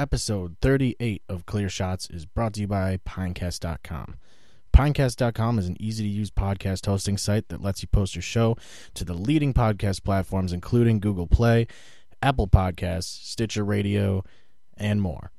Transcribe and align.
Episode 0.00 0.56
38 0.62 1.22
of 1.28 1.44
Clear 1.44 1.68
Shots 1.68 2.08
is 2.08 2.24
brought 2.24 2.54
to 2.54 2.62
you 2.62 2.66
by 2.66 2.98
Pinecast.com. 3.06 4.16
Pinecast.com 4.72 5.58
is 5.58 5.68
an 5.68 5.76
easy 5.78 6.04
to 6.04 6.08
use 6.08 6.30
podcast 6.30 6.86
hosting 6.86 7.18
site 7.18 7.50
that 7.50 7.60
lets 7.60 7.82
you 7.82 7.88
post 7.88 8.14
your 8.14 8.22
show 8.22 8.56
to 8.94 9.04
the 9.04 9.12
leading 9.12 9.52
podcast 9.52 10.02
platforms, 10.02 10.54
including 10.54 11.00
Google 11.00 11.26
Play, 11.26 11.66
Apple 12.22 12.48
Podcasts, 12.48 13.26
Stitcher 13.26 13.62
Radio, 13.62 14.24
and 14.74 15.02
more. 15.02 15.32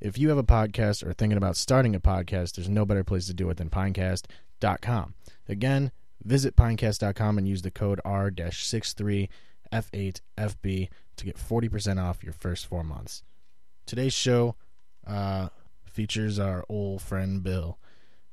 If 0.00 0.16
you 0.16 0.30
have 0.30 0.38
a 0.38 0.42
podcast 0.42 1.06
or 1.06 1.12
thinking 1.12 1.36
about 1.36 1.56
starting 1.56 1.94
a 1.94 2.00
podcast, 2.00 2.54
there's 2.54 2.70
no 2.70 2.86
better 2.86 3.04
place 3.04 3.26
to 3.26 3.34
do 3.34 3.50
it 3.50 3.58
than 3.58 3.68
Pinecast.com. 3.68 5.14
Again, 5.48 5.92
visit 6.24 6.56
Pinecast.com 6.56 7.36
and 7.36 7.46
use 7.46 7.60
the 7.62 7.70
code 7.70 8.00
R-63F8FB 8.04 10.88
to 11.16 11.24
get 11.24 11.36
40% 11.36 12.02
off 12.02 12.24
your 12.24 12.32
first 12.32 12.66
four 12.66 12.82
months. 12.82 13.22
Today's 13.84 14.14
show 14.14 14.56
uh, 15.06 15.48
features 15.84 16.38
our 16.38 16.64
old 16.68 17.02
friend 17.02 17.42
Bill, 17.42 17.78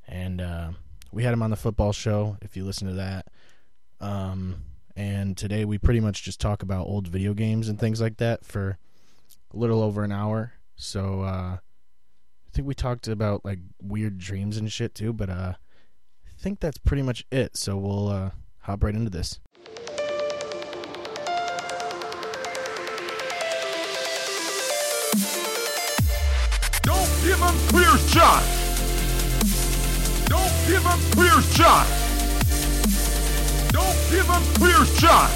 and 0.07 0.39
uh, 0.39 0.69
we 1.11 1.23
had 1.23 1.33
him 1.33 1.43
on 1.43 1.49
the 1.49 1.57
football 1.57 1.91
show. 1.91 2.37
If 2.41 2.55
you 2.55 2.63
listen 2.63 2.87
to 2.87 2.93
that, 2.93 3.27
um, 3.99 4.63
and 4.95 5.35
today 5.35 5.65
we 5.65 5.77
pretty 5.77 5.99
much 5.99 6.23
just 6.23 6.39
talk 6.39 6.63
about 6.63 6.87
old 6.87 7.09
video 7.09 7.33
games 7.33 7.67
and 7.67 7.77
things 7.77 7.99
like 7.99 8.15
that 8.17 8.45
for 8.45 8.77
a 9.53 9.57
little 9.57 9.81
over 9.81 10.05
an 10.05 10.13
hour. 10.13 10.53
So 10.79 11.21
uh, 11.21 11.57
I 11.57 11.59
think 12.53 12.67
we 12.67 12.75
talked 12.75 13.07
about 13.07 13.43
like 13.43 13.59
weird 13.81 14.19
dreams 14.19 14.57
and 14.57 14.71
shit 14.71 14.93
too, 14.93 15.11
but 15.11 15.27
uh, 15.29 15.53
I 15.57 16.31
think 16.39 16.59
that's 16.59 16.77
pretty 16.77 17.01
much 17.01 17.25
it. 17.31 17.57
So 17.57 17.75
we'll 17.77 18.09
uh, 18.09 18.29
hop 18.59 18.83
right 18.83 18.93
into 18.93 19.09
this. 19.09 19.39
Don't 26.83 27.09
give 27.23 27.39
him 27.39 27.57
clear 27.69 27.97
shot. 28.07 28.43
Don't 30.29 30.53
give 30.67 30.83
him 30.83 30.99
clear 31.11 31.41
shot. 31.41 31.87
Don't 33.71 33.97
give 34.11 34.27
him 34.27 34.43
clear 34.53 34.85
shot. 34.85 35.31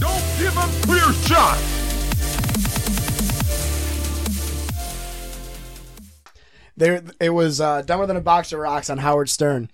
Don't 0.00 0.24
give 0.38 0.52
him 0.52 0.82
clear 0.82 1.12
shot. 1.24 1.81
There, 6.76 7.02
it 7.20 7.30
was 7.30 7.60
uh, 7.60 7.82
dumber 7.82 8.06
than 8.06 8.16
a 8.16 8.22
box 8.22 8.52
of 8.52 8.58
rocks 8.58 8.88
on 8.88 8.98
Howard 8.98 9.28
Stern, 9.28 9.70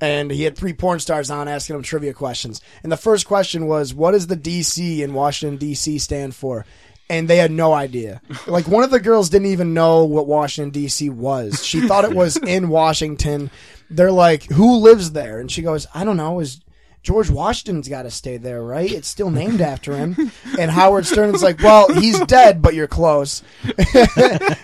and 0.00 0.30
he 0.30 0.44
had 0.44 0.56
three 0.56 0.72
porn 0.72 1.00
stars 1.00 1.30
on 1.30 1.48
asking 1.48 1.76
him 1.76 1.82
trivia 1.82 2.14
questions. 2.14 2.60
And 2.82 2.92
the 2.92 2.96
first 2.96 3.26
question 3.26 3.66
was, 3.66 3.92
"What 3.94 4.12
does 4.12 4.28
the 4.28 4.36
DC 4.36 5.00
in 5.00 5.14
Washington 5.14 5.58
D.C. 5.58 5.98
stand 5.98 6.34
for?" 6.34 6.64
And 7.10 7.26
they 7.26 7.38
had 7.38 7.50
no 7.50 7.72
idea. 7.72 8.20
Like 8.46 8.68
one 8.68 8.84
of 8.84 8.90
the 8.90 9.00
girls 9.00 9.30
didn't 9.30 9.48
even 9.48 9.74
know 9.74 10.04
what 10.04 10.26
Washington 10.26 10.70
D.C. 10.70 11.10
was. 11.10 11.64
She 11.64 11.86
thought 11.86 12.04
it 12.04 12.14
was 12.14 12.36
in 12.46 12.68
Washington. 12.68 13.50
They're 13.90 14.12
like, 14.12 14.44
"Who 14.44 14.76
lives 14.76 15.12
there?" 15.12 15.40
And 15.40 15.50
she 15.50 15.62
goes, 15.62 15.86
"I 15.94 16.04
don't 16.04 16.16
know." 16.16 16.40
Is 16.40 16.60
George 17.02 17.30
Washington's 17.30 17.88
got 17.88 18.02
to 18.02 18.10
stay 18.10 18.36
there, 18.36 18.62
right? 18.62 18.90
It's 18.90 19.08
still 19.08 19.30
named 19.30 19.60
after 19.72 19.96
him. 19.96 20.32
And 20.58 20.70
Howard 20.70 21.06
Stern's 21.06 21.42
like, 21.42 21.62
well, 21.62 21.92
he's 21.92 22.20
dead, 22.26 22.60
but 22.62 22.74
you're 22.74 22.86
close. 22.86 23.42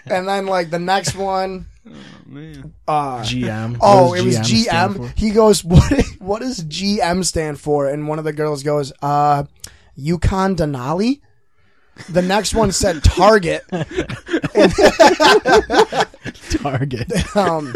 and 0.07 0.29
then 0.29 0.47
like 0.47 0.71
the 0.71 0.79
next 0.79 1.15
one, 1.15 1.67
uh, 2.89 3.23
GM. 3.23 3.79
oh, 3.81 4.15
it 4.15 4.25
does 4.25 4.39
was 4.39 4.51
GM. 4.51 5.17
He 5.17 5.31
goes, 5.31 5.65
what? 5.65 5.93
What 6.19 6.41
does 6.41 6.65
GM 6.65 7.25
stand 7.25 7.61
for? 7.61 7.89
And 7.89 8.09
one 8.09 8.19
of 8.19 8.25
the 8.25 8.33
girls 8.33 8.62
goes, 8.62 8.93
uh, 9.03 9.44
Yukon 9.94 10.56
Denali. 10.56 11.21
The 12.09 12.23
next 12.23 12.55
one 12.55 12.73
said 12.73 13.05
Target. 13.05 13.62
Target. 16.50 17.37
Um, 17.37 17.73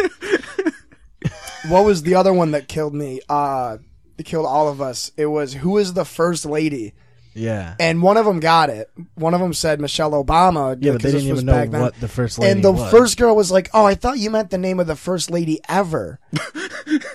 what 1.69 1.85
was 1.85 2.03
the 2.03 2.17
other 2.17 2.33
one 2.33 2.51
that 2.51 2.67
killed 2.67 2.95
me? 2.95 3.21
Uh, 3.29 3.79
that 3.79 3.88
killed 4.25 4.47
all 4.47 4.69
of 4.69 4.81
us. 4.81 5.11
It 5.17 5.27
was 5.27 5.55
who 5.55 5.79
is 5.79 5.93
the 5.95 6.05
first 6.05 6.45
lady? 6.47 6.95
Yeah. 7.34 7.77
And 7.79 8.03
one 8.03 8.17
of 8.17 8.27
them 8.27 8.41
got 8.41 8.69
it. 8.69 8.91
One 9.15 9.33
of 9.33 9.41
them 9.41 9.55
said 9.55 9.81
Michelle 9.81 10.11
Obama. 10.11 10.77
Yeah, 10.81 10.93
but 10.93 11.03
they 11.03 11.12
didn't 11.12 11.29
even 11.29 11.47
know 11.47 11.67
then. 11.67 11.81
what 11.81 11.95
the 12.01 12.09
first 12.09 12.37
lady 12.39 12.51
And 12.51 12.65
the 12.65 12.73
was. 12.73 12.91
first 12.91 13.17
girl 13.17 13.37
was 13.37 13.53
like, 13.53 13.69
"Oh, 13.73 13.84
I 13.84 13.95
thought 13.95 14.19
you 14.19 14.29
meant 14.29 14.51
the 14.51 14.59
name 14.59 14.81
of 14.81 14.89
the 14.89 14.97
first 14.97 15.31
lady 15.31 15.61
ever." 15.69 16.19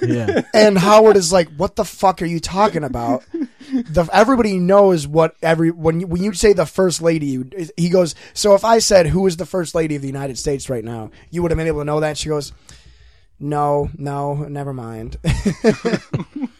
Yeah. 0.03 0.41
And 0.53 0.77
Howard 0.77 1.15
is 1.17 1.33
like, 1.33 1.49
"What 1.55 1.75
the 1.77 1.83
fuck 1.85 2.21
are 2.21 2.25
you 2.27 2.39
talking 2.39 2.83
about?" 2.83 3.23
The 3.71 4.07
everybody 4.13 4.59
knows 4.59 5.07
what 5.07 5.35
every 5.41 5.71
when 5.71 6.01
you, 6.01 6.07
when 6.07 6.21
you 6.23 6.33
say 6.33 6.53
the 6.53 6.65
first 6.67 7.01
lady, 7.01 7.25
you, 7.25 7.49
he 7.75 7.89
goes. 7.89 8.13
So 8.33 8.53
if 8.53 8.63
I 8.63 8.77
said 8.79 9.07
who 9.07 9.25
is 9.25 9.37
the 9.37 9.47
first 9.47 9.73
lady 9.73 9.95
of 9.95 10.01
the 10.01 10.07
United 10.07 10.37
States 10.37 10.69
right 10.69 10.83
now, 10.83 11.09
you 11.31 11.41
would 11.41 11.49
have 11.51 11.57
been 11.57 11.67
able 11.67 11.79
to 11.81 11.85
know 11.85 12.01
that. 12.01 12.17
She 12.17 12.29
goes, 12.29 12.53
"No, 13.39 13.89
no, 13.97 14.35
never 14.35 14.73
mind." 14.73 15.17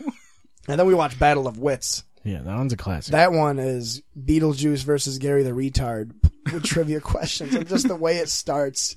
and 0.68 0.79
then 0.79 0.88
we 0.88 0.94
watch 0.94 1.18
Battle 1.19 1.47
of 1.47 1.57
Wits. 1.57 2.03
Yeah, 2.24 2.41
that 2.41 2.56
one's 2.56 2.72
a 2.72 2.78
classic. 2.78 3.12
That 3.12 3.34
one 3.34 3.59
is 3.59 4.01
Beetlejuice 4.18 4.84
versus 4.84 5.18
Gary 5.18 5.44
the 5.44 5.51
Retard 5.51 6.13
with 6.51 6.63
trivia 6.63 7.00
questions 7.01 7.53
and 7.53 7.68
just 7.68 7.88
the 7.88 7.96
way 7.96 8.18
it 8.18 8.29
starts. 8.29 8.96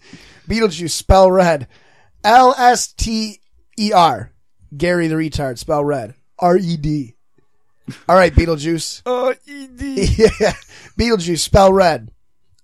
Beetlejuice, 0.49 0.91
spell 0.91 1.31
red. 1.31 1.67
L 2.23 2.55
S 2.57 2.93
T 2.93 3.41
E 3.79 3.93
R. 3.93 4.31
Gary 4.77 5.09
the 5.09 5.17
Retard, 5.17 5.59
spell 5.59 5.85
red. 5.85 6.15
R 6.39 6.57
E 6.57 6.77
D. 6.77 7.15
All 8.09 8.17
right, 8.17 8.35
Beetlejuice. 8.35 9.03
Uh, 9.07 9.35
ED. 9.49 9.81
yeah. 10.41 10.53
Beetlejuice, 10.99 11.39
spell 11.39 11.73
red. 11.73 12.11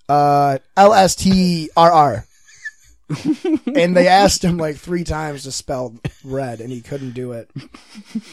Uh, 0.08 0.58
L 0.76 0.92
S 0.94 1.14
T 1.16 1.70
R 1.76 1.90
R. 1.90 2.26
and 3.74 3.96
they 3.96 4.08
asked 4.08 4.44
him 4.44 4.56
like 4.56 4.76
three 4.76 5.04
times 5.04 5.44
to 5.44 5.52
spell 5.52 5.94
red, 6.24 6.60
and 6.60 6.70
he 6.70 6.80
couldn't 6.80 7.12
do 7.12 7.32
it. 7.32 7.50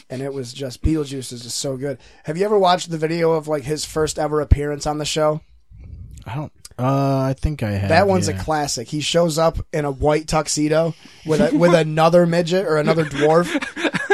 And 0.10 0.22
it 0.22 0.34
was 0.34 0.54
just 0.54 0.82
Beetlejuice 0.82 1.32
is 1.32 1.44
just 1.44 1.58
so 1.58 1.78
good. 1.78 2.00
Have 2.26 2.38
you 2.38 2.46
ever 2.46 2.58
watched 2.58 2.90
the 2.90 2.98
video 2.98 3.34
of 3.34 3.48
like 3.48 3.64
his 3.64 3.86
first 3.86 4.20
ever 4.20 4.42
appearance 4.42 4.86
on 4.86 4.98
the 4.98 5.06
show? 5.06 5.42
I 6.26 6.36
don't. 6.36 6.52
Uh, 6.78 7.20
I 7.30 7.34
think 7.34 7.62
I 7.62 7.72
have. 7.72 7.90
That 7.90 8.08
one's 8.08 8.30
yeah. 8.30 8.40
a 8.40 8.44
classic. 8.44 8.88
He 8.88 9.02
shows 9.02 9.38
up 9.38 9.58
in 9.74 9.84
a 9.84 9.92
white 9.92 10.30
tuxedo 10.30 10.94
with 11.26 11.42
a, 11.42 11.58
with 11.58 11.74
another 11.74 12.26
midget 12.26 12.66
or 12.66 12.78
another 12.78 13.04
dwarf, 13.04 13.50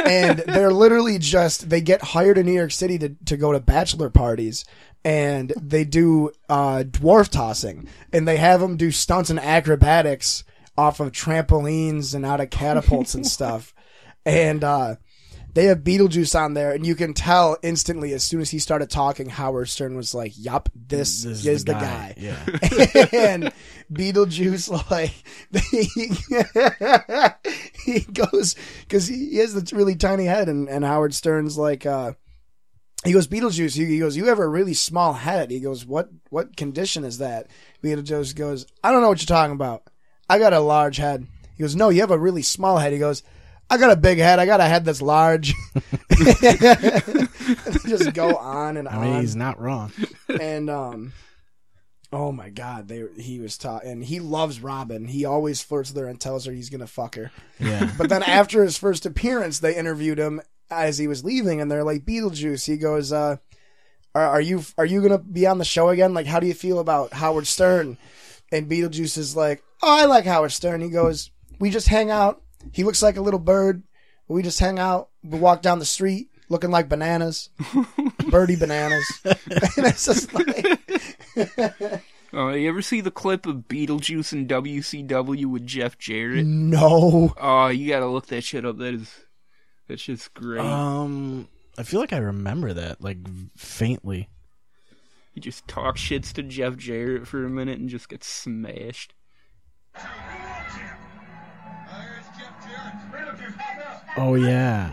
and 0.04 0.40
they're 0.40 0.72
literally 0.72 1.18
just 1.18 1.70
they 1.70 1.80
get 1.80 2.02
hired 2.02 2.38
in 2.38 2.46
New 2.46 2.52
York 2.52 2.72
City 2.72 2.98
to 2.98 3.10
to 3.26 3.36
go 3.36 3.52
to 3.52 3.60
bachelor 3.60 4.10
parties, 4.10 4.64
and 5.04 5.52
they 5.56 5.84
do 5.84 6.32
uh, 6.48 6.82
dwarf 6.84 7.28
tossing, 7.28 7.86
and 8.12 8.26
they 8.26 8.36
have 8.36 8.60
them 8.60 8.76
do 8.76 8.90
stunts 8.90 9.30
and 9.30 9.38
acrobatics 9.38 10.42
off 10.76 11.00
of 11.00 11.12
trampolines 11.12 12.14
and 12.14 12.24
out 12.26 12.40
of 12.40 12.50
catapults 12.50 13.14
and 13.14 13.26
stuff, 13.26 13.74
and 14.24 14.62
uh, 14.62 14.96
they 15.56 15.64
have 15.64 15.78
Beetlejuice 15.78 16.38
on 16.38 16.52
there, 16.52 16.72
and 16.72 16.86
you 16.86 16.94
can 16.94 17.14
tell 17.14 17.56
instantly 17.62 18.12
as 18.12 18.22
soon 18.22 18.42
as 18.42 18.50
he 18.50 18.58
started 18.58 18.90
talking, 18.90 19.30
Howard 19.30 19.70
Stern 19.70 19.96
was 19.96 20.14
like, 20.14 20.32
"Yup, 20.36 20.68
this, 20.74 21.22
This 21.22 21.46
is, 21.46 21.64
the 21.64 21.72
guy." 21.72 22.14
Yeah. 22.18 22.36
and 23.18 23.50
Beetlejuice 23.90 24.90
like 24.90 25.14
he, 27.84 28.00
he 28.00 28.00
goes 28.12 28.54
because 28.80 29.06
he 29.06 29.36
has 29.38 29.54
this 29.54 29.72
really 29.72 29.96
tiny 29.96 30.26
head 30.26 30.50
and, 30.50 30.68
and 30.68 30.84
Howard 30.84 31.14
Stern's 31.14 31.56
like 31.56 31.86
uh 31.86 32.12
he 33.04 33.12
goes 33.12 33.26
Beetlejuice 33.26 33.76
he, 33.76 33.86
he 33.86 33.98
goes 33.98 34.14
you 34.14 34.26
have 34.26 34.40
a 34.40 34.46
really 34.46 34.74
small 34.74 35.14
head. 35.14 35.50
He 35.50 35.60
goes 35.60 35.86
what 35.86 36.10
what 36.28 36.54
condition 36.56 37.02
is 37.02 37.16
that? 37.16 37.46
Beetlejuice 37.82 38.36
goes 38.36 38.66
I 38.84 38.92
don't 38.92 39.00
know 39.00 39.08
what 39.08 39.22
you're 39.22 39.34
talking 39.34 39.54
about 39.54 39.84
I 40.28 40.38
got 40.38 40.52
a 40.52 40.60
large 40.60 40.96
head. 40.96 41.26
He 41.56 41.62
goes 41.62 41.76
no 41.76 41.88
you 41.88 42.00
have 42.00 42.10
a 42.10 42.18
really 42.18 42.42
small 42.42 42.78
head. 42.78 42.92
He 42.92 42.98
goes 42.98 43.22
I 43.68 43.78
got 43.78 43.90
a 43.90 43.96
big 43.96 44.18
head. 44.18 44.38
I 44.38 44.46
got 44.46 44.60
a 44.60 44.64
head 44.64 44.84
that's 44.84 45.02
large. 45.02 45.52
Just 47.86 48.14
go 48.14 48.36
on 48.36 48.76
and 48.76 48.86
on. 48.86 48.94
I 48.94 48.96
on 48.96 49.02
mean, 49.02 49.20
he's 49.20 49.34
not 49.34 49.60
wrong. 49.60 49.92
and 50.40 50.70
um 50.70 51.12
oh 52.12 52.30
my 52.30 52.48
god 52.50 52.86
they 52.86 53.04
he 53.18 53.40
was 53.40 53.58
taught 53.58 53.84
and 53.84 54.04
he 54.04 54.20
loves 54.20 54.60
robin. 54.60 55.06
He 55.06 55.24
always 55.24 55.62
flirts 55.62 55.92
with 55.92 56.00
her 56.02 56.08
and 56.08 56.20
tells 56.20 56.44
her 56.46 56.52
he's 56.52 56.70
gonna 56.70 56.86
fuck 56.86 57.16
her. 57.16 57.32
Yeah. 57.58 57.90
but 57.98 58.08
then 58.08 58.22
after 58.22 58.62
his 58.62 58.78
first 58.78 59.04
appearance 59.06 59.58
they 59.58 59.74
interviewed 59.74 60.18
him 60.18 60.40
as 60.70 60.98
he 60.98 61.08
was 61.08 61.24
leaving 61.24 61.60
and 61.60 61.70
they're 61.70 61.84
like 61.84 62.04
beetlejuice. 62.04 62.66
He 62.66 62.76
goes 62.76 63.12
uh 63.12 63.36
are, 64.14 64.28
are 64.28 64.40
you 64.40 64.62
are 64.78 64.86
you 64.86 65.02
gonna 65.02 65.18
be 65.18 65.46
on 65.46 65.58
the 65.58 65.64
show 65.64 65.88
again? 65.88 66.14
Like 66.14 66.26
how 66.26 66.38
do 66.38 66.46
you 66.46 66.54
feel 66.54 66.78
about 66.78 67.12
howard 67.12 67.46
stern? 67.48 67.98
And 68.52 68.70
beetlejuice 68.70 69.18
is 69.18 69.34
like 69.34 69.64
oh 69.82 70.00
i 70.02 70.04
like 70.04 70.24
howard 70.24 70.52
stern 70.52 70.80
he 70.80 70.88
goes 70.88 71.30
we 71.58 71.70
just 71.70 71.88
hang 71.88 72.10
out 72.10 72.42
he 72.72 72.84
looks 72.84 73.02
like 73.02 73.16
a 73.16 73.20
little 73.22 73.40
bird 73.40 73.82
we 74.28 74.42
just 74.42 74.60
hang 74.60 74.78
out 74.78 75.08
we 75.22 75.38
walk 75.38 75.62
down 75.62 75.78
the 75.78 75.84
street 75.84 76.28
looking 76.48 76.70
like 76.70 76.88
bananas 76.88 77.50
birdie 78.30 78.56
bananas 78.56 79.04
and 79.24 79.36
it's 79.76 80.04
just 80.06 80.32
like 80.34 80.80
Uh, 82.34 82.48
you 82.48 82.68
ever 82.68 82.82
see 82.82 83.00
the 83.00 83.10
clip 83.10 83.46
of 83.46 83.68
Beetlejuice 83.68 84.32
and 84.32 84.48
WCW 84.48 85.46
with 85.46 85.64
Jeff 85.66 85.96
Jarrett? 85.96 86.44
No. 86.44 87.32
Oh, 87.40 87.68
you 87.68 87.88
gotta 87.88 88.06
look 88.08 88.26
that 88.26 88.42
shit 88.44 88.66
up. 88.66 88.76
That 88.76 88.94
is, 88.94 89.10
that's 89.88 90.02
just 90.02 90.34
great. 90.34 90.60
Um, 90.60 91.48
I 91.78 91.82
feel 91.82 92.00
like 92.00 92.12
I 92.12 92.18
remember 92.18 92.74
that, 92.74 93.00
like 93.00 93.18
faintly. 93.56 94.28
he 95.32 95.40
just 95.40 95.66
talks 95.68 96.00
shits 96.00 96.32
to 96.34 96.42
Jeff 96.42 96.76
Jarrett 96.76 97.26
for 97.26 97.44
a 97.44 97.48
minute 97.48 97.78
and 97.78 97.88
just 97.88 98.08
gets 98.08 98.26
smashed. 98.26 99.14
Oh 104.18 104.34
yeah. 104.34 104.90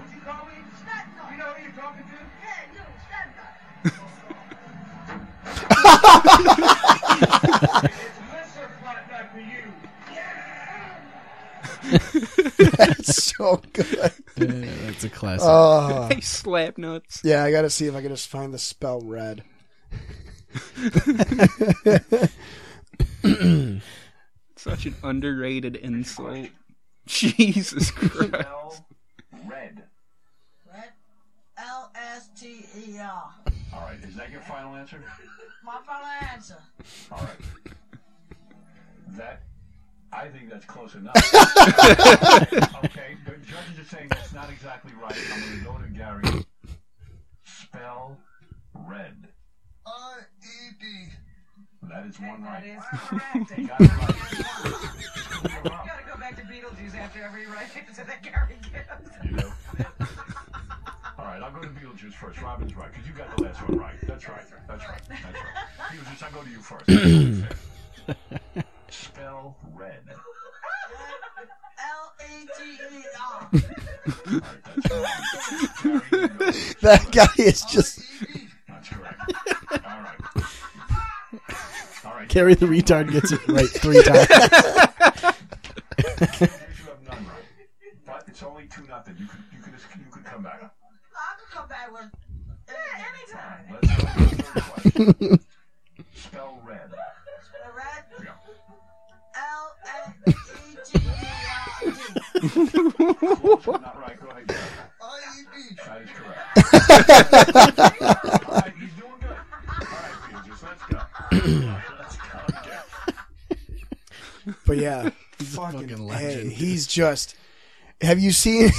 That's 12.78 13.34
so 13.38 13.62
good. 13.72 14.12
Yeah, 14.36 14.72
that's 14.86 15.04
a 15.04 15.10
classic. 15.10 15.48
Ah. 15.48 16.06
Oh. 16.06 16.08
Hey, 16.14 16.22
slap 16.22 16.78
nuts. 16.78 17.22
Yeah, 17.24 17.44
I 17.44 17.52
gotta 17.52 17.70
see 17.70 17.86
if 17.88 17.96
I 17.96 18.02
can 18.02 18.10
just 18.10 18.28
find 18.28 18.54
the 18.54 18.60
spell 18.60 19.02
red. 19.02 19.44
Such 24.64 24.86
an 24.86 24.96
underrated 25.04 25.76
insult. 25.76 26.48
Jesus 27.06 27.92
Christ. 27.92 28.82
Red. 29.46 29.84
Red. 30.72 30.90
L 31.58 31.92
S 31.94 32.30
T 32.40 32.66
E 32.78 32.98
R. 32.98 33.34
All 33.74 33.82
right. 33.82 34.00
Is 34.08 34.16
that 34.16 34.32
your 34.32 34.40
final 34.40 34.74
answer? 34.78 35.04
My 35.66 35.80
final 35.86 36.08
answer. 36.32 36.56
All 37.12 37.18
right. 37.18 37.74
That. 39.18 39.42
I 40.14 40.30
think 40.30 40.50
that's 40.50 40.64
close 40.64 40.96
enough. 40.96 41.14
okay. 42.86 43.18
The 43.26 43.32
judges 43.46 43.80
are 43.82 43.90
saying 43.90 44.08
that's 44.12 44.32
not 44.32 44.50
exactly 44.50 44.94
right. 45.02 45.14
I'm 45.34 45.42
going 45.42 45.60
to 45.60 45.66
go 45.66 45.78
to 45.78 45.90
Gary. 45.90 46.46
Spell 47.44 48.18
red. 48.88 49.28
R 49.86 50.30
E 50.42 50.72
D. 50.80 50.86
That 51.90 52.06
is 52.08 52.20
one 52.20 52.44
right. 52.44 52.64
That 52.64 52.78
is 52.78 52.84
correct. 53.10 53.58
You 53.58 53.64
you 53.64 53.68
got 53.68 53.82
it 53.82 53.92
right. 53.92 55.64
gotta 55.64 56.06
go 56.12 56.18
back 56.20 56.36
to 56.38 56.42
Beetlejuice 56.44 56.96
after 56.96 57.22
every 57.24 57.46
right 57.48 57.68
answer 57.78 58.04
that 58.08 58.24
Gary 58.24 58.58
gives. 58.62 59.10
You 59.24 59.32
know? 59.38 59.52
All 61.18 61.26
right, 61.26 61.42
I'll 61.42 61.52
go 61.52 61.62
to 61.62 61.68
Beetlejuice 61.68 62.14
first. 62.14 62.42
Robin's 62.42 62.76
right, 62.76 62.92
because 62.92 63.08
you 63.08 63.14
got 63.14 63.36
the 63.38 63.44
last 63.44 63.58
one 63.68 63.78
right. 63.80 63.96
That's 64.08 64.28
right. 64.28 64.44
That's 64.68 64.84
right. 64.88 65.02
That's 65.10 65.24
right. 65.24 65.36
Beetlejuice, 65.92 66.24
I'll 66.24 66.32
go 66.32 66.44
to 66.44 66.50
you 66.50 66.60
first. 66.60 66.86
Spell 68.90 69.58
red. 69.74 70.02
L 71.80 72.14
T 72.58 72.78
R. 73.20 73.50
All 74.92 75.02
right, 75.02 75.22
that's 75.34 75.52
right. 75.52 75.72
Gary, 75.82 76.02
you 76.12 76.28
go. 76.30 76.52
That 76.82 77.12
guy 77.12 77.28
is 77.44 77.62
just. 77.66 78.00
All 82.36 82.42
right. 82.44 82.44
Gary 82.48 82.56
the 82.56 82.66
retard 82.66 83.12
gets 83.12 83.32
it 83.32 83.48
right 83.48 83.70
three 83.70 84.02
times. 84.02 84.28
You 84.30 84.36
have 86.86 87.02
none 87.08 87.26
right. 87.28 87.46
But 88.06 88.24
it's 88.28 88.42
only 88.44 88.68
two 88.68 88.84
nothing. 88.88 89.16
You 89.20 89.28
could 89.28 89.40
you 89.54 89.60
could 89.62 89.74
you 89.74 90.12
could 90.12 90.26
come 90.26 90.42
back. 90.44 90.62
I 90.64 90.70
can 91.38 91.48
come 91.52 91.68
back 91.70 91.92
with. 91.92 92.10
Yeah, 92.68 92.74
anytime. 93.10 93.66
Let's 93.72 93.88
go 93.88 93.96
to 94.06 94.36
the 94.36 94.44
third 94.44 94.64
question. 94.64 95.40
Spell 96.16 96.60
red. 96.66 96.90
The 96.90 96.98
red. 97.76 98.04
Yeah. 98.24 98.36
L 99.36 99.76
A 99.86 99.88
E 100.20 100.24
T 100.86 100.98
E 100.98 101.02
R 101.50 101.68
D. 101.84 101.90
Close, 103.14 103.64
but 103.66 103.82
not 103.82 104.00
right. 104.00 104.20
Go 104.20 104.28
ahead, 104.30 104.48
Gary. 104.48 104.62
R 105.02 105.20
E 105.20 105.22
D. 105.54 105.58
That 105.86 106.02
is 106.02 106.10
correct. 107.78 107.93
Just. 116.94 117.36
Have 118.02 118.20
you 118.20 118.32
seen? 118.32 118.70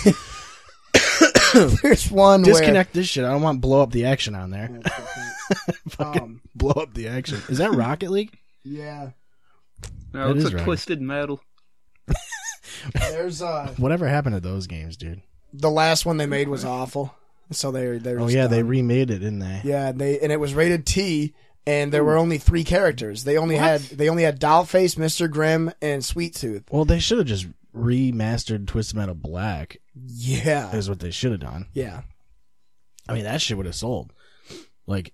There's 1.83 2.11
one 2.11 2.43
Disconnect 2.43 2.93
this 2.93 3.07
shit. 3.07 3.25
I 3.25 3.31
don't 3.31 3.43
want 3.43 3.61
blow 3.61 3.81
up 3.83 3.93
the 3.93 4.07
action 4.07 4.35
on 4.35 4.51
there. 4.51 4.69
where. 4.69 4.83
Um, 5.99 6.41
Blow 6.55 6.73
up 6.73 6.95
the 6.95 7.07
action. 7.09 7.41
Is 7.51 7.59
that 7.59 7.73
Rocket 7.73 8.11
League? 8.11 8.37
yeah, 8.65 9.11
No, 10.15 10.29
That 10.29 10.37
it's 10.37 10.47
is 10.47 10.53
a 10.53 10.57
right. 10.57 10.65
twisted 10.65 11.01
metal. 11.03 11.41
there's 12.95 13.43
uh 13.43 13.73
Whatever 13.77 14.09
happened 14.09 14.35
to 14.37 14.41
those 14.41 14.67
games, 14.67 14.97
dude? 14.97 15.21
the 15.53 15.71
last 15.71 16.05
one 16.07 16.17
they 16.17 16.27
made 16.27 16.49
was 16.49 16.65
awful, 16.65 17.15
so 17.53 17.71
they 17.71 17.99
they. 17.99 18.15
Oh 18.17 18.29
yeah, 18.29 18.47
they 18.47 18.63
remade 18.63 19.11
it, 19.11 19.19
didn't 19.19 19.39
they? 19.41 19.61
Yeah, 19.65 19.93
they 19.93 20.19
and 20.19 20.33
it 20.33 20.41
was 20.41 20.55
rated 20.55 20.85
T, 20.87 21.35
and 21.67 21.93
there 21.93 22.03
were 22.05 22.17
only 22.17 22.39
three 22.39 22.65
characters. 22.65 23.23
They 23.25 23.37
only 23.37 23.57
had 23.57 23.83
they 23.83 24.09
only 24.09 24.23
had 24.25 24.41
Dollface, 24.41 24.97
Mister 24.99 25.29
Grimm, 25.29 25.71
and 25.83 26.03
Sweet 26.05 26.35
Tooth. 26.35 26.65
Well, 26.73 26.85
they 26.87 26.99
should 26.99 27.19
have 27.19 27.27
just 27.29 27.47
remastered 27.75 28.67
Twisted 28.67 28.97
Metal 28.97 29.15
Black. 29.15 29.79
Yeah, 30.07 30.75
Is 30.75 30.89
what 30.89 31.01
they 31.01 31.11
should 31.11 31.33
have 31.33 31.41
done. 31.41 31.67
yeah. 31.73 32.03
I 33.09 33.13
mean, 33.15 33.25
that 33.25 33.43
shit 33.43 33.57
would 33.59 33.67
have 33.67 33.75
sold. 33.75 34.13
Like, 34.87 35.13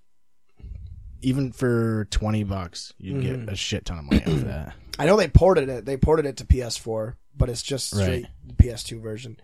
even 1.22 1.50
for 1.52 2.06
twenty 2.10 2.44
bucks, 2.44 2.92
you'd 2.98 3.16
Mm-hmm. 3.16 3.44
get 3.46 3.52
a 3.52 3.56
shit 3.56 3.84
ton 3.84 3.98
of 3.98 4.04
money 4.04 4.22
off 4.24 4.44
that. 4.46 4.74
I 4.98 5.06
know 5.06 5.16
they 5.16 5.28
ported 5.28 5.68
it. 5.68 5.84
They 5.86 5.96
ported 5.96 6.24
it 6.26 6.36
to 6.38 6.44
PS4, 6.44 7.14
but 7.36 7.48
it's 7.48 7.62
just 7.62 7.88
straight 7.88 8.26
PS2 8.56 9.00
version. 9.02 9.38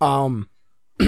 Um, 0.00 0.48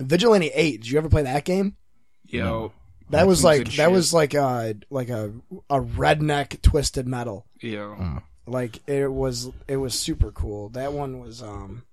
Vigilante 0.00 0.50
Eight. 0.54 0.82
Did 0.82 0.90
you 0.90 0.98
ever 0.98 1.08
play 1.08 1.22
that 1.22 1.44
game? 1.44 1.76
Yo, 2.24 2.72
That 3.10 3.26
was 3.26 3.42
like 3.42 3.64
that 3.66 3.70
shit. 3.72 3.90
was 3.90 4.12
like 4.14 4.34
a 4.34 4.74
like 4.90 5.08
a 5.08 5.32
a 5.70 5.80
redneck 5.80 6.60
twisted 6.62 7.06
metal. 7.06 7.46
yo. 7.60 8.22
Like 8.50 8.80
it 8.88 9.08
was 9.08 9.50
it 9.66 9.76
was 9.76 9.94
super 9.94 10.30
cool. 10.32 10.68
That 10.70 10.92
one 10.92 11.20
was 11.20 11.42
um 11.42 11.84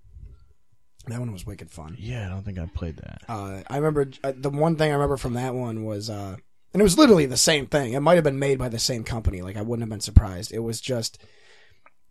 that 1.08 1.20
one 1.20 1.32
was 1.32 1.46
wicked 1.46 1.70
fun. 1.72 1.96
Yeah, 2.00 2.26
I 2.26 2.30
don't 2.30 2.44
think 2.44 2.58
I 2.58 2.66
played 2.66 2.98
that. 2.98 3.22
Uh, 3.28 3.62
I 3.70 3.78
remember 3.78 4.08
uh, 4.24 4.34
the 4.36 4.50
one 4.50 4.76
thing 4.76 4.90
I 4.90 4.96
remember 4.96 5.18
from 5.18 5.34
that 5.34 5.54
one 5.54 5.84
was, 5.86 6.10
uh, 6.10 6.36
and 6.74 6.82
it 6.82 6.84
was 6.84 6.98
literally 6.98 7.28
the 7.28 7.38
same 7.38 7.68
thing. 7.68 7.94
It 7.94 8.00
might 8.00 8.16
have 8.16 8.24
been 8.24 8.40
made 8.40 8.58
by 8.58 8.70
the 8.70 8.80
same 8.80 9.04
company. 9.04 9.42
Like 9.44 9.56
I 9.56 9.62
wouldn't 9.62 9.84
have 9.84 9.90
been 9.90 10.00
surprised. 10.02 10.52
It 10.52 10.60
was 10.60 10.82
just 10.82 11.22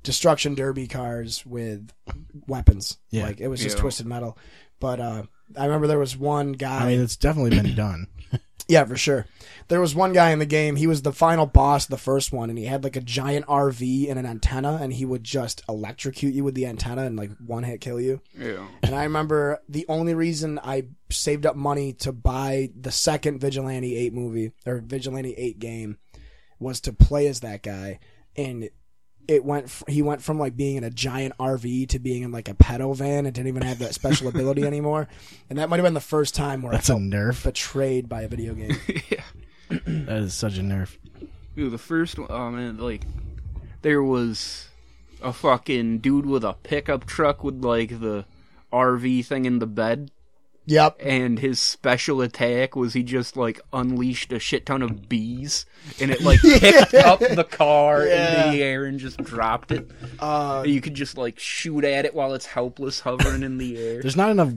destruction 0.04 0.54
derby 0.54 0.86
cars 0.86 1.44
with 1.44 1.90
weapons. 2.46 2.98
Yeah. 3.10 3.24
Like 3.26 3.40
it 3.40 3.48
was 3.48 3.60
just 3.60 3.76
Yeah. 3.76 3.82
twisted 3.82 4.06
metal. 4.06 4.38
But 4.78 5.00
uh, 5.00 5.22
I 5.56 5.64
remember 5.64 5.86
there 5.86 5.98
was 5.98 6.16
one 6.16 6.52
guy. 6.52 6.84
I 6.84 6.86
mean, 6.88 7.00
it's 7.00 7.16
definitely 7.16 7.50
been 7.50 7.74
done. 7.76 8.06
Yeah, 8.66 8.84
for 8.84 8.96
sure. 8.96 9.26
There 9.68 9.80
was 9.80 9.94
one 9.94 10.12
guy 10.12 10.30
in 10.30 10.38
the 10.38 10.46
game. 10.46 10.76
He 10.76 10.86
was 10.86 11.02
the 11.02 11.12
final 11.12 11.44
boss, 11.46 11.86
the 11.86 11.98
first 11.98 12.32
one, 12.32 12.48
and 12.48 12.58
he 12.58 12.64
had 12.64 12.82
like 12.82 12.96
a 12.96 13.00
giant 13.00 13.46
RV 13.46 14.08
and 14.08 14.18
an 14.18 14.26
antenna, 14.26 14.78
and 14.80 14.92
he 14.92 15.04
would 15.04 15.22
just 15.22 15.62
electrocute 15.68 16.34
you 16.34 16.44
with 16.44 16.54
the 16.54 16.66
antenna 16.66 17.02
and 17.02 17.16
like 17.16 17.30
one 17.46 17.62
hit 17.64 17.80
kill 17.80 18.00
you. 18.00 18.20
Yeah. 18.38 18.66
And 18.82 18.94
I 18.94 19.04
remember 19.04 19.62
the 19.68 19.84
only 19.88 20.14
reason 20.14 20.58
I 20.62 20.84
saved 21.10 21.44
up 21.44 21.56
money 21.56 21.92
to 21.94 22.12
buy 22.12 22.70
the 22.78 22.92
second 22.92 23.40
Vigilante 23.40 23.96
8 23.96 24.14
movie 24.14 24.52
or 24.66 24.78
Vigilante 24.78 25.34
8 25.34 25.58
game 25.58 25.98
was 26.58 26.80
to 26.82 26.92
play 26.92 27.26
as 27.26 27.40
that 27.40 27.62
guy. 27.62 28.00
And 28.36 28.70
it 29.28 29.44
went, 29.44 29.66
f- 29.66 29.82
he 29.88 30.02
went 30.02 30.22
from 30.22 30.38
like 30.38 30.56
being 30.56 30.76
in 30.76 30.84
a 30.84 30.90
giant 30.90 31.36
RV 31.38 31.88
to 31.90 31.98
being 31.98 32.22
in 32.22 32.30
like 32.32 32.48
a 32.48 32.54
pedal 32.54 32.94
van 32.94 33.26
and 33.26 33.34
didn't 33.34 33.48
even 33.48 33.62
have 33.62 33.78
that 33.80 33.94
special 33.94 34.28
ability 34.28 34.62
anymore. 34.66 35.08
And 35.50 35.58
that 35.58 35.68
might 35.68 35.76
have 35.76 35.84
been 35.84 35.94
the 35.94 36.00
first 36.00 36.34
time 36.34 36.62
where 36.62 36.72
That's 36.72 36.90
I 36.90 36.94
a 36.94 36.96
felt 36.98 37.02
nerf. 37.10 37.44
betrayed 37.44 38.08
by 38.08 38.22
a 38.22 38.28
video 38.28 38.54
game. 38.54 38.76
yeah. 39.10 39.22
That 39.86 40.18
is 40.18 40.34
such 40.34 40.58
a 40.58 40.60
nerf. 40.62 40.96
Dude, 41.56 41.72
the 41.72 41.78
first 41.78 42.18
one, 42.18 42.28
oh 42.30 42.50
man, 42.50 42.78
like, 42.78 43.02
there 43.82 44.02
was 44.02 44.68
a 45.22 45.32
fucking 45.32 45.98
dude 45.98 46.26
with 46.26 46.44
a 46.44 46.54
pickup 46.62 47.06
truck 47.06 47.42
with, 47.44 47.64
like, 47.64 48.00
the 48.00 48.24
RV 48.72 49.24
thing 49.26 49.44
in 49.44 49.58
the 49.60 49.66
bed, 49.66 50.10
yep. 50.66 50.96
and 51.00 51.38
his 51.38 51.60
special 51.60 52.20
attack 52.20 52.76
was 52.76 52.92
he 52.94 53.02
just, 53.02 53.36
like, 53.36 53.60
unleashed 53.72 54.32
a 54.32 54.38
shit 54.38 54.66
ton 54.66 54.82
of 54.82 55.08
bees, 55.08 55.66
and 56.00 56.10
it, 56.10 56.20
like, 56.22 56.40
picked 56.42 56.94
up 56.94 57.20
the 57.20 57.44
car 57.44 58.06
Yeah. 58.06 58.46
in 58.46 58.52
the 58.52 58.62
air 58.62 58.84
and 58.84 58.98
just 58.98 59.18
dropped 59.18 59.72
it. 59.72 59.90
Uh, 60.18 60.64
you 60.66 60.80
could 60.80 60.94
just, 60.94 61.16
like, 61.16 61.38
shoot 61.38 61.84
at 61.84 62.04
it 62.04 62.14
while 62.14 62.34
it's 62.34 62.46
helpless 62.46 63.00
hovering 63.00 63.42
in 63.42 63.58
the 63.58 63.76
air. 63.78 64.02
There's 64.02 64.16
not 64.16 64.30
enough 64.30 64.52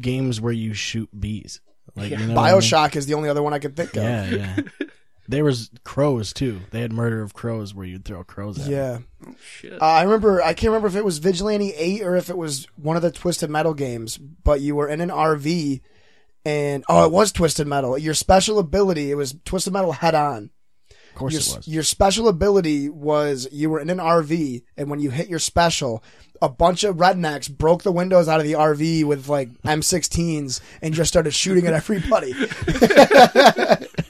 games 0.00 0.40
where 0.40 0.52
you 0.52 0.74
shoot 0.74 1.08
bees. 1.18 1.60
Like 1.94 2.10
you 2.10 2.16
know 2.16 2.34
what 2.34 2.38
I 2.46 2.52
mean? 2.52 2.60
Bioshock 2.60 2.96
is 2.96 3.04
the 3.06 3.14
only 3.14 3.28
other 3.28 3.42
one 3.42 3.52
I 3.52 3.58
could 3.58 3.76
think 3.76 3.90
of. 3.96 4.02
Yeah, 4.02 4.30
yeah. 4.30 4.56
There 5.32 5.44
was 5.44 5.70
crows 5.82 6.34
too. 6.34 6.60
They 6.72 6.82
had 6.82 6.92
murder 6.92 7.22
of 7.22 7.32
crows 7.32 7.74
where 7.74 7.86
you'd 7.86 8.04
throw 8.04 8.22
crows 8.22 8.58
at. 8.58 8.66
'em. 8.66 8.70
Yeah. 8.70 8.98
Shit. 9.42 9.80
Uh, 9.80 9.84
I 9.84 10.02
remember. 10.02 10.42
I 10.42 10.52
can't 10.52 10.68
remember 10.70 10.88
if 10.88 10.96
it 10.96 11.06
was 11.06 11.18
Vigilante 11.18 11.72
Eight 11.72 12.02
or 12.02 12.16
if 12.16 12.28
it 12.28 12.36
was 12.36 12.66
one 12.76 12.96
of 12.96 13.02
the 13.02 13.10
Twisted 13.10 13.48
Metal 13.48 13.72
games. 13.72 14.18
But 14.18 14.60
you 14.60 14.76
were 14.76 14.88
in 14.88 15.00
an 15.00 15.10
RV, 15.10 15.80
and 16.44 16.84
oh, 16.86 17.06
it 17.06 17.12
was 17.12 17.32
Twisted 17.32 17.66
Metal. 17.66 17.96
Your 17.96 18.12
special 18.12 18.58
ability 18.58 19.10
it 19.10 19.14
was 19.14 19.34
Twisted 19.46 19.72
Metal 19.72 19.92
Head 19.92 20.14
On. 20.14 20.50
Of 20.90 21.18
course 21.18 21.32
your, 21.32 21.40
it 21.40 21.56
was. 21.56 21.68
your 21.68 21.82
special 21.82 22.28
ability 22.28 22.90
was 22.90 23.48
you 23.52 23.70
were 23.70 23.80
in 23.80 23.88
an 23.88 23.98
RV, 23.98 24.62
and 24.76 24.90
when 24.90 25.00
you 25.00 25.10
hit 25.10 25.28
your 25.28 25.38
special, 25.38 26.04
a 26.42 26.48
bunch 26.50 26.84
of 26.84 26.96
rednecks 26.96 27.50
broke 27.50 27.84
the 27.84 27.92
windows 27.92 28.28
out 28.28 28.40
of 28.40 28.46
the 28.46 28.54
RV 28.54 29.04
with 29.04 29.28
like 29.28 29.48
M16s 29.62 30.60
and 30.82 30.92
just 30.92 31.08
started 31.08 31.32
shooting 31.32 31.66
at 31.66 31.74
everybody. 31.74 32.32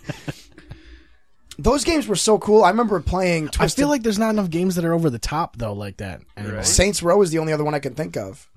Those 1.63 1.85
games 1.85 2.09
were 2.09 2.17
so 2.17 2.39
cool. 2.39 2.65
I 2.65 2.71
remember 2.71 3.01
playing. 3.01 3.51
I 3.61 3.69
feel 3.69 3.89
like 3.89 4.03
there's 4.03 4.19
not 4.19 4.31
enough 4.31 4.51
games 4.51 4.75
that 4.75 4.85
are 4.85 4.93
over 4.93 5.11
the 5.11 5.19
top 5.19 5.57
though, 5.57 5.73
like 5.73 5.99
that. 5.99 6.23
Anymore. 6.37 6.57
Right. 6.57 6.67
Saints 6.67 7.03
Row 7.03 7.23
is 7.23 7.31
the 7.31 7.39
only 7.39 7.53
other 7.53 7.65
one 7.65 7.75
I 7.75 7.79
can 7.79 7.95
think 7.95 8.17
of. 8.17 8.51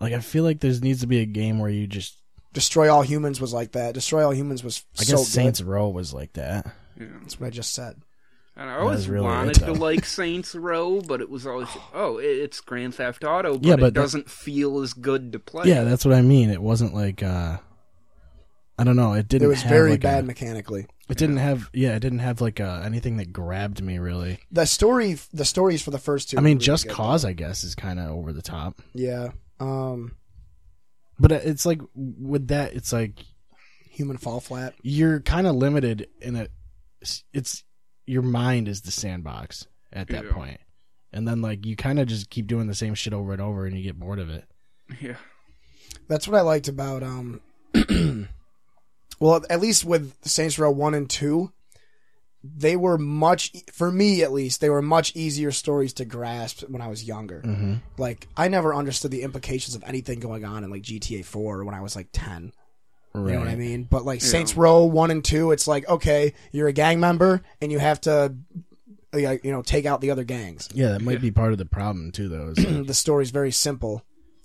Like 0.00 0.12
I 0.12 0.20
feel 0.20 0.44
like 0.44 0.60
there 0.60 0.72
needs 0.80 1.00
to 1.00 1.06
be 1.06 1.20
a 1.20 1.26
game 1.26 1.58
where 1.58 1.70
you 1.70 1.86
just. 1.86 2.16
Destroy 2.52 2.92
All 2.92 3.02
Humans 3.02 3.40
was 3.40 3.52
like 3.52 3.72
that. 3.72 3.94
Destroy 3.94 4.24
All 4.24 4.34
Humans 4.34 4.64
was 4.64 4.84
I 4.98 5.04
so 5.04 5.12
guess 5.12 5.26
good. 5.26 5.32
Saints 5.32 5.62
Row 5.62 5.88
was 5.88 6.12
like 6.12 6.32
that. 6.32 6.72
That's 6.96 7.38
what 7.38 7.46
I 7.46 7.50
just 7.50 7.72
said. 7.72 8.02
And 8.56 8.68
I 8.68 8.78
always 8.78 9.08
really 9.08 9.24
wanted 9.24 9.56
it, 9.56 9.66
to 9.66 9.72
like 9.72 10.04
Saints 10.04 10.54
Row, 10.54 11.00
but 11.00 11.20
it 11.20 11.30
was 11.30 11.46
always 11.46 11.68
oh, 11.94 12.18
it's 12.18 12.60
Grand 12.60 12.94
Theft 12.96 13.24
Auto, 13.24 13.56
but, 13.56 13.64
Yeah, 13.66 13.76
but 13.76 13.86
it 13.86 13.94
doesn't 13.94 14.28
feel 14.28 14.80
as 14.80 14.92
good 14.92 15.32
to 15.32 15.38
play. 15.38 15.68
Yeah, 15.68 15.84
that's 15.84 16.04
what 16.04 16.14
I 16.14 16.22
mean. 16.22 16.50
It 16.50 16.60
wasn't 16.60 16.94
like. 16.94 17.22
uh 17.22 17.58
I 18.78 18.84
don't 18.84 18.96
know. 18.96 19.12
It 19.12 19.28
didn't. 19.28 19.44
It 19.44 19.48
was 19.48 19.62
have 19.62 19.70
very 19.70 19.90
like 19.92 20.00
bad 20.00 20.24
A, 20.24 20.26
mechanically. 20.26 20.86
It 21.10 21.18
didn't 21.18 21.38
have. 21.38 21.68
Yeah, 21.72 21.96
it 21.96 22.00
didn't 22.00 22.20
have 22.20 22.40
like 22.40 22.60
uh, 22.60 22.82
anything 22.84 23.16
that 23.18 23.32
grabbed 23.32 23.82
me 23.82 23.98
really. 23.98 24.38
The 24.50 24.66
story, 24.66 25.18
the 25.32 25.44
stories 25.44 25.82
for 25.82 25.90
the 25.90 25.98
first 25.98 26.30
two. 26.30 26.38
I 26.38 26.40
mean, 26.40 26.56
really 26.56 26.64
Just 26.66 26.86
good, 26.86 26.94
Cause, 26.94 27.24
I 27.24 27.32
guess, 27.32 27.64
is 27.64 27.74
kind 27.74 27.98
of 27.98 28.10
over 28.10 28.32
the 28.32 28.42
top. 28.42 28.80
Yeah. 28.94 29.30
Um, 29.58 30.16
But 31.18 31.32
uh, 31.32 31.40
it's 31.42 31.66
like 31.66 31.80
with 31.94 32.48
that, 32.48 32.72
it's 32.74 32.92
like 32.92 33.24
Human 33.90 34.16
Fall 34.16 34.40
Flat. 34.40 34.74
you're 34.82 35.20
kind 35.20 35.46
of 35.46 35.56
limited 35.56 36.08
in 36.20 36.36
a. 36.36 36.48
It's 37.32 37.64
your 38.06 38.22
mind 38.22 38.68
is 38.68 38.82
the 38.82 38.90
sandbox 38.90 39.66
at 39.92 40.08
that 40.08 40.24
Yeah. 40.26 40.32
point. 40.32 40.60
and 41.12 41.26
then 41.26 41.42
like 41.42 41.66
you 41.66 41.74
kind 41.76 41.98
of 41.98 42.06
just 42.06 42.30
keep 42.30 42.46
doing 42.46 42.66
the 42.68 42.74
same 42.74 42.94
shit 42.94 43.12
over 43.12 43.32
and 43.32 43.42
over, 43.42 43.66
and 43.66 43.76
you 43.76 43.82
get 43.82 43.98
bored 43.98 44.18
of 44.20 44.30
it. 44.30 44.44
Yeah. 45.00 45.16
That's 46.08 46.26
what 46.28 46.38
I 46.38 46.42
liked 46.42 46.68
about 46.68 47.02
um 47.02 47.40
well 49.20 49.44
at 49.48 49.60
least 49.60 49.84
with 49.84 50.14
Saints 50.22 50.58
Row 50.58 50.70
1 50.70 50.94
and 50.94 51.08
2 51.08 51.52
they 52.42 52.74
were 52.74 52.96
much 52.96 53.52
for 53.72 53.92
me 53.92 54.22
at 54.22 54.32
least 54.32 54.60
they 54.60 54.70
were 54.70 54.80
much 54.80 55.14
easier 55.14 55.52
stories 55.52 55.92
to 55.92 56.04
grasp 56.06 56.62
when 56.62 56.80
I 56.80 56.88
was 56.88 57.04
younger. 57.04 57.42
Mm-hmm. 57.42 57.74
Like 57.98 58.28
I 58.36 58.48
never 58.48 58.74
understood 58.74 59.10
the 59.10 59.22
implications 59.22 59.74
of 59.74 59.84
anything 59.86 60.20
going 60.20 60.44
on 60.44 60.64
in 60.64 60.70
like 60.70 60.82
GTA 60.82 61.24
4 61.24 61.64
when 61.64 61.74
I 61.74 61.82
was 61.82 61.94
like 61.94 62.08
10. 62.12 62.52
Right. 63.12 63.26
You 63.26 63.32
know 63.34 63.40
what 63.40 63.48
I 63.48 63.56
mean? 63.56 63.82
But 63.82 64.04
like 64.06 64.22
Saints 64.22 64.56
Row 64.56 64.84
1 64.84 65.10
and 65.10 65.24
2 65.24 65.52
it's 65.52 65.68
like 65.68 65.86
okay, 65.88 66.32
you're 66.50 66.68
a 66.68 66.72
gang 66.72 66.98
member 66.98 67.42
and 67.60 67.70
you 67.70 67.78
have 67.78 68.00
to 68.02 68.34
uh, 69.12 69.18
you 69.18 69.50
know 69.52 69.62
take 69.62 69.84
out 69.86 70.00
the 70.00 70.10
other 70.10 70.24
gangs. 70.24 70.68
Yeah, 70.72 70.92
that 70.92 71.02
might 71.02 71.20
be 71.20 71.30
part 71.30 71.52
of 71.52 71.58
the 71.58 71.66
problem 71.66 72.10
too, 72.12 72.28
though. 72.28 72.54
like- 72.56 72.86
the 72.86 72.94
story's 72.94 73.30
very 73.30 73.52
simple. 73.52 74.02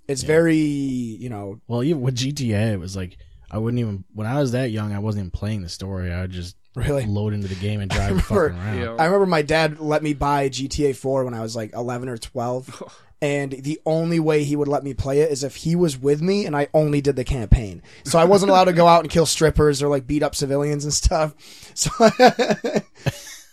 It's 0.08 0.22
very, 0.22 0.58
you 0.58 1.29
know, 1.29 1.62
well, 1.67 1.84
even 1.84 2.01
with 2.01 2.15
GTA, 2.15 2.74
it 2.74 2.79
was 2.79 2.96
like 2.96 3.17
I 3.52 3.58
wouldn't 3.58 3.80
even 3.80 4.04
when 4.14 4.28
I 4.28 4.40
was 4.40 4.52
that 4.54 4.72
young, 4.72 4.94
I 4.94 5.00
wasn't 5.00 5.22
even 5.24 5.32
playing 5.32 5.62
the 5.62 5.70
story. 5.70 6.12
I 6.12 6.22
would 6.22 6.32
just 6.32 6.56
Really? 6.75 7.06
load 7.06 7.34
into 7.34 7.48
the 7.48 7.56
game 7.56 7.80
and 7.80 7.90
drive 7.92 8.10
remember- 8.10 8.50
fucking 8.50 8.58
around. 8.60 8.80
Yeah. 8.80 8.96
I 9.00 9.06
remember 9.06 9.25
my 9.28 9.42
dad 9.42 9.80
let 9.80 10.04
me 10.04 10.14
buy 10.14 10.50
GTA 10.50 10.96
4 10.96 11.24
when 11.25 11.34
I 11.34 11.42
was 11.42 11.56
like 11.56 11.74
11 11.74 12.10
or 12.10 12.18
12. 12.18 13.02
And 13.22 13.54
the 13.54 13.80
only 13.86 14.20
way 14.20 14.44
he 14.44 14.58
would 14.58 14.68
let 14.68 14.84
me 14.84 14.94
play 14.94 15.22
it 15.22 15.32
is 15.32 15.44
if 15.44 15.56
he 15.56 15.75
was 15.75 15.98
with 15.98 16.22
me 16.22 16.46
and 16.46 16.56
I 16.56 16.68
only 16.74 17.00
did 17.00 17.16
the 17.16 17.24
campaign. 17.24 17.82
So 18.04 18.20
I 18.20 18.25
wasn't 18.25 18.52
allowed 18.52 18.66
to 18.66 18.74
go 18.74 18.88
out 18.88 19.02
and 19.02 19.10
kill 19.10 19.25
strippers 19.25 19.82
or 19.82 19.88
like 19.88 20.06
beat 20.06 20.22
up 20.22 20.36
civilians 20.36 20.84
and 20.84 20.94
stuff. 20.94 21.34
So 21.75 21.90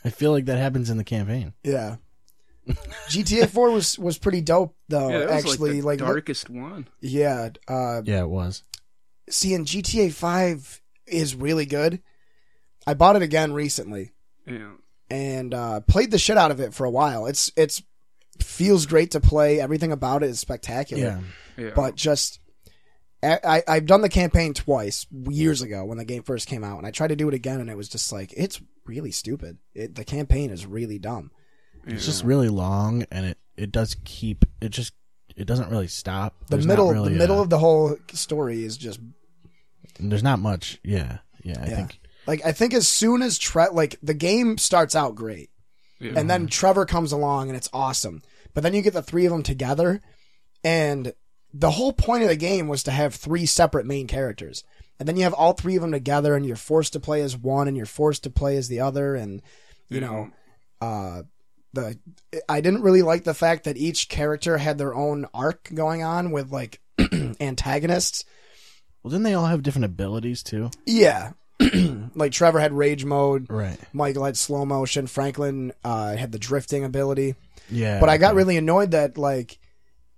I 0.05 0.11
feel 0.11 0.33
like 0.33 0.47
that 0.47 0.59
happens 0.59 0.91
in 0.91 0.97
the 0.97 1.05
campaign. 1.05 1.55
yeah. 1.63 1.97
GTA 3.09 3.49
4 3.49 3.71
was 3.71 3.99
was 3.99 4.19
pretty 4.19 4.41
dope 4.41 4.75
though. 4.89 5.09
Yeah, 5.09 5.19
that 5.21 5.29
was 5.31 5.45
actually 5.45 5.81
like 5.81 5.99
the 5.99 6.05
like 6.05 6.13
darkest 6.13 6.51
one. 6.51 6.87
yeah, 7.01 7.51
uh 7.69 8.03
Yeah, 8.05 8.23
it 8.23 8.29
was. 8.29 8.63
See 9.29 9.55
and 9.55 9.67
GTA 9.67 10.13
5 10.13 10.81
is 11.07 11.35
really 11.35 11.67
good. 11.67 12.01
I 12.87 12.95
bought 12.95 13.17
it 13.17 13.23
again 13.23 13.53
recently. 13.53 14.13
Yeah. 14.47 14.73
and 15.09 15.55
uh, 15.55 15.81
played 15.81 16.11
the 16.11 16.19
shit 16.19 16.37
out 16.37 16.51
of 16.51 16.59
it 16.59 16.75
for 16.75 16.85
a 16.85 16.91
while. 16.91 17.27
It's 17.27 17.53
it's 17.57 17.81
feels 18.41 18.87
great 18.87 19.13
to 19.13 19.21
play. 19.21 19.61
Everything 19.61 19.93
about 19.93 20.23
it 20.25 20.31
is 20.31 20.41
spectacular. 20.41 21.03
Yeah. 21.57 21.65
Yeah. 21.65 21.71
But 21.77 21.95
just 21.95 22.41
I, 23.23 23.39
I 23.45 23.63
I've 23.69 23.87
done 23.87 24.01
the 24.01 24.09
campaign 24.09 24.53
twice 24.53 25.07
years 25.29 25.63
ago 25.63 25.85
when 25.85 25.99
the 25.99 26.05
game 26.05 26.25
first 26.25 26.49
came 26.49 26.65
out, 26.65 26.79
and 26.79 26.87
I 26.87 26.91
tried 26.91 27.09
to 27.09 27.17
do 27.17 27.29
it 27.29 27.35
again, 27.35 27.61
and 27.61 27.71
it 27.71 27.77
was 27.77 27.89
just 27.89 28.11
like 28.11 28.33
it's 28.37 28.61
really 28.85 29.13
stupid. 29.13 29.59
It, 29.75 29.95
the 29.95 30.05
campaign 30.05 30.51
is 30.51 30.67
really 30.67 30.99
dumb. 30.99 31.31
It's 31.87 32.05
just 32.07 32.25
really 32.25 32.49
long, 32.49 33.05
and 33.13 33.27
it 33.27 33.39
it 33.57 33.71
does 33.71 33.97
keep 34.05 34.45
it 34.61 34.71
just 34.71 34.93
it 35.37 35.47
doesn't 35.47 35.71
really 35.71 35.87
stop. 35.89 36.35
The 36.47 36.57
There's 36.57 36.67
middle 36.67 36.91
really 36.93 37.13
the 37.13 37.19
middle 37.19 37.39
a- 37.39 37.43
of 37.43 37.51
the 37.51 37.59
whole 37.59 37.97
story 38.13 38.65
is 38.65 38.77
just 38.77 39.01
there's 39.99 40.23
not 40.23 40.39
much. 40.39 40.79
Yeah, 40.83 41.19
yeah. 41.43 41.61
I 41.63 41.69
Yeah. 41.69 41.77
think 41.77 42.01
like 42.27 42.45
I 42.45 42.53
think 42.53 42.75
as 42.75 42.89
soon 42.89 43.23
as 43.23 43.39
Tre 43.39 43.67
like 43.73 43.97
the 44.03 44.15
game 44.15 44.59
starts 44.59 44.95
out 44.95 45.15
great, 45.15 45.51
Yeah. 46.01 46.13
and 46.17 46.29
then 46.31 46.47
Trevor 46.47 46.87
comes 46.87 47.13
along 47.13 47.49
and 47.49 47.57
it's 47.57 47.71
awesome. 47.73 48.23
But 48.55 48.63
then 48.63 48.75
you 48.75 48.83
get 48.83 48.93
the 48.95 49.03
three 49.03 49.25
of 49.27 49.33
them 49.33 49.43
together, 49.43 50.01
and 50.65 51.13
the 51.55 51.71
whole 51.73 51.93
point 51.93 52.23
of 52.23 52.29
the 52.29 52.37
game 52.37 52.69
was 52.69 52.83
to 52.85 52.91
have 52.91 53.15
three 53.15 53.47
separate 53.47 53.87
main 53.87 54.07
characters. 54.07 54.65
And 54.99 55.09
then 55.09 55.17
you 55.17 55.25
have 55.25 55.33
all 55.35 55.53
three 55.55 55.75
of 55.77 55.83
them 55.83 55.91
together, 55.93 56.37
and 56.37 56.47
you're 56.47 56.55
forced 56.57 56.93
to 56.93 57.01
play 57.01 57.23
as 57.23 57.37
one, 57.37 57.67
and 57.67 57.77
you're 57.77 57.87
forced 57.87 58.23
to 58.25 58.31
play 58.31 58.57
as 58.57 58.69
the 58.69 58.81
other, 58.81 59.15
and 59.15 59.43
you 59.89 60.01
know, 60.01 60.31
uh, 60.81 61.23
the 61.73 61.99
I 62.49 62.61
didn't 62.61 62.83
really 62.83 63.03
like 63.03 63.25
the 63.25 63.35
fact 63.35 63.65
that 63.65 63.77
each 63.77 64.09
character 64.09 64.59
had 64.59 64.79
their 64.79 64.95
own 64.95 65.27
arc 65.33 65.71
going 65.75 66.03
on 66.03 66.31
with 66.31 66.51
like 66.53 66.81
antagonists. 67.41 68.25
well, 69.03 69.11
didn't 69.11 69.25
they 69.25 69.35
all 69.35 69.47
have 69.47 69.63
different 69.63 69.87
abilities 69.87 70.43
too? 70.43 70.71
Yeah, 70.87 71.33
like 72.15 72.33
Trevor 72.33 72.61
had 72.61 72.73
rage 72.73 73.05
mode, 73.05 73.47
Right. 73.49 73.79
Michael 73.93 74.25
had 74.25 74.37
slow 74.37 74.65
motion, 74.65 75.07
Franklin 75.07 75.73
uh, 75.85 76.17
had 76.17 76.33
the 76.33 76.39
drifting 76.39 76.85
ability. 76.85 77.35
Yeah. 77.71 78.01
But 78.01 78.09
I 78.09 78.19
got 78.19 78.31
okay. 78.31 78.37
really 78.37 78.57
annoyed 78.57 78.91
that 78.93 79.17
like 79.17 79.59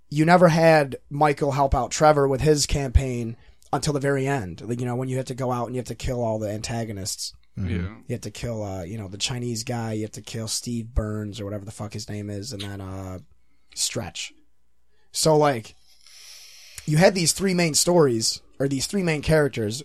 you 0.09 0.25
never 0.25 0.47
had 0.47 0.97
Michael 1.09 1.51
help 1.51 1.73
out 1.73 1.91
Trevor 1.91 2.27
with 2.27 2.41
his 2.41 2.65
campaign 2.65 3.37
until 3.73 3.93
the 3.93 3.99
very 3.99 4.27
end. 4.27 4.61
Like 4.61 4.79
you 4.79 4.85
know 4.85 4.95
when 4.95 5.09
you 5.09 5.17
have 5.17 5.25
to 5.27 5.35
go 5.35 5.51
out 5.51 5.67
and 5.67 5.75
you 5.75 5.79
have 5.79 5.87
to 5.87 5.95
kill 5.95 6.21
all 6.21 6.39
the 6.39 6.49
antagonists. 6.49 7.33
Yeah. 7.57 7.65
You 7.67 8.03
have 8.11 8.21
to 8.21 8.31
kill 8.31 8.63
uh 8.63 8.83
you 8.83 8.97
know 8.97 9.07
the 9.07 9.17
Chinese 9.17 9.63
guy. 9.63 9.93
You 9.93 10.01
have 10.03 10.11
to 10.13 10.21
kill 10.21 10.47
Steve 10.47 10.93
Burns 10.93 11.39
or 11.39 11.45
whatever 11.45 11.65
the 11.65 11.71
fuck 11.71 11.93
his 11.93 12.09
name 12.09 12.29
is, 12.29 12.51
and 12.53 12.61
then 12.61 12.81
uh 12.81 13.19
Stretch. 13.73 14.33
So 15.11 15.37
like 15.37 15.75
you 16.85 16.97
had 16.97 17.15
these 17.15 17.31
three 17.31 17.53
main 17.53 17.73
stories 17.73 18.41
or 18.59 18.67
these 18.67 18.87
three 18.87 19.03
main 19.03 19.21
characters 19.21 19.83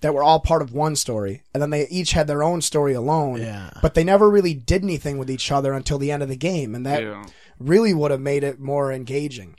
that 0.00 0.12
were 0.12 0.22
all 0.22 0.40
part 0.40 0.60
of 0.60 0.72
one 0.74 0.96
story, 0.96 1.42
and 1.54 1.62
then 1.62 1.70
they 1.70 1.88
each 1.88 2.12
had 2.12 2.26
their 2.26 2.42
own 2.42 2.60
story 2.60 2.92
alone. 2.92 3.40
Yeah. 3.40 3.70
But 3.80 3.94
they 3.94 4.04
never 4.04 4.28
really 4.28 4.52
did 4.52 4.82
anything 4.82 5.16
with 5.16 5.30
each 5.30 5.50
other 5.50 5.72
until 5.72 5.96
the 5.98 6.10
end 6.12 6.22
of 6.22 6.28
the 6.28 6.36
game, 6.36 6.74
and 6.74 6.84
that 6.84 7.02
Yeah. 7.02 7.24
really 7.58 7.94
would 7.94 8.10
have 8.10 8.20
made 8.20 8.44
it 8.44 8.60
more 8.60 8.92
engaging. 8.92 9.54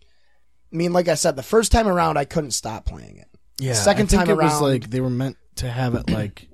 I 0.71 0.75
mean, 0.75 0.93
like 0.93 1.07
I 1.07 1.15
said, 1.15 1.35
the 1.35 1.41
first 1.41 1.71
time 1.71 1.87
around, 1.87 2.17
I 2.17 2.25
couldn't 2.25 2.51
stop 2.51 2.85
playing 2.85 3.17
it. 3.17 3.27
Yeah. 3.59 3.73
second 3.73 4.07
I 4.07 4.09
think 4.09 4.21
time 4.25 4.29
it 4.29 4.35
was 4.43 4.51
around- 4.53 4.61
like 4.61 4.89
they 4.91 5.01
were 5.01 5.09
meant 5.09 5.37
to 5.55 5.69
have 5.71 5.95
it 5.95 6.09
like 6.11 6.47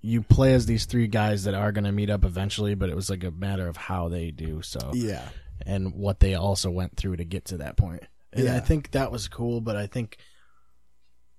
you 0.00 0.22
play 0.22 0.54
as 0.54 0.66
these 0.66 0.84
three 0.86 1.06
guys 1.08 1.44
that 1.44 1.54
are 1.54 1.72
going 1.72 1.84
to 1.84 1.92
meet 1.92 2.08
up 2.10 2.24
eventually, 2.24 2.74
but 2.74 2.88
it 2.88 2.96
was 2.96 3.10
like 3.10 3.24
a 3.24 3.30
matter 3.30 3.66
of 3.66 3.76
how 3.76 4.08
they 4.08 4.30
do 4.30 4.62
so 4.62 4.92
Yeah. 4.94 5.28
and 5.66 5.92
what 5.94 6.20
they 6.20 6.34
also 6.34 6.70
went 6.70 6.96
through 6.96 7.16
to 7.16 7.24
get 7.24 7.46
to 7.46 7.56
that 7.58 7.76
point. 7.76 8.04
And 8.32 8.44
Yeah. 8.44 8.56
I 8.56 8.60
think 8.60 8.92
that 8.92 9.10
was 9.10 9.26
cool, 9.28 9.60
but 9.60 9.76
I 9.76 9.86
think 9.86 10.16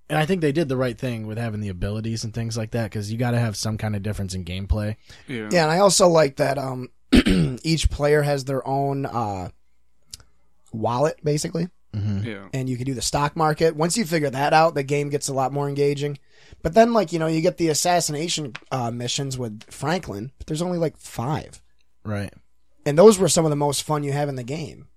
and 0.09 0.17
I 0.17 0.25
think 0.25 0.41
they 0.41 0.51
did 0.51 0.67
the 0.69 0.75
right 0.77 0.97
thing 0.97 1.27
with 1.27 1.37
having 1.37 1.61
the 1.61 1.69
abilities 1.69 2.23
and 2.23 2.33
things 2.33 2.57
like 2.57 2.71
that 2.71 2.85
because 2.85 3.11
you 3.11 3.17
got 3.19 3.31
to 3.31 3.39
have 3.39 3.55
some 3.55 3.77
kind 3.77 3.95
of 3.95 4.01
difference 4.01 4.33
in 4.33 4.43
gameplay. 4.43 4.95
Yeah. 5.27 5.49
Yeah, 5.51 5.63
and 5.63 5.71
I 5.71 5.79
also 5.79 6.07
like 6.07 6.37
that 6.37 6.57
um, 6.57 6.89
each 7.63 7.91
player 7.91 8.23
has 8.23 8.43
their 8.45 8.67
own 8.67 9.05
uh, 9.05 9.49
wallet, 10.73 11.19
basically, 11.23 11.67
Yeah. 11.93 12.48
and 12.53 12.69
you 12.69 12.77
can 12.77 12.86
do 12.86 12.93
the 12.93 13.01
stock 13.01 13.36
market. 13.36 13.75
Once 13.75 13.98
you 13.98 14.05
figure 14.05 14.29
that 14.29 14.53
out, 14.53 14.75
the 14.75 14.84
game 14.84 15.10
gets 15.10 15.27
a 15.27 15.34
lot 15.34 15.51
more 15.51 15.67
engaging. 15.67 16.19
But 16.62 16.74
then, 16.74 16.93
like 16.93 17.12
you 17.12 17.19
know, 17.19 17.27
you 17.27 17.41
get 17.41 17.58
the 17.58 17.69
assassination 17.69 18.53
uh, 18.72 18.91
missions 18.91 19.38
with 19.38 19.63
Franklin, 19.72 20.31
but 20.38 20.48
there's 20.48 20.62
only 20.62 20.77
like 20.77 20.98
five, 20.98 21.62
Right. 22.03 22.34
and 22.86 22.98
those 22.98 23.17
were 23.17 23.27
some 23.29 23.46
of 23.46 23.50
the 23.50 23.55
most 23.55 23.84
fun 23.84 24.03
you 24.03 24.12
have 24.12 24.29
in 24.29 24.36
the 24.36 24.43
game. 24.43 24.88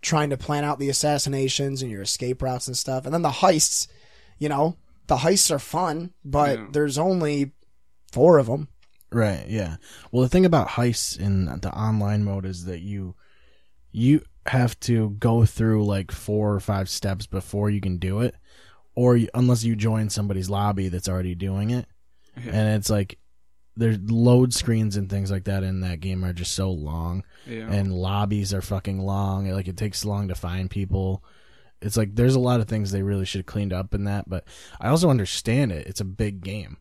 Trying 0.00 0.30
to 0.30 0.36
plan 0.36 0.64
out 0.64 0.80
the 0.80 0.88
assassinations 0.88 1.80
and 1.80 1.90
your 1.90 2.02
escape 2.02 2.42
routes 2.42 2.66
and 2.66 2.76
stuff, 2.76 3.04
and 3.04 3.14
then 3.14 3.22
the 3.22 3.28
heists. 3.30 3.86
You 4.38 4.48
know, 4.48 4.76
the 5.06 5.18
heists 5.18 5.50
are 5.52 5.60
fun, 5.60 6.12
but 6.24 6.58
Yeah. 6.58 6.66
there's 6.72 6.98
only 6.98 7.52
four 8.10 8.38
of 8.38 8.46
them. 8.46 8.66
Right. 9.12 9.46
Yeah. 9.48 9.76
Well, 10.10 10.22
the 10.24 10.28
thing 10.28 10.44
about 10.44 10.70
heists 10.70 11.16
in 11.18 11.44
the 11.44 11.70
online 11.72 12.24
mode 12.24 12.46
is 12.46 12.64
that 12.64 12.80
you 12.80 13.14
you 13.92 14.22
have 14.46 14.78
to 14.80 15.10
go 15.10 15.44
through 15.44 15.84
like 15.84 16.10
four 16.10 16.54
or 16.54 16.60
five 16.60 16.88
steps 16.88 17.26
before 17.26 17.70
you 17.70 17.80
can 17.80 17.98
do 17.98 18.20
it, 18.20 18.34
or 18.94 19.16
you, 19.16 19.28
unless 19.34 19.64
you 19.64 19.76
join 19.76 20.10
somebody's 20.10 20.50
lobby 20.50 20.88
that's 20.88 21.08
already 21.08 21.34
doing 21.34 21.70
it, 21.70 21.86
and 22.36 22.76
it's 22.76 22.90
like 22.90 23.18
their 23.76 23.96
load 24.06 24.52
screens 24.52 24.96
and 24.96 25.08
things 25.08 25.30
like 25.30 25.44
that 25.44 25.62
in 25.62 25.80
that 25.80 26.00
game 26.00 26.24
are 26.24 26.32
just 26.32 26.52
so 26.54 26.70
long, 26.70 27.24
Yeah. 27.46 27.70
and 27.72 27.92
lobbies 27.92 28.52
are 28.52 28.60
fucking 28.62 28.98
long. 29.00 29.48
Like 29.48 29.68
it 29.68 29.76
takes 29.76 30.04
long 30.04 30.28
to 30.28 30.34
find 30.34 30.68
people. 30.70 31.24
It's 31.80 31.96
like 31.96 32.14
there's 32.14 32.34
a 32.34 32.40
lot 32.40 32.60
of 32.60 32.68
things 32.68 32.90
they 32.90 33.02
really 33.02 33.24
should 33.24 33.40
have 33.40 33.46
cleaned 33.46 33.72
up 33.72 33.94
in 33.94 34.04
that, 34.04 34.28
but 34.28 34.44
I 34.80 34.88
also 34.88 35.08
understand 35.10 35.72
it. 35.72 35.86
It's 35.86 36.00
a 36.00 36.04
big 36.04 36.42
game. 36.42 36.76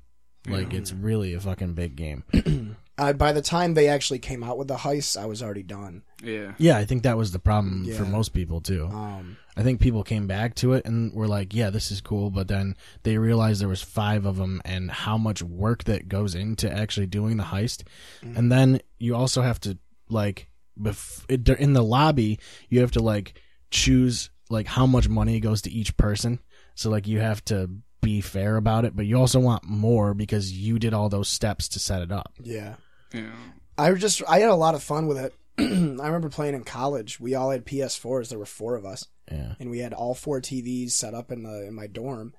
Like 0.47 0.73
it's 0.73 0.91
really 0.91 1.33
a 1.35 1.39
fucking 1.39 1.75
big 1.75 1.95
game. 1.95 2.23
I, 2.97 3.13
by 3.13 3.31
the 3.31 3.41
time 3.41 3.73
they 3.73 3.87
actually 3.87 4.19
came 4.19 4.43
out 4.43 4.57
with 4.57 4.67
the 4.67 4.75
heist, 4.75 5.19
I 5.19 5.25
was 5.25 5.41
already 5.41 5.63
done. 5.63 6.03
yeah. 6.23 6.53
Yeah, 6.57 6.77
I 6.77 6.85
think 6.85 7.03
that 7.03 7.17
was 7.17 7.31
the 7.31 7.39
problem 7.39 7.85
for 7.95 8.05
most 8.05 8.29
people 8.33 8.61
too. 8.61 8.85
Um, 8.91 9.37
I 9.57 9.63
think 9.63 9.79
people 9.81 10.03
came 10.03 10.27
back 10.27 10.55
to 10.55 10.73
it 10.73 10.85
and 10.85 11.13
were 11.13 11.27
like, 11.27 11.53
"Yeah, 11.53 11.69
this 11.71 11.91
is 11.91 11.99
cool," 12.01 12.29
but 12.29 12.47
then 12.47 12.75
they 13.03 13.17
realized 13.17 13.59
there 13.61 13.67
was 13.67 13.81
five 13.81 14.25
of 14.25 14.37
them 14.37 14.61
and 14.65 14.91
how 14.91 15.17
much 15.17 15.41
work 15.41 15.83
that 15.85 16.07
goes 16.09 16.35
into 16.35 16.71
actually 16.71 17.07
doing 17.07 17.37
the 17.37 17.43
heist. 17.43 17.83
And 18.21 18.51
then 18.51 18.79
you 18.99 19.15
also 19.15 19.41
have 19.41 19.59
to 19.61 19.77
like 20.09 20.47
bef- 20.79 21.25
it, 21.27 21.47
in 21.59 21.73
the 21.73 21.83
lobby, 21.83 22.39
you 22.69 22.81
have 22.81 22.91
to 22.91 23.01
like 23.01 23.41
choose 23.71 24.29
like 24.49 24.67
how 24.67 24.85
much 24.85 25.07
money 25.09 25.39
goes 25.39 25.61
to 25.63 25.71
each 25.71 25.95
person. 25.97 26.39
So 26.75 26.89
like 26.89 27.07
you 27.07 27.19
have 27.19 27.43
to 27.45 27.69
be 28.01 28.21
fair 28.21 28.57
about 28.57 28.85
it, 28.85 28.95
but 28.95 29.05
you 29.05 29.17
also 29.17 29.39
want 29.39 29.63
more 29.63 30.13
because 30.13 30.51
you 30.51 30.79
did 30.79 30.93
all 30.93 31.09
those 31.09 31.27
steps 31.29 31.67
to 31.69 31.79
set 31.79 32.01
it 32.01 32.11
up. 32.11 32.33
yeah. 32.41 32.75
Yeah. 33.13 33.31
I 33.77 33.91
just 33.93 34.21
I 34.27 34.39
had 34.39 34.49
a 34.49 34.55
lot 34.55 34.75
of 34.75 34.83
fun 34.83 35.07
with 35.07 35.17
it. 35.17 35.33
I 35.59 35.63
remember 35.63 36.29
playing 36.29 36.55
in 36.55 36.63
college. 36.63 37.19
We 37.19 37.35
all 37.35 37.49
had 37.51 37.65
PS4s. 37.65 38.29
There 38.29 38.39
were 38.39 38.45
four 38.45 38.75
of 38.75 38.85
us, 38.85 39.07
Yeah. 39.31 39.55
and 39.59 39.69
we 39.69 39.79
had 39.79 39.93
all 39.93 40.13
four 40.13 40.39
TVs 40.41 40.91
set 40.91 41.13
up 41.13 41.31
in 41.31 41.43
the 41.43 41.65
in 41.67 41.73
my 41.73 41.87
dorm. 41.87 42.33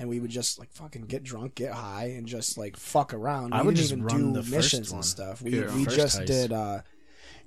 And 0.00 0.08
we 0.08 0.20
would 0.20 0.30
just 0.30 0.58
like 0.60 0.70
fucking 0.72 1.02
get 1.06 1.24
drunk, 1.24 1.56
get 1.56 1.72
high, 1.72 2.12
and 2.16 2.26
just 2.28 2.56
like 2.58 2.76
fuck 2.76 3.12
around. 3.14 3.52
We 3.52 3.58
I 3.58 3.62
would 3.62 3.74
didn't 3.74 3.78
just 3.78 3.92
even 3.92 4.04
run 4.04 4.32
do 4.32 4.32
the 4.34 4.42
first 4.42 4.50
missions 4.52 4.90
one. 4.90 4.98
and 4.98 5.04
stuff. 5.04 5.42
We 5.42 5.58
Yeah. 5.60 5.74
we 5.74 5.84
First 5.84 5.96
just 5.96 6.20
heist. 6.20 6.26
did. 6.26 6.52
uh 6.52 6.80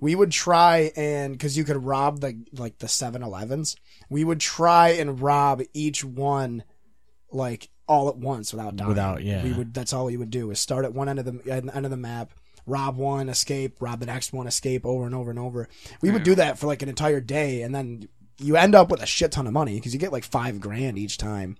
We 0.01 0.15
would 0.15 0.31
try 0.31 0.91
and 0.95 1.33
because 1.33 1.55
you 1.57 1.63
could 1.63 1.83
rob 1.83 2.19
the 2.21 2.37
like 2.53 2.79
the 2.79 2.87
7-Elevens. 2.87 3.75
We 4.09 4.23
would 4.23 4.39
try 4.39 4.89
and 4.89 5.21
rob 5.21 5.61
each 5.73 6.03
one 6.03 6.63
like 7.33 7.69
all 7.87 8.09
at 8.09 8.17
once 8.17 8.53
without 8.53 8.75
dying. 8.75 8.89
Without- 8.89 9.23
yeah. 9.23 9.43
We 9.43 9.53
would. 9.53 9.73
That's 9.73 9.93
all 9.93 10.05
we 10.05 10.17
would 10.17 10.29
do 10.31 10.51
is 10.51 10.59
start 10.59 10.85
at 10.85 10.93
one 10.93 11.09
end 11.09 11.19
of 11.19 11.25
the 11.25 11.51
end 11.51 11.85
of 11.85 11.91
the 11.91 11.97
map, 11.97 12.31
rob 12.65 12.95
one, 12.97 13.27
escape, 13.29 13.77
rob 13.81 13.99
the 13.99 14.05
next 14.05 14.31
one, 14.33 14.47
escape 14.47 14.85
over 14.85 15.05
and 15.05 15.15
over 15.15 15.29
and 15.29 15.39
over. 15.39 15.67
We 16.01 16.11
would 16.11 16.23
do 16.23 16.35
that 16.35 16.57
for 16.59 16.67
like 16.67 16.81
an 16.81 16.89
entire 16.89 17.19
day, 17.21 17.61
and 17.63 17.73
then 17.75 18.07
you 18.39 18.55
end 18.57 18.75
up 18.75 18.89
with 18.89 19.01
a 19.03 19.05
shit 19.05 19.31
ton 19.31 19.45
of 19.47 19.53
money 19.53 19.75
because 19.75 19.93
you 19.93 19.99
get 19.99 20.11
like 20.11 20.23
five 20.23 20.59
grand 20.59 20.97
each 20.97 21.17
time, 21.17 21.57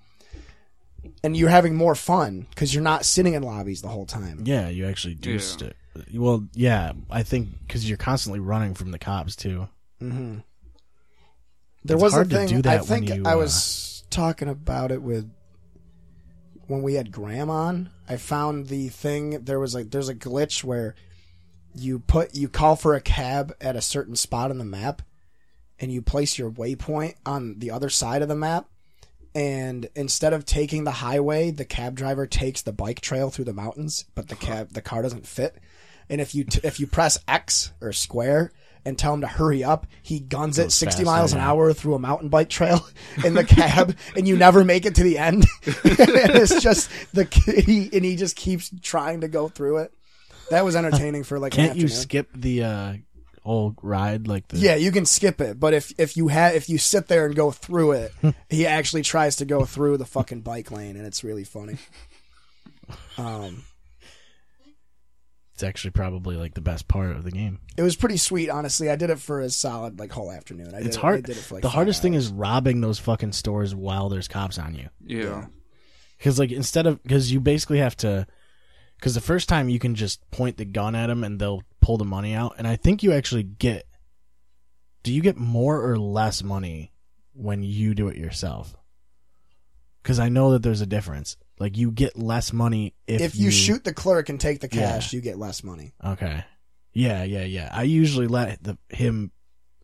and 1.24 1.36
you're 1.36 1.50
having 1.50 1.76
more 1.76 1.96
fun 1.96 2.48
because 2.50 2.74
you're 2.74 2.84
not 2.84 3.06
sitting 3.06 3.34
in 3.34 3.44
lobbies 3.44 3.82
the 3.82 3.88
whole 3.90 4.06
time. 4.06 4.42
Yeah, 4.46 4.70
you 4.70 4.86
actually 4.88 5.16
do 5.16 5.34
Yeah. 5.34 5.40
st- 5.40 5.76
Well, 6.14 6.48
yeah, 6.54 6.94
I 7.10 7.24
think 7.24 7.50
because 7.68 7.88
you're 7.88 7.98
constantly 7.98 8.40
running 8.40 8.74
from 8.74 8.92
the 8.92 9.00
cops 9.00 9.36
too. 9.36 9.68
There 10.00 11.96
It's 11.96 12.04
was 12.04 12.14
hard 12.14 12.28
a 12.28 12.30
to 12.30 12.36
thing. 12.36 12.48
do 12.48 12.62
that 12.64 12.74
I 12.74 12.78
when 12.78 12.86
think 12.86 13.10
you, 13.10 13.24
I 13.26 13.34
uh, 13.34 13.38
was 13.38 14.04
talking 14.10 14.48
about 14.48 14.92
it 14.92 15.02
with 15.02 15.30
when 16.68 16.82
we 16.82 16.96
had 16.96 17.12
Graham 17.12 17.50
on. 17.50 17.90
I 18.08 18.18
found 18.18 18.68
the 18.68 18.90
thing. 18.90 19.44
There 19.44 19.60
was 19.60 19.76
like 19.76 19.92
there's 19.92 20.10
a 20.10 20.16
glitch 20.16 20.64
where 20.64 20.96
you 21.74 22.00
put 22.00 22.36
you 22.36 22.50
call 22.50 22.76
for 22.76 22.96
a 22.96 23.02
cab 23.02 23.56
at 23.62 23.76
a 23.76 23.82
certain 23.82 24.16
spot 24.16 24.52
on 24.52 24.58
the 24.58 24.66
map, 24.66 25.02
and 25.80 25.92
you 25.92 26.02
place 26.02 26.38
your 26.38 26.52
waypoint 26.52 27.16
on 27.26 27.60
the 27.60 27.72
other 27.72 27.90
side 27.90 28.22
of 28.22 28.28
the 28.28 28.36
map. 28.36 28.68
And 29.34 29.88
instead 29.96 30.34
of 30.34 30.46
taking 30.46 30.84
the 30.84 30.92
highway, 30.92 31.52
the 31.52 31.64
cab 31.64 31.96
driver 31.96 32.28
takes 32.28 32.62
the 32.62 32.74
bike 32.74 33.00
trail 33.00 33.30
through 33.30 33.46
the 33.46 33.54
mountains, 33.54 34.06
but 34.14 34.28
the 34.28 34.36
cab 34.36 34.74
the 34.74 34.82
car 34.82 35.02
doesn't 35.02 35.28
fit. 35.28 35.56
And 36.10 36.20
if 36.20 36.36
you 36.36 36.44
t- 36.44 36.60
if 36.64 36.80
you 36.80 36.88
press 36.88 37.18
X 37.28 37.72
or 37.80 37.94
square 37.94 38.52
and 38.86 38.98
tell 38.98 39.14
him 39.14 39.22
to 39.22 39.28
hurry 39.28 39.64
up, 39.64 39.88
he 40.02 40.20
guns 40.20 40.58
it 40.58 40.72
60 40.72 41.04
faster, 41.04 41.06
miles 41.06 41.34
an 41.34 41.40
yeah. 41.40 41.50
hour 41.50 41.74
through 41.74 41.96
a 41.96 42.00
mountain 42.00 42.30
bike 42.30 42.50
trail 42.50 42.86
in 43.26 43.34
the 43.34 43.44
cab, 43.44 43.96
and 44.16 44.28
you 44.28 44.38
never 44.38 44.64
make 44.64 44.86
it 44.86 44.96
to 44.96 45.04
the 45.04 45.18
end. 45.18 45.46
and 45.66 45.76
it's 45.86 46.62
just 46.62 46.90
the 47.14 47.26
he, 47.66 47.90
and 47.94 48.06
he 48.06 48.16
just 48.16 48.36
keeps 48.36 48.72
trying 48.82 49.22
to 49.22 49.28
go 49.28 49.48
through 49.48 49.78
it. 49.78 49.94
That 50.50 50.66
was 50.66 50.76
entertaining 50.76 51.24
for 51.24 51.40
like. 51.40 51.54
Can't 51.54 51.78
you 51.78 51.88
skip 51.88 52.30
the 52.36 52.64
uh, 52.64 52.94
old 53.46 53.78
ride 53.82 54.28
like 54.28 54.48
the? 54.50 54.58
Yeah, 54.58 54.76
you 54.76 54.92
can 54.92 55.06
skip 55.06 55.40
it, 55.42 55.60
but 55.60 55.74
if 55.74 55.94
if 55.98 56.18
you 56.18 56.28
have 56.28 56.56
if 56.56 56.70
you 56.70 56.78
sit 56.78 57.08
there 57.08 57.26
and 57.26 57.36
go 57.36 57.52
through 57.52 57.94
it, 57.94 58.14
he 58.50 58.68
actually 58.68 59.04
tries 59.04 59.38
to 59.38 59.46
go 59.46 59.66
through 59.66 59.98
the 59.98 60.06
fucking 60.06 60.42
bike 60.42 60.72
lane, 60.72 60.98
and 60.98 61.06
it's 61.06 61.24
really 61.24 61.44
funny. 61.44 61.78
Um, 63.18 63.64
it's 65.62 65.68
actually 65.68 65.92
probably 65.92 66.38
like 66.38 66.56
the 66.56 66.62
best 66.62 66.88
part 66.88 67.12
of 67.12 67.24
the 67.24 67.30
game. 67.30 67.60
it 67.78 67.84
was 67.84 67.96
pretty 67.96 68.18
sweet, 68.18 68.50
honestly. 68.50 68.90
I 68.90 68.96
did 68.96 69.12
it 69.12 69.20
for 69.20 69.42
a 69.42 69.50
solid 69.52 70.00
like 70.00 70.12
whole 70.12 70.32
afternoon. 70.32 70.74
I 70.74 70.80
did 70.80 70.88
It's 70.88 70.96
it, 70.96 71.00
I 71.00 71.02
hard. 71.02 71.26
did 71.26 71.38
it 71.38 71.42
for, 71.42 71.54
like, 71.56 71.62
the 71.62 71.68
five 71.70 71.76
hardest 71.76 72.02
thing 72.02 72.16
is 72.16 72.30
robbing 72.32 72.82
those 72.82 72.98
fucking 72.98 73.34
stores 73.34 73.76
while 73.76 74.10
there's 74.10 74.28
cops 74.28 74.58
on 74.58 74.74
you. 74.74 74.90
Yeah. 75.06 75.46
Because 76.18 76.40
like 76.40 76.52
instead 76.52 76.88
of 76.88 77.02
because 77.04 77.32
you 77.32 77.40
basically 77.40 77.78
have 77.78 77.96
to 77.98 78.26
because 78.98 79.14
the 79.14 79.22
first 79.22 79.48
time 79.50 79.70
you 79.70 79.78
can 79.78 79.94
just 79.94 80.28
point 80.32 80.58
the 80.58 80.66
gun 80.66 80.96
at 80.96 81.08
them 81.08 81.24
and 81.24 81.40
they'll 81.40 81.62
pull 81.80 81.98
the 81.98 82.06
money 82.06 82.34
out, 82.34 82.56
and 82.58 82.68
I 82.68 82.76
think 82.76 83.04
you 83.04 83.14
actually 83.14 83.44
get. 83.44 83.86
Do 85.04 85.14
you 85.14 85.22
get 85.22 85.38
more 85.38 85.88
or 85.88 85.98
less 85.98 86.42
money 86.44 86.92
when 87.34 87.62
you 87.64 87.94
do 87.94 88.08
it 88.08 88.18
yourself? 88.18 88.76
Because 90.02 90.20
I 90.20 90.30
know 90.30 90.52
that 90.54 90.64
there's 90.64 90.82
a 90.82 90.86
difference. 90.88 91.38
Like 91.62 91.78
you 91.78 91.92
get 91.92 92.18
less 92.18 92.52
money 92.52 92.96
if, 93.06 93.22
if 93.22 93.36
you, 93.36 93.52
shoot 93.52 93.84
the 93.84 93.94
clerk 93.94 94.30
and 94.30 94.40
take 94.42 94.62
the 94.62 94.68
cash, 94.68 95.14
Yeah. 95.14 95.18
you 95.18 95.22
get 95.22 95.38
less 95.38 95.64
money. 95.64 95.94
Okay. 96.04 96.44
Yeah, 96.92 97.24
yeah, 97.24 97.44
yeah. 97.44 97.70
I 97.72 97.84
usually 97.84 98.28
let 98.28 98.64
the, 98.64 98.78
him 98.90 99.32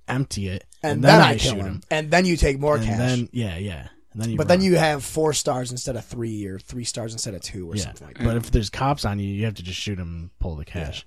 empty 0.07 0.47
it, 0.47 0.65
And, 0.81 0.93
and, 0.93 1.03
then, 1.03 1.21
I, 1.21 1.37
shoot 1.37 1.53
kill 1.53 1.63
him. 1.63 1.81
And 1.91 2.09
then 2.09 2.25
you 2.25 2.35
take 2.35 2.59
more 2.59 2.77
and 2.77 2.85
cash. 2.85 2.97
then 2.97 3.29
yeah, 3.31 3.57
yeah. 3.57 3.89
And 4.11 4.21
then 4.23 4.29
you 4.31 4.37
but 4.37 4.47
then 4.47 4.61
you 4.61 4.75
have 4.75 5.03
four 5.03 5.33
stars 5.33 5.71
instead 5.71 5.95
of 5.95 6.03
three, 6.03 6.47
or 6.47 6.57
three 6.57 6.83
stars 6.83 7.13
instead 7.13 7.35
of 7.35 7.41
two, 7.41 7.71
or 7.71 7.75
yeah. 7.75 7.83
something 7.83 8.07
like 8.07 8.17
that. 8.17 8.23
But 8.25 8.37
if 8.37 8.49
there's 8.49 8.71
cops 8.71 9.05
on 9.05 9.19
you, 9.19 9.27
you 9.27 9.45
have 9.45 9.53
to 9.55 9.63
just 9.63 9.79
shoot 9.79 9.97
them 9.97 10.07
and 10.07 10.39
pull 10.39 10.55
the 10.55 10.65
cash. 10.65 11.05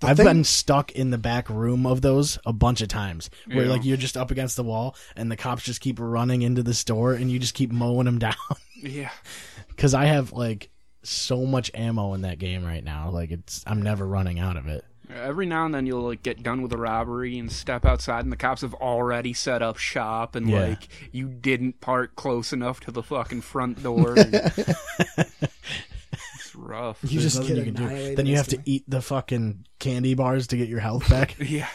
The 0.00 0.08
I've 0.08 0.16
thing- 0.16 0.26
been 0.26 0.44
stuck 0.44 0.92
in 0.92 1.10
the 1.10 1.18
back 1.18 1.50
room 1.50 1.86
of 1.86 2.00
those 2.00 2.38
a 2.46 2.52
bunch 2.52 2.80
of 2.80 2.88
times, 2.88 3.28
where 3.46 3.64
Yeah. 3.66 3.70
like 3.70 3.84
you're 3.84 3.96
just 3.98 4.16
up 4.16 4.30
against 4.30 4.56
the 4.56 4.64
wall, 4.64 4.96
and 5.14 5.30
the 5.30 5.36
cops 5.36 5.62
just 5.62 5.80
keep 5.80 5.98
running 6.00 6.40
into 6.42 6.62
the 6.62 6.74
store, 6.74 7.12
and 7.12 7.30
you 7.30 7.38
just 7.38 7.54
keep 7.54 7.70
mowing 7.70 8.06
them 8.06 8.18
down. 8.18 8.34
Yeah. 8.76 9.10
Because 9.74 9.94
I 9.94 10.04
have 10.06 10.32
like 10.32 10.70
so 11.02 11.44
much 11.44 11.70
ammo 11.74 12.14
in 12.14 12.22
that 12.22 12.38
game 12.38 12.64
right 12.64 12.82
now, 12.84 13.10
like 13.10 13.30
it's 13.30 13.62
I'm 13.66 13.82
never 13.82 14.06
running 14.06 14.38
out 14.38 14.56
of 14.56 14.66
it. 14.66 14.84
Every 15.14 15.44
now 15.44 15.66
and 15.66 15.74
then 15.74 15.84
you'll 15.84 16.00
like 16.02 16.22
get 16.22 16.42
done 16.42 16.62
with 16.62 16.72
a 16.72 16.78
robbery 16.78 17.38
and 17.38 17.52
step 17.52 17.84
outside 17.84 18.24
and 18.24 18.32
the 18.32 18.36
cops 18.38 18.62
have 18.62 18.72
already 18.74 19.34
set 19.34 19.60
up 19.62 19.76
shop 19.76 20.34
and 20.34 20.48
Yeah. 20.48 20.60
like 20.68 20.88
you 21.12 21.28
didn't 21.28 21.80
park 21.82 22.16
close 22.16 22.52
enough 22.54 22.80
to 22.80 22.90
the 22.90 23.02
fucking 23.02 23.42
front 23.42 23.82
door. 23.82 24.18
and- 24.18 24.34
it's 25.14 26.54
rough. 26.54 26.98
you 27.02 27.20
There's 27.20 27.22
just 27.34 27.40
nothing 27.40 27.56
get 27.56 27.66
you 27.66 27.72
can 27.72 27.88
do. 27.88 28.14
Then 28.16 28.26
you 28.26 28.36
have 28.36 28.48
to 28.48 28.56
instantly. 28.56 28.72
eat 28.72 28.84
the 28.88 29.02
fucking 29.02 29.66
candy 29.78 30.14
bars 30.14 30.46
to 30.48 30.56
get 30.56 30.68
your 30.68 30.80
health 30.80 31.08
back. 31.10 31.36
Yeah. 31.38 31.68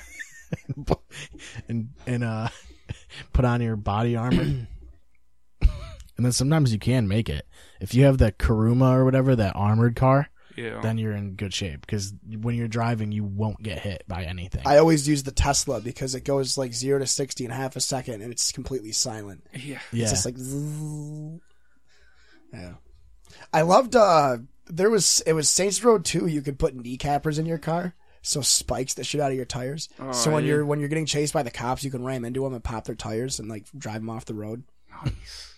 and 1.68 1.90
and 2.08 2.24
uh 2.24 2.50
put 3.34 3.46
on 3.46 3.62
your 3.62 3.76
body 3.76 4.16
armor. 4.16 4.42
and 5.62 6.26
then 6.26 6.32
sometimes 6.32 6.74
you 6.74 6.80
can 6.80 7.08
make 7.08 7.30
it. 7.30 7.46
If 7.80 7.94
you 7.94 8.06
have 8.06 8.18
the 8.18 8.32
Kuruma 8.32 8.94
or 8.96 9.06
whatever, 9.06 9.36
that 9.36 9.56
armored 9.56 9.96
car, 9.96 10.30
Yeah. 10.58 10.82
then 10.82 10.98
you're 10.98 11.14
in 11.16 11.36
good 11.36 11.54
shape 11.54 11.82
because 11.82 12.14
when 12.28 12.56
you're 12.56 12.68
driving, 12.68 13.12
you 13.12 13.24
won't 13.24 13.62
get 13.64 13.80
hit 13.80 14.04
by 14.08 14.24
anything. 14.26 14.64
I 14.66 14.78
always 14.78 15.08
use 15.08 15.24
the 15.24 15.32
Tesla 15.32 15.80
because 15.80 16.16
it 16.16 16.26
goes 16.26 16.58
like 16.58 16.74
zero 16.74 17.00
to 17.00 17.08
sixty 17.08 17.46
in 17.46 17.52
half 17.52 17.76
a 17.76 17.80
second, 17.82 18.22
and 18.22 18.32
it's 18.32 18.52
completely 18.52 18.92
silent. 18.92 19.46
yeah. 19.54 19.80
yeah, 19.94 20.10
just 20.10 20.26
like, 20.26 20.38
zzz. 20.38 21.40
yeah. 22.54 22.74
I 23.54 23.62
loved. 23.62 23.96
uh 23.96 24.38
There 24.68 24.90
was 24.90 25.22
it 25.26 25.34
was 25.34 25.50
Saints 25.50 25.84
Row 25.84 26.00
Two. 26.00 26.28
You 26.28 26.42
could 26.42 26.60
put 26.60 26.78
kneecappers 26.78 27.40
in 27.40 27.46
your 27.46 27.58
car, 27.58 27.94
so 28.22 28.42
spikes 28.42 28.94
the 28.96 29.04
shit 29.04 29.22
out 29.22 29.32
of 29.32 29.38
your 29.38 29.46
tires. 29.46 29.88
Oh, 30.00 30.12
so 30.12 30.32
when 30.32 30.44
yeah. 30.44 30.50
you're 30.50 30.66
when 30.66 30.80
you're 30.80 30.90
getting 30.90 31.06
chased 31.06 31.34
by 31.34 31.44
the 31.44 31.52
cops, 31.52 31.84
you 31.84 31.92
can 31.92 32.04
ram 32.04 32.26
into 32.26 32.44
them 32.44 32.54
and 32.54 32.64
pop 32.64 32.86
their 32.86 32.96
tires 32.96 33.40
and 33.40 33.48
like 33.48 33.66
drive 33.78 34.02
them 34.02 34.10
off 34.10 34.26
the 34.26 34.34
road. 34.34 34.64
Nice. 35.06 35.49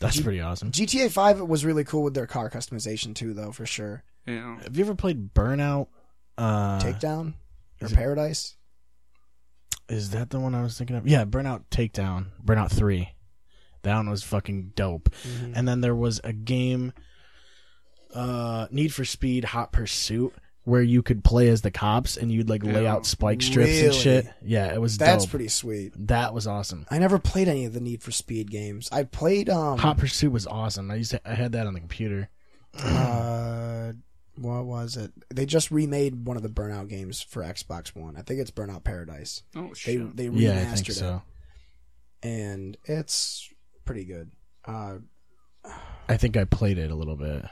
That's 0.00 0.20
pretty 0.20 0.40
awesome. 0.40 0.72
GTA 0.72 1.10
Five 1.12 1.40
was 1.40 1.64
really 1.64 1.84
cool 1.84 2.02
with 2.02 2.14
their 2.14 2.26
car 2.26 2.50
customization 2.50 3.14
too, 3.14 3.32
though 3.34 3.52
for 3.52 3.66
sure. 3.66 4.02
Yeah. 4.26 4.58
Have 4.62 4.76
you 4.76 4.84
ever 4.84 4.94
played 4.94 5.32
Burnout? 5.34 5.88
Uh, 6.36 6.80
Takedown 6.80 7.34
or 7.80 7.86
is 7.86 7.92
it- 7.92 7.96
Paradise. 7.96 8.56
Is 9.88 10.10
that 10.10 10.30
the 10.30 10.38
one 10.38 10.54
I 10.54 10.62
was 10.62 10.78
thinking 10.78 10.94
of? 10.96 11.06
Yeah, 11.06 11.24
Burnout 11.24 11.64
Takedown, 11.70 12.26
Burnout 12.44 12.70
Three. 12.70 13.10
That 13.82 13.96
one 13.96 14.08
was 14.08 14.22
fucking 14.22 14.72
dope. 14.76 15.10
Mm-hmm. 15.26 15.52
And 15.56 15.66
then 15.66 15.80
there 15.80 15.96
was 15.96 16.20
a 16.22 16.32
game, 16.32 16.92
uh, 18.14 18.68
Need 18.70 18.94
for 18.94 19.04
Speed 19.04 19.44
Hot 19.46 19.72
Pursuit, 19.72 20.32
where 20.70 20.82
you 20.82 21.02
could 21.02 21.22
play 21.24 21.48
as 21.48 21.60
the 21.62 21.70
cops 21.70 22.16
and 22.16 22.30
you'd 22.32 22.48
like 22.48 22.62
lay 22.64 22.86
out 22.86 23.04
spike 23.04 23.42
strips 23.42 23.70
and 23.78 23.88
Really? 23.88 23.98
shit. 23.98 24.26
Yeah, 24.42 24.72
it 24.72 24.80
was 24.80 24.96
That's 24.96 25.24
dope. 25.24 25.30
pretty 25.30 25.48
sweet. 25.48 25.92
That 26.08 26.32
was 26.32 26.46
awesome. 26.46 26.86
I 26.90 26.98
never 26.98 27.18
played 27.18 27.48
any 27.48 27.64
of 27.66 27.72
the 27.74 27.80
Need 27.80 28.02
for 28.02 28.12
Speed 28.12 28.50
games. 28.50 28.88
I 28.92 29.04
played 29.04 29.50
um 29.50 29.78
Hot 29.78 29.98
Pursuit 29.98 30.32
was 30.32 30.46
awesome. 30.46 30.90
I 30.90 30.94
used 30.94 31.10
to, 31.10 31.20
I 31.30 31.34
had 31.34 31.52
that 31.52 31.66
on 31.66 31.74
the 31.74 31.80
computer. 31.80 32.30
uh 32.78 33.92
what 34.36 34.64
was 34.64 34.96
it? 34.96 35.12
They 35.28 35.44
just 35.44 35.70
remade 35.70 36.24
one 36.24 36.36
of 36.38 36.42
the 36.42 36.48
Burnout 36.48 36.88
games 36.88 37.20
for 37.20 37.42
Xbox 37.42 37.88
One. 37.94 38.16
I 38.16 38.22
think 38.22 38.40
it's 38.40 38.50
Burnout 38.50 38.84
Paradise. 38.84 39.42
Oh 39.54 39.68
They 39.68 39.74
shit. 39.74 40.16
they 40.16 40.28
Yeah, 40.28 40.52
I 40.52 40.54
remastered 40.64 40.74
think 40.76 40.88
it, 40.88 40.94
so. 40.94 41.22
and 42.22 42.76
it's 42.84 43.50
pretty 43.84 44.04
good. 44.04 44.30
Uh, 44.64 44.98
I 46.08 46.16
think 46.16 46.36
I 46.36 46.44
played 46.44 46.78
it 46.78 46.90
a 46.90 46.94
little 46.94 47.16
bit. 47.16 47.44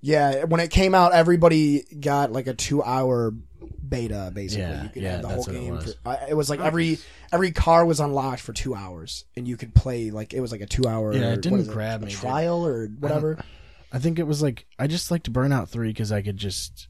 Yeah, 0.00 0.44
when 0.44 0.60
it 0.60 0.70
came 0.70 0.94
out, 0.94 1.12
everybody 1.14 1.82
got 2.00 2.32
like 2.32 2.46
a 2.46 2.54
two-hour 2.54 3.32
beta. 3.88 4.30
Basically, 4.34 4.62
Yeah, 4.64 4.82
you 4.84 4.88
could 4.90 5.02
yeah, 5.02 5.12
have 5.12 5.22
the 5.22 5.28
whole 5.28 5.36
that's 5.38 5.46
what 5.48 5.56
it 5.56 5.60
game. 5.60 5.74
was. 5.74 5.94
For, 6.02 6.08
uh, 6.08 6.16
it 6.28 6.34
was 6.34 6.50
like 6.50 6.60
every 6.60 6.98
every 7.32 7.50
car 7.52 7.84
was 7.86 8.00
unlocked 8.00 8.40
for 8.40 8.52
two 8.52 8.74
hours, 8.74 9.24
and 9.36 9.46
you 9.48 9.56
could 9.56 9.74
play 9.74 10.10
like 10.10 10.34
it 10.34 10.40
was 10.40 10.52
like 10.52 10.60
a 10.60 10.66
two-hour. 10.66 11.12
Yeah, 11.14 11.28
it 11.28 11.30
what 11.30 11.40
didn't 11.42 11.60
is 11.60 11.68
grab 11.68 12.02
a 12.02 12.06
me, 12.06 12.10
dude. 12.12 12.20
trial 12.20 12.66
or 12.66 12.86
whatever. 12.86 13.38
I 13.92 13.98
think 13.98 14.18
it 14.18 14.26
was 14.26 14.42
like 14.42 14.66
I 14.78 14.86
just 14.86 15.10
liked 15.10 15.32
Burnout 15.32 15.68
Three 15.68 15.88
because 15.88 16.12
I 16.12 16.22
could 16.22 16.36
just. 16.36 16.88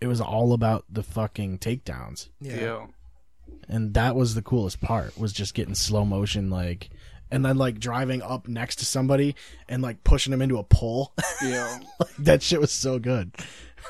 It 0.00 0.08
was 0.08 0.20
all 0.20 0.52
about 0.52 0.84
the 0.90 1.02
fucking 1.02 1.58
takedowns, 1.58 2.28
yeah. 2.38 2.84
and 3.66 3.94
that 3.94 4.14
was 4.14 4.34
the 4.34 4.42
coolest 4.42 4.80
part. 4.82 5.16
Was 5.18 5.32
just 5.32 5.54
getting 5.54 5.74
slow 5.74 6.04
motion 6.04 6.50
like, 6.50 6.90
and 7.30 7.44
then 7.44 7.56
like 7.56 7.78
driving 7.78 8.22
up 8.22 8.48
next 8.48 8.76
to 8.76 8.84
somebody 8.84 9.34
and 9.68 9.82
like 9.82 10.04
pushing 10.04 10.30
them 10.30 10.42
into 10.42 10.58
a 10.58 10.64
pole. 10.64 11.12
Yeah. 11.42 11.78
that 12.20 12.42
shit 12.42 12.60
was 12.60 12.72
so 12.72 12.98
good. 12.98 13.34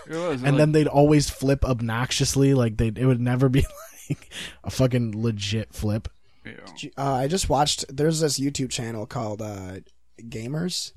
It 0.08 0.16
was. 0.16 0.42
And 0.42 0.52
like- 0.52 0.56
then 0.56 0.72
they'd 0.72 0.86
always 0.88 1.30
flip 1.30 1.64
obnoxiously, 1.64 2.54
like 2.54 2.76
they 2.76 2.88
it 2.88 3.04
would 3.06 3.20
never 3.20 3.48
be 3.48 3.64
like 4.10 4.30
a 4.64 4.70
fucking 4.70 5.20
legit 5.20 5.72
flip. 5.72 6.08
yeah. 6.44 6.88
Uh, 6.98 7.14
I 7.14 7.28
just 7.28 7.48
watched. 7.48 7.84
There's 7.94 8.20
this 8.20 8.38
YouTube 8.38 8.70
channel 8.70 9.06
called 9.06 9.40
uh, 9.42 9.80
GVMERS 10.20 10.92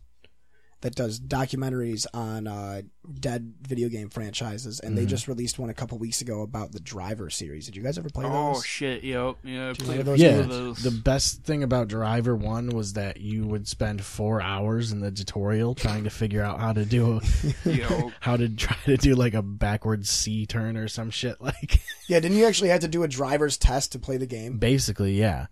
that 0.81 0.95
does 0.95 1.19
documentaries 1.19 2.05
on 2.13 2.47
uh, 2.47 2.81
dead 3.19 3.53
video 3.61 3.89
game 3.89 4.09
franchises, 4.09 4.79
and 4.79 4.97
they 4.97 5.01
Mm-hmm. 5.01 5.09
just 5.09 5.27
released 5.27 5.59
one 5.59 5.69
a 5.69 5.73
couple 5.73 5.97
weeks 5.97 6.21
ago 6.21 6.41
about 6.41 6.71
the 6.71 6.79
Driver 6.79 7.29
series. 7.29 7.65
Did 7.65 7.75
you 7.75 7.83
guys 7.83 7.97
ever 7.97 8.09
play 8.09 8.25
Oh 8.25 8.53
those? 8.53 8.65
shit! 8.65 9.03
Yep. 9.03 9.35
Yeah. 9.43 9.73
Played 9.77 10.05
those 10.05 10.19
Yeah, 10.21 10.41
those. 10.43 10.81
the 10.83 10.91
best 10.91 11.43
thing 11.43 11.63
about 11.63 11.87
Driver 11.89 12.35
One 12.35 12.69
was 12.69 12.93
that 12.93 13.19
you 13.19 13.45
would 13.45 13.67
spend 13.67 14.03
four 14.03 14.41
hours 14.41 14.91
in 14.91 15.01
the 15.01 15.11
tutorial 15.11 15.75
trying 15.75 16.05
to 16.05 16.09
figure 16.09 16.41
out 16.43 16.59
how 16.59 16.71
to 16.73 16.85
do 16.85 17.19
Yo. 17.65 18.11
how 18.21 18.37
to 18.37 18.47
try 18.47 18.77
to 18.85 18.95
do 18.97 19.15
like 19.15 19.33
a 19.33 19.41
backwards 19.41 20.09
C 20.09 20.45
turn 20.45 20.77
or 20.77 20.87
some 20.87 21.09
shit. 21.09 21.37
Like 21.41 21.81
Yeah, 22.07 22.19
didn't 22.19 22.37
you 22.37 22.45
actually 22.45 22.69
have 22.69 22.79
to 22.81 22.87
do 22.87 23.03
a 23.03 23.07
driver's 23.07 23.57
test 23.57 23.91
to 23.93 23.99
play 23.99 24.17
the 24.17 24.25
game? 24.27 24.57
basically, 24.59 25.13
yeah. 25.19 25.47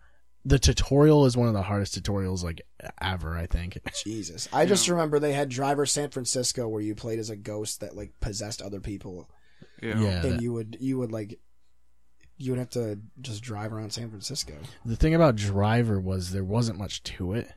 The 0.47 0.60
tutorial 0.60 1.25
is 1.25 1.36
one 1.36 1.47
of 1.47 1.53
the 1.53 1.62
hardest 1.62 2.01
tutorials 2.01 2.43
like 2.43 2.62
ever. 3.01 3.36
I 3.36 3.47
think. 3.47 3.77
Jesus, 4.05 4.47
I 4.53 4.65
just 4.65 4.88
remember 4.88 5.19
they 5.19 5.33
had 5.33 5.49
Driver 5.49 5.86
San 5.86 6.10
Francisco 6.10 6.67
where 6.67 6.81
you 6.81 6.95
played 6.95 7.19
as 7.19 7.29
a 7.29 7.36
ghost 7.36 7.81
that 7.81 7.95
like 7.95 8.13
possessed 8.21 8.62
other 8.62 8.79
people, 8.79 9.29
Yeah. 9.81 9.99
Yeah, 9.99 10.07
and 10.10 10.23
that- 10.33 10.41
you 10.41 10.53
would 10.53 10.77
you 10.79 10.97
would 10.99 11.12
like 11.12 11.39
you 12.38 12.51
would 12.51 12.60
have 12.60 12.69
to 12.69 12.99
just 13.19 13.41
drive 13.41 13.73
around 13.73 13.91
San 13.91 14.10
Francisco. 14.10 14.53
the 14.86 14.95
thing 14.95 15.15
about 15.15 15.36
Driver 15.36 15.99
was 15.99 16.31
there 16.31 16.43
wasn't 16.43 16.77
much 16.77 17.01
to 17.03 17.33
it. 17.33 17.51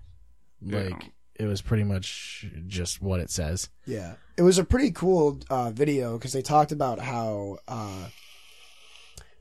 Like 0.63 0.89
Yeah. 0.91 1.09
it 1.37 1.47
was 1.47 1.61
pretty 1.63 1.85
much 1.85 2.47
just 2.67 3.01
what 3.03 3.21
it 3.21 3.31
says. 3.31 3.69
Yeah, 3.87 4.15
it 4.39 4.43
was 4.43 4.59
a 4.59 4.65
pretty 4.65 4.91
cool 4.91 5.39
uh, 5.51 5.71
video 5.71 6.17
because 6.19 6.33
they 6.33 6.43
talked 6.43 6.73
about 6.73 6.99
how 6.99 7.59
uh, 7.69 8.09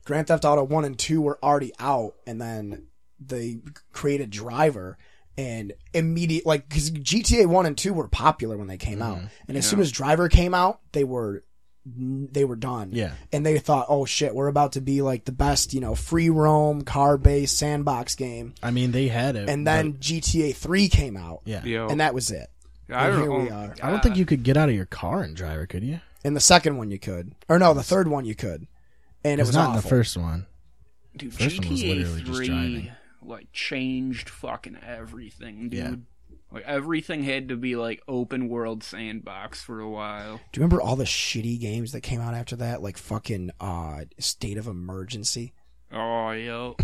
Grand 0.04 0.26
Theft 0.28 0.44
Auto 0.44 0.62
One 0.62 0.84
and 0.84 0.98
Two 0.98 1.20
were 1.22 1.38
already 1.42 1.72
out, 1.78 2.14
and 2.26 2.40
then 2.40 2.86
they 3.20 3.58
created 3.92 4.30
Driver, 4.30 4.98
and 5.36 5.72
immediate 5.94 6.46
like 6.46 6.68
because 6.68 6.90
GTA 6.90 7.46
One 7.46 7.66
and 7.66 7.76
Two 7.76 7.92
were 7.92 8.08
popular 8.08 8.56
when 8.56 8.66
they 8.66 8.76
came 8.76 8.98
mm-hmm. 8.98 9.24
out, 9.24 9.30
and 9.48 9.56
as 9.56 9.66
soon 9.66 9.80
as 9.80 9.92
Driver 9.92 10.28
came 10.28 10.54
out, 10.54 10.80
they 10.92 11.04
were 11.04 11.44
they 11.86 12.44
were 12.44 12.56
done. 12.56 12.90
Yeah. 12.92 13.12
and 13.32 13.44
they 13.44 13.58
thought, 13.58 13.86
oh 13.88 14.04
shit, 14.04 14.34
we're 14.34 14.48
about 14.48 14.72
to 14.72 14.80
be 14.80 15.02
like 15.02 15.24
the 15.24 15.32
best, 15.32 15.72
you 15.72 15.80
know, 15.80 15.94
free 15.94 16.28
roam 16.28 16.82
car 16.82 17.16
based 17.16 17.56
sandbox 17.56 18.14
game, 18.14 18.54
I 18.62 18.70
mean, 18.70 18.92
they 18.92 19.08
had 19.08 19.36
it, 19.36 19.48
and 19.48 19.66
then 19.66 19.92
but- 19.92 20.00
GTA 20.00 20.54
Three 20.54 20.88
came 20.88 21.16
out, 21.16 21.42
yeah, 21.44 21.64
Yo. 21.64 21.88
and 21.88 22.00
that 22.00 22.14
was 22.14 22.30
it. 22.30 22.48
I 22.88 23.08
and 23.08 23.18
don't 23.18 23.22
here 23.22 23.40
we 23.40 23.50
are. 23.50 23.74
I 23.82 23.90
don't 23.90 24.02
think 24.02 24.16
you 24.16 24.26
could 24.26 24.42
get 24.42 24.56
out 24.56 24.68
of 24.68 24.74
your 24.74 24.86
car 24.86 25.22
in 25.22 25.34
Driver, 25.34 25.66
could 25.66 25.84
you? 25.84 26.00
In 26.24 26.34
the 26.34 26.40
second 26.40 26.76
one, 26.76 26.90
you 26.90 26.98
could, 26.98 27.34
or 27.48 27.58
no, 27.58 27.72
the 27.72 27.82
third 27.82 28.08
one 28.08 28.24
you 28.24 28.34
could, 28.34 28.66
and 29.24 29.40
it 29.40 29.46
was 29.46 29.54
not 29.54 29.68
awful. 29.68 29.76
in 29.76 29.82
the 29.82 29.88
first 29.88 30.16
one. 30.16 30.46
Dude, 31.16 31.34
First 31.34 31.58
one 31.60 31.70
was 31.70 31.82
GTA 31.82 31.96
literally 31.96 32.22
just 32.22 32.36
3 32.36 32.46
driving. 32.46 32.92
Like 33.22 33.52
changed 33.52 34.28
fucking 34.28 34.78
everything, 34.86 35.68
dude. 35.68 35.78
Yeah. 35.78 35.94
Like 36.52 36.64
everything 36.64 37.22
had 37.22 37.48
to 37.50 37.56
be 37.56 37.76
like 37.76 38.02
open 38.08 38.48
world 38.48 38.82
sandbox 38.82 39.62
for 39.62 39.78
a 39.80 39.88
while. 39.88 40.40
Do 40.52 40.60
you 40.60 40.64
remember 40.64 40.82
all 40.82 40.96
the 40.96 41.04
shitty 41.04 41.60
games 41.60 41.92
that 41.92 42.00
came 42.00 42.20
out 42.20 42.34
after 42.34 42.56
that, 42.56 42.82
like 42.82 42.96
fucking 42.98 43.50
uh, 43.60 44.00
State 44.18 44.58
of 44.58 44.66
Emergency, 44.66 45.52
Oh, 45.92 46.30
yo. 46.32 46.76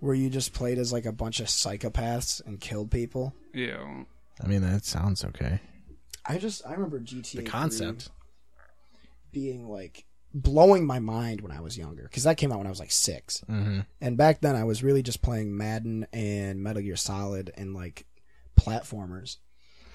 where 0.00 0.14
you 0.14 0.30
just 0.30 0.52
played 0.52 0.78
as 0.78 0.92
like 0.92 1.06
a 1.06 1.12
bunch 1.12 1.40
of 1.40 1.46
psychopaths 1.46 2.44
and 2.44 2.60
killed 2.60 2.90
people? 2.90 3.34
Yeah. 3.54 4.02
I 4.42 4.46
mean, 4.46 4.62
that 4.62 4.84
sounds 4.84 5.24
okay. 5.24 5.60
I 6.26 6.38
just 6.38 6.66
I 6.66 6.72
remember 6.72 7.00
GTA 7.00 7.36
The 7.36 7.42
concept. 7.42 8.10
being 9.32 9.68
like 9.68 10.04
blowing 10.42 10.86
my 10.86 10.98
mind 10.98 11.40
when 11.40 11.52
I 11.52 11.60
was 11.60 11.76
younger 11.78 12.02
because 12.04 12.24
that 12.24 12.36
came 12.36 12.52
out 12.52 12.58
when 12.58 12.66
I 12.66 12.70
was 12.70 12.80
like 12.80 12.90
6 12.92 13.44
Mm-hmm. 13.48 13.80
and 14.00 14.16
back 14.16 14.40
then 14.40 14.56
I 14.56 14.64
was 14.64 14.82
really 14.82 15.02
just 15.02 15.22
playing 15.22 15.56
Madden 15.56 16.06
and 16.12 16.62
Metal 16.62 16.82
Gear 16.82 16.96
Solid 16.96 17.50
and 17.56 17.74
like 17.74 18.06
platformers. 18.58 19.36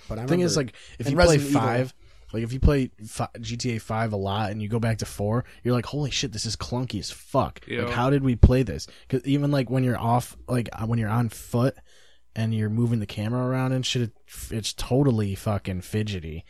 But 0.09 0.19
I 0.19 0.25
thing 0.25 0.41
is, 0.41 0.55
remember- 0.57 0.71
like, 0.71 0.75
if 0.99 1.05
and 1.07 1.11
you 1.11 1.15
play 1.17 1.25
Resident 1.37 1.49
Evil. 1.49 1.61
five, 1.61 1.93
like 2.33 2.43
if 2.43 2.51
you 2.53 2.59
play 2.59 2.91
fi- 3.05 3.29
GTA 3.39 3.79
Five 3.81 4.11
a 4.13 4.17
lot 4.17 4.51
and 4.51 4.61
you 4.61 4.67
go 4.67 4.79
back 4.79 4.97
to 4.99 5.05
four, 5.05 5.45
you're 5.63 5.73
like, 5.73 5.85
holy 5.85 6.11
shit, 6.11 6.31
this 6.31 6.45
is 6.45 6.55
clunky 6.55 6.99
as 6.99 7.11
fuck. 7.11 7.61
Yeah. 7.67 7.83
Like, 7.83 7.93
how 7.93 8.09
did 8.09 8.23
we 8.23 8.35
play 8.35 8.63
this? 8.63 8.87
Because 9.07 9.25
even 9.27 9.51
like 9.51 9.69
when 9.69 9.83
you're 9.83 9.99
off, 9.99 10.35
like 10.47 10.67
uh, 10.73 10.85
when 10.85 10.99
you're 10.99 11.09
on 11.09 11.29
foot 11.29 11.75
and 12.35 12.53
you're 12.53 12.69
moving 12.69 12.99
the 12.99 13.05
camera 13.05 13.45
around 13.47 13.71
and 13.73 13.85
shit, 13.85 14.01
it, 14.03 14.11
it's 14.49 14.73
totally 14.73 15.35
fucking 15.35 15.81
fidgety. 15.81 16.43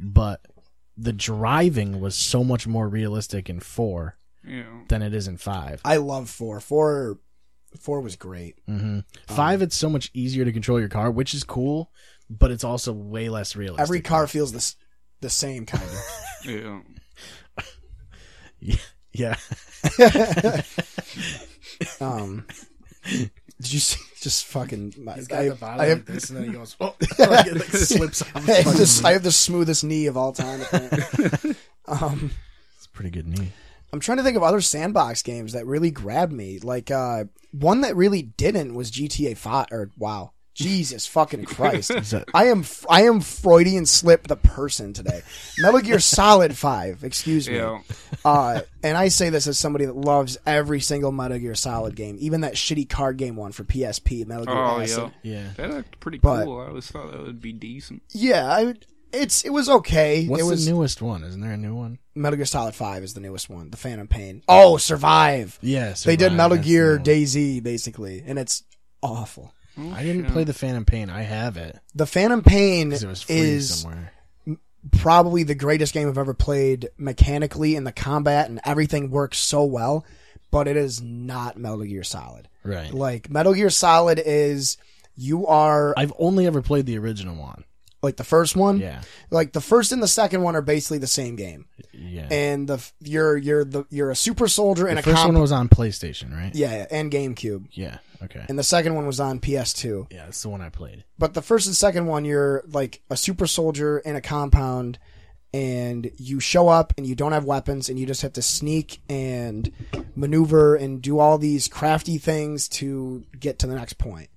But 0.00 0.40
the 0.96 1.12
driving 1.12 2.00
was 2.00 2.14
so 2.16 2.42
much 2.42 2.66
more 2.66 2.88
realistic 2.88 3.48
in 3.50 3.60
four 3.60 4.16
Yeah. 4.44 4.64
than 4.88 5.02
it 5.02 5.12
is 5.14 5.28
in 5.28 5.36
five. 5.36 5.80
I 5.84 5.96
love 5.96 6.30
four. 6.30 6.60
Four, 6.60 7.18
four 7.78 8.00
was 8.00 8.16
great. 8.16 8.58
hmm 8.66 9.00
Five, 9.26 9.60
it's 9.62 9.76
so 9.76 9.90
much 9.90 10.10
easier 10.14 10.44
to 10.44 10.52
control 10.52 10.80
your 10.80 10.88
car, 10.88 11.10
which 11.10 11.34
is 11.34 11.44
cool, 11.44 11.90
but 12.30 12.50
it's 12.50 12.64
also 12.64 12.92
way 12.92 13.28
less 13.28 13.54
realistic. 13.56 13.82
Every 13.82 14.00
car 14.00 14.26
feels 14.26 14.52
the 14.52 14.74
the 15.20 15.30
same 15.30 15.66
kind 15.66 15.84
of. 15.84 16.82
Yeah. 18.60 18.76
yeah. 19.12 19.36
Um, 22.00 22.46
did 23.60 23.72
you 23.72 23.80
see, 23.80 24.00
just 24.20 24.44
fucking? 24.46 24.94
My, 24.98 25.14
He's 25.14 25.30
I, 25.30 25.48
got 25.48 25.58
the 25.58 25.66
I 25.66 25.68
bottom 25.68 25.88
have, 25.88 25.98
like 25.98 26.06
this, 26.06 26.30
and 26.30 26.38
then 26.38 26.46
he 26.46 26.52
goes, 26.52 26.76
oh, 26.80 26.94
like, 27.18 27.46
it 27.46 27.54
like 27.54 27.64
slips 27.64 28.22
off. 28.22 28.36
I 28.36 28.40
have, 28.52 28.76
this, 28.76 29.04
I 29.04 29.12
have 29.12 29.22
the 29.22 29.32
smoothest 29.32 29.84
knee 29.84 30.06
of 30.06 30.16
all 30.16 30.32
time. 30.32 30.60
um, 31.86 32.30
It's 32.76 32.86
a 32.86 32.90
pretty 32.92 33.10
good 33.10 33.26
knee. 33.26 33.52
I'm 33.92 34.00
trying 34.00 34.18
to 34.18 34.24
think 34.24 34.36
of 34.36 34.42
other 34.42 34.60
sandbox 34.60 35.22
games 35.22 35.52
that 35.52 35.64
really 35.64 35.90
grabbed 35.90 36.32
me. 36.32 36.58
Like 36.58 36.90
uh, 36.90 37.24
one 37.52 37.80
that 37.82 37.96
really 37.96 38.22
didn't 38.22 38.74
was 38.74 38.90
GTA 38.90 39.36
Five. 39.36 39.66
Or 39.70 39.90
wow, 39.96 40.32
Jesus 40.56 41.06
fucking 41.06 41.44
Christ! 41.44 41.92
I 42.34 42.46
am 42.46 42.64
I 42.88 43.02
am 43.02 43.20
Freudian 43.20 43.84
slip 43.84 44.26
the 44.26 44.36
person 44.36 44.92
today. 44.94 45.20
Metal 45.58 45.80
Gear 45.80 46.00
Solid 46.00 46.56
Five. 46.56 47.04
Excuse 47.04 47.46
me. 47.48 47.56
Yeah. 47.56 47.80
Uh, 48.24 48.62
and 48.82 48.96
I 48.96 49.08
say 49.08 49.28
this 49.30 49.46
as 49.46 49.58
somebody 49.58 49.84
that 49.84 49.94
loves 49.96 50.38
every 50.46 50.80
single 50.80 51.12
Metal 51.12 51.38
Gear 51.38 51.54
Solid 51.54 51.94
game, 51.94 52.16
even 52.20 52.40
that 52.40 52.54
shitty 52.54 52.88
card 52.88 53.18
game 53.18 53.36
one 53.36 53.52
for 53.52 53.64
PSP, 53.64 54.26
Metal 54.26 54.46
Gear 54.46 54.54
Oh, 54.54 54.80
Acid. 54.80 55.12
yeah. 55.22 55.32
Yeah. 55.32 55.48
That 55.58 55.70
looked 55.70 56.00
pretty 56.00 56.18
But- 56.18 56.44
cool. 56.46 56.60
I 56.60 56.68
always 56.68 56.90
thought 56.90 57.12
that 57.12 57.22
would 57.22 57.40
be 57.42 57.52
decent. 57.52 58.02
Yeah, 58.12 58.46
I 58.46 58.64
would, 58.64 58.86
it's 59.12 59.44
it 59.44 59.50
was 59.50 59.68
okay. 59.68 60.26
What's 60.26 60.42
it 60.42 60.46
was 60.46 60.64
the 60.64 60.72
newest 60.72 61.02
one? 61.02 61.22
Isn't 61.22 61.40
there 61.42 61.52
a 61.52 61.56
new 61.58 61.74
one? 61.74 61.98
Metal 62.14 62.36
Gear 62.38 62.46
Solid 62.46 62.74
Five 62.74 63.02
is 63.02 63.12
the 63.12 63.20
newest 63.20 63.50
one, 63.50 63.68
the 63.70 63.76
Phantom 63.76 64.08
Pain. 64.08 64.42
Oh, 64.48 64.78
Survive. 64.78 65.58
Yes. 65.60 66.02
they 66.04 66.16
did 66.16 66.32
Metal 66.32 66.56
Gear 66.56 66.98
DayZ 66.98 67.62
basically, 67.62 68.22
and 68.26 68.38
it's 68.38 68.62
awful. 69.02 69.52
Oh, 69.78 69.92
I 69.92 70.02
didn't 70.02 70.26
play 70.26 70.44
the 70.44 70.54
Phantom 70.54 70.84
Pain. 70.84 71.10
I 71.10 71.22
have 71.22 71.56
it 71.56 71.78
The 71.94 72.06
Phantom 72.06 72.42
Pain 72.42 72.92
it 72.92 73.04
was 73.04 73.26
is 73.28 73.82
somewhere. 73.82 74.12
probably 74.92 75.42
the 75.42 75.54
greatest 75.54 75.92
game 75.92 76.08
I've 76.08 76.18
ever 76.18 76.34
played 76.34 76.88
mechanically, 76.96 77.76
and 77.76 77.86
the 77.86 77.92
combat 77.92 78.48
and 78.48 78.60
everything 78.64 79.10
works 79.10 79.38
so 79.38 79.64
well. 79.64 80.04
But 80.50 80.68
it 80.68 80.76
is 80.76 81.02
not 81.02 81.58
Metal 81.58 81.82
Gear 81.82 82.04
Solid. 82.04 82.48
Right. 82.62 82.92
Like 82.94 83.28
Metal 83.28 83.52
Gear 83.52 83.68
Solid 83.68 84.22
is 84.24 84.78
you 85.16 85.46
are 85.46 85.92
I've 85.96 86.12
only 86.18 86.46
ever 86.46 86.62
played 86.62 86.86
the 86.86 86.98
original 86.98 87.34
one. 87.34 87.64
Like 88.02 88.16
the 88.16 88.24
first 88.24 88.56
one. 88.56 88.78
Yeah. 88.78 89.02
Like 89.30 89.52
the 89.52 89.60
first 89.60 89.92
and 89.92 90.02
the 90.02 90.08
second 90.08 90.42
one 90.42 90.54
are 90.56 90.62
basically 90.62 90.98
the 90.98 91.06
same 91.06 91.34
game, 91.36 91.66
Yeah. 91.92 92.28
and 92.30 92.68
the 92.68 92.84
you're 93.00 93.36
you're 93.36 93.64
the 93.64 93.84
you're 93.90 94.10
a 94.10 94.16
super 94.16 94.48
soldier 94.48 94.86
and 94.86 94.96
the 94.96 95.00
a 95.00 95.04
first 95.04 95.16
comp- 95.16 95.32
one 95.34 95.40
was 95.42 95.52
on 95.52 95.68
PlayStation, 95.68 96.32
right? 96.36 96.54
yeah, 96.54 96.86
and 96.90 97.10
GameCube, 97.10 97.66
Yeah. 97.72 97.98
Okay. 98.22 98.44
and 98.48 98.58
the 98.58 98.62
second 98.64 98.94
one 98.94 99.06
was 99.06 99.20
on 99.20 99.40
PS2. 99.40 100.06
Yeah, 100.10 100.24
that's 100.24 100.42
the 100.42 100.48
one 100.48 100.60
I 100.60 100.68
played. 100.68 101.04
But 101.18 101.34
the 101.34 101.42
first 101.42 101.66
and 101.66 101.76
second 101.76 102.06
one, 102.06 102.24
you're 102.24 102.62
like 102.68 103.02
a 103.10 103.16
super 103.16 103.46
soldier 103.46 103.98
in 103.98 104.14
a 104.16 104.20
compound, 104.20 104.98
and 105.54 106.10
you 106.18 106.38
show 106.40 106.68
up 106.68 106.92
and 106.98 107.06
you 107.06 107.14
don't 107.14 107.32
have 107.32 107.44
weapons 107.44 107.88
and 107.88 107.98
you 107.98 108.04
just 108.06 108.22
have 108.22 108.32
to 108.34 108.42
sneak 108.42 109.00
and 109.08 109.70
maneuver 110.14 110.74
and 110.76 111.00
do 111.02 111.18
all 111.18 111.38
these 111.38 111.66
crafty 111.68 112.18
things 112.18 112.68
to 112.68 113.24
get 113.38 113.58
to 113.60 113.66
the 113.66 113.74
next 113.74 113.94
point. 113.98 114.28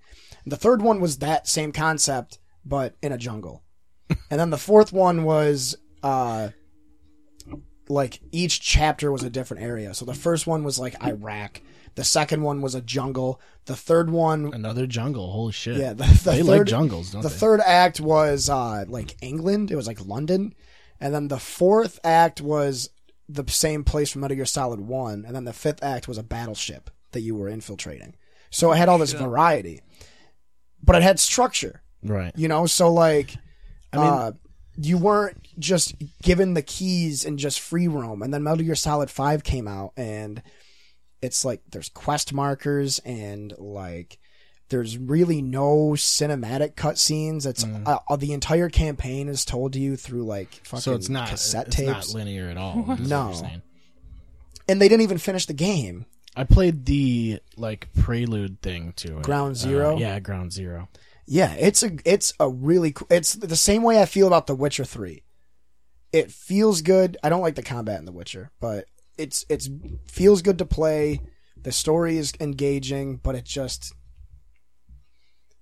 The 0.46 0.56
third 0.58 0.82
one 0.82 1.00
was 1.02 1.18
that 1.18 1.48
same 1.48 1.72
concept, 1.72 2.40
but 2.70 2.96
in 3.02 3.12
a 3.12 3.18
jungle. 3.18 3.64
and 4.32 4.40
then 4.40 4.50
the 4.52 4.58
fourth 4.58 4.94
one 4.94 5.24
was, 5.24 5.76
uh, 6.04 6.50
like 7.90 8.20
each 8.32 8.62
chapter 8.62 9.12
was 9.12 9.24
a 9.24 9.30
different 9.30 9.64
area. 9.64 9.94
So 9.94 10.06
the 10.06 10.14
first 10.14 10.46
one 10.48 10.64
was 10.64 10.78
like 10.80 10.96
Iraq. 11.04 11.62
The 11.96 12.04
second 12.04 12.44
one 12.44 12.62
was 12.62 12.76
a 12.76 12.82
jungle. 12.82 13.42
The 13.66 13.76
third 13.76 14.10
one, 14.12 14.54
Another 14.54 14.86
jungle. 14.86 15.32
Holy 15.32 15.52
shit. 15.52 15.78
yeah, 15.78 15.94
the, 15.94 16.04
the 16.04 16.32
they 16.32 16.38
third, 16.38 16.46
like 16.46 16.66
jungles, 16.66 17.12
don't 17.12 17.24
the 17.24 17.30
they? 17.30 17.36
third 17.36 17.62
act 17.62 18.00
was 18.00 18.48
uh 18.50 18.86
like 18.88 19.18
England. 19.22 19.72
It 19.72 19.76
was 19.76 19.88
like 19.88 20.06
London, 20.06 20.54
and 21.00 21.14
then 21.14 21.28
the 21.30 21.40
fourth 21.40 22.00
act 22.04 22.42
was 22.42 22.92
the 23.28 23.44
same 23.48 23.84
place 23.84 24.12
from 24.12 24.22
Metal 24.22 24.36
Gear 24.36 24.46
Solid 24.46 24.82
One, 24.82 25.26
and 25.26 25.36
then 25.36 25.46
the 25.46 25.54
fifth 25.54 25.84
act 25.84 26.08
was 26.08 26.18
a 26.20 26.24
battleship 26.24 26.90
that 27.12 27.22
you 27.22 27.36
were 27.36 27.50
infiltrating. 27.50 28.16
So 28.52 28.72
it 28.72 28.78
had 28.78 28.88
all 28.88 28.98
this 29.00 29.14
variety, 29.14 29.82
but 30.82 30.96
it 30.96 31.02
had 31.04 31.20
structure. 31.20 31.82
Right. 32.04 32.32
You 32.36 32.48
know, 32.48 32.66
so 32.66 32.92
like, 32.94 33.36
I 33.94 33.98
mean- 33.98 34.06
uh, 34.08 34.32
you 34.82 34.98
weren't 34.98 35.38
just 35.60 35.94
given 36.24 36.54
the 36.54 36.62
keys 36.62 37.26
and 37.26 37.38
just 37.38 37.60
free 37.60 37.88
roam. 37.90 38.22
And 38.22 38.34
then 38.34 38.44
Metal 38.44 38.64
Gear 38.64 38.76
Solid 38.76 39.12
Five 39.12 39.44
came 39.44 39.68
out, 39.68 39.92
and 39.98 40.42
it's 41.22 41.44
like 41.44 41.62
there's 41.72 41.90
quest 41.90 42.32
markers 42.34 43.00
and 43.00 43.54
like 43.58 44.20
there's 44.70 44.98
really 44.98 45.42
no 45.42 45.94
cinematic 45.96 46.76
cutscenes. 46.76 47.46
It's 47.46 47.66
uh, 47.66 47.98
uh, 48.08 48.16
the 48.16 48.32
entire 48.32 48.70
campaign 48.70 49.28
is 49.28 49.44
told 49.44 49.74
to 49.74 49.80
you 49.80 49.98
through 49.98 50.24
like 50.24 50.62
fucking 50.64 50.80
so 50.82 50.94
it's 50.94 51.10
not 51.10 51.28
cassette 51.28 51.68
it's 51.68 51.76
tapes. 51.76 51.90
not 51.90 52.08
linear 52.18 52.48
at 52.50 52.56
all. 52.58 52.96
No. 53.00 53.34
and 54.70 54.80
they 54.82 54.88
didn't 54.88 55.02
even 55.02 55.18
finish 55.18 55.46
the 55.46 55.54
game. 55.54 56.06
I 56.38 56.44
played 56.46 56.86
the 56.86 57.42
like 57.58 57.90
prelude 58.00 58.62
thing 58.62 58.94
to 58.98 59.18
it. 59.18 59.24
Ground 59.24 59.52
Uh, 59.54 59.56
Zero? 59.56 59.98
yeah, 59.98 60.20
Ground 60.20 60.54
Zero. 60.54 60.88
Yeah, 61.30 61.54
it's 61.54 61.84
a 61.84 61.92
it's 62.06 62.34
a 62.40 62.50
really 62.50 62.92
co- 62.92 63.06
it's 63.12 63.36
the 63.36 63.56
same 63.56 63.84
way 63.84 64.02
I 64.02 64.06
feel 64.06 64.26
about 64.26 64.48
The 64.48 64.56
Witcher 64.56 64.84
3. 64.84 65.22
It 66.12 66.32
feels 66.32 66.82
good. 66.82 67.18
I 67.24 67.30
don't 67.30 67.44
like 67.44 67.54
the 67.54 67.62
combat 67.62 68.00
in 68.00 68.06
The 68.06 68.12
Witcher, 68.12 68.50
but 68.60 68.86
it's 69.16 69.46
it's 69.48 69.70
feels 70.08 70.42
good 70.42 70.58
to 70.58 70.66
play. 70.66 71.22
The 71.62 71.72
story 71.72 72.18
is 72.18 72.34
engaging, 72.40 73.18
but 73.18 73.36
it 73.36 73.46
just 73.46 73.94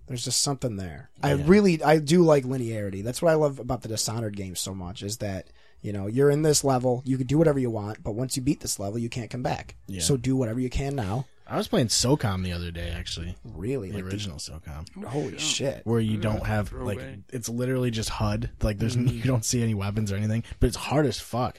there's 0.07 0.23
just 0.23 0.41
something 0.41 0.77
there. 0.77 1.09
I 1.21 1.31
really 1.31 1.83
I 1.83 1.99
do 1.99 2.23
like 2.23 2.45
linearity. 2.45 3.03
That's 3.03 3.21
what 3.21 3.31
I 3.31 3.35
love 3.35 3.59
about 3.59 3.81
the 3.81 3.89
Dishonored 3.89 4.37
games 4.37 4.61
so 4.61 4.73
much 4.73 5.03
is 5.03 5.17
that 5.17 5.49
you 5.81 5.91
know 5.91 6.07
you're 6.07 6.31
in 6.31 6.43
this 6.43 6.63
level, 6.63 7.01
you 7.05 7.17
can 7.17 7.27
do 7.27 7.37
whatever 7.37 7.59
you 7.59 7.69
want, 7.69 8.01
but 8.01 8.15
once 8.15 8.37
you 8.37 8.41
beat 8.41 8.61
this 8.61 8.79
level, 8.79 8.99
you 8.99 9.09
can't 9.09 9.29
come 9.29 9.43
back. 9.43 9.75
Yeah. 9.87 9.99
So 9.99 10.15
do 10.15 10.37
whatever 10.37 10.61
you 10.61 10.69
can 10.69 10.95
now. 10.95 11.25
I 11.49 11.57
was 11.57 11.67
playing 11.67 11.87
SOCOM 11.87 12.43
the 12.43 12.51
other 12.51 12.71
day, 12.71 12.89
actually. 12.89 13.35
Really, 13.45 13.89
The 13.89 14.01
like 14.01 14.05
original 14.11 14.37
SOCOM. 14.37 15.01
the- 15.01 15.09
holy 15.09 15.37
shit. 15.37 15.81
Where 15.85 15.99
you 16.01 16.17
don't 16.17 16.45
have 16.45 16.71
like 16.73 16.97
throwaway. 16.99 17.19
it's 17.29 17.47
literally 17.49 17.89
just 17.91 18.09
HUD. 18.09 18.49
Like 18.61 18.77
there's 18.79 18.95
Mm-hmm. 18.97 19.07
you 19.17 19.23
don't 19.23 19.45
see 19.45 19.63
any 19.63 19.73
weapons 19.73 20.11
or 20.11 20.15
anything, 20.17 20.43
but 20.59 20.67
it's 20.67 20.75
hard 20.77 21.05
as 21.05 21.19
fuck. 21.19 21.57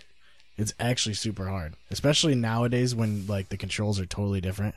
It's 0.56 0.74
actually 0.80 1.14
super 1.14 1.46
hard, 1.46 1.74
especially 1.90 2.34
nowadays 2.34 2.94
when 2.94 3.26
like 3.28 3.48
the 3.48 3.56
controls 3.56 3.98
are 4.00 4.06
totally 4.06 4.40
different. 4.40 4.74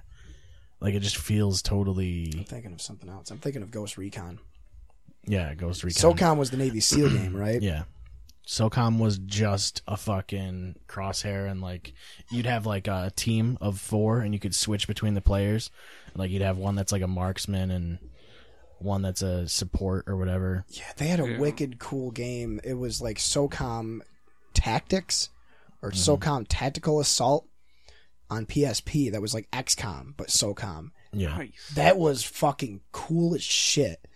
Like 0.79 0.93
it 0.93 0.99
just 1.01 1.17
feels 1.17 1.61
totally 1.61 2.31
I'm 2.37 2.43
thinking 2.45 2.73
of 2.73 2.81
something 2.81 3.09
else. 3.09 3.31
I'm 3.31 3.39
thinking 3.39 3.61
of 3.63 3.71
Ghost 3.71 3.97
Recon. 3.97 4.39
yeah. 5.25 5.53
Ghost 5.55 5.83
Recon. 5.83 6.13
SOCOM 6.15 6.37
was 6.37 6.51
the 6.51 6.57
Navy 6.57 6.79
SEAL 6.79 7.09
game, 7.09 7.35
right? 7.35 7.61
Yeah. 7.61 7.83
SOCOM 8.47 8.99
was 8.99 9.17
just 9.19 9.81
a 9.87 9.95
fucking 9.95 10.75
crosshair 10.87 11.49
and 11.49 11.61
like 11.61 11.93
you'd 12.31 12.45
have 12.45 12.65
like 12.65 12.87
a 12.87 13.11
team 13.15 13.57
of 13.61 13.79
four 13.79 14.19
and 14.19 14.33
you 14.33 14.39
could 14.39 14.55
switch 14.55 14.87
between 14.87 15.13
the 15.13 15.21
players. 15.21 15.69
Like 16.15 16.31
you'd 16.31 16.41
have 16.41 16.57
one 16.57 16.75
that's 16.75 16.91
like 16.91 17.03
a 17.03 17.07
marksman 17.07 17.71
and 17.71 17.99
one 18.79 19.01
that's 19.03 19.21
a 19.21 19.47
support 19.47 20.05
or 20.07 20.17
whatever. 20.17 20.65
Yeah, 20.69 20.91
they 20.97 21.07
had 21.07 21.19
a 21.19 21.37
wicked 21.39 21.79
cool 21.79 22.11
game. 22.11 22.59
It 22.63 22.73
was 22.73 23.01
like 23.01 23.17
SOCOM 23.17 24.01
Tactics 24.53 25.29
or 25.81 25.91
mm-hmm. 25.91 26.11
SOCOM 26.11 26.45
Tactical 26.49 26.99
Assault 26.99 27.47
on 28.29 28.45
PSP. 28.45 29.11
That 29.11 29.21
was 29.21 29.33
like 29.33 29.49
XCOM, 29.51 30.15
but 30.17 30.27
SOCOM. 30.27 30.91
Yeah. 31.13 31.37
Nice. 31.37 31.71
That 31.75 31.97
was 31.97 32.23
fucking 32.23 32.81
cool 32.91 33.35
as 33.35 33.43
shit. 33.43 34.07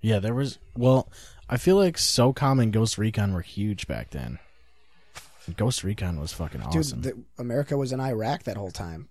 Yeah, 0.00 0.20
there 0.20 0.34
was 0.34 0.58
well, 0.76 1.10
I 1.48 1.56
feel 1.56 1.76
like 1.76 1.96
SOCOM 1.96 2.62
and 2.62 2.72
Ghost 2.72 2.98
Recon 2.98 3.32
were 3.32 3.40
huge 3.40 3.86
back 3.86 4.10
then. 4.10 4.38
Ghost 5.56 5.82
Recon 5.82 6.20
was 6.20 6.32
fucking 6.32 6.60
Dude, 6.70 6.76
awesome. 6.80 7.00
the, 7.02 7.18
America 7.38 7.76
was 7.76 7.92
in 7.92 8.00
Iraq 8.00 8.42
that 8.44 8.56
whole 8.58 8.70
time. 8.70 9.08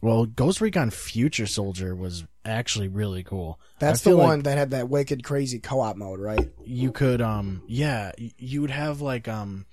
well, 0.00 0.24
Ghost 0.24 0.60
Recon 0.62 0.88
Future 0.90 1.46
Soldier 1.46 1.94
was 1.94 2.24
actually 2.44 2.88
really 2.88 3.22
cool. 3.22 3.60
That's 3.78 4.00
the 4.00 4.10
feel 4.10 4.16
like- 4.18 4.26
one 4.28 4.42
that 4.44 4.56
had 4.56 4.70
that 4.70 4.88
wicked 4.88 5.22
crazy 5.24 5.58
co-op 5.58 5.96
mode, 5.96 6.20
right? 6.20 6.50
you 6.64 6.90
could 6.90 7.20
um 7.20 7.62
yeah 7.66 8.12
you 8.16 8.60
would 8.62 8.70
have 8.70 9.00
like 9.02 9.28
um 9.28 9.66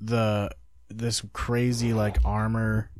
the 0.00 0.50
this 0.90 1.22
crazy 1.32 1.94
like 1.94 2.18
armor 2.24 2.90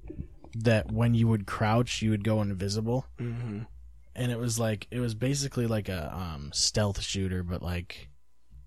that 0.54 0.90
when 0.90 1.12
you 1.14 1.28
would 1.28 1.46
crouch 1.46 2.00
you 2.02 2.10
would 2.10 2.24
go 2.24 2.40
invisible 2.40 3.04
Mm-hmm. 3.20 3.60
And 4.16 4.30
it 4.30 4.38
was 4.38 4.58
like 4.58 4.86
it 4.90 5.00
was 5.00 5.14
basically 5.14 5.66
like 5.66 5.88
a 5.88 6.14
um 6.14 6.50
stealth 6.52 7.00
shooter 7.00 7.42
but 7.42 7.62
like 7.62 8.08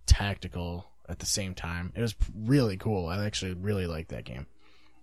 tactical 0.05 0.87
at 1.09 1.19
the 1.19 1.25
same 1.25 1.53
time. 1.53 1.93
It 1.95 2.01
was 2.01 2.15
really 2.35 2.77
cool. 2.77 3.07
I 3.07 3.25
actually 3.25 3.53
really 3.53 3.87
liked 3.87 4.09
that 4.09 4.25
game. 4.25 4.47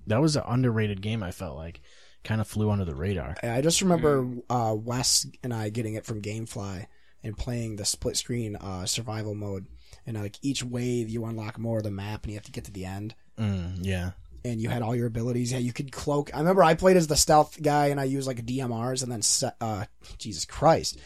That 0.07 0.21
was 0.21 0.37
an 0.37 0.43
underrated 0.47 1.01
game 1.01 1.23
i 1.23 1.31
felt 1.31 1.57
like. 1.57 1.81
Kind 2.25 2.41
of 2.41 2.49
flew 2.49 2.71
under 2.71 2.87
the 2.87 2.95
radar. 2.95 3.37
I 3.43 3.61
just 3.61 3.83
remember 3.83 4.27
uh, 4.49 4.75
Wes 4.75 5.27
and 5.43 5.53
I 5.53 5.69
getting 5.69 5.93
it 5.93 6.07
from 6.07 6.23
GameFly 6.23 6.87
and 7.23 7.37
playing 7.37 7.77
the 7.77 7.85
split 7.85 8.17
screen 8.17 8.57
uh, 8.57 8.87
survival 8.87 9.35
mode. 9.35 9.67
And 10.07 10.17
like 10.17 10.39
each 10.41 10.65
wave, 10.65 11.11
you 11.11 11.27
unlock 11.27 11.59
more 11.59 11.79
of 11.79 11.85
the 11.85 11.91
map, 11.91 12.25
and 12.25 12.33
you 12.33 12.39
have 12.39 12.47
to 12.47 12.53
get 12.53 12.65
to 12.65 12.71
the 12.71 12.87
end. 12.87 13.15
mm, 13.39 13.77
yeah 13.81 14.13
And 14.47 14.61
you 14.61 14.69
had 14.69 14.83
all 14.83 14.95
your 14.95 15.07
abilities. 15.07 15.53
Yeah, 15.53 15.59
you 15.59 15.73
could 15.73 15.91
cloak. 15.91 16.31
I 16.35 16.39
remember 16.39 16.63
I 16.63 16.75
played 16.75 16.99
as 16.99 17.07
the 17.07 17.17
stealth 17.17 17.63
guy, 17.63 17.87
and 17.87 17.99
I 17.99 18.05
used 18.05 18.27
like 18.27 18.45
DMRs, 18.45 19.03
and 19.03 19.11
then 19.11 19.23
uh, 19.63 19.87
Jesus 20.19 20.45
Christ, 20.45 20.99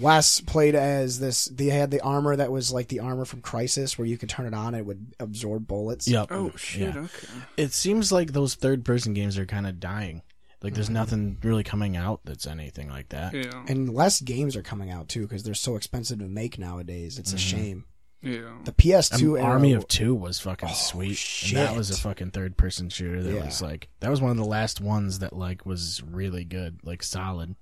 Wes 0.00 0.40
played 0.40 0.74
as 0.74 1.20
this. 1.20 1.44
They 1.44 1.66
had 1.66 1.90
the 1.90 2.00
armor 2.00 2.34
that 2.36 2.50
was 2.50 2.72
like 2.72 2.88
the 2.88 3.00
armor 3.00 3.26
from 3.26 3.42
Crysis, 3.42 3.98
where 3.98 4.06
you 4.06 4.16
could 4.16 4.30
turn 4.30 4.46
it 4.46 4.54
on 4.54 4.68
and 4.68 4.78
it 4.78 4.86
would 4.86 5.14
absorb 5.20 5.66
bullets. 5.66 6.08
yep 6.08 6.28
Oh 6.30 6.52
shit. 6.56 6.94
Yeah. 6.94 7.00
Okay. 7.02 7.28
it 7.58 7.72
seems 7.74 8.10
like 8.12 8.32
those 8.32 8.54
third 8.54 8.82
person 8.84 9.12
games 9.12 9.36
are 9.36 9.44
kind 9.46 9.66
of 9.66 9.78
dying. 9.78 10.22
Like 10.62 10.72
there's 10.72 10.86
Mm-hmm. 10.86 10.94
nothing 10.94 11.38
really 11.42 11.64
coming 11.64 11.98
out 11.98 12.20
that's 12.24 12.46
anything 12.46 12.88
like 12.88 13.10
that. 13.10 13.34
Yeah. 13.34 13.62
And 13.68 13.92
less 13.92 14.22
games 14.22 14.56
are 14.56 14.62
coming 14.62 14.90
out 14.90 15.08
too 15.10 15.20
because 15.22 15.42
they're 15.42 15.52
so 15.54 15.76
expensive 15.76 16.18
to 16.20 16.24
make 16.24 16.58
nowadays. 16.58 17.18
It's 17.18 17.34
a 17.34 17.38
shame. 17.38 17.84
Yeah. 18.26 18.56
The 18.64 18.72
PS2 18.72 19.22
Um, 19.32 19.36
era, 19.36 19.44
Army 19.44 19.72
of 19.72 19.86
Two 19.88 20.14
was 20.14 20.40
fucking 20.40 20.68
sweet. 20.70 21.16
shit. 21.16 21.56
And 21.58 21.66
that 21.68 21.76
was 21.76 21.90
a 21.90 21.96
fucking 22.00 22.30
third 22.32 22.56
person 22.56 22.88
shooter 22.88 23.22
that 23.22 23.32
Yeah. 23.34 23.44
was 23.44 23.62
like 23.62 23.88
that 24.00 24.10
was 24.10 24.20
one 24.20 24.30
of 24.32 24.36
the 24.36 24.44
last 24.44 24.80
ones 24.80 25.20
that 25.20 25.32
like 25.34 25.64
was 25.64 26.02
really 26.02 26.44
good, 26.44 26.80
like 26.82 27.02
solid. 27.02 27.54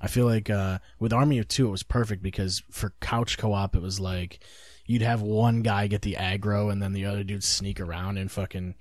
I 0.00 0.08
feel 0.08 0.26
like 0.26 0.50
uh 0.50 0.78
with 0.98 1.12
Army 1.12 1.38
of 1.38 1.48
Two 1.48 1.68
it 1.68 1.70
was 1.70 1.82
perfect 1.82 2.22
because 2.22 2.62
for 2.70 2.92
couch 3.00 3.38
co 3.38 3.52
op 3.54 3.74
it 3.74 3.82
was 3.82 3.98
like 3.98 4.44
you'd 4.84 5.02
have 5.02 5.22
one 5.22 5.62
guy 5.62 5.86
get 5.86 6.02
the 6.02 6.16
aggro 6.18 6.70
and 6.70 6.82
then 6.82 6.92
the 6.92 7.06
other 7.06 7.24
dude 7.24 7.42
sneak 7.42 7.80
around 7.80 8.18
and 8.18 8.30
fucking 8.30 8.74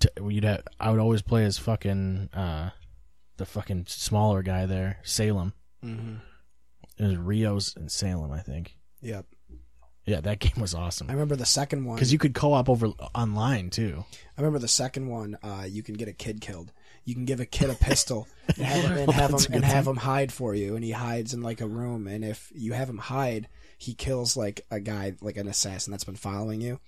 t- 0.00 0.08
you'd 0.28 0.44
have 0.44 0.62
I 0.78 0.90
would 0.90 1.00
always 1.00 1.22
play 1.22 1.44
as 1.46 1.56
fucking 1.58 2.28
uh 2.34 2.70
the 3.38 3.46
fucking 3.46 3.86
smaller 3.88 4.42
guy 4.42 4.66
there, 4.66 4.98
Salem. 5.02 5.54
Mhm. 5.82 6.20
It 6.98 7.04
was 7.06 7.16
Rios 7.16 7.74
and 7.74 7.90
Salem, 7.90 8.30
I 8.30 8.40
think. 8.40 8.76
Yep. 9.00 9.24
Yeah, 10.06 10.20
that 10.20 10.38
game 10.40 10.60
was 10.60 10.74
awesome. 10.74 11.08
I 11.08 11.12
remember 11.12 11.36
the 11.36 11.46
second 11.46 11.84
one. 11.84 11.96
Because 11.96 12.12
you 12.12 12.18
could 12.18 12.34
co-op 12.34 12.68
over 12.68 12.88
online 13.14 13.70
too. 13.70 14.04
I 14.36 14.40
remember 14.40 14.58
the 14.58 14.68
second 14.68 15.08
one. 15.08 15.38
Uh, 15.42 15.64
you 15.68 15.82
can 15.82 15.94
get 15.94 16.08
a 16.08 16.12
kid 16.12 16.40
killed. 16.40 16.72
You 17.04 17.14
can 17.14 17.24
give 17.24 17.40
a 17.40 17.46
kid 17.46 17.70
a 17.70 17.74
pistol 17.74 18.28
and 18.48 18.58
have 18.58 18.84
him, 18.84 18.98
and 18.98 19.12
have 19.12 19.30
That's 19.30 19.46
him 19.46 19.54
and 19.54 19.64
have 19.64 19.86
him 19.86 19.96
hide 19.96 20.32
for 20.32 20.54
you, 20.54 20.74
and 20.76 20.84
he 20.84 20.90
hides 20.92 21.32
in 21.32 21.42
like 21.42 21.60
a 21.60 21.66
room. 21.68 22.06
And 22.06 22.24
if 22.24 22.52
you 22.54 22.72
have 22.72 22.88
him 22.88 22.98
hide, 22.98 23.48
he 23.78 23.94
kills 23.94 24.36
like 24.36 24.66
a 24.70 24.80
guy, 24.80 25.14
like 25.20 25.36
an 25.36 25.48
assassin 25.48 25.90
that's 25.90 26.04
been 26.04 26.14
following 26.16 26.60
you, 26.60 26.78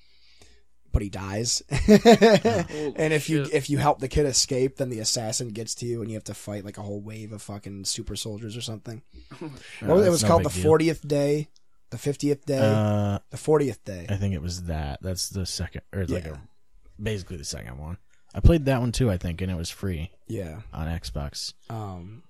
but 0.93 1.01
he 1.01 1.09
dies. 1.09 1.63
and 1.71 3.13
if 3.13 3.31
you 3.31 3.47
shit. 3.47 3.55
if 3.55 3.71
you 3.71 3.79
help 3.79 4.01
the 4.01 4.09
kid 4.09 4.27
escape, 4.27 4.77
then 4.77 4.91
the 4.91 4.99
assassin 4.99 5.49
gets 5.49 5.75
to 5.77 5.87
you, 5.87 6.03
and 6.03 6.11
you 6.11 6.17
have 6.17 6.25
to 6.25 6.35
fight 6.35 6.65
like 6.65 6.77
a 6.79 6.83
whole 6.83 7.01
wave 7.01 7.33
of 7.33 7.41
fucking 7.41 7.85
super 7.87 8.15
soldiers 8.15 8.57
or 8.57 8.61
something. 8.61 9.03
Uh, 9.33 9.49
What 9.81 10.07
it 10.07 10.11
was 10.11 10.23
no 10.23 10.29
called 10.29 10.45
the 10.45 10.51
fortieth 10.51 11.07
day, 11.07 11.49
the 11.93 11.99
fiftieth 11.99 12.45
day, 12.45 12.59
Uh, 12.61 13.21
the 13.31 13.37
fortieth 13.37 13.85
day. 13.85 14.07
I 14.09 14.17
think 14.17 14.35
it 14.35 14.43
was 14.43 14.65
that. 14.65 15.01
That's 15.03 15.29
the 15.29 15.47
second, 15.47 15.83
or 15.93 16.05
like 16.07 16.25
a, 16.27 16.41
basically 17.01 17.37
the 17.37 17.45
second 17.45 17.79
one. 17.79 17.99
I 18.35 18.41
played 18.41 18.65
that 18.65 18.81
one 18.81 18.91
too, 18.93 19.11
I 19.11 19.17
think, 19.19 19.41
and 19.41 19.51
it 19.51 19.57
was 19.57 19.71
free 19.71 20.11
Yeah. 20.27 20.63
on 20.73 20.89
Xbox 20.89 21.53
Um. 21.71 22.23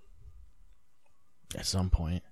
at 1.56 1.64
some 1.66 1.90
point. 1.90 2.22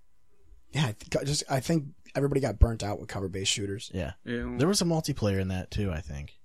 Yeah, 0.72 0.86
I 0.86 0.92
think, 0.92 1.26
just 1.26 1.44
I 1.50 1.60
think 1.60 1.86
everybody 2.14 2.40
got 2.40 2.58
burnt 2.58 2.82
out 2.82 2.98
with 3.00 3.08
cover 3.08 3.28
based 3.28 3.50
shooters. 3.52 3.90
Yeah, 3.94 4.12
Yeah. 4.24 4.54
there 4.58 4.68
was 4.68 4.80
a 4.82 4.84
multiplayer 4.84 5.40
in 5.40 5.48
that 5.48 5.70
too. 5.70 5.90
I 5.92 6.00
think 6.00 6.38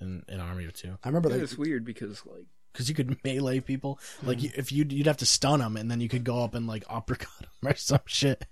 in 0.00 0.24
in 0.28 0.40
Army 0.40 0.64
of 0.64 0.72
Two 0.74 0.98
I 1.02 1.08
remember 1.08 1.28
Yeah, 1.30 1.36
like 1.36 1.44
it's 1.44 1.56
weird 1.58 1.84
because 1.84 2.22
like 2.26 2.46
because 2.72 2.88
you 2.88 2.94
could 2.94 3.16
melee 3.24 3.60
people. 3.60 3.98
Like 4.22 4.38
Mm-hmm. 4.38 4.44
you, 4.46 4.50
if 4.56 4.72
you 4.72 4.86
you'd 4.88 5.06
have 5.06 5.18
to 5.18 5.26
stun 5.26 5.60
them, 5.60 5.76
and 5.76 5.90
then 5.90 6.00
you 6.00 6.08
could 6.08 6.24
go 6.24 6.42
up 6.44 6.54
and 6.54 6.66
like 6.66 6.84
uppercut 6.88 7.30
them 7.40 7.48
or 7.70 7.74
some 7.76 8.00
shit. 8.06 8.46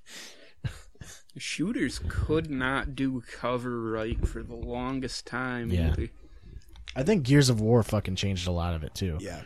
Shooters 1.36 2.00
could 2.08 2.50
not 2.50 2.94
do 2.94 3.22
cover 3.38 3.80
right 3.90 4.26
for 4.26 4.42
the 4.42 4.54
longest 4.54 5.26
time. 5.26 5.70
Yeah. 5.70 5.94
They- 5.96 6.10
I 6.96 7.02
think 7.04 7.22
Gears 7.22 7.48
of 7.48 7.60
War 7.60 7.82
fucking 7.82 8.16
changed 8.16 8.48
a 8.48 8.52
lot 8.52 8.74
of 8.74 8.82
it 8.82 8.94
too. 8.94 9.18
yeah. 9.20 9.42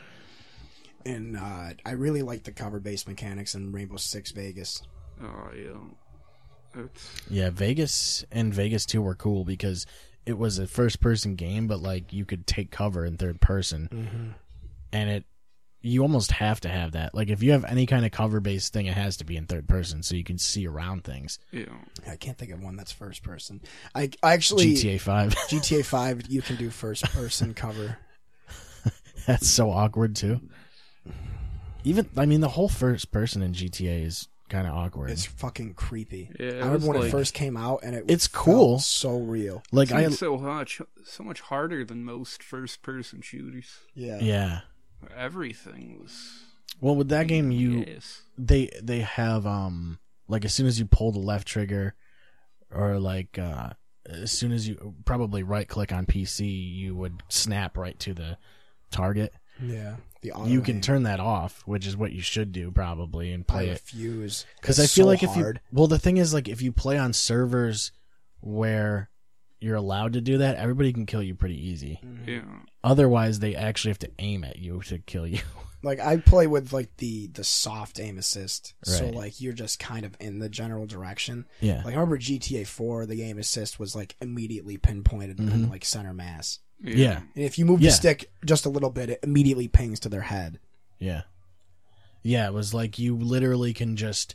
And 1.07 1.37
uh, 1.37 1.75
I 1.85 1.91
really 1.91 2.23
like 2.23 2.45
the 2.45 2.53
cover 2.53 2.81
based 2.81 3.07
mechanics 3.07 3.55
in 3.55 3.73
Rainbow 3.73 3.97
Six 3.99 4.31
Vegas. 4.33 4.83
Oh 5.23 5.51
yeah. 5.55 6.81
It's 6.83 7.11
Yeah, 7.29 7.51
Vegas 7.51 8.25
and 8.33 8.53
Vegas 8.55 8.87
2 8.87 9.03
were 9.03 9.15
cool 9.15 9.45
because 9.45 9.87
it 10.25 10.39
was 10.39 10.59
a 10.59 10.67
first 10.67 11.01
person 11.01 11.35
game, 11.35 11.67
but 11.67 11.81
like 11.81 12.13
you 12.15 12.25
could 12.25 12.47
take 12.47 12.71
cover 12.71 13.05
in 13.05 13.19
third 13.19 13.41
person. 13.43 13.89
Mm-hmm. 13.93 14.29
And 14.93 15.11
it, 15.11 15.25
you 15.85 16.01
almost 16.01 16.33
have 16.33 16.61
to 16.63 16.69
have 16.69 16.93
that. 16.93 17.15
Like 17.15 17.29
if 17.29 17.43
you 17.43 17.53
have 17.53 17.65
any 17.65 17.85
kind 17.87 18.07
of 18.07 18.11
cover 18.11 18.41
based 18.41 18.73
thing, 18.73 18.87
it 18.87 18.95
has 18.95 19.19
to 19.19 19.25
be 19.25 19.37
in 19.37 19.45
third 19.47 19.69
person 19.69 20.03
so 20.03 20.15
you 20.17 20.25
can 20.25 20.39
see 20.39 20.67
around 20.67 21.05
things. 21.05 21.39
yeah. 21.53 21.67
I 22.11 22.17
can't 22.17 22.39
think 22.39 22.53
of 22.53 22.63
one 22.63 22.77
that's 22.77 22.91
first 22.93 23.23
person. 23.23 23.61
I, 23.95 24.11
I 24.23 24.33
actually 24.33 24.75
GTA 24.75 25.01
5, 25.01 25.35
GTA 25.51 25.85
Five 25.85 26.23
you 26.29 26.41
can 26.43 26.57
do 26.57 26.71
first 26.71 27.05
person 27.13 27.53
cover. 27.55 27.99
that's 29.27 29.47
so 29.47 29.71
awkward 29.71 30.17
too. 30.17 30.41
Even, 31.85 32.09
I 32.17 32.25
mean, 32.25 32.41
the 32.41 32.49
whole 32.49 32.69
first 32.71 33.13
person 33.13 33.43
in 33.43 33.53
GTA 33.53 34.07
is 34.07 34.29
kind 34.49 34.67
of 34.67 34.73
awkward. 34.75 35.11
It's 35.11 35.27
fucking 35.27 35.75
creepy. 35.75 36.31
Yeah, 36.41 36.47
it 36.47 36.53
I 36.55 36.57
remember 36.67 36.79
was 36.79 36.89
when 36.89 37.03
it 37.03 37.11
first 37.11 37.35
came 37.35 37.59
out 37.59 37.81
and 37.83 37.95
it 37.95 38.05
It's 38.09 38.27
felt 38.27 38.45
cool. 38.45 38.79
so 38.79 39.19
real. 39.19 39.63
like, 39.71 39.93
I, 39.93 40.03
It's 40.05 40.19
so 40.19 40.39
much 40.39 40.81
so 41.05 41.23
much 41.23 41.43
harder 41.43 41.85
than 41.85 42.05
most 42.05 42.43
first 42.43 42.81
person 42.83 43.21
shooters. 43.21 43.67
Yeah. 43.95 44.19
yeah. 44.23 44.61
Everything 45.17 45.99
was 46.03 46.45
Well, 46.81 46.97
with 46.97 47.09
that 47.09 47.27
game, 47.29 47.51
you, 47.51 47.85
yes. 47.87 48.23
they 48.39 48.71
they 48.83 49.01
have 49.01 49.47
um 49.47 49.99
like 50.29 50.45
as 50.45 50.55
soon 50.55 50.67
as 50.67 50.79
you 50.79 50.87
pull 50.87 51.13
the 51.13 51.19
left 51.19 51.47
trigger 51.47 51.95
or 52.71 52.99
like 52.99 53.39
uh 53.39 53.71
as 54.07 54.31
soon 54.33 54.53
as 54.53 54.69
you 54.69 54.95
probably 55.05 55.43
right 55.43 55.67
click 55.69 55.93
on 55.93 56.07
PC 56.07 56.75
you 56.75 56.95
would 56.95 57.23
snap 57.29 57.77
right 57.77 57.99
to 58.01 58.13
the 58.15 58.37
target. 58.91 59.33
Yeah. 59.63 59.97
The 60.23 60.33
auto 60.33 60.49
you 60.49 60.61
can 60.63 60.77
aim. 60.77 60.81
turn 60.81 61.03
that 61.05 61.21
off, 61.21 61.63
which 61.67 61.87
is 61.87 61.97
what 61.97 62.13
you 62.13 62.23
should 62.23 62.51
do 62.53 62.71
probably 62.71 63.31
and 63.33 63.45
I 63.49 63.53
play 63.53 63.67
it 63.69 63.73
refuse 63.73 64.47
cuz 64.63 64.79
I 64.81 64.83
feel 64.87 65.05
so 65.05 65.07
like 65.07 65.23
if 65.23 65.31
hard. 65.31 65.61
you 65.71 65.77
well 65.79 65.87
the 65.87 65.99
thing 65.99 66.17
is 66.17 66.33
like 66.35 66.49
if 66.49 66.61
you 66.63 66.73
play 66.73 66.99
on 66.99 67.13
servers 67.13 67.93
where 68.41 69.11
you're 69.65 69.77
allowed 69.77 70.13
to 70.13 70.21
do 70.21 70.39
that, 70.39 70.57
everybody 70.57 70.93
can 70.93 71.07
kill 71.07 71.23
you 71.23 71.35
pretty 71.35 71.57
easy. 71.69 72.01
Yeah. 72.27 72.43
Otherwise, 72.85 73.39
they 73.41 73.55
actually 73.57 73.91
have 73.91 73.99
to 74.01 74.11
aim 74.19 74.45
at 74.45 74.59
you 74.59 74.81
to 74.83 74.99
kill 74.99 75.27
you. 75.27 75.41
like 75.83 75.99
I 76.01 76.19
play 76.19 76.47
with 76.47 76.73
like 76.73 76.97
the 76.99 77.27
the 77.29 77.43
soft 77.45 77.99
aim 77.99 78.19
assist, 78.19 78.75
so 78.85 79.05
Right. 79.07 79.15
like 79.15 79.41
you're 79.41 79.53
just 79.55 79.79
kind 79.79 80.05
of 80.05 80.15
in 80.21 80.39
the 80.39 80.49
general 80.49 80.87
direction. 80.87 81.47
yeah. 81.61 81.77
Like 81.85 81.95
I 81.95 81.97
remember 81.97 82.19
GTA 82.19 82.67
4, 82.67 83.07
the 83.07 83.23
aim 83.23 83.39
assist 83.39 83.79
was 83.81 83.97
like 83.97 84.15
immediately 84.21 84.77
pinpointed 84.77 85.41
in 85.41 85.69
like 85.71 85.85
center 85.85 86.13
mass, 86.15 86.59
yeah. 86.83 87.19
and 87.35 87.45
if 87.45 87.59
you 87.59 87.65
move 87.65 87.77
Mm-hmm. 87.77 87.85
Yeah. 87.85 87.91
the 87.91 87.97
stick 87.97 88.31
just 88.45 88.67
a 88.67 88.71
little 88.71 88.91
bit, 88.91 89.09
it 89.11 89.21
immediately 89.23 89.69
pings 89.69 89.99
to 90.01 90.09
their 90.09 90.21
head. 90.23 90.61
Yeah. 90.99 91.23
Yeah, 92.23 92.47
it 92.47 92.55
was 92.55 92.73
like 92.73 92.99
you 92.99 93.17
literally 93.17 93.75
can 93.75 93.97
just 93.97 94.35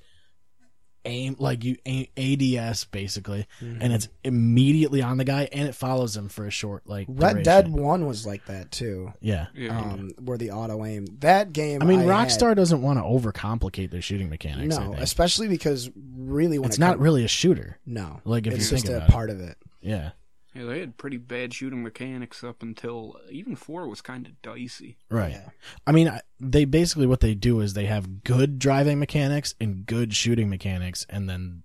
aim 1.10 1.36
like 1.40 1.64
you 1.64 1.76
aim 1.86 2.08
ADS 2.18 2.86
basically 2.86 3.48
Mm-hmm. 3.62 3.82
and 3.82 3.94
it's 3.94 4.08
immediately 4.24 5.02
on 5.02 5.18
the 5.18 5.24
guy 5.26 5.50
and 5.52 5.68
it 5.68 5.76
follows 5.76 6.16
him 6.16 6.30
for 6.30 6.46
a 6.46 6.52
short 6.52 6.88
like 6.88 7.08
Red 7.10 7.18
duration. 7.32 7.44
Dead 7.44 7.68
One 7.70 8.06
was 8.06 8.26
like 8.26 8.46
that 8.46 8.72
too, 8.72 9.14
Yeah. 9.22 9.48
Yeah. 9.54 9.78
um, 9.80 10.12
where 10.24 10.38
the 10.38 10.52
auto 10.52 10.86
aim. 10.86 11.06
That 11.20 11.52
game, 11.54 11.82
I 11.82 11.86
mean 11.86 12.00
had- 12.00 12.08
Rockstar 12.08 12.56
doesn't 12.56 12.82
want 12.82 13.00
to 13.00 13.04
overcomplicate 13.04 13.92
their 13.92 14.02
shooting 14.02 14.30
mechanics, 14.30 14.78
no, 14.78 14.94
especially 14.98 15.48
because 15.48 15.90
really 16.18 16.60
when 16.60 16.68
It's 16.70 16.78
it 16.78 16.82
not 16.82 16.94
come- 16.96 17.02
really 17.04 17.24
a 17.26 17.28
shooter. 17.28 17.78
no, 17.86 18.22
like, 18.26 18.48
if 18.48 18.54
it's 18.54 18.66
you 18.66 18.78
just 18.78 18.86
think 18.86 18.94
a 18.94 18.98
about 18.98 19.10
it. 19.10 19.12
part 19.12 19.30
of 19.30 19.42
it. 19.42 19.58
Yeah. 19.82 20.12
Yeah, 20.54 20.66
they 20.66 20.80
had 20.80 20.98
pretty 20.98 21.18
bad 21.18 21.54
shooting 21.54 21.84
mechanics 21.84 22.44
up 22.44 22.62
until 22.64 23.16
uh, 23.18 23.28
even 23.32 23.56
four 23.56 23.88
was 23.88 24.02
kind 24.02 24.26
of 24.28 24.42
dicey. 24.42 24.98
Right. 25.10 25.32
Yeah. 25.34 25.50
I 25.86 25.92
mean, 25.92 26.08
I- 26.08 26.22
they 26.40 26.66
basically 26.66 27.06
what 27.08 27.20
they 27.20 27.36
do 27.36 27.60
is 27.60 27.74
they 27.74 27.86
have 27.86 28.24
good 28.24 28.60
driving 28.60 29.00
mechanics 29.00 29.54
and 29.60 29.86
good 29.86 30.14
shooting 30.14 30.50
mechanics 30.50 31.06
and 31.10 31.30
then 31.30 31.64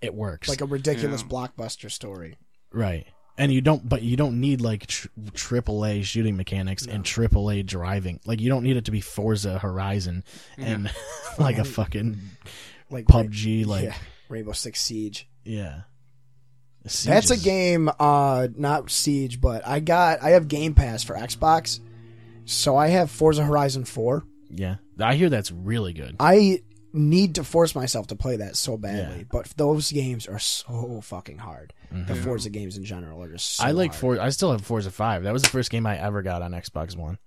it 0.00 0.14
works. 0.14 0.48
Like 0.48 0.60
a 0.60 0.66
ridiculous 0.66 1.22
Yeah. 1.22 1.28
blockbuster 1.28 1.90
story. 1.90 2.36
Right. 2.72 3.06
And 3.36 3.52
you 3.52 3.60
don't, 3.60 3.88
but 3.88 4.02
you 4.02 4.16
don't 4.16 4.40
need 4.40 4.60
like 4.60 4.86
tr- 4.86 5.08
AAA 5.34 6.04
shooting 6.04 6.36
mechanics 6.36 6.86
and 6.86 7.04
AAA 7.04 7.66
driving. 7.66 8.18
Like 8.24 8.40
you 8.40 8.48
don't 8.48 8.62
need 8.64 8.76
it 8.76 8.84
to 8.86 8.90
be 8.90 9.00
Forza 9.00 9.58
Horizon 9.58 10.24
and 10.56 10.90
like 11.38 11.58
a 11.58 11.64
fucking 11.64 12.18
Like 12.90 13.06
PUBG. 13.06 13.64
Like 13.66 13.84
yeah, 13.84 13.94
Rainbow 14.28 14.52
Six 14.52 14.80
Siege. 14.80 15.28
yeah, 15.44 15.82
That's 16.84 17.30
a 17.30 17.36
game, 17.36 17.90
uh, 17.98 18.48
not 18.56 18.90
Siege, 18.90 19.40
but 19.40 19.66
I 19.66 19.80
got 19.80 20.22
I 20.22 20.30
have 20.30 20.48
Game 20.48 20.74
Pass 20.74 21.02
for 21.04 21.14
Xbox, 21.14 21.80
so 22.46 22.76
I 22.76 22.88
have 22.88 23.10
Forza 23.10 23.44
Horizon 23.44 23.84
Four. 23.84 24.24
Yeah, 24.50 24.76
I 24.98 25.14
hear 25.14 25.28
that's 25.28 25.52
really 25.52 25.92
good. 25.92 26.16
I 26.18 26.62
need 26.94 27.34
to 27.34 27.44
force 27.44 27.74
myself 27.74 28.06
to 28.06 28.16
play 28.16 28.36
that 28.36 28.56
so 28.56 28.78
badly, 28.78 29.18
Yeah. 29.18 29.24
but 29.30 29.52
those 29.58 29.92
games 29.92 30.26
are 30.26 30.38
so 30.38 31.00
fucking 31.02 31.36
hard. 31.38 31.74
The 31.90 32.14
Forza 32.14 32.48
games 32.50 32.76
in 32.78 32.84
general 32.84 33.22
are 33.22 33.30
just. 33.30 33.56
So 33.56 33.62
Mm-hmm. 33.62 33.68
I 33.68 33.72
like 33.72 33.90
hard. 33.90 34.00
Forza. 34.00 34.22
I 34.22 34.28
still 34.30 34.52
have 34.52 34.62
Forza 34.64 34.90
Five. 34.90 35.24
That 35.24 35.32
was 35.32 35.42
the 35.42 35.48
first 35.50 35.70
game 35.70 35.86
I 35.86 35.98
ever 35.98 36.22
got 36.22 36.40
on 36.42 36.52
Xbox 36.52 36.96
One. 36.96 37.18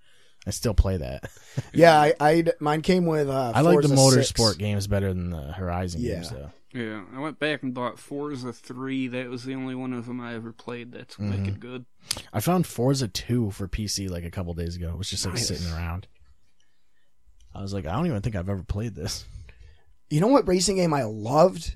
I 0.48 0.50
still 0.50 0.74
play 0.74 0.98
that. 0.98 1.30
Yeah, 1.74 2.00
I, 2.00 2.14
I 2.20 2.44
mine 2.60 2.82
came 2.82 3.06
with. 3.06 3.30
Uh, 3.30 3.52
I 3.54 3.62
like 3.62 3.82
the 3.82 3.90
Forza 3.96 4.24
6. 4.24 4.32
motorsport 4.32 4.58
games 4.58 4.88
better 4.88 5.10
than 5.14 5.30
the 5.30 5.52
Horizon 5.52 6.02
Yeah. 6.02 6.16
games, 6.16 6.30
though. 6.32 6.50
Yeah, 6.74 7.04
I 7.14 7.20
went 7.20 7.38
back 7.38 7.64
and 7.64 7.74
bought 7.74 8.00
Forza 8.00 8.54
3. 8.54 9.10
That 9.10 9.30
was 9.30 9.44
the 9.44 9.56
only 9.56 9.76
one 9.76 9.92
of 9.92 10.06
them 10.06 10.22
I 10.22 10.36
ever 10.36 10.54
played 10.54 10.94
that's 10.94 11.16
mm-hmm. 11.16 11.32
wicked 11.32 11.60
good. 11.60 11.86
I 12.32 12.40
found 12.40 12.66
Forza 12.66 13.08
2 13.08 13.52
for 13.52 13.68
PC 13.68 14.10
like 14.10 14.24
a 14.24 14.32
couple 14.32 14.54
days 14.54 14.78
ago. 14.78 14.90
It 14.90 14.98
was 14.98 15.10
just 15.10 15.26
like 15.26 15.36
Nice. 15.36 15.48
sitting 15.48 15.72
around. 15.74 16.08
I 17.54 17.62
was 17.62 17.74
like, 17.74 17.86
I 17.86 17.94
don't 17.94 18.08
even 18.08 18.22
think 18.22 18.36
I've 18.36 18.50
ever 18.50 18.64
played 18.64 18.96
this. 18.96 19.26
You 20.10 20.22
know 20.22 20.28
what 20.28 20.48
racing 20.48 20.78
game 20.78 20.94
I 20.94 21.04
loved? 21.04 21.76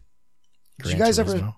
Did 0.79 0.91
you 0.91 0.97
Gran 0.97 0.99
guys 0.99 1.19
ever? 1.19 1.53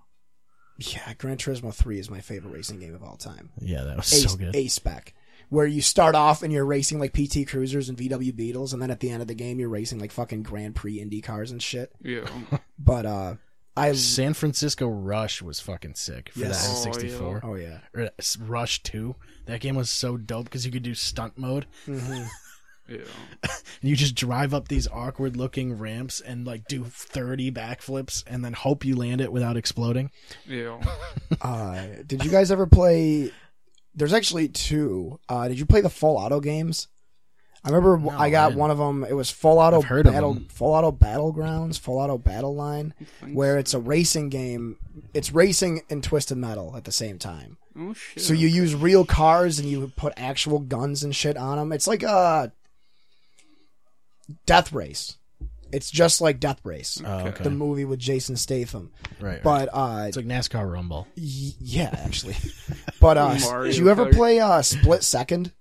Yeah, 0.79 1.13
Gran 1.17 1.37
Turismo 1.37 1.73
Three 1.73 1.99
is 1.99 2.09
my 2.09 2.19
favorite 2.21 2.53
racing 2.53 2.79
game 2.79 2.93
of 2.93 3.03
all 3.03 3.17
time. 3.17 3.49
Yeah, 3.59 3.83
that 3.83 3.97
was 3.97 4.11
A, 4.11 4.27
so 4.27 4.37
good. 4.37 4.55
A 4.55 4.67
spec, 4.67 5.13
where 5.49 5.65
you 5.65 5.81
start 5.81 6.15
off 6.15 6.43
and 6.43 6.51
you're 6.51 6.65
racing 6.65 6.99
like 6.99 7.13
PT 7.13 7.47
Cruisers 7.47 7.89
and 7.89 7.97
VW 7.97 8.35
Beetles, 8.35 8.73
and 8.73 8.81
then 8.81 8.91
at 8.91 8.99
the 8.99 9.09
end 9.09 9.21
of 9.21 9.27
the 9.27 9.33
game 9.35 9.59
you're 9.59 9.69
racing 9.69 9.99
like 9.99 10.11
fucking 10.11 10.43
Grand 10.43 10.75
Prix 10.75 10.99
Indy 10.99 11.21
cars 11.21 11.51
and 11.51 11.61
shit. 11.61 11.91
Yeah. 12.01 12.27
But 12.79 13.05
uh, 13.05 13.35
I 13.75 13.91
San 13.93 14.33
Francisco 14.33 14.87
Rush 14.87 15.41
was 15.41 15.59
fucking 15.59 15.95
sick 15.95 16.31
for 16.33 16.39
Yes. 16.39 16.83
that 16.85 16.89
Oh, 16.89 16.91
N64. 16.91 17.39
oh 17.43 17.55
yeah, 17.55 17.79
Or 17.93 18.01
uh, 18.03 18.09
Rush 18.39 18.81
2. 18.83 19.15
That 19.45 19.59
game 19.61 19.75
was 19.75 19.89
so 19.89 20.15
dope 20.17 20.45
because 20.45 20.65
you 20.65 20.71
could 20.71 20.83
do 20.83 20.93
stunt 20.95 21.37
mode. 21.37 21.65
Yeah. 22.89 22.99
You 23.81 23.95
just 23.97 24.15
drive 24.15 24.53
up 24.55 24.69
these 24.69 24.87
awkward 24.87 25.35
looking 25.37 25.77
ramps 25.77 26.19
and 26.21 26.47
like 26.47 26.67
do 26.67 26.83
30 26.85 27.51
backflips 27.51 28.23
and 28.25 28.43
then 28.43 28.53
hope 28.53 28.85
you 28.85 28.95
land 28.95 29.19
it 29.21 29.31
without 29.31 29.55
exploding. 29.57 30.09
Yeah. 30.47 30.81
uh, 31.41 31.85
did 32.05 32.23
you 32.25 32.31
guys 32.31 32.49
ever 32.49 32.65
play? 32.65 33.31
There's 33.97 34.13
actually 34.13 34.47
two. 34.47 35.19
Uh, 35.27 35.47
did 35.49 35.59
you 35.59 35.65
play 35.65 35.81
the 35.81 35.89
Full 35.89 36.15
Auto 36.17 36.39
games? 36.39 36.87
I 37.63 37.69
remember 37.69 37.97
No, 37.97 38.09
I 38.11 38.25
I 38.25 38.29
got 38.29 38.49
didn't. 38.49 38.59
one 38.59 38.71
of 38.71 38.77
them. 38.77 39.03
It 39.03 39.13
was 39.13 39.29
Full 39.31 39.57
Auto 39.59 39.81
heard 39.81 40.05
Battle, 40.05 40.35
them. 40.35 40.45
Full 40.49 40.71
Auto 40.73 40.91
Battlegrounds, 40.91 41.77
Full 41.79 41.97
Auto 41.97 42.17
Battle 42.17 42.55
Line, 42.55 42.93
where 43.33 43.57
it's 43.57 43.73
a 43.73 43.79
racing 43.79 44.29
game. 44.29 44.77
It's 45.13 45.33
racing 45.33 45.81
and 45.89 46.01
Twisted 46.03 46.37
Metal 46.37 46.75
at 46.77 46.85
the 46.85 46.91
same 46.93 47.17
time. 47.17 47.57
Oh, 47.77 47.93
shit. 47.93 48.23
So 48.23 48.33
you 48.33 48.47
use 48.47 48.73
real 48.75 49.03
cars 49.03 49.59
and 49.59 49.67
you 49.67 49.91
put 49.97 50.13
actual 50.15 50.59
guns 50.59 51.03
and 51.03 51.15
shit 51.15 51.35
on 51.35 51.57
them. 51.57 51.71
It's 51.73 51.87
like 51.87 52.03
a 52.03 52.51
Death 54.45 54.71
Race. 54.71 55.17
It's 55.71 55.91
just 55.91 56.21
like 56.21 56.39
Death 56.39 56.59
Race, 56.63 57.01
Oh, 57.05 57.27
okay. 57.27 57.43
the 57.43 57.49
movie 57.49 57.85
with 57.85 57.99
Jason 57.99 58.35
Statham. 58.37 58.91
right, 59.19 59.33
right. 59.33 59.43
But 59.43 59.69
uh, 59.73 60.05
it's 60.07 60.17
like 60.17 60.25
NASCAR 60.25 60.71
Rumble. 60.71 61.07
y- 61.17 61.53
yeah, 61.59 61.89
actually. 62.05 62.35
But 62.99 63.17
uh, 63.17 63.37
Mario 63.41 63.71
did 63.71 63.77
you 63.77 63.89
ever 63.89 64.05
Kart. 64.07 64.13
play 64.15 64.39
uh, 64.39 64.61
Split 64.63 65.03
Second? 65.03 65.51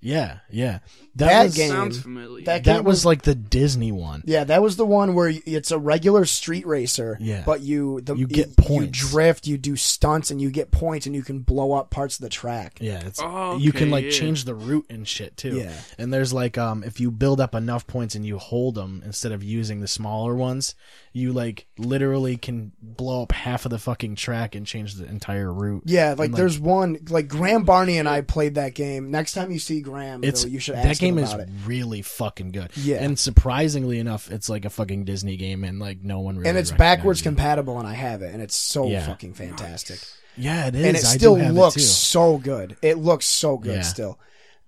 Yeah, 0.00 0.38
yeah. 0.50 0.78
That, 1.16 1.28
That 1.28 1.42
was, 1.46 1.56
game- 1.56 1.70
Sounds 1.70 2.00
familiar. 2.00 2.44
that 2.44 2.62
That 2.64 2.76
game 2.76 2.84
was 2.84 3.04
like 3.04 3.22
the 3.22 3.34
Disney 3.34 3.90
one. 3.90 4.22
Yeah, 4.24 4.44
that 4.44 4.62
was 4.62 4.76
the 4.76 4.86
one 4.86 5.14
where 5.14 5.32
it's 5.44 5.72
a 5.72 5.78
regular 5.78 6.24
street 6.24 6.66
racer. 6.66 7.16
Yeah. 7.20 7.42
but 7.44 7.60
you 7.62 8.00
the, 8.02 8.14
You 8.14 8.28
get 8.28 8.48
you 8.48 8.54
points. 8.56 8.98
drift, 9.10 9.46
you 9.48 9.58
do 9.58 9.74
stunts, 9.74 10.30
and 10.30 10.40
you 10.40 10.50
get 10.50 10.70
points, 10.70 11.06
and 11.06 11.14
you 11.16 11.22
can 11.22 11.40
blow 11.40 11.72
up 11.72 11.90
parts 11.90 12.16
of 12.18 12.22
the 12.22 12.28
track. 12.28 12.78
Yeah, 12.80 13.00
it's 13.04 13.20
Oh, 13.20 13.54
okay, 13.54 13.64
you 13.64 13.72
can 13.72 13.90
like 13.90 14.04
yeah. 14.04 14.10
change 14.12 14.44
the 14.44 14.54
route 14.54 14.86
and 14.88 15.06
shit 15.08 15.36
too. 15.36 15.56
Yeah. 15.56 15.72
And 15.98 16.12
there's 16.14 16.32
like 16.32 16.56
um 16.56 16.84
if 16.84 17.00
you 17.00 17.10
build 17.10 17.40
up 17.40 17.54
enough 17.56 17.86
points 17.88 18.14
and 18.14 18.24
you 18.24 18.38
hold 18.38 18.76
them 18.76 19.02
instead 19.04 19.32
of 19.32 19.42
using 19.42 19.80
the 19.80 19.88
smaller 19.88 20.36
ones, 20.36 20.76
you 21.12 21.32
like 21.32 21.66
literally 21.76 22.36
can 22.36 22.70
blow 22.80 23.22
up 23.24 23.32
half 23.32 23.64
of 23.64 23.70
the 23.70 23.78
fucking 23.78 24.14
track 24.14 24.54
and 24.54 24.64
change 24.64 24.94
the 24.94 25.06
entire 25.06 25.52
route. 25.52 25.82
Yeah, 25.86 26.14
like, 26.16 26.28
And, 26.28 26.36
there's 26.38 26.58
one 26.60 26.98
like 27.08 27.26
Graham 27.26 27.64
Barney 27.64 27.98
and 27.98 28.08
I 28.08 28.20
played 28.20 28.54
that 28.54 28.74
game. 28.74 29.10
Next 29.10 29.32
time 29.32 29.50
you 29.50 29.58
see 29.58 29.80
Graham, 29.88 30.22
it's 30.24 30.42
though, 30.42 30.48
you 30.50 30.58
should 30.60 30.76
that 30.76 30.98
game 30.98 31.18
is 31.18 31.32
it. 31.32 31.48
really 31.64 32.02
fucking 32.02 32.52
good. 32.52 32.70
Yeah. 32.76 33.02
And 33.02 33.18
surprisingly 33.18 33.98
enough, 33.98 34.30
it's 34.30 34.48
like 34.48 34.64
a 34.64 34.70
fucking 34.70 35.04
Disney 35.04 35.36
game 35.36 35.64
and 35.64 35.78
like 35.78 36.02
no 36.02 36.20
one 36.20 36.36
really 36.36 36.48
And 36.48 36.58
it's 36.58 36.70
backwards 36.70 37.20
it. 37.20 37.24
compatible, 37.24 37.78
and 37.78 37.86
I 37.88 37.94
have 37.94 38.22
it, 38.22 38.32
and 38.32 38.42
it's 38.42 38.54
so 38.56 38.86
Yeah. 38.86 39.06
fucking 39.06 39.34
fantastic. 39.34 39.98
Yeah, 40.36 40.66
it 40.68 40.74
is. 40.76 40.84
and 40.84 40.96
it 40.96 41.00
still 41.00 41.36
looks 41.36 41.76
it 41.76 41.80
so 41.80 42.38
good. 42.38 42.76
It 42.82 42.98
looks 42.98 43.26
so 43.26 43.56
good 43.58 43.76
Yeah. 43.76 43.82
still. 43.82 44.18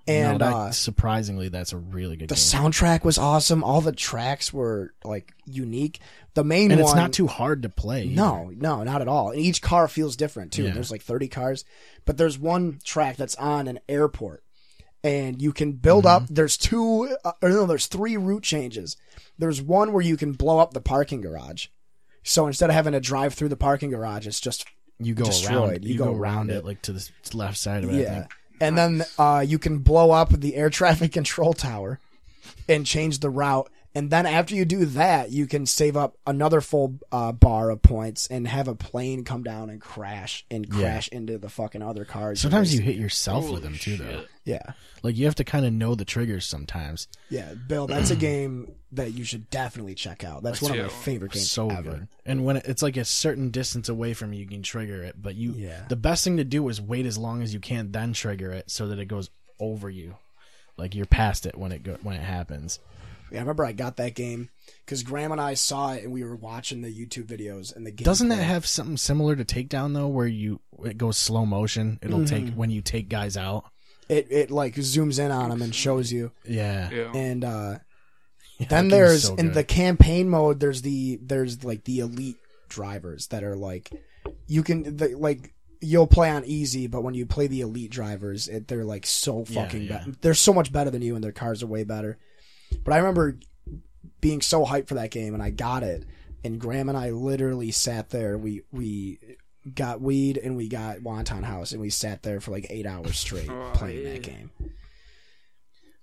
No, 0.09 0.15
And 0.15 0.41
that- 0.41 0.53
uh, 0.53 0.71
surprisingly, 0.73 1.49
that's 1.51 1.73
a 1.73 1.77
really 1.77 2.17
good 2.17 2.29
the 2.29 2.35
game. 2.35 2.43
soundtrack 2.43 3.05
was 3.05 3.19
awesome. 3.19 3.63
All 3.63 3.81
the 3.81 3.93
tracks 3.93 4.53
were 4.53 4.93
like 5.05 5.33
unique. 5.47 6.01
The 6.35 6.43
main 6.43 6.73
and 6.73 6.81
one, 6.81 6.89
it's 6.91 6.97
not 6.97 7.13
too 7.13 7.29
hard 7.29 7.63
to 7.63 7.69
play. 7.69 8.05
either. 8.05 8.15
No, 8.17 8.51
no, 8.57 8.83
not 8.83 9.03
at 9.03 9.09
all. 9.09 9.31
And 9.31 9.41
each 9.41 9.63
car 9.63 9.87
feels 9.87 10.17
different 10.17 10.51
too. 10.53 10.65
Yeah. 10.65 10.73
There's 10.73 10.91
like 10.91 11.03
30 11.03 11.29
cars, 11.29 11.65
but 12.07 12.17
there's 12.17 12.39
one 12.39 12.81
track 12.83 13.17
that's 13.17 13.35
on 13.37 13.69
an 13.69 13.79
airport, 13.89 14.43
and 15.03 15.41
you 15.41 15.53
can 15.53 15.73
build 15.73 16.07
up. 16.07 16.25
Mm-hmm. 16.25 16.35
There's 16.35 16.57
two, 16.57 17.15
uh, 17.25 17.33
or 17.43 17.49
no, 17.51 17.67
there's 17.67 17.87
three 17.87 18.17
route 18.17 18.43
changes. 18.43 18.97
There's 19.39 19.63
one 19.63 19.93
where 19.93 20.03
you 20.03 20.17
can 20.17 20.33
blow 20.33 20.59
up 20.59 20.73
the 20.75 20.81
parking 20.81 21.21
garage. 21.21 21.69
So 22.23 22.47
instead 22.47 22.69
of 22.71 22.75
having 22.75 22.93
to 22.93 23.01
drive 23.01 23.35
through 23.35 23.49
the 23.49 23.57
parking 23.57 23.91
garage, 23.91 24.27
it's 24.27 24.41
just 24.41 24.67
you 24.99 25.15
go 25.15 25.25
destroyed. 25.25 25.71
around. 25.71 25.85
You 25.85 25.93
You, 25.93 25.99
go 25.99 26.05
go, 26.07 26.11
around 26.13 26.21
around 26.21 26.51
it. 26.51 26.57
it 26.57 26.65
like 26.67 26.83
to 26.83 26.93
the 26.93 27.11
left 27.33 27.57
side 27.57 27.85
of 27.85 27.91
it. 27.91 28.03
Yeah. 28.03 28.27
And 28.61 28.77
then 28.77 29.05
uh, 29.19 29.43
you 29.47 29.59
can 29.59 29.79
blow 29.79 30.11
up 30.11 30.29
the 30.31 30.55
air 30.55 30.69
traffic 30.71 31.13
control 31.13 31.55
tower 31.55 31.99
and 32.69 32.85
change 32.85 33.21
the 33.21 33.31
route. 33.31 33.71
And 33.93 34.09
then 34.11 34.25
after 34.25 34.55
you 34.55 34.65
do 34.65 34.85
that, 34.85 35.31
you 35.33 35.49
can 35.49 35.67
save 35.67 35.97
up 35.97 36.17
another 36.25 36.61
full 36.61 37.01
uh, 37.11 37.33
bar 37.33 37.71
of 37.71 37.83
points 37.83 38.29
and 38.29 38.47
have 38.47 38.69
a 38.69 38.75
plane 38.77 39.25
come 39.25 39.43
down 39.43 39.69
and 39.69 39.81
crash 39.81 40.45
and 40.49 40.65
Yeah. 40.67 40.79
crash 40.79 41.09
into 41.09 41.39
the 41.39 41.49
fucking 41.49 41.83
other 41.83 42.05
cars. 42.05 42.41
Sometimes 42.41 42.73
you 42.73 42.83
hit 42.83 42.95
yourself 42.97 43.45
Holy 43.45 43.55
with 43.55 43.63
them 43.65 43.75
too, 43.75 43.97
though. 43.97 44.25
Shit. 44.55 44.63
Yeah. 44.67 44.73
Like 45.03 45.17
you 45.17 45.25
have 45.27 45.35
to 45.37 45.45
kind 45.45 45.65
of 45.65 45.73
know 45.73 45.95
the 45.95 46.05
triggers 46.05 46.45
sometimes. 46.47 47.09
Yeah. 47.31 47.55
Bill, 47.55 47.87
that's 47.87 48.11
a 48.11 48.17
game 48.31 48.73
that 48.93 49.13
you 49.13 49.25
should 49.25 49.49
definitely 49.51 49.95
check 49.95 50.25
out. 50.25 50.43
That's 50.43 50.61
one 50.61 50.73
of 50.73 50.79
my 50.79 50.89
favorite 50.89 51.33
games 51.33 51.51
so 51.51 51.71
ever. 51.71 51.83
good. 51.91 52.09
And 52.27 52.45
when 52.45 52.57
it- 52.59 52.65
it's 52.67 52.83
like 52.83 52.97
a 52.97 53.05
certain 53.05 53.51
distance 53.51 53.89
away 53.89 54.15
from 54.15 54.33
you, 54.33 54.41
you 54.41 54.47
can 54.47 54.63
trigger 54.63 55.03
it. 55.03 55.21
But 55.21 55.37
you, 55.37 55.53
Yeah. 55.53 55.85
the 55.89 55.97
best 55.97 56.25
thing 56.25 56.37
to 56.39 56.45
do 56.45 56.69
is 56.69 56.81
wait 56.81 57.07
as 57.07 57.17
long 57.17 57.43
as 57.43 57.55
you 57.55 57.61
can, 57.61 57.93
then 57.93 58.13
trigger 58.13 58.51
it 58.53 58.71
so 58.71 58.89
that 58.89 58.99
it 58.99 59.07
goes 59.07 59.31
over 59.59 59.89
you. 59.89 60.17
Like 60.77 60.95
you're 60.95 61.07
past 61.07 61.47
it 61.47 61.57
when 61.57 61.73
it 61.73 61.83
go, 61.83 61.99
when 62.03 62.17
it 62.17 62.23
happens. 62.23 62.79
Yeah, 63.31 63.39
I 63.39 63.43
remember 63.43 63.65
I 63.65 63.71
got 63.73 63.97
that 63.99 64.17
game 64.17 64.49
because 64.85 65.05
Graham 65.05 65.31
and 65.31 65.41
I 65.41 65.55
saw 65.55 65.93
it 65.93 66.03
and 66.03 66.13
we 66.13 66.25
were 66.25 66.35
watching 66.35 66.83
the 66.83 66.89
YouTube 66.93 67.27
videos 67.27 67.75
and 67.77 67.87
the 67.87 67.93
game. 67.93 68.05
Doesn't 68.05 68.29
that 68.29 68.43
have 68.43 68.67
something 68.67 68.97
similar 68.97 69.37
to 69.37 69.45
Takedown 69.45 69.95
though, 69.95 70.09
where 70.09 70.27
you 70.27 70.59
it 70.85 70.99
goes 70.99 71.17
slow 71.17 71.47
motion? 71.47 72.01
It'll 72.03 72.25
take 72.25 72.47
Mm-hmm. 72.47 72.57
when 72.57 72.71
you 72.71 72.81
take 72.83 73.09
guys 73.09 73.37
out. 73.37 73.67
It? 74.11 74.27
It 74.31 74.51
like 74.51 74.75
zooms 74.77 75.19
in 75.19 75.31
on 75.31 75.51
them 75.51 75.63
and 75.63 75.75
shows 75.75 76.13
you. 76.13 76.33
Yeah. 76.45 76.91
Yeah. 76.91 77.13
and 77.15 77.45
uh 77.45 77.79
Yeah, 78.59 78.67
then 78.69 78.89
that 78.89 78.97
there's 78.97 79.25
so 79.25 79.35
in 79.37 79.53
the 79.53 79.65
campaign 79.65 80.29
mode 80.29 80.61
there's 80.61 80.83
the 80.83 81.19
there's 81.23 81.65
like 81.65 81.85
the 81.85 82.01
elite 82.01 82.37
drivers 82.69 83.27
that 83.29 83.43
are 83.45 83.57
like 83.57 83.91
you 84.47 84.63
can 84.63 84.97
the, 84.97 85.09
like 85.17 85.55
you'll 85.81 86.07
play 86.07 86.31
on 86.31 86.45
easy 86.45 86.87
but 86.87 87.03
when 87.03 87.15
you 87.15 87.25
play 87.27 87.47
the 87.47 87.63
elite 87.63 87.91
drivers 87.91 88.47
it, 88.49 88.69
they're 88.69 88.85
like 88.85 89.07
so 89.07 89.45
Yeah, 89.49 89.63
fucking 89.65 89.83
yeah. 89.85 90.05
be- 90.05 90.15
they're 90.21 90.35
so 90.35 90.53
much 90.53 90.71
better 90.73 90.91
than 90.91 91.03
you 91.03 91.15
and 91.15 91.25
their 91.25 91.33
cars 91.33 91.63
are 91.63 91.67
way 91.67 91.85
better 91.85 92.19
but 92.85 92.93
i 92.93 92.99
remember 92.99 93.39
being 94.21 94.41
so 94.43 94.65
hyped 94.67 94.87
for 94.89 94.95
that 94.95 95.11
game 95.11 95.33
and 95.35 95.43
i 95.43 95.51
got 95.51 95.83
it 95.83 96.05
and 96.45 96.61
graham 96.61 96.89
and 96.91 96.99
i 96.99 97.11
literally 97.11 97.71
sat 97.71 98.11
there 98.11 98.37
we 98.39 98.61
we 98.71 99.19
got 99.75 100.01
weed 100.01 100.37
and 100.39 100.57
we 100.57 100.69
got 100.69 100.99
wonton 100.99 101.43
house 101.45 101.73
and 101.73 101.81
we 101.81 101.91
sat 101.91 102.23
there 102.23 102.41
for 102.41 102.51
like 102.51 102.67
eight 102.71 102.87
hours 102.87 103.19
straight 103.19 103.49
Oh, 103.51 103.71
playing 103.75 104.05
yeah. 104.07 104.13
that 104.15 104.23
game 104.23 104.51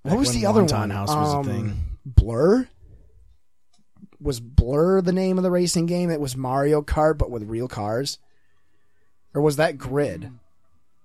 Back 0.04 0.14
what 0.14 0.20
was 0.20 0.34
the 0.34 0.46
other 0.46 0.64
Wonton 0.64 0.80
one? 0.80 0.90
House 0.92 1.10
was 1.10 1.34
a 1.34 1.38
Um, 1.38 1.44
thing. 1.46 1.80
Blur. 2.06 2.68
Was 4.22 4.40
Blur 4.40 5.02
the 5.02 5.12
name 5.12 5.38
of 5.38 5.44
the 5.44 5.52
racing 5.52 5.86
game? 5.86 6.10
It 6.10 6.20
was 6.22 6.36
Mario 6.38 6.82
Kart, 6.82 7.18
but 7.18 7.30
with 7.30 7.44
real 7.44 7.68
cars. 7.68 8.18
Or 9.34 9.42
was 9.42 9.58
that 9.58 9.78
Grid? 9.78 10.32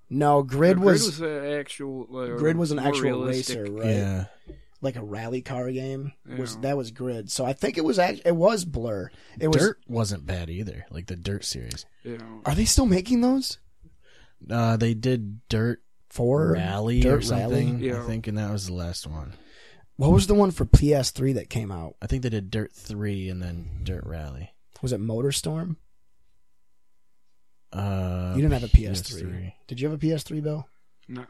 No, 0.08 0.42
Grid 0.42 0.76
Grid 0.76 0.78
was, 0.78 1.04
was 1.06 1.20
an 1.20 1.44
actual. 1.58 2.06
Like, 2.10 2.36
Grid 2.36 2.56
was 2.56 2.70
an 2.70 2.78
actual 2.78 3.02
realistic. 3.02 3.58
racer, 3.58 3.72
right? 3.72 3.86
Yeah. 3.86 4.24
Like 4.82 4.96
a 4.96 5.02
rally 5.02 5.40
car 5.40 5.70
game. 5.70 6.12
Was 6.38 6.56
that 6.58 6.76
was 6.76 6.90
Grid? 6.90 7.30
So 7.30 7.44
I 7.46 7.52
think 7.54 7.78
it 7.78 7.84
was 7.84 7.98
act- 7.98 8.22
it 8.26 8.34
was 8.36 8.64
Blur. 8.66 9.10
It 9.40 9.48
was. 9.48 9.56
Dirt 9.56 9.78
wasn't 9.88 10.26
bad 10.26 10.50
either. 10.50 10.84
Like 10.90 11.06
the 11.06 11.16
Dirt 11.16 11.44
series. 11.44 11.86
You 12.02 12.18
know. 12.18 12.42
Are 12.44 12.54
they 12.54 12.64
still 12.64 12.86
making 12.86 13.20
those? 13.20 13.58
Uh, 14.50 14.76
they 14.76 14.92
did 14.94 15.40
Dirt 15.48 15.82
For 16.10 16.52
Rally 16.52 17.00
Dirt 17.00 17.18
or 17.18 17.22
something. 17.22 17.74
Rally? 17.80 17.92
I 17.96 18.04
think, 18.06 18.26
and 18.26 18.36
that 18.38 18.50
was 18.50 18.66
the 18.66 18.74
last 18.74 19.06
one. 19.06 19.34
What 19.96 20.10
was 20.10 20.26
the 20.26 20.34
one 20.34 20.50
for 20.50 20.64
PS3 20.64 21.34
that 21.34 21.48
came 21.48 21.70
out? 21.70 21.94
I 22.02 22.08
think 22.08 22.24
they 22.24 22.28
did 22.30 22.50
Dirt 22.50 22.72
Three 22.72 23.28
and 23.28 23.40
then 23.40 23.82
Dirt 23.84 24.02
Rally. 24.04 24.52
Was 24.82 24.92
it 24.92 25.00
Motorstorm? 25.00 25.76
Uh, 27.72 28.32
You 28.34 28.42
didn't 28.42 28.52
have 28.60 28.64
a 28.64 28.76
PS3. 28.76 29.52
Did 29.68 29.80
you 29.80 29.88
have 29.88 29.96
a 30.02 30.06
PS3, 30.06 30.42
Bill? 30.42 30.68
No. 31.08 31.24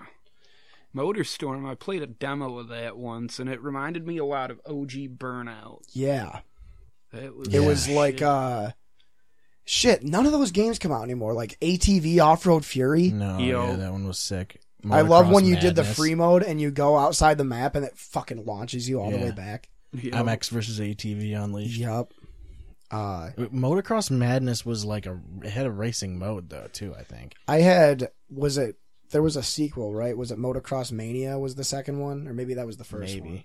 Motorstorm, 0.95 1.69
I 1.69 1.75
played 1.75 2.03
a 2.03 2.07
demo 2.07 2.59
of 2.59 2.69
that 2.69 2.97
once, 2.97 3.39
and 3.39 3.49
it 3.49 3.63
reminded 3.63 4.07
me 4.07 4.19
a 4.19 4.25
lot 4.25 4.51
of 4.51 4.61
OG 4.67 5.17
Burnout. 5.17 5.83
Yeah. 5.93 6.41
It 7.13 7.35
was, 7.37 7.49
It 7.49 7.61
was 7.61 7.87
shit. 7.87 7.95
like 7.97 8.23
uh 8.23 8.71
shit, 9.65 10.03
none 10.03 10.27
of 10.27 10.33
those 10.33 10.51
games 10.51 10.79
come 10.79 10.93
out 10.93 11.03
anymore. 11.05 11.35
Like 11.35 11.59
ATV 11.61 12.19
Off-Road 12.23 12.65
Fury. 12.65 13.11
No, 13.11 13.39
Yo. 13.39 13.67
yeah, 13.67 13.77
that 13.77 13.93
one 13.93 14.07
was 14.07 14.19
sick. 14.19 14.61
I 14.91 15.03
love 15.03 15.29
when 15.31 15.45
Motocross 15.45 15.49
you 15.49 15.57
did 15.61 15.77
the 15.77 15.85
free 15.85 16.15
mode 16.17 16.43
and 16.43 16.61
you 16.61 16.71
go 16.73 16.99
outside 16.99 17.39
the 17.39 17.45
map 17.45 17.77
and 17.77 17.85
it 17.85 17.97
fucking 17.97 18.45
launches 18.47 18.89
you 18.89 19.01
all 19.01 19.11
the 19.11 19.19
way 19.19 19.31
back. 19.31 19.69
you 19.93 20.11
know, 20.11 20.25
MX 20.25 20.51
versus 20.51 20.81
ATV 20.81 21.41
Unleashed. 21.41 21.79
Yup. 21.79 22.13
Uh 22.91 23.31
Motocross 23.39 24.11
Madness 24.11 24.67
was 24.67 24.85
like 24.85 25.07
a 25.07 25.19
it 25.43 25.51
had 25.51 25.67
a 25.67 25.71
racing 25.71 26.19
mode 26.19 26.51
though 26.51 26.69
too. 26.73 26.95
I 26.99 27.03
think. 27.05 27.35
I 27.49 27.61
had 27.61 28.11
was 28.29 28.59
it 28.59 28.77
there 29.13 29.23
was 29.23 29.37
a 29.37 29.43
sequel, 29.43 29.95
right? 29.95 30.17
Was 30.17 30.31
it 30.33 30.39
Motocross 30.39 30.91
Mania 30.93 31.39
was 31.39 31.55
the 31.55 31.65
second 31.65 32.01
one? 32.01 32.27
Or 32.27 32.35
maybe 32.35 32.55
that 32.55 32.67
was 32.67 32.77
the 32.79 32.85
first 32.85 33.15
Maybe. 33.15 33.29
one. 33.29 33.43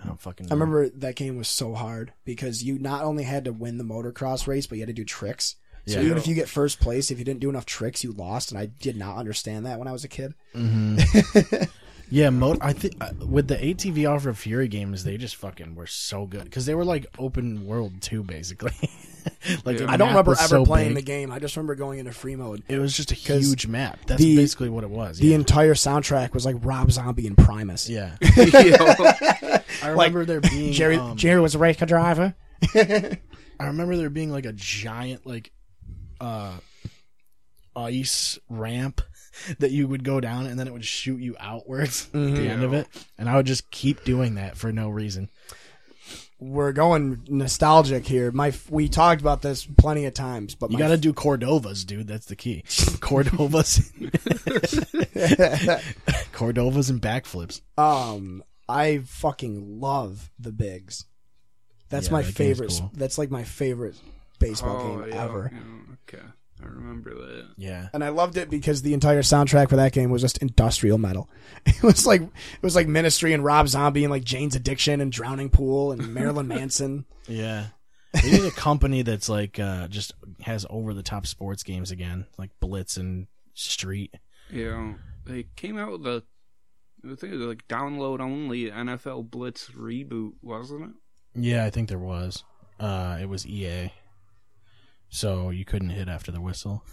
I 0.00 0.06
don't 0.06 0.20
fucking. 0.20 0.46
I 0.50 0.54
remember 0.54 0.88
that 0.88 1.16
game 1.16 1.36
was 1.36 1.48
so 1.48 1.74
hard 1.74 2.12
because 2.24 2.62
you 2.62 2.78
not 2.78 3.02
only 3.04 3.22
had 3.24 3.44
to 3.44 3.52
win 3.52 3.78
the 3.78 3.84
motocross 3.84 4.46
race, 4.46 4.66
but 4.66 4.76
you 4.78 4.82
had 4.82 4.88
to 4.88 4.92
do 4.92 5.04
tricks. 5.04 5.56
So 5.86 5.98
Yeah. 6.00 6.06
even 6.06 6.18
if 6.18 6.26
you 6.28 6.34
get 6.34 6.48
first 6.48 6.80
place, 6.80 7.10
if 7.10 7.18
you 7.18 7.24
didn't 7.24 7.40
do 7.40 7.48
enough 7.50 7.66
tricks, 7.66 8.02
you 8.04 8.12
lost. 8.12 8.50
And 8.52 8.58
I 8.58 8.66
did 8.66 8.96
not 8.96 9.16
understand 9.16 9.66
that 9.66 9.78
when 9.78 9.88
I 9.88 9.92
was 9.92 10.04
a 10.04 10.08
kid. 10.08 10.34
Mm-hmm. 10.54 11.64
Yeah, 12.12 12.28
mo- 12.28 12.58
I 12.60 12.74
think 12.74 12.94
uh, 13.00 13.10
with 13.26 13.48
the 13.48 13.56
ATV 13.56 14.06
Off-Road 14.10 14.36
Fury 14.36 14.68
games, 14.68 15.02
they 15.02 15.16
just 15.16 15.34
fucking 15.36 15.74
were 15.74 15.86
so 15.86 16.26
good 16.26 16.44
because 16.44 16.66
they 16.66 16.74
were 16.74 16.84
like 16.84 17.06
open 17.18 17.64
world 17.66 18.02
too, 18.02 18.22
basically. 18.22 18.72
like 19.64 19.78
the 19.78 19.86
I 19.88 19.96
don't 19.96 20.08
remember 20.08 20.32
ever 20.32 20.46
so 20.46 20.64
playing 20.66 20.90
big. 20.90 20.96
the 20.96 21.02
game. 21.10 21.32
I 21.32 21.38
just 21.38 21.56
remember 21.56 21.74
going 21.74 22.00
into 22.00 22.12
free 22.12 22.36
mode. 22.36 22.64
It 22.68 22.78
was 22.78 22.94
just 22.94 23.12
a 23.12 23.14
huge 23.14 23.66
map. 23.66 23.98
That's 24.06 24.20
the- 24.20 24.36
basically 24.36 24.68
what 24.68 24.84
it 24.84 24.90
was. 24.90 25.18
The 25.20 25.28
Yeah. 25.28 25.36
entire 25.36 25.72
soundtrack 25.72 26.34
was 26.34 26.44
like 26.44 26.56
Rob 26.60 26.92
Zombie 26.92 27.26
and 27.26 27.38
Primus. 27.38 27.88
yeah. 27.88 28.16
I 29.82 29.88
remember 29.88 30.26
there 30.26 30.42
being 30.42 30.72
Jerry 30.74 30.96
um, 30.96 31.16
Jerry 31.16 31.40
was 31.40 31.54
a 31.54 31.58
race 31.58 31.78
car 31.78 31.86
driver. 31.86 32.34
I 32.74 33.18
remember 33.58 33.96
there 33.96 34.10
being 34.10 34.30
like 34.30 34.44
a 34.44 34.52
giant 34.52 35.26
like 35.26 35.50
uh 36.20 36.52
ice 37.74 38.38
ramp 38.50 39.00
that 39.58 39.70
you 39.70 39.88
would 39.88 40.04
go 40.04 40.20
down 40.20 40.46
and 40.46 40.58
then 40.58 40.66
it 40.66 40.72
would 40.72 40.84
shoot 40.84 41.20
you 41.20 41.36
outwards 41.38 42.06
at 42.14 42.34
the 42.34 42.48
end 42.48 42.62
of 42.62 42.72
it. 42.72 42.86
And 43.18 43.28
I 43.28 43.36
would 43.36 43.46
just 43.46 43.70
keep 43.70 44.04
doing 44.04 44.34
that 44.36 44.56
for 44.56 44.72
no 44.72 44.88
reason. 44.88 45.28
We're 46.38 46.72
going 46.72 47.22
nostalgic 47.28 48.04
here. 48.04 48.32
My 48.32 48.52
we 48.68 48.88
talked 48.88 49.20
about 49.20 49.42
this 49.42 49.64
plenty 49.64 50.06
of 50.06 50.14
times, 50.14 50.56
but 50.56 50.72
You 50.72 50.78
got 50.78 50.88
to 50.88 50.96
do 50.96 51.12
Cordovas, 51.12 51.86
dude. 51.86 52.08
That's 52.08 52.26
the 52.26 52.34
key. 52.34 52.62
Cordovas. 52.66 53.88
Cordovas 56.32 56.90
and 56.90 57.00
backflips. 57.00 57.60
um 57.78 58.42
I 58.68 58.98
fucking 59.04 59.80
love 59.80 60.30
the 60.38 60.52
bigs. 60.52 61.04
That's 61.90 62.06
Yeah, 62.06 62.12
my 62.12 62.22
that 62.22 62.34
favorite. 62.34 62.70
cool. 62.70 62.90
That's 62.94 63.18
like 63.18 63.30
my 63.30 63.44
favorite 63.44 63.94
baseball 64.38 64.80
oh, 64.80 65.02
game 65.02 65.12
yeah, 65.12 65.24
ever. 65.24 65.50
yeah, 65.52 65.94
okay. 66.18 66.26
I 66.62 66.68
remember 66.68 67.14
that. 67.14 67.48
Yeah. 67.56 67.88
and 67.92 68.02
I 68.04 68.08
loved 68.10 68.36
it 68.36 68.48
because 68.50 68.82
the 68.82 68.94
entire 68.94 69.22
soundtrack 69.22 69.68
for 69.68 69.76
that 69.76 69.92
game 69.92 70.10
was 70.10 70.22
just 70.22 70.38
industrial 70.38 70.98
metal. 70.98 71.28
It 71.66 71.82
was 71.82 72.06
like 72.06 72.22
it 72.22 72.62
was 72.62 72.74
like 72.76 72.88
Ministry 72.88 73.32
and 73.32 73.44
Rob 73.44 73.68
Zombie 73.68 74.04
and 74.04 74.10
like 74.10 74.24
Jane's 74.24 74.56
Addiction 74.56 75.00
and 75.00 75.12
Drowning 75.12 75.48
Pool 75.50 75.92
and 75.92 76.12
Marilyn 76.14 76.48
Manson. 76.48 77.04
Yeah. 77.28 77.66
They 78.12 78.30
need 78.32 78.44
a 78.44 78.50
company 78.50 79.02
that's 79.02 79.28
like 79.28 79.58
uh 79.58 79.88
just 79.88 80.12
has 80.40 80.66
over 80.68 80.92
the 80.94 81.02
top 81.02 81.26
sports 81.26 81.62
games 81.62 81.90
again, 81.90 82.26
like 82.38 82.50
Blitz 82.60 82.96
and 82.96 83.26
Street. 83.54 84.14
Yeah, 84.50 84.94
they 85.24 85.46
came 85.56 85.78
out 85.78 85.92
with 85.92 86.06
a, 86.06 86.22
I 87.04 87.14
think 87.14 87.32
it 87.32 87.36
was 87.38 87.46
like 87.46 87.66
download 87.68 88.20
only 88.20 88.70
NFL 88.70 89.30
Blitz 89.30 89.70
reboot, 89.70 90.32
wasn't 90.42 90.82
it? 90.90 91.40
Yeah, 91.40 91.64
I 91.64 91.70
think 91.70 91.88
there 91.88 91.98
was. 91.98 92.44
Uh 92.80 93.18
it 93.20 93.28
was 93.28 93.46
EA. 93.46 93.92
So 95.14 95.50
you 95.50 95.66
couldn't 95.66 95.90
hit 95.90 96.08
after 96.08 96.32
the 96.32 96.40
whistle. 96.40 96.84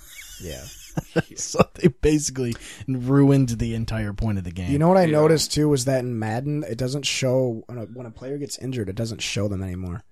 Yeah. 0.41 0.61
so 1.37 1.61
they 1.75 1.87
basically 1.87 2.53
ruined 2.85 3.47
the 3.49 3.73
entire 3.75 4.11
point 4.11 4.37
of 4.37 4.43
the 4.43 4.51
game. 4.51 4.71
You 4.71 4.77
know 4.77 4.89
what 4.89 4.97
I 4.97 5.05
Yeah. 5.05 5.13
noticed 5.13 5.53
too 5.53 5.69
was 5.69 5.85
that 5.85 6.03
in 6.03 6.19
Madden 6.19 6.63
it 6.67 6.77
doesn't 6.77 7.05
show 7.05 7.63
when 7.67 7.77
a, 7.77 7.81
when 7.85 8.05
a 8.05 8.11
player 8.11 8.37
gets 8.37 8.57
injured 8.57 8.89
it 8.89 8.95
doesn't 8.97 9.21
show 9.21 9.47
them 9.47 9.63
anymore. 9.63 10.03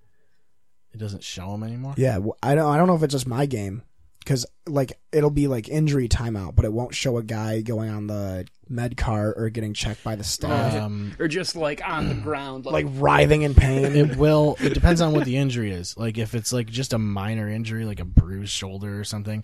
it 0.94 0.98
doesn't 1.00 1.24
show 1.24 1.52
them 1.52 1.64
anymore. 1.64 1.96
Yeah, 1.98 2.20
wh- 2.20 2.38
I 2.42 2.56
don't 2.56 2.74
I 2.74 2.78
don't 2.78 2.88
know 2.88 2.96
if 2.96 3.04
it's 3.04 3.12
just 3.12 3.28
my 3.28 3.46
game 3.46 3.84
cuz 4.28 4.46
like 4.68 5.00
it'll 5.12 5.30
be 5.30 5.48
like 5.48 5.70
injury 5.70 6.08
timeout 6.10 6.56
but 6.56 6.66
it 6.66 6.74
won't 6.74 6.94
show 6.94 7.18
a 7.18 7.24
guy 7.24 7.62
going 7.62 7.90
on 7.90 8.08
the 8.08 8.46
med 8.68 8.98
cart 8.98 9.36
or 9.38 9.50
getting 9.50 9.74
checked 9.74 10.04
by 10.04 10.16
the 10.16 10.24
staff 10.24 10.74
Um 10.76 11.14
Or 11.18 11.28
just 11.28 11.56
like 11.56 11.82
on 11.88 12.10
the 12.10 12.16
ground, 12.16 12.66
like 12.66 12.86
writhing 12.90 13.44
in 13.44 13.56
pain. 13.56 13.96
it 13.96 14.18
will 14.18 14.58
it 14.60 14.74
depends 14.74 15.00
on 15.02 15.14
what 15.14 15.24
the 15.26 15.38
injury 15.38 15.72
is. 15.72 15.96
Like 15.98 16.18
if 16.18 16.36
it's 16.36 16.52
like 16.52 16.68
just 16.68 16.94
a 16.94 16.98
minor 17.00 17.48
injury 17.50 17.86
like 17.86 18.00
a 18.02 18.06
bruised 18.06 18.52
shoulder 18.52 19.00
or 19.00 19.04
something, 19.04 19.44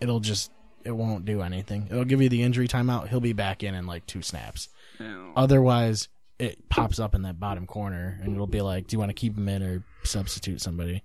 it'll 0.00 0.20
just 0.20 0.50
it 0.84 0.92
won't 0.92 1.24
do 1.24 1.42
anything. 1.42 1.88
It'll 1.90 2.04
give 2.04 2.20
you 2.22 2.28
the 2.28 2.42
injury 2.42 2.66
timeout. 2.68 3.08
He'll 3.08 3.20
be 3.20 3.32
back 3.34 3.62
in 3.62 3.74
in 3.74 3.86
like 3.86 4.06
two 4.06 4.22
snaps. 4.22 4.68
Yeah. 4.98 5.32
Otherwise, 5.36 6.08
it 6.38 6.68
pops 6.68 6.98
up 6.98 7.14
in 7.14 7.22
that 7.22 7.38
bottom 7.38 7.66
corner, 7.66 8.18
and 8.22 8.34
it'll 8.34 8.48
be 8.48 8.62
like, 8.62 8.88
"Do 8.88 8.94
you 8.94 8.98
want 8.98 9.10
to 9.10 9.14
keep 9.14 9.36
him 9.36 9.48
in 9.48 9.62
or 9.62 9.84
substitute 10.02 10.60
somebody?" 10.60 11.04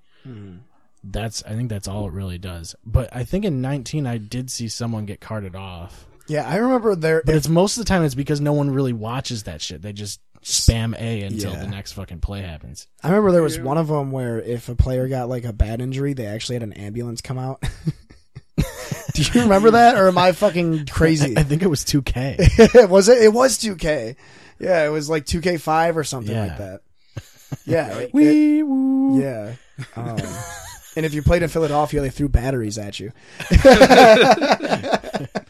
That's 1.04 1.44
I 1.44 1.50
think 1.56 1.70
that's 1.70 1.88
all 1.88 2.08
it 2.08 2.14
really 2.14 2.38
does. 2.38 2.76
But 2.86 3.10
I 3.16 3.24
think 3.24 3.46
in 3.46 3.62
19, 3.62 4.06
I 4.08 4.18
did 4.18 4.50
see 4.52 4.68
someone 4.68 5.06
get 5.06 5.22
carted 5.22 5.56
off. 5.56 6.06
yeah, 6.28 6.48
I 6.48 6.58
remember 6.58 6.96
there 6.96 7.22
But 7.26 7.36
it's 7.36 7.48
most 7.48 7.78
of 7.78 7.86
the 7.86 7.88
time 7.90 8.04
it's 8.04 8.16
because 8.16 8.42
no 8.42 8.54
one 8.54 8.70
really 8.72 8.94
watches 8.94 9.44
that 9.44 9.62
shit. 9.62 9.82
They 9.82 9.94
just 9.94 10.20
spam 10.44 11.00
A 11.00 11.22
until 11.24 11.54
Yeah. 11.54 11.60
the 11.62 11.68
next 11.68 11.94
fucking 11.94 12.20
play 12.20 12.42
happens. 12.42 12.88
I 13.04 13.10
remember 13.10 13.32
there 13.32 13.44
was 13.44 13.60
one 13.60 13.78
of 13.78 13.88
them 13.88 14.12
where 14.12 14.40
if 14.42 14.70
a 14.70 14.76
player 14.76 15.08
got 15.08 15.30
like 15.30 15.46
a 15.46 15.54
bad 15.54 15.82
injury, 15.82 16.14
they 16.14 16.26
actually 16.26 16.56
had 16.56 16.64
an 16.64 16.74
ambulance 16.74 17.22
come 17.22 17.38
out. 17.38 17.62
Do 19.14 19.24
you 19.24 19.42
remember 19.42 19.72
that, 19.72 19.98
or 19.98 20.08
am 20.08 20.18
I 20.18 20.32
fucking 20.32 20.86
crazy? 20.92 21.38
I 21.38 21.44
think 21.44 21.64
it 21.64 21.68
was 21.68 21.84
2K. 21.84 22.88
was 22.90 23.10
it? 23.10 23.22
It 23.24 23.34
was 23.34 23.58
2K. 23.58 24.16
Yeah, 24.60 24.86
it 24.86 24.90
was 24.90 25.10
like 25.10 25.26
2K5 25.26 25.96
or 25.96 26.04
something 26.04 26.36
Yeah. 26.36 26.46
like 26.46 26.58
that. 26.58 26.82
Yeah, 27.66 27.98
it- 28.00 28.14
Wee 28.14 28.62
woo. 28.64 29.20
it- 29.20 29.24
yeah. 29.24 29.54
Um, 29.96 30.18
and 30.98 31.06
if 31.06 31.14
you 31.14 31.22
played 31.22 31.44
in 31.44 31.50
Philadelphia, 31.50 32.02
they 32.02 32.10
threw 32.10 32.28
batteries 32.28 32.78
at 32.78 33.00
you. 33.00 33.14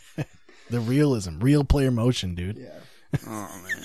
The 0.70 0.80
realism, 0.80 1.40
real 1.40 1.64
player 1.64 1.92
motion, 1.92 2.36
dude. 2.36 2.58
Yeah. 2.58 2.80
Oh 3.26 3.62
man. 3.64 3.84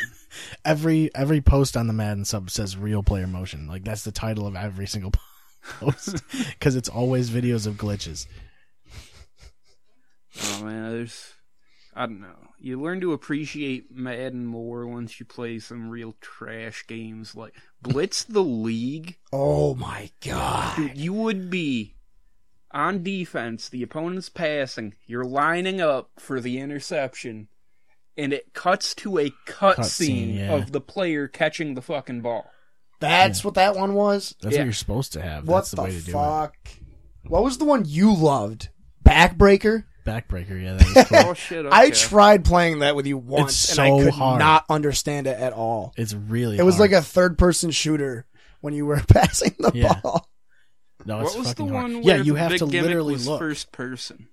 Every 0.64 1.14
every 1.14 1.40
post 1.40 1.76
on 1.76 1.86
the 1.86 1.92
Madden 1.92 2.24
sub 2.24 2.50
says 2.50 2.76
real 2.76 3.02
player 3.02 3.26
motion. 3.26 3.68
Like 3.68 3.84
that's 3.84 4.02
the 4.02 4.10
title 4.12 4.46
of 4.46 4.56
every 4.56 4.86
single 4.86 5.12
post 5.80 6.22
because 6.50 6.74
it's 6.74 6.88
always 6.88 7.30
videos 7.30 7.66
of 7.66 7.74
glitches. 7.74 8.26
Oh 10.42 10.64
man, 10.64 10.90
there's 10.90 11.34
I 11.94 12.06
don't 12.06 12.20
know. 12.20 12.34
You 12.64 12.80
learn 12.80 13.00
to 13.00 13.12
appreciate 13.12 13.90
Madden 13.90 14.46
more 14.46 14.86
once 14.86 15.18
you 15.18 15.26
play 15.26 15.58
some 15.58 15.90
real 15.90 16.14
trash 16.20 16.86
games 16.86 17.34
like 17.34 17.54
Blitz 17.82 18.22
the 18.22 18.44
League. 18.44 19.16
Oh 19.32 19.74
my 19.74 20.10
god! 20.24 20.76
Dude, 20.76 20.96
you 20.96 21.12
would 21.12 21.50
be 21.50 21.96
on 22.70 23.02
defense, 23.02 23.68
the 23.68 23.82
opponent's 23.82 24.28
passing, 24.28 24.94
you're 25.06 25.24
lining 25.24 25.80
up 25.80 26.10
for 26.20 26.40
the 26.40 26.60
interception, 26.60 27.48
and 28.16 28.32
it 28.32 28.54
cuts 28.54 28.94
to 28.94 29.18
a 29.18 29.30
cutscene 29.44 29.74
Cutscene, 29.76 30.38
yeah. 30.38 30.54
of 30.54 30.70
the 30.70 30.80
player 30.80 31.26
catching 31.26 31.74
the 31.74 31.82
fucking 31.82 32.20
ball. 32.20 32.48
That's 33.00 33.44
what 33.44 33.54
that 33.54 33.74
one 33.74 33.94
was. 33.94 34.36
That's 34.40 34.54
Yeah. 34.54 34.60
what 34.60 34.66
you're 34.66 34.72
supposed 34.72 35.12
to 35.14 35.20
have. 35.22 35.48
What 35.48 35.56
That's 35.56 35.70
the, 35.70 35.76
the, 35.78 35.82
way 35.82 35.90
to 35.90 36.00
do 36.00 36.12
fuck? 36.12 36.54
What 37.26 37.42
was 37.42 37.58
the 37.58 37.64
one 37.64 37.82
you 37.86 38.14
loved? 38.14 38.68
Backbreaker. 39.04 39.86
It. 40.04 40.10
Backbreaker, 40.10 40.62
yeah, 40.62 40.74
that 40.74 40.94
was 40.94 41.08
cool. 41.22 41.30
Oh 41.30 41.34
shit! 41.34 41.66
I 41.70 41.90
tried 41.90 42.44
playing 42.44 42.80
that 42.80 42.96
with 42.96 43.06
you 43.06 43.16
once, 43.18 43.64
It's 43.70 43.78
and 43.78 43.80
I 43.80 44.02
could 44.04 44.14
hard. 44.14 44.38
not 44.38 44.64
understand 44.68 45.26
it 45.26 45.38
at 45.38 45.52
all. 45.52 45.92
it's 45.96 46.14
really. 46.14 46.58
It 46.58 46.62
was 46.64 46.76
hard. 46.76 46.90
like 46.92 47.00
a 47.00 47.02
third-person 47.04 47.70
shooter 47.70 48.26
when 48.60 48.74
you 48.74 48.86
were 48.86 49.00
passing 49.08 49.54
the 49.58 49.72
Yeah. 49.74 50.00
ball. 50.02 50.28
no, 51.04 51.20
it's 51.20 51.30
What 51.30 51.38
was 51.38 51.48
the 51.48 51.54
fucking 51.62 51.68
hard. 51.72 51.92
one? 51.94 52.02
Yeah, 52.02 52.16
you 52.16 52.34
the 52.34 52.38
have 52.38 52.56
to 52.56 52.64
literally 52.66 53.14
was 53.14 53.26
look. 53.26 53.38
first 53.40 53.72
person. 53.72 54.28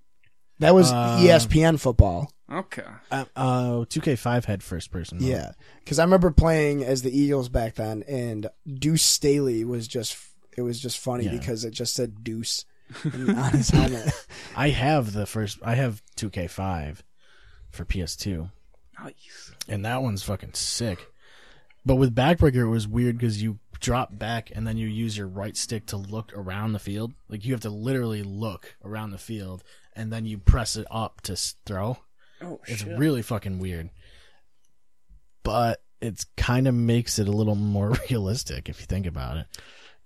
That 0.59 0.75
was 0.75 0.91
E 0.91 0.93
Um, 0.95 1.19
ESPN 1.25 1.79
football. 1.79 2.31
Okay. 2.51 2.83
Uh, 3.11 3.25
uh, 3.35 3.71
2K5 3.85 4.45
had 4.45 4.61
first 4.63 4.91
person. 4.91 5.19
mode. 5.19 5.27
Yeah, 5.27 5.51
because 5.83 5.99
I 5.99 6.03
remember 6.03 6.31
playing 6.31 6.83
as 6.83 7.01
the 7.03 7.17
Eagles 7.17 7.47
back 7.47 7.75
then, 7.75 8.03
and 8.07 8.47
Deuce 8.67 9.03
Staley 9.03 9.63
was 9.63 9.87
just 9.87 10.17
it 10.57 10.63
was 10.63 10.79
just 10.81 10.97
funny 10.97 11.25
Yeah. 11.25 11.31
because 11.37 11.63
it 11.63 11.71
just 11.71 11.93
said 11.93 12.23
Deuce 12.23 12.65
on 13.05 13.51
his 13.51 13.69
helmet. 13.69 14.11
I 14.55 14.69
have 14.69 15.13
the 15.13 15.25
first. 15.25 15.59
I 15.63 15.75
have 15.75 16.01
2K5 16.17 16.97
for 17.71 17.85
PS2. 17.85 18.49
Nice. 19.03 19.51
and 19.67 19.85
that 19.85 20.01
one's 20.01 20.23
fucking 20.23 20.53
sick. 20.55 21.07
But 21.85 21.95
with 21.95 22.13
backbreaker, 22.15 22.55
it 22.63 22.67
was 22.69 22.87
weird 22.87 23.17
because 23.17 23.41
you 23.41 23.59
drop 23.79 24.17
back 24.19 24.51
and 24.53 24.67
then 24.67 24.75
you 24.77 24.87
use 24.87 25.17
your 25.17 25.27
right 25.27 25.55
stick 25.55 25.85
to 25.87 25.97
look 25.97 26.33
around 26.35 26.73
the 26.73 26.79
field. 26.79 27.13
Like 27.29 27.45
you 27.45 27.53
have 27.53 27.61
to 27.61 27.69
literally 27.69 28.23
look 28.23 28.75
around 28.83 29.11
the 29.11 29.17
field 29.17 29.63
and 29.95 30.11
then 30.11 30.25
you 30.25 30.37
press 30.37 30.75
it 30.75 30.85
up 30.91 31.21
to 31.21 31.33
s- 31.33 31.55
throw. 31.65 31.97
Oh 32.41 32.59
It's 32.67 32.81
shit. 32.81 32.97
really 32.97 33.21
fucking 33.21 33.59
weird. 33.59 33.89
But 35.43 35.81
it's 36.01 36.25
kind 36.37 36.67
of 36.67 36.75
makes 36.75 37.19
it 37.19 37.27
a 37.27 37.31
little 37.31 37.55
more 37.55 37.93
realistic 38.09 38.69
if 38.69 38.79
you 38.81 38.85
think 38.85 39.05
about 39.05 39.37
it. 39.37 39.47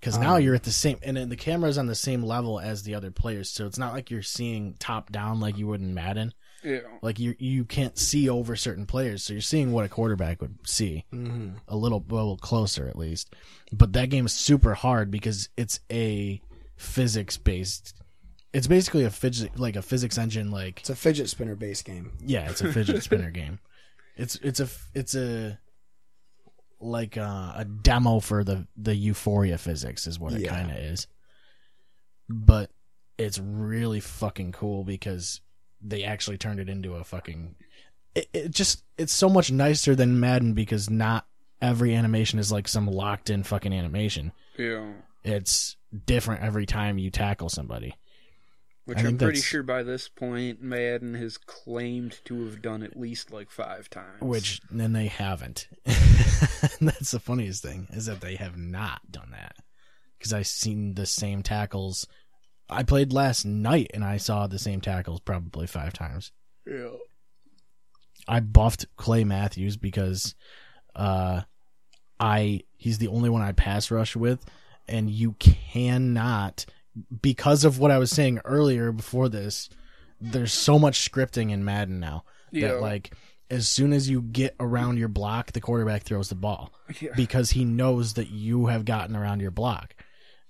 Because 0.04 0.20
now 0.20 0.36
um, 0.36 0.41
you're 0.41 0.56
at 0.56 0.64
the 0.64 0.72
same, 0.72 0.97
and 1.01 1.16
then 1.16 1.30
the 1.30 1.38
camera's 1.38 1.78
on 1.78 1.86
the 1.86 1.95
same 1.95 2.24
level 2.24 2.60
as 2.60 2.84
the 2.84 2.95
other 2.95 3.10
players, 3.10 3.49
so 3.49 3.66
it's 3.66 3.78
not 3.78 3.93
like 3.93 4.12
you're 4.12 4.22
seeing 4.22 4.76
top 4.80 5.12
down 5.12 5.39
like 5.39 5.58
you 5.58 5.68
would 5.68 5.80
in 5.80 5.93
Madden 5.93 6.34
yeah. 6.64 6.80
like 7.01 7.20
you 7.20 7.36
you 7.39 7.66
can't 7.66 7.97
see 7.97 8.30
over 8.30 8.56
certain 8.56 8.86
players, 8.86 9.24
so 9.24 9.34
you're 9.34 9.41
seeing 9.41 9.72
what 9.72 9.86
a 9.86 9.89
quarterback 9.89 10.41
would 10.41 10.58
see 10.66 11.06
mm-hmm. 11.14 11.56
a 11.68 11.76
little 11.76 12.04
a 12.10 12.14
little 12.14 12.38
closer 12.38 12.88
at 12.88 12.97
least. 12.97 13.34
But 13.72 13.93
that 13.93 14.10
game 14.10 14.26
is 14.26 14.34
super 14.34 14.74
hard 14.74 15.12
because 15.12 15.49
it's 15.58 15.80
a 15.91 16.41
physics 16.76 17.38
based. 17.38 17.95
It's 18.54 18.68
basically 18.68 19.04
a 19.04 19.10
physics 19.10 19.58
like 19.58 19.76
a 19.76 19.82
physics 19.82 20.18
engine. 20.18 20.51
Like 20.51 20.80
It's 20.80 20.89
a 20.89 20.95
fidget 20.95 21.30
spinner 21.30 21.56
based 21.56 21.86
game. 21.86 22.12
yeah, 22.26 22.49
it's 22.49 22.62
a 22.62 22.72
fidget 22.72 23.04
spinner 23.04 23.32
game. 23.32 23.60
It's 24.16 24.36
it's 24.38 24.60
a 24.60 24.70
it's 24.93 25.16
a 25.16 25.60
like 26.84 27.18
uh, 27.18 27.54
a 27.56 27.66
demo 27.66 28.20
for 28.20 28.44
the 28.44 28.68
the 28.78 28.96
Euphoria 28.96 29.58
physics 29.58 30.06
is 30.08 30.20
what 30.20 30.34
it 30.34 30.42
Yeah. 30.42 30.50
kind 30.56 30.72
of 30.72 30.78
is. 30.78 31.08
But 32.30 32.72
it's 33.18 33.40
really 33.40 34.00
fucking 34.00 34.52
cool 34.54 34.84
because 34.84 35.42
they 35.82 36.04
actually 36.04 36.38
turned 36.38 36.60
it 36.60 36.70
into 36.70 36.96
a 36.96 37.04
fucking. 37.04 37.56
It, 38.16 38.30
it 38.34 38.52
just 38.52 38.84
it's 38.98 39.14
so 39.14 39.30
much 39.30 39.52
nicer 39.52 39.96
than 39.96 40.20
Madden 40.20 40.54
because 40.54 40.90
not 40.90 41.26
every 41.62 41.96
animation 41.96 42.40
is 42.40 42.52
like 42.52 42.68
some 42.68 42.88
locked 42.88 43.30
in 43.30 43.44
fucking 43.44 43.74
animation. 43.74 44.32
Yeah. 44.58 44.92
It's 45.24 45.78
different 46.06 46.44
every 46.44 46.66
time 46.66 46.98
you 46.98 47.10
tackle 47.10 47.50
somebody. 47.50 47.96
Which 48.86 48.98
I 48.98 49.02
I'm 49.02 49.18
pretty 49.18 49.38
that's- 49.40 49.44
sure 49.44 49.64
by 49.64 49.82
this 49.84 50.10
point 50.10 50.62
Madden 50.62 51.14
has 51.14 51.38
claimed 51.38 52.20
to 52.26 52.46
have 52.46 52.62
done 52.62 52.84
at 52.84 52.98
least 53.00 53.32
like 53.32 53.50
five 53.50 53.90
times. 53.90 54.22
Which 54.22 54.60
then 54.70 54.92
they 54.94 55.08
haven't. 55.08 55.68
that's 55.86 57.12
the 57.12 57.20
funniest 57.22 57.64
thing 57.64 57.88
is 57.92 58.08
that 58.08 58.20
they 58.22 58.36
have 58.36 58.58
not 58.58 59.10
done 59.12 59.32
that. 59.32 59.56
Because 60.18 60.34
I've 60.34 60.48
seen 60.48 60.96
the 60.96 61.06
same 61.06 61.44
tackles. 61.44 62.08
I 62.70 62.84
played 62.84 63.14
last 63.14 63.46
night 63.46 63.92
and 63.94 64.04
I 64.04 64.18
saw 64.18 64.48
the 64.48 64.60
same 64.60 64.82
tackles 64.82 65.20
probably 65.22 65.68
five 65.68 65.94
times. 65.94 66.32
yeah. 66.68 66.90
I 68.28 68.40
buffed 68.40 68.86
Clay 68.96 69.24
Matthews 69.26 69.76
because 69.76 70.34
uh 70.96 71.42
I 72.20 72.62
he's 72.78 72.98
the 72.98 73.10
only 73.10 73.30
one 73.30 73.42
I 73.42 73.52
pass 73.52 73.92
rush 73.92 74.16
with 74.16 74.46
and 74.88 75.10
you 75.10 75.34
cannot 75.40 76.66
because 77.22 77.64
of 77.66 77.80
what 77.80 77.91
I 77.91 77.98
was 77.98 78.12
saying 78.12 78.39
earlier 78.46 78.91
before 78.91 79.30
this 79.30 79.70
there's 80.22 80.54
so 80.54 80.80
much 80.80 81.12
scripting 81.12 81.52
in 81.52 81.66
Madden 81.66 82.00
now 82.00 82.24
Yeah. 82.52 82.70
that 82.70 82.82
like 82.82 83.14
as 83.50 83.68
soon 83.68 83.91
as 83.94 84.10
you 84.10 84.22
get 84.22 84.56
around 84.60 84.98
your 84.98 85.10
block 85.10 85.52
the 85.52 85.62
quarterback 85.62 86.04
throws 86.04 86.30
the 86.30 86.36
ball 86.36 86.72
Yeah. 87.02 87.12
because 87.16 87.52
he 87.52 87.66
knows 87.66 88.14
that 88.14 88.30
you 88.30 88.68
have 88.68 88.86
gotten 88.86 89.16
around 89.16 89.41
your 89.41 89.52
block 89.52 89.96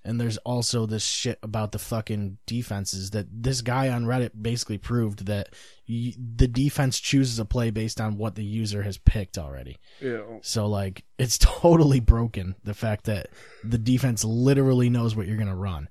And 0.06 0.20
there's 0.20 0.36
also 0.38 0.84
this 0.84 1.02
shit 1.02 1.38
about 1.42 1.72
the 1.72 1.78
fucking 1.78 2.36
defenses 2.46 3.10
that 3.12 3.26
this 3.42 3.62
guy 3.62 3.88
on 3.88 4.04
Reddit 4.04 4.32
basically 4.40 4.76
proved 4.76 5.24
that 5.26 5.48
the 5.88 6.46
defense 6.46 7.00
chooses 7.00 7.38
a 7.38 7.46
play 7.46 7.70
based 7.70 8.02
on 8.02 8.18
what 8.18 8.34
the 8.34 8.44
user 8.44 8.82
has 8.82 8.98
picked 8.98 9.38
already. 9.38 9.78
Yeah. 10.02 10.20
So 10.42 10.66
like 10.66 11.04
it's 11.18 11.38
totally 11.62 12.00
broken 12.00 12.54
the 12.64 12.74
fact 12.74 13.06
that 13.06 13.28
the 13.64 13.78
defense 13.78 14.24
literally 14.24 14.90
knows 14.90 15.16
what 15.16 15.26
you're 15.26 15.38
going 15.38 15.48
to 15.48 15.54
run 15.54 15.88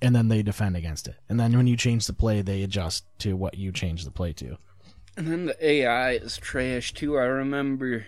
and 0.00 0.14
then 0.14 0.28
they 0.28 0.42
defend 0.42 0.76
against 0.76 1.08
it. 1.08 1.16
And 1.28 1.38
then 1.38 1.56
when 1.56 1.66
you 1.66 1.76
change 1.76 2.06
the 2.06 2.12
play, 2.12 2.42
they 2.42 2.62
adjust 2.62 3.04
to 3.20 3.36
what 3.36 3.56
you 3.56 3.72
change 3.72 4.04
the 4.04 4.10
play 4.10 4.32
to. 4.34 4.58
And 5.16 5.26
then 5.26 5.46
the 5.46 5.66
AI 5.66 6.12
is 6.12 6.36
trash 6.36 6.92
too. 6.94 7.18
I 7.18 7.24
remember 7.24 8.06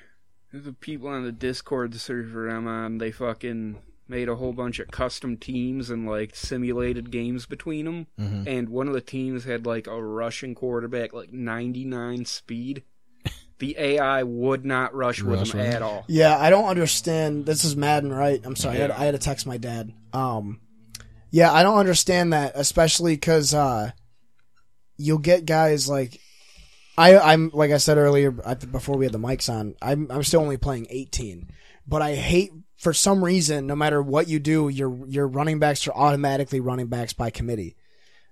the 0.52 0.72
people 0.72 1.08
on 1.08 1.24
the 1.24 1.32
Discord 1.32 1.94
server 1.94 2.48
I'm 2.48 2.66
on, 2.66 2.98
they 2.98 3.10
fucking 3.10 3.78
made 4.08 4.28
a 4.28 4.36
whole 4.36 4.52
bunch 4.52 4.80
of 4.80 4.90
custom 4.90 5.36
teams 5.36 5.88
and 5.88 6.08
like 6.08 6.34
simulated 6.34 7.10
games 7.10 7.46
between 7.46 7.84
them. 7.84 8.06
Mm-hmm. 8.18 8.48
And 8.48 8.68
one 8.68 8.88
of 8.88 8.94
the 8.94 9.00
teams 9.00 9.44
had 9.44 9.66
like 9.66 9.86
a 9.86 10.02
rushing 10.02 10.54
quarterback, 10.54 11.12
like 11.12 11.32
99 11.32 12.24
speed. 12.24 12.82
The 13.60 13.76
AI 13.78 14.22
would 14.22 14.64
not 14.64 14.94
rush 14.94 15.20
with 15.20 15.38
Rush 15.38 15.52
with 15.52 15.66
him? 15.66 15.72
at 15.74 15.82
all. 15.82 16.06
Yeah, 16.08 16.34
I 16.38 16.48
don't 16.48 16.64
understand. 16.64 17.44
This 17.44 17.62
is 17.62 17.76
Madden, 17.76 18.10
right? 18.10 18.40
I'm 18.42 18.56
sorry. 18.56 18.78
I, 18.78 18.80
had, 18.80 18.90
I 18.90 19.04
had 19.04 19.10
to 19.10 19.18
text 19.18 19.46
my 19.46 19.58
dad. 19.58 19.92
Um, 20.14 20.60
yeah, 21.30 21.52
I 21.52 21.62
don't 21.62 21.78
understand 21.78 22.32
that, 22.32 22.52
especially 22.54 23.14
because 23.14 23.54
uh, 23.54 23.92
you'll 24.96 25.18
get 25.18 25.46
guys 25.46 25.88
like 25.88 26.20
I. 26.98 27.18
I'm 27.18 27.50
like 27.54 27.70
I 27.70 27.78
said 27.78 27.98
earlier 27.98 28.30
before 28.30 28.96
we 28.96 29.04
had 29.04 29.12
the 29.12 29.18
mics 29.18 29.52
on. 29.52 29.74
I'm 29.80 30.10
I'm 30.10 30.24
still 30.24 30.40
only 30.40 30.56
playing 30.56 30.88
18, 30.90 31.50
but 31.86 32.02
I 32.02 32.14
hate 32.14 32.50
for 32.78 32.92
some 32.92 33.24
reason. 33.24 33.66
No 33.66 33.76
matter 33.76 34.02
what 34.02 34.28
you 34.28 34.40
do, 34.40 34.68
your 34.68 35.06
your 35.06 35.28
running 35.28 35.60
backs 35.60 35.86
are 35.86 35.94
automatically 35.94 36.60
running 36.60 36.88
backs 36.88 37.12
by 37.12 37.30
committee. 37.30 37.76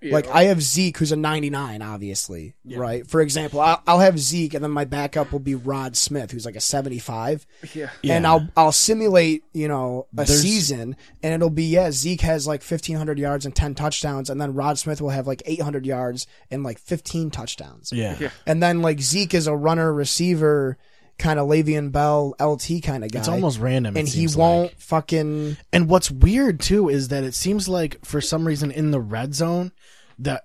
Like 0.01 0.29
I 0.29 0.45
have 0.45 0.63
Zeke, 0.63 0.97
who's 0.99 1.11
a 1.11 1.17
99, 1.17 1.83
obviously, 1.83 2.55
right? 2.65 3.05
For 3.05 3.21
example, 3.21 3.61
I'll, 3.61 3.83
I'll 3.87 3.99
have 3.99 4.17
Zeke, 4.19 4.55
and 4.55 4.63
then 4.63 4.71
my 4.71 4.85
backup 4.85 5.33
will 5.33 5.41
be 5.41 5.57
Rod 5.57 5.97
Smith, 5.97 6.31
who's 6.31 6.47
like 6.47 6.55
a 6.55 6.61
75 6.61 7.45
Yeah. 7.75 7.91
and 8.05 8.23
Yeah. 8.23 8.31
I'll 8.31 8.49
I'll 8.57 8.73
simulate 8.73 9.43
you 9.53 9.67
know 9.67 10.07
a 10.13 10.25
There's- 10.25 10.41
season, 10.41 10.95
and 11.23 11.35
it'll 11.35 11.51
be 11.51 11.65
yeah 11.65 11.91
Zeke 11.91 12.21
has 12.21 12.47
like 12.47 12.63
fifteen 12.63 12.97
hundred 12.97 13.19
yards 13.19 13.45
and 13.45 13.57
ten 13.57 13.75
touchdowns, 13.75 14.31
and 14.31 14.41
then 14.41 14.55
Rod 14.55 14.79
Smith 14.79 15.01
will 15.03 15.11
have 15.11 15.27
like 15.27 15.43
eight 15.47 15.63
hundred 15.63 15.85
yards 15.85 16.27
and 16.51 16.63
like 16.63 16.79
fifteen 16.79 17.31
touchdowns, 17.31 17.93
Yeah. 17.93 18.17
Yeah. 18.21 18.31
and 18.47 18.63
then 18.63 18.81
like 18.83 19.01
Zeke 19.01 19.35
is 19.35 19.47
a 19.49 19.57
runner 19.57 19.93
receiver 19.93 20.79
kind 21.19 21.39
of 21.39 21.49
Le'Veon 21.49 21.91
Bell 21.93 22.35
LT 22.41 22.83
kind 22.83 23.05
of 23.05 23.11
guy. 23.11 23.19
It's 23.19 23.29
almost 23.29 23.59
random. 23.59 23.97
it 23.97 24.01
and 24.01 24.09
he 24.09 24.27
won't 24.37 24.71
like. 24.71 24.81
fucking 24.81 25.57
And 25.73 25.89
what's 25.89 26.11
weird 26.11 26.61
too 26.61 26.89
is 26.89 27.09
that 27.09 27.25
it 27.25 27.35
seems 27.35 27.69
like 27.69 28.05
for 28.05 28.21
some 28.21 28.47
reason 28.47 28.71
in 28.71 28.91
the 28.91 29.01
red 29.01 29.35
zone 29.35 29.73
the 30.19 30.43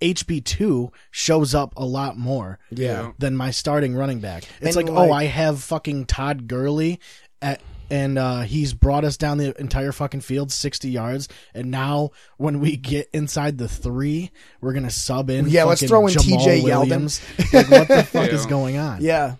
HB2 0.00 0.90
shows 1.10 1.54
up 1.54 1.72
a 1.76 1.84
lot 1.84 2.16
more 2.16 2.58
yeah. 2.70 3.10
than 3.18 3.36
my 3.36 3.50
starting 3.50 3.96
running 3.96 4.20
back. 4.20 4.44
It's 4.60 4.76
like, 4.76 4.88
like- 4.88 4.96
oh, 4.96 5.12
I 5.12 5.24
have 5.24 5.62
fucking 5.62 6.06
Todd 6.06 6.46
Gurley 6.46 7.00
at 7.42 7.60
and 7.90 8.18
uh, 8.18 8.40
he's 8.40 8.72
brought 8.72 9.04
us 9.04 9.18
down 9.18 9.36
the 9.36 9.54
entire 9.60 9.92
fucking 9.92 10.22
field 10.22 10.50
60 10.50 10.88
yards 10.88 11.28
and 11.52 11.70
now 11.70 12.10
when 12.38 12.58
we 12.60 12.76
get 12.78 13.10
inside 13.12 13.58
the 13.58 13.68
3 13.68 14.30
we're 14.62 14.72
going 14.72 14.84
to 14.84 14.90
sub 14.90 15.28
in 15.28 15.48
Yeah, 15.48 15.64
let's 15.64 15.86
throw 15.86 16.06
in 16.06 16.14
Jamaal 16.14 16.38
TJ 16.40 16.62
Yeldon. 16.62 16.78
Williams. 16.80 17.20
like 17.52 17.68
what 17.70 17.88
the 17.88 18.02
fuck 18.10 18.30
is 18.30 18.46
going 18.46 18.78
on? 18.78 19.02
yeah. 19.02 19.34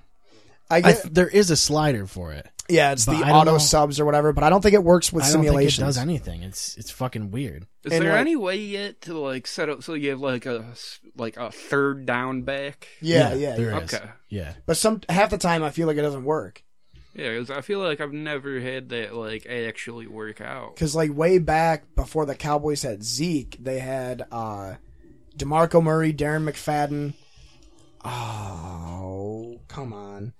I 0.74 0.88
I 0.88 0.92
th- 0.92 1.04
there 1.12 1.28
is 1.28 1.50
a 1.50 1.56
slider 1.56 2.06
for 2.06 2.32
it. 2.32 2.46
yeah, 2.68 2.92
it's 2.92 3.04
but 3.06 3.18
the 3.18 3.24
I 3.24 3.28
don't 3.28 3.36
auto 3.42 3.52
know- 3.52 3.58
subs 3.58 4.00
or 4.00 4.04
whatever, 4.04 4.32
but 4.32 4.44
I 4.44 4.50
don't 4.50 4.60
think 4.62 4.74
it 4.74 4.82
works 4.84 5.12
with 5.12 5.24
simulation. 5.24 5.34
I 5.34 5.42
don't 5.46 5.54
think 5.56 5.68
it 5.68 5.70
simulations. 5.70 5.96
does 5.96 5.98
anything. 6.32 6.42
It's 6.42 6.76
it's 6.76 6.90
fucking 6.90 7.30
weird. 7.30 7.66
Is 7.84 7.92
And, 7.92 8.02
there 8.04 8.12
like- 8.12 8.20
any 8.20 8.36
way 8.36 8.56
yet 8.56 9.00
to 9.02 9.18
like 9.18 9.46
set 9.46 9.68
up 9.68 9.82
so 9.82 9.94
you 9.94 10.10
have 10.10 10.20
like 10.20 10.46
a 10.46 10.64
s- 10.72 11.00
like 11.16 11.36
a 11.36 11.50
third 11.50 12.06
down 12.06 12.42
back? 12.42 12.88
yeah, 13.00 13.34
yeah, 13.34 13.56
there 13.56 13.70
yeah. 13.70 13.78
is. 13.80 13.94
Okay. 13.94 14.04
Yeah. 14.28 14.52
But 14.66 14.76
some 14.76 15.00
half 15.08 15.30
the 15.30 15.38
time 15.38 15.62
I 15.62 15.70
feel 15.70 15.86
like 15.86 15.96
it 15.96 16.02
doesn't 16.02 16.24
work. 16.24 16.62
Yeah, 17.16 17.36
'cause 17.38 17.48
I 17.50 17.60
feel 17.60 17.78
like 17.78 18.00
I've 18.00 18.12
never 18.12 18.58
had 18.58 18.88
that 18.88 19.14
like 19.14 19.46
actually 19.46 20.08
work 20.08 20.40
out. 20.40 20.74
Because 20.74 20.96
like 20.96 21.14
way 21.14 21.38
back 21.38 21.94
before 21.94 22.26
the 22.26 22.34
Cowboys 22.34 22.82
had 22.82 23.04
Zeke, 23.04 23.56
they 23.62 23.78
had 23.78 24.26
uh, 24.32 24.74
Demarco 25.38 25.80
Murray, 25.80 26.12
Darren 26.12 26.42
McFadden. 26.50 27.14
Oh, 28.04 29.60
come 29.68 29.92
on. 29.92 30.32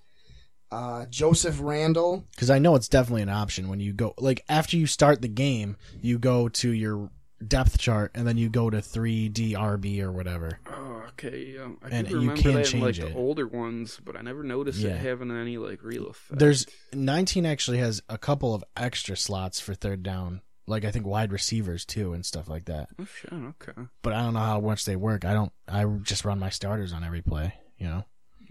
Uh, 0.75 1.05
Joseph 1.07 1.57
Randle. 1.61 2.25
Because 2.31 2.49
I 2.49 2.59
know 2.59 2.75
it's 2.75 2.87
definitely 2.89 3.21
an 3.23 3.29
option 3.29 3.69
when 3.69 3.79
you 3.79 3.93
go 3.93 4.13
like 4.17 4.43
after 4.49 4.77
you 4.77 4.87
start 4.87 5.21
the 5.21 5.27
game, 5.27 5.77
you 6.01 6.17
go 6.19 6.49
to 6.49 6.69
your 6.71 7.09
depth 7.45 7.77
chart 7.77 8.11
and 8.15 8.25
then 8.27 8.37
you 8.37 8.49
go 8.49 8.69
to 8.69 8.81
three 8.81 9.29
DRB 9.29 10.01
or 10.01 10.11
whatever. 10.11 10.59
Oh, 10.67 11.03
okay. 11.09 11.53
Yeah. 11.55 11.67
I 11.83 11.89
And 11.89 12.07
could 12.07 12.13
you 12.13 12.19
remember 12.29 12.41
can 12.41 12.53
that 12.55 12.73
in 12.73 12.79
like 12.81 12.95
change 12.95 13.13
the 13.13 13.17
older 13.17 13.47
ones, 13.47 13.99
but 14.03 14.15
I 14.17 14.21
never 14.21 14.41
noticed 14.43 14.79
Yeah. 14.79 14.91
it 14.91 14.97
having 15.01 15.31
any 15.31 15.57
like 15.57 15.83
real 15.83 16.07
effect. 16.07 16.39
There's 16.39 16.65
19 16.93 17.45
actually 17.45 17.77
has 17.79 18.01
a 18.09 18.17
couple 18.17 18.53
of 18.55 18.63
extra 18.75 19.15
slots 19.15 19.59
for 19.59 19.73
third 19.75 20.01
down, 20.03 20.41
like 20.65 20.85
I 20.85 20.91
think 20.91 21.05
wide 21.05 21.31
receivers 21.31 21.85
too 21.85 22.13
and 22.13 22.25
stuff 22.25 22.47
like 22.49 22.65
that. 22.65 22.89
oh 22.99 23.05
shit. 23.05 23.31
Okay. 23.33 23.81
But 24.01 24.13
I 24.13 24.21
don't 24.23 24.33
know 24.33 24.39
how 24.39 24.59
much 24.61 24.85
they 24.85 24.95
work. 24.95 25.25
I 25.25 25.33
don't. 25.33 25.51
I 25.67 25.85
just 26.03 26.25
run 26.25 26.39
my 26.39 26.49
starters 26.49 26.93
on 26.93 27.03
every 27.03 27.21
play. 27.21 27.53
You 27.77 27.87
know, 27.87 28.05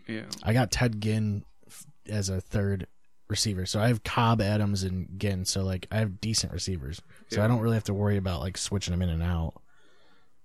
Yeah. 0.06 0.26
I 0.42 0.52
got 0.52 0.70
Ted 0.70 1.00
Ginn 1.00 1.42
f- 1.42 1.53
as 2.08 2.28
a 2.28 2.40
third 2.40 2.86
receiver, 3.28 3.66
so 3.66 3.80
I 3.80 3.88
have 3.88 4.04
Cobb, 4.04 4.40
Adams, 4.40 4.82
and 4.82 5.08
Ginn. 5.18 5.44
So 5.44 5.62
like 5.62 5.86
I 5.90 5.98
have 5.98 6.20
decent 6.20 6.52
receivers, 6.52 7.00
so 7.28 7.42
I 7.42 7.48
don't 7.48 7.60
really 7.60 7.74
have 7.76 7.84
to 7.84 7.94
worry 7.94 8.16
about 8.16 8.40
like 8.40 8.56
switching 8.56 8.92
them 8.92 9.02
in 9.02 9.08
and 9.08 9.22
out. 9.22 9.54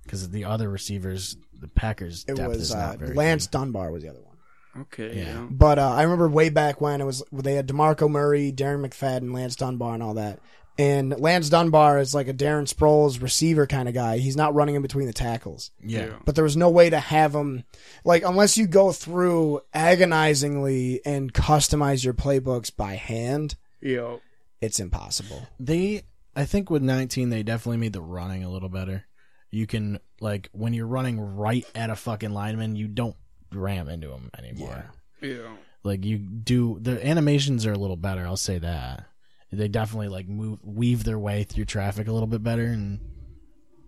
Because 0.03 0.29
the 0.29 0.45
other 0.45 0.69
receivers, 0.69 1.37
the 1.53 1.67
Packers 1.67 2.25
It 2.27 2.35
depth 2.35 2.49
was 2.49 2.61
is 2.61 2.71
uh, 2.73 2.79
not 2.79 2.97
very 2.97 3.13
Lance 3.13 3.45
good. 3.45 3.51
Dunbar 3.51 3.91
was 3.91 4.01
the 4.01 4.09
other 4.09 4.21
one. 4.21 4.37
Okay. 4.81 5.17
Yeah. 5.17 5.23
Yeah. 5.25 5.47
But 5.51 5.77
uh, 5.77 5.91
I 5.91 6.03
remember 6.03 6.27
way 6.29 6.49
back 6.49 6.81
when 6.81 7.01
it 7.01 7.05
was 7.05 7.23
they 7.31 7.55
had 7.55 7.67
Demarco 7.67 8.09
Murray, 8.09 8.51
Darren 8.51 8.87
McFadden, 8.87 9.33
Lance 9.33 9.55
Dunbar, 9.55 9.93
and 9.93 10.01
all 10.01 10.15
that. 10.15 10.39
And 10.79 11.19
Lance 11.19 11.49
Dunbar 11.49 11.99
is 11.99 12.15
like 12.15 12.29
a 12.29 12.33
Darren 12.33 12.63
Sproles 12.73 13.21
receiver 13.21 13.67
kind 13.67 13.89
of 13.89 13.93
guy. 13.93 14.17
He's 14.19 14.37
not 14.37 14.55
running 14.55 14.75
in 14.75 14.81
between 14.81 15.07
the 15.07 15.13
tackles. 15.13 15.71
Yeah. 15.83 16.13
but 16.23 16.35
there 16.35 16.43
was 16.45 16.55
no 16.55 16.69
way 16.69 16.89
to 16.89 16.99
have 16.99 17.35
him, 17.35 17.65
like 18.05 18.23
unless 18.23 18.57
you 18.57 18.65
go 18.65 18.93
through 18.93 19.59
agonizingly 19.73 21.01
and 21.05 21.33
customize 21.33 22.03
your 22.03 22.13
playbooks 22.13 22.75
by 22.75 22.93
hand 22.95 23.55
Yeah. 23.81 24.17
it's 24.61 24.79
impossible 24.79 25.47
They, 25.59 26.03
I 26.35 26.45
think 26.45 26.69
with 26.69 26.81
19, 26.81 27.29
they 27.29 27.43
definitely 27.43 27.77
made 27.77 27.93
the 27.93 28.01
running 28.01 28.43
a 28.43 28.49
little 28.49 28.69
better. 28.69 29.05
You 29.51 29.67
can 29.67 29.99
like 30.21 30.49
when 30.53 30.73
you're 30.73 30.87
running 30.87 31.19
right 31.19 31.65
at 31.75 31.89
a 31.89 31.95
fucking 31.95 32.31
lineman, 32.31 32.75
you 32.75 32.87
don't 32.87 33.15
ram 33.51 33.89
into 33.89 34.11
him 34.11 34.29
anymore. 34.37 34.85
Yeah. 35.21 35.29
Yeah. 35.29 35.49
Like 35.83 36.05
you 36.05 36.17
do, 36.19 36.77
the 36.79 37.05
animations 37.05 37.65
are 37.65 37.73
a 37.73 37.77
little 37.77 37.95
better. 37.97 38.25
I'll 38.25 38.37
say 38.37 38.59
that. 38.59 39.05
They 39.51 39.67
definitely 39.67 40.09
like 40.09 40.27
move, 40.27 40.59
weave 40.63 41.03
their 41.03 41.17
way 41.17 41.43
through 41.43 41.65
traffic 41.65 42.07
a 42.07 42.11
little 42.11 42.27
bit 42.27 42.43
better, 42.43 42.65
and 42.65 42.99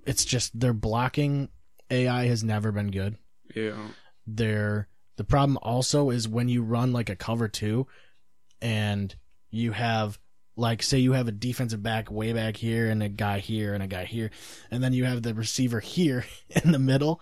it's 0.05 0.26
just 0.26 0.59
their 0.59 0.74
blocking 0.74 1.49
AI 1.89 2.26
has 2.26 2.43
never 2.43 2.72
been 2.72 2.89
good. 2.89 3.18
Yeah. 3.55 3.89
Their 4.26 4.88
the 5.18 5.24
problem 5.24 5.59
also 5.62 6.09
is 6.09 6.28
when 6.28 6.49
you 6.49 6.64
run 6.64 6.93
like 6.93 7.09
a 7.09 7.16
cover 7.16 7.47
two, 7.47 7.86
and 8.62 9.16
you 9.51 9.72
have 9.72 10.20
like 10.55 10.82
say 10.84 10.97
you 10.97 11.14
have 11.14 11.28
a 11.28 11.32
defensive 11.32 11.84
back 11.84 12.12
way 12.12 12.34
back 12.34 12.57
here 12.57 12.89
and 12.89 13.01
a 13.01 13.09
guy 13.09 13.39
here 13.39 13.74
and 13.74 13.84
a 13.84 13.88
guy 13.88 14.05
here, 14.05 14.32
and 14.72 14.84
then 14.84 14.93
you 14.93 15.05
have 15.05 15.22
the 15.22 15.34
receiver 15.34 15.80
here 15.80 16.26
in 16.49 16.72
the 16.72 16.80
middle. 16.80 17.22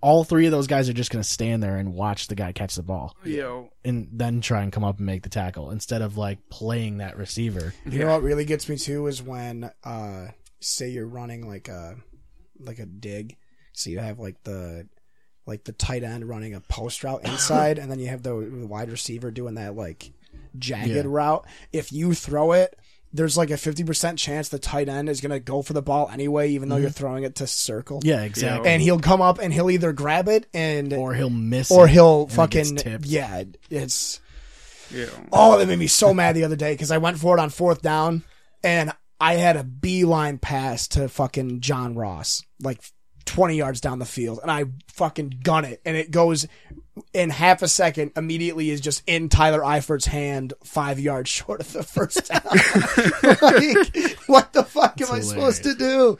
All 0.00 0.22
three 0.24 0.46
of 0.46 0.52
those 0.52 0.66
guys 0.68 0.88
are 0.88 0.92
just 0.92 1.10
going 1.10 1.22
to 1.22 1.28
stand 1.28 1.62
there 1.62 1.76
and 1.76 1.92
watch 1.92 2.28
the 2.28 2.34
guy 2.36 2.52
catch 2.52 2.76
the 2.76 2.82
ball 2.82 3.16
Yeah. 3.24 3.64
and 3.84 4.08
then 4.12 4.40
try 4.40 4.62
and 4.62 4.72
come 4.72 4.84
up 4.84 4.98
and 4.98 5.06
make 5.06 5.22
the 5.22 5.28
tackle 5.28 5.70
instead 5.70 6.02
of 6.02 6.16
like 6.16 6.48
playing 6.50 6.98
that 6.98 7.16
receiver. 7.16 7.74
you 7.84 7.98
know 8.00 8.06
what 8.08 8.22
really 8.22 8.44
gets 8.44 8.68
me 8.68 8.76
too 8.76 9.06
is 9.08 9.20
when 9.22 9.70
uh 9.84 10.28
say 10.60 10.88
you're 10.88 11.06
running 11.06 11.48
like 11.48 11.68
a 11.68 11.96
like 12.60 12.78
a 12.78 12.86
dig 12.86 13.36
so 13.72 13.90
you 13.90 13.98
have 13.98 14.18
like 14.18 14.42
the 14.44 14.88
like 15.46 15.64
the 15.64 15.72
tight 15.72 16.02
end 16.04 16.28
running 16.28 16.54
a 16.54 16.60
post 16.60 17.02
route 17.04 17.24
inside 17.24 17.78
and 17.78 17.90
then 17.90 17.98
you 17.98 18.06
have 18.08 18.22
the, 18.22 18.30
the 18.30 18.66
wide 18.66 18.90
receiver 18.90 19.30
doing 19.30 19.54
that 19.54 19.74
like 19.76 20.12
jagged 20.58 20.88
Yeah. 20.94 21.02
route 21.06 21.46
if 21.72 21.92
you 21.92 22.14
throw 22.14 22.52
it 22.52 22.76
there's 23.12 23.36
like 23.36 23.50
a 23.50 23.54
50% 23.54 24.18
chance 24.18 24.48
the 24.48 24.58
tight 24.58 24.88
end 24.88 25.08
is 25.08 25.20
going 25.20 25.30
to 25.30 25.40
go 25.40 25.62
for 25.62 25.72
the 25.72 25.82
ball 25.82 26.10
anyway 26.12 26.50
even 26.50 26.68
though 26.68 26.76
you're 26.76 26.90
mm-hmm. 26.90 26.94
throwing 26.98 27.24
it 27.24 27.36
to 27.36 27.46
circle 27.46 28.00
Yeah, 28.02 28.22
exactly. 28.22 28.68
and 28.68 28.82
he'll 28.82 29.00
come 29.00 29.20
up 29.20 29.38
and 29.38 29.52
he'll 29.52 29.70
either 29.70 29.92
grab 29.92 30.28
it 30.28 30.46
and 30.52 30.92
or 30.92 31.14
he'll 31.14 31.30
miss 31.30 31.70
or 31.70 31.86
he'll 31.88 32.24
it 32.24 32.32
fucking 32.32 32.74
gets 32.76 33.06
yeah 33.06 33.44
it's 33.70 34.20
Yeah. 34.90 35.06
oh 35.32 35.58
that 35.58 35.66
made 35.68 35.78
me 35.78 35.86
so 35.86 36.12
mad 36.12 36.36
the 36.36 36.44
other 36.44 36.56
day 36.56 36.72
because 36.74 36.90
i 36.90 36.98
went 36.98 37.18
for 37.18 37.36
it 37.36 37.40
on 37.40 37.50
fourth 37.50 37.82
down 37.82 38.24
and 38.62 38.92
i 39.20 39.34
had 39.34 39.56
a 39.56 39.64
beeline 39.64 40.38
pass 40.38 40.88
to 40.88 41.08
fucking 41.08 41.60
john 41.60 41.94
ross 41.94 42.42
like 42.60 42.80
20 43.28 43.56
yards 43.56 43.80
down 43.80 43.98
the 43.98 44.04
field 44.06 44.40
and 44.42 44.50
i 44.50 44.64
fucking 44.88 45.38
gun 45.42 45.64
it 45.64 45.80
and 45.84 45.96
it 45.96 46.10
goes 46.10 46.46
in 47.12 47.30
half 47.30 47.62
a 47.62 47.68
second 47.68 48.10
immediately 48.16 48.70
is 48.70 48.80
just 48.80 49.02
in 49.06 49.28
tyler 49.28 49.60
eifert's 49.60 50.06
hand 50.06 50.52
five 50.64 50.98
yards 50.98 51.28
short 51.38 51.60
of 51.60 51.72
the 51.72 51.82
first 51.82 52.26
down 52.28 52.40
like, 53.42 54.18
what 54.26 54.52
the 54.52 54.64
fuck 54.64 54.98
fuck 54.98 55.00
am 55.08 55.14
I 55.16 55.20
supposed 55.20 55.62
to 55.64 55.74
do? 55.74 56.18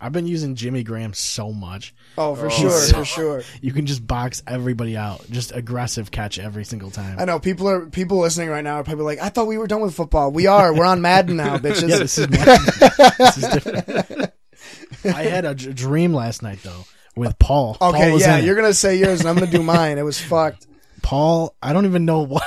I've 0.00 0.10
been 0.12 0.26
using 0.26 0.56
Jimmy 0.56 0.82
Graham 0.82 1.12
so 1.14 1.52
much. 1.52 1.94
Oh, 2.18 2.34
for 2.34 2.50
sure, 2.50 2.70
so- 2.70 2.98
for 2.98 3.04
sure. 3.04 3.42
You 3.60 3.72
can 3.72 3.86
just 3.86 4.04
box 4.04 4.42
everybody 4.48 4.96
out. 4.96 5.24
Just 5.30 5.52
aggressive 5.54 6.10
catch 6.10 6.40
every 6.40 6.64
single 6.64 6.90
time. 6.90 7.20
I 7.20 7.24
know 7.24 7.38
people 7.38 7.68
are 7.68 7.86
people 7.86 8.18
listening 8.18 8.48
right 8.48 8.64
now 8.64 8.76
are 8.76 8.84
probably 8.84 9.04
like, 9.04 9.20
I 9.20 9.28
thought 9.28 9.46
we 9.46 9.58
were 9.58 9.68
done 9.68 9.80
with 9.80 9.94
football. 9.94 10.32
We 10.32 10.48
are. 10.48 10.74
We're 10.74 10.86
on 10.86 11.02
Madden 11.02 11.36
now, 11.36 11.56
bitches. 11.58 11.88
Yeah, 11.88 11.98
this 11.98 12.18
is, 12.18 12.26
this 12.26 13.36
is 13.36 13.48
different. 13.48 14.31
I 15.14 15.24
had 15.24 15.44
a 15.44 15.54
d- 15.54 15.72
dream 15.72 16.12
last 16.14 16.42
night 16.42 16.62
though 16.62 16.84
with 17.16 17.38
Paul. 17.38 17.74
Paul 17.74 17.94
okay, 17.94 18.12
was 18.12 18.22
yeah, 18.22 18.38
you're 18.38 18.54
gonna 18.54 18.74
say 18.74 18.96
yours 18.96 19.20
and 19.20 19.28
I'm 19.28 19.36
gonna 19.36 19.50
do 19.50 19.62
mine. 19.62 19.98
It 19.98 20.02
was 20.04 20.20
fucked. 20.20 20.66
Paul. 21.02 21.54
I 21.62 21.72
don't 21.72 21.86
even 21.86 22.04
know 22.04 22.20
what. 22.22 22.44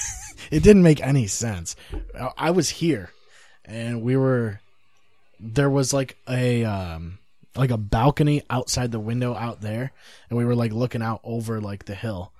it 0.50 0.62
didn't 0.62 0.82
make 0.82 1.00
any 1.00 1.26
sense. 1.26 1.76
I- 2.18 2.30
I 2.36 2.50
was 2.50 2.68
here, 2.68 3.10
and 3.64 4.02
we 4.02 4.16
were. 4.16 4.60
There 5.40 5.68
was 5.70 5.92
like 5.92 6.16
a 6.28 6.64
um 6.64 7.18
like 7.56 7.70
a 7.70 7.76
balcony 7.76 8.42
outside 8.50 8.92
the 8.92 9.00
window 9.00 9.34
out 9.34 9.60
there, 9.60 9.92
and 10.28 10.38
we 10.38 10.44
were 10.44 10.54
like 10.54 10.72
looking 10.72 11.02
out 11.02 11.20
over 11.24 11.60
like 11.60 11.84
the 11.84 11.94
hill, 11.94 12.32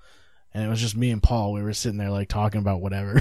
and 0.55 0.65
it 0.65 0.69
was 0.69 0.81
just 0.81 0.97
me 0.97 1.11
and 1.11 1.23
Paul. 1.23 1.53
We 1.53 1.62
were 1.62 1.73
sitting 1.73 1.99
there 1.99 2.11
like 2.11 2.29
talking 2.29 2.61
about 2.61 2.81
whatever, 2.81 3.21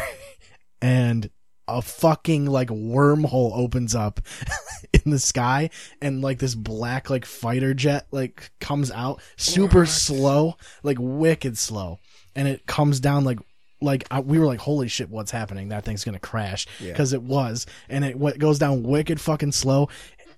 and 0.82 1.30
a 1.68 1.82
fucking 1.82 2.46
like 2.46 2.70
wormhole 2.70 3.52
opens 3.56 3.96
up 3.96 4.20
in 4.94 5.12
the 5.12 5.20
sky 5.20 5.70
and 6.02 6.22
like 6.22 6.40
this 6.40 6.56
black 6.56 7.10
like 7.10 7.26
fighter 7.26 7.74
jet 7.74 8.06
like 8.12 8.52
comes 8.60 8.92
out 8.92 9.22
super 9.38 9.86
slow 9.86 10.56
like 10.84 10.98
wicked 11.00 11.58
slow. 11.58 12.00
And 12.36 12.48
it 12.48 12.66
comes 12.66 13.00
down 13.00 13.24
like 13.24 13.40
like 13.82 14.06
I, 14.10 14.22
we 14.22 14.40
were 14.40 14.46
like 14.46 14.60
holy 14.60 14.88
shit 14.88 15.10
what's 15.10 15.32
happening? 15.32 15.70
That 15.70 15.86
thing's 15.86 16.04
gonna 16.04 16.20
crash. 16.20 16.68
Because 16.92 17.14
it 17.14 17.24
was. 17.24 17.66
And 17.90 18.04
it 18.04 18.18
what 18.18 18.40
goes 18.40 18.60
down 18.60 18.84
wicked 18.84 19.22
fucking 19.22 19.52
slow. 19.54 19.90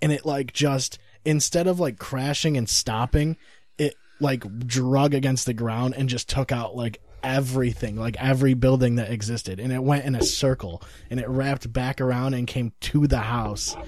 And 0.02 0.12
it 0.12 0.26
like 0.26 0.54
just 0.54 1.00
instead 1.24 1.68
of 1.68 1.80
like 1.80 1.98
crashing 1.98 2.56
and 2.56 2.70
stopping 2.70 3.38
it 3.78 3.96
like 4.20 4.44
drug 4.60 5.14
against 5.14 5.46
the 5.46 5.54
ground 5.54 5.96
and 5.98 6.08
just 6.08 6.30
took 6.30 6.52
out 6.52 6.76
like 6.76 7.02
everything 7.26 7.96
like 7.98 8.16
every 8.20 8.54
building 8.54 8.96
that 8.96 9.10
existed 9.12 9.60
and 9.60 9.74
it 9.74 9.84
went 9.84 10.06
in 10.06 10.16
a 10.16 10.22
circle 10.24 10.82
and 11.10 11.20
it 11.20 11.28
wrapped 11.28 11.72
back 11.74 12.00
around 12.00 12.34
and 12.36 12.46
came 12.48 12.72
to 12.80 13.08
the 13.08 13.20
house. 13.20 13.76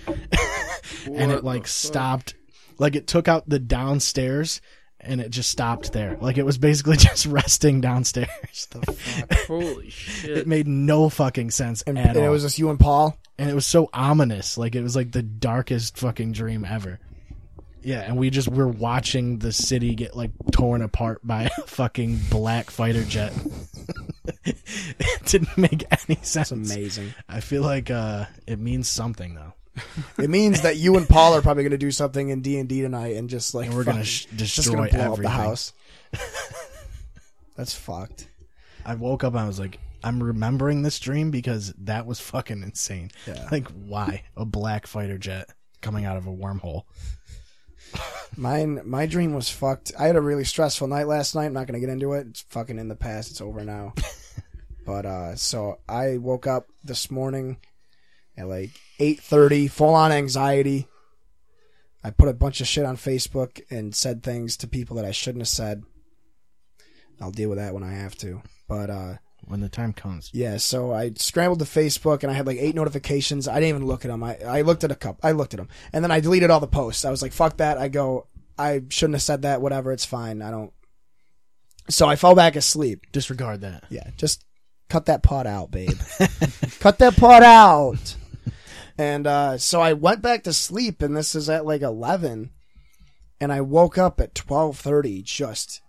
And 1.06 1.32
it 1.32 1.44
like 1.44 1.68
stopped 1.68 2.36
like 2.78 2.96
it 2.96 3.08
took 3.08 3.28
out 3.28 3.48
the 3.50 3.60
downstairs 3.60 4.62
and 5.00 5.20
it 5.22 5.30
just 5.30 5.50
stopped 5.50 5.92
there. 5.94 6.18
Like 6.20 6.38
it 6.38 6.46
was 6.46 6.58
basically 6.58 6.98
just 7.10 7.26
resting 7.26 7.82
downstairs. 7.82 8.68
Holy 9.48 9.90
shit. 9.90 10.38
it 10.38 10.48
made 10.48 10.68
no 10.68 11.10
fucking 11.10 11.52
sense 11.52 11.82
And, 11.84 11.98
at 11.98 12.16
and 12.16 12.26
it 12.26 12.30
was 12.30 12.44
just 12.44 12.58
you 12.58 12.70
and 12.70 12.80
Paul. 12.80 13.18
and 13.38 13.50
it 13.50 13.54
was 13.54 13.66
so 13.66 13.90
ominous. 13.94 14.58
Like 14.58 14.76
it 14.76 14.82
was 14.82 14.96
like 14.96 15.12
the 15.12 15.24
darkest 15.24 15.98
fucking 15.98 16.32
dream 16.32 16.66
ever 16.66 17.00
yeah 17.84 18.02
and 18.02 18.18
we 18.18 18.30
just 18.30 18.48
we're 18.48 18.68
watching 18.68 19.40
the 19.40 19.52
city 19.52 19.96
get 19.96 20.16
like 20.16 20.32
torn 20.52 20.82
apart 20.82 21.20
by 21.26 21.44
a 21.44 21.50
fucking 21.68 22.20
black 22.30 22.70
fighter 22.72 23.04
jet 23.04 23.32
it 24.46 25.22
didn't 25.26 25.58
make 25.58 25.84
any 26.10 26.18
sense 26.22 26.52
Amazing. 26.52 27.14
i 27.30 27.40
feel 27.40 27.62
like 27.64 27.90
uh 27.92 28.26
it 28.46 28.60
means 28.60 28.88
something 28.90 29.36
though 29.36 29.54
It 30.18 30.32
means 30.32 30.62
that 30.62 30.78
you 30.78 30.98
and 30.98 31.08
Paul 31.08 31.36
are 31.36 31.42
probably 31.44 31.62
gonna 31.64 31.78
do 31.78 31.92
something 31.92 32.30
in 32.30 32.42
D 32.42 32.58
and 32.58 32.68
D 32.68 32.82
tonight 32.82 33.16
and 33.16 33.30
just 33.30 33.54
like 33.54 33.68
and 33.68 33.76
we're 33.76 33.84
gonna 33.84 34.00
fucking- 34.00 34.06
sh- 34.06 34.26
just 34.36 34.56
destroy 34.56 34.90
gonna 34.90 35.04
blow 35.06 35.14
up 35.14 35.20
the 35.20 35.30
house. 35.30 35.72
That's 37.56 37.74
fucked. 37.74 38.28
i 38.86 38.96
woke 38.96 39.24
up 39.24 39.34
and 39.34 39.42
i 39.42 39.48
was 39.48 39.60
like 39.60 39.80
i'm 40.04 40.22
remembering 40.22 40.82
this 40.82 41.00
dream 41.00 41.30
because 41.32 41.74
that 41.80 42.06
was 42.06 42.20
fucking 42.20 42.64
insane 42.64 43.12
Yeah. 43.28 43.48
like 43.52 43.68
why 43.70 44.24
a 44.36 44.46
black 44.46 44.88
fighter 44.88 45.18
jet 45.18 45.50
coming 45.82 46.06
out 46.06 46.18
of 46.18 46.26
a 46.28 46.32
wormhole 46.32 46.84
Mine, 48.36 48.82
my 48.86 49.06
dream 49.06 49.34
was 49.34 49.50
fucked. 49.50 49.92
I 49.98 50.06
had 50.08 50.16
a 50.16 50.22
really 50.22 50.44
stressful 50.44 50.88
night 50.88 51.08
last 51.08 51.34
night. 51.34 51.46
I'm 51.46 51.54
not 51.54 51.66
gonna 51.66 51.80
get 51.80 51.90
into 51.90 52.14
it. 52.14 52.28
It's 52.28 52.42
fucking 52.50 52.78
in 52.78 52.88
the 52.88 52.96
past. 52.96 53.32
It's 53.32 53.42
over 53.42 53.64
now. 53.64 53.94
but 54.86 55.06
uh, 55.06 55.36
so 55.36 55.80
I 55.90 56.18
woke 56.18 56.46
up 56.46 56.68
this 56.84 57.10
morning 57.10 57.58
at 58.38 58.48
like 58.48 58.72
8:30, 59.00 59.72
full 59.72 59.96
on 59.96 60.12
anxiety. 60.12 60.88
I 62.04 62.12
put 62.12 62.30
a 62.30 62.34
bunch 62.34 62.62
of 62.62 62.68
shit 62.68 62.86
on 62.86 62.96
Facebook 62.96 63.62
and 63.70 63.96
said 63.96 64.22
things 64.22 64.56
to 64.58 64.68
people 64.68 64.96
that 64.98 65.06
I 65.06 65.12
shouldn't 65.12 65.42
have 65.42 65.48
said. 65.50 65.84
I'll 67.20 67.32
deal 67.32 67.50
with 67.50 67.58
that 67.58 67.74
when 67.74 67.84
I 67.84 67.94
have 67.94 68.16
to. 68.18 68.44
But 68.68 68.90
uh, 68.90 69.14
when 69.48 69.62
the 69.62 69.70
time 69.70 69.94
comes 69.94 70.30
yeah, 70.34 70.58
so 70.58 70.92
I 70.94 71.12
scrambled 71.16 71.60
to 71.60 71.66
Facebook 71.66 72.24
and 72.24 72.32
I 72.32 72.36
had 72.36 72.48
like 72.48 72.58
eight 72.60 72.76
notifications. 72.76 73.48
I 73.48 73.56
didn't 73.56 73.70
even 73.70 73.86
look 73.86 74.06
at 74.06 74.10
them. 74.10 74.24
I, 74.24 74.38
I 74.46 74.62
looked 74.62 74.84
at 74.84 74.92
a 74.92 74.96
cup. 74.96 75.20
I 75.24 75.32
looked 75.32 75.54
at 75.54 75.58
them 75.58 75.70
and 75.94 76.04
then 76.04 76.12
I 76.12 76.20
deleted 76.20 76.50
all 76.50 76.60
the 76.60 76.68
posts. 76.68 77.06
I 77.06 77.12
was 77.12 77.22
like, 77.22 77.34
fuck 77.34 77.58
that. 77.58 77.78
I 77.78 77.88
go, 77.88 78.28
I 78.58 78.84
shouldn't 78.90 79.16
have 79.16 79.22
said 79.22 79.44
that. 79.44 79.62
Whatever. 79.62 79.92
It's 79.92 80.06
fine. 80.06 80.42
I 80.42 80.52
don't. 80.52 80.74
So 81.90 82.08
I 82.08 82.16
fell 82.16 82.36
back 82.36 82.56
asleep. 82.56 83.12
disregard 83.12 83.62
that 83.62 83.86
Yeah, 83.90 84.10
just 84.18 84.44
cut 84.90 85.06
that 85.06 85.24
pot 85.24 85.48
out, 85.48 85.72
babe. 85.72 85.98
cut 86.80 87.00
that 87.00 87.16
pot 87.18 87.44
out. 87.44 88.16
And 88.98 89.28
uh, 89.28 89.58
so 89.58 89.80
I 89.80 89.94
went 89.94 90.22
back 90.22 90.44
to 90.44 90.54
sleep, 90.54 91.02
and 91.02 91.16
this 91.16 91.36
is 91.36 91.50
at 91.50 91.66
like 91.66 91.82
eleven, 91.84 92.50
and 93.40 93.54
I 93.54 93.62
woke 93.62 93.98
up 93.98 94.20
at 94.20 94.34
twelve 94.34 94.80
thirty, 94.80 95.22
just 95.22 95.82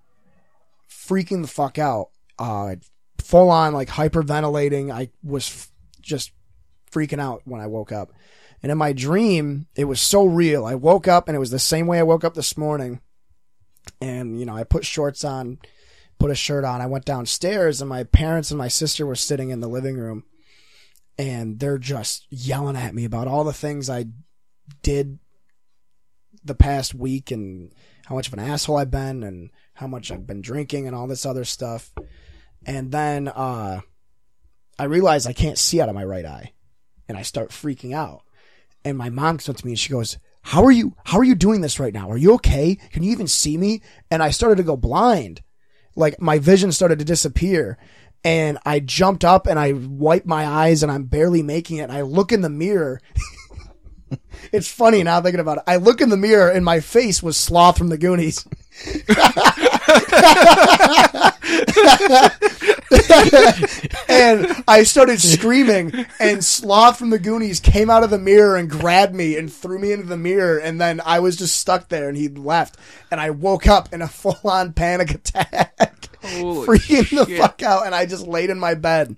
freaking 0.91 1.41
the 1.41 1.49
fuck 1.49 1.79
out, 1.79 2.11
uh, 2.39 2.77
full 3.19 3.51
on 3.51 3.75
like 3.75 3.89
hyperventilating. 3.89 4.93
I 4.93 5.11
was 5.23 5.49
f- 5.49 5.73
just 6.01 6.33
freaking 6.91 7.21
out 7.21 7.43
when 7.45 7.61
I 7.61 7.67
woke 7.67 7.93
up, 7.93 8.13
and 8.63 8.73
in 8.73 8.79
my 8.79 8.93
dream, 8.93 9.67
it 9.77 9.85
was 9.85 10.01
so 10.01 10.25
real. 10.25 10.65
I 10.65 10.75
woke 10.75 11.09
up, 11.09 11.29
and 11.29 11.37
it 11.37 11.41
was 11.41 11.51
the 11.51 11.59
same 11.59 11.87
way 11.87 11.99
I 11.99 12.05
woke 12.05 12.25
up 12.25 12.35
this 12.35 12.57
morning, 12.57 13.01
and 14.01 14.39
you 14.39 14.47
know, 14.47 14.57
I 14.57 14.65
put 14.65 14.85
shorts 14.85 15.25
on 15.25 15.59
put 16.19 16.31
a 16.31 16.35
shirt 16.35 16.65
on. 16.65 16.81
I 16.81 16.87
went 16.87 17.05
downstairs 17.05 17.81
and 17.81 17.89
my 17.89 18.05
parents 18.05 18.51
and 18.51 18.59
my 18.59 18.69
sister 18.69 19.07
were 19.07 19.15
sitting 19.15 19.51
in 19.51 19.61
the 19.61 19.69
living 19.69 19.97
room 19.97 20.25
and 21.17 21.59
they're 21.59 21.79
just 21.79 22.27
yelling 22.31 22.77
at 22.77 22.95
me 22.95 23.05
about 23.05 23.29
all 23.29 23.45
the 23.45 23.53
things 23.53 23.89
I 23.89 24.07
did 24.83 25.19
the 26.45 26.55
past 26.55 26.95
week 26.95 27.31
and 27.31 27.73
how 28.07 28.15
much 28.15 28.29
of 28.29 28.33
an 28.33 28.39
asshole 28.39 28.79
I've 28.79 28.91
been 28.91 29.23
and 29.23 29.51
how 29.75 29.87
much 29.87 30.11
I've 30.11 30.27
been 30.27 30.41
drinking 30.41 30.87
and 30.87 30.95
all 30.95 31.07
this 31.07 31.27
other 31.27 31.45
stuff. 31.45 31.93
And 32.69 32.93
then 32.93 33.27
uh 33.29 33.81
I 34.79 34.85
realize 34.85 35.27
I 35.27 35.33
can't 35.33 35.59
see 35.59 35.81
out 35.81 35.89
of 35.89 35.97
my 35.97 36.05
right 36.05 36.25
eye 36.25 36.53
and 37.09 37.19
I 37.19 37.23
start 37.23 37.51
freaking 37.51 37.93
out. 37.95 38.23
And 38.85 38.97
my 38.97 39.11
mom 39.11 39.39
comes 39.39 39.49
up 39.49 39.57
to 39.57 39.67
me 39.67 39.73
and 39.73 39.79
she 39.79 39.91
goes, 39.91 40.19
"How 40.43 40.63
are 40.65 40.71
you 40.71 40.95
how 41.05 41.19
are 41.19 41.25
you 41.25 41.35
doing 41.35 41.63
this 41.63 41.81
right 41.81 41.93
now? 41.93 42.11
Are 42.11 42.17
you 42.17 42.35
okay? 42.35 42.77
Can 42.93 43.03
you 43.03 43.11
even 43.11 43.27
see 43.27 43.57
me?" 43.57 43.83
And 44.11 44.23
I 44.23 44.31
started 44.31 44.59
to 44.59 44.63
go 44.63 44.77
blind 44.77 45.43
like 45.97 46.21
my 46.21 46.39
vision 46.39 46.71
started 46.71 47.01
to 47.01 47.05
disappear 47.05 47.77
and 48.25 48.59
I 48.65 48.81
jumped 48.81 49.25
up 49.25 49.47
and 49.47 49.59
I 49.59 49.73
wiped 49.73 50.27
my 50.27 50.47
eyes 50.47 50.83
and 50.83 50.93
I'm 50.93 51.05
barely 51.05 51.43
making 51.43 51.79
it. 51.79 51.83
And 51.83 51.93
I 51.93 52.03
look 52.03 52.33
in 52.33 52.41
the 52.41 52.51
mirror. 52.51 53.01
it's 54.53 54.71
funny 54.71 55.03
now 55.03 55.21
thinking 55.21 55.41
about 55.41 55.59
it. 55.59 55.65
I 55.67 55.77
look 55.77 56.01
in 56.01 56.09
the 56.09 56.17
mirror 56.17 56.51
and 56.51 56.65
my 56.65 56.81
face 56.81 57.23
was 57.23 57.37
Sloth 57.37 57.79
from 57.79 57.89
the 57.89 57.99
Goonies. 57.99 58.47
and 64.09 64.65
I 64.67 64.83
started 64.85 65.21
screaming, 65.21 66.07
and 66.21 66.45
Sloth 66.45 66.99
from 66.99 67.11
the 67.11 67.19
Goonies 67.19 67.61
came 67.61 67.91
out 67.91 68.05
of 68.05 68.11
the 68.11 68.19
mirror 68.19 68.57
and 68.57 68.69
grabbed 68.69 69.15
me 69.15 69.37
and 69.37 69.53
threw 69.53 69.79
me 69.79 69.93
into 69.93 70.07
the 70.07 70.17
mirror, 70.17 70.59
and 70.59 70.81
then 70.81 71.01
I 71.05 71.21
was 71.21 71.37
just 71.37 71.59
stuck 71.59 71.89
there, 71.89 72.09
and 72.09 72.17
he 72.17 72.29
left, 72.29 72.77
and 73.11 73.21
I 73.21 73.31
woke 73.31 73.67
up 73.67 73.93
in 73.93 74.03
a 74.03 74.09
full-on 74.09 74.73
panic 74.73 75.11
attack, 75.13 76.09
Holy 76.23 76.67
freaking 76.67 77.17
the 77.17 77.37
fuck 77.37 77.63
out, 77.63 77.87
and 77.87 77.95
I 77.95 78.07
just 78.07 78.27
laid 78.27 78.51
in 78.51 78.59
my 78.59 78.75
bed 78.75 79.17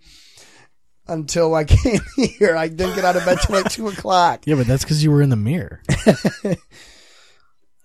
until 1.07 1.55
I 1.55 1.65
came 1.65 2.01
here. 2.17 2.57
I 2.57 2.69
didn't 2.69 2.95
get 2.95 3.05
out 3.05 3.17
of 3.17 3.25
bed 3.25 3.39
till 3.43 3.57
like 3.57 3.71
two 3.71 3.89
o'clock. 3.89 4.47
Yeah, 4.47 4.55
but 4.55 4.67
that's 4.67 4.85
because 4.85 5.03
you 5.03 5.11
were 5.11 5.23
in 5.23 5.31
the 5.31 5.37
mirror. 5.37 5.83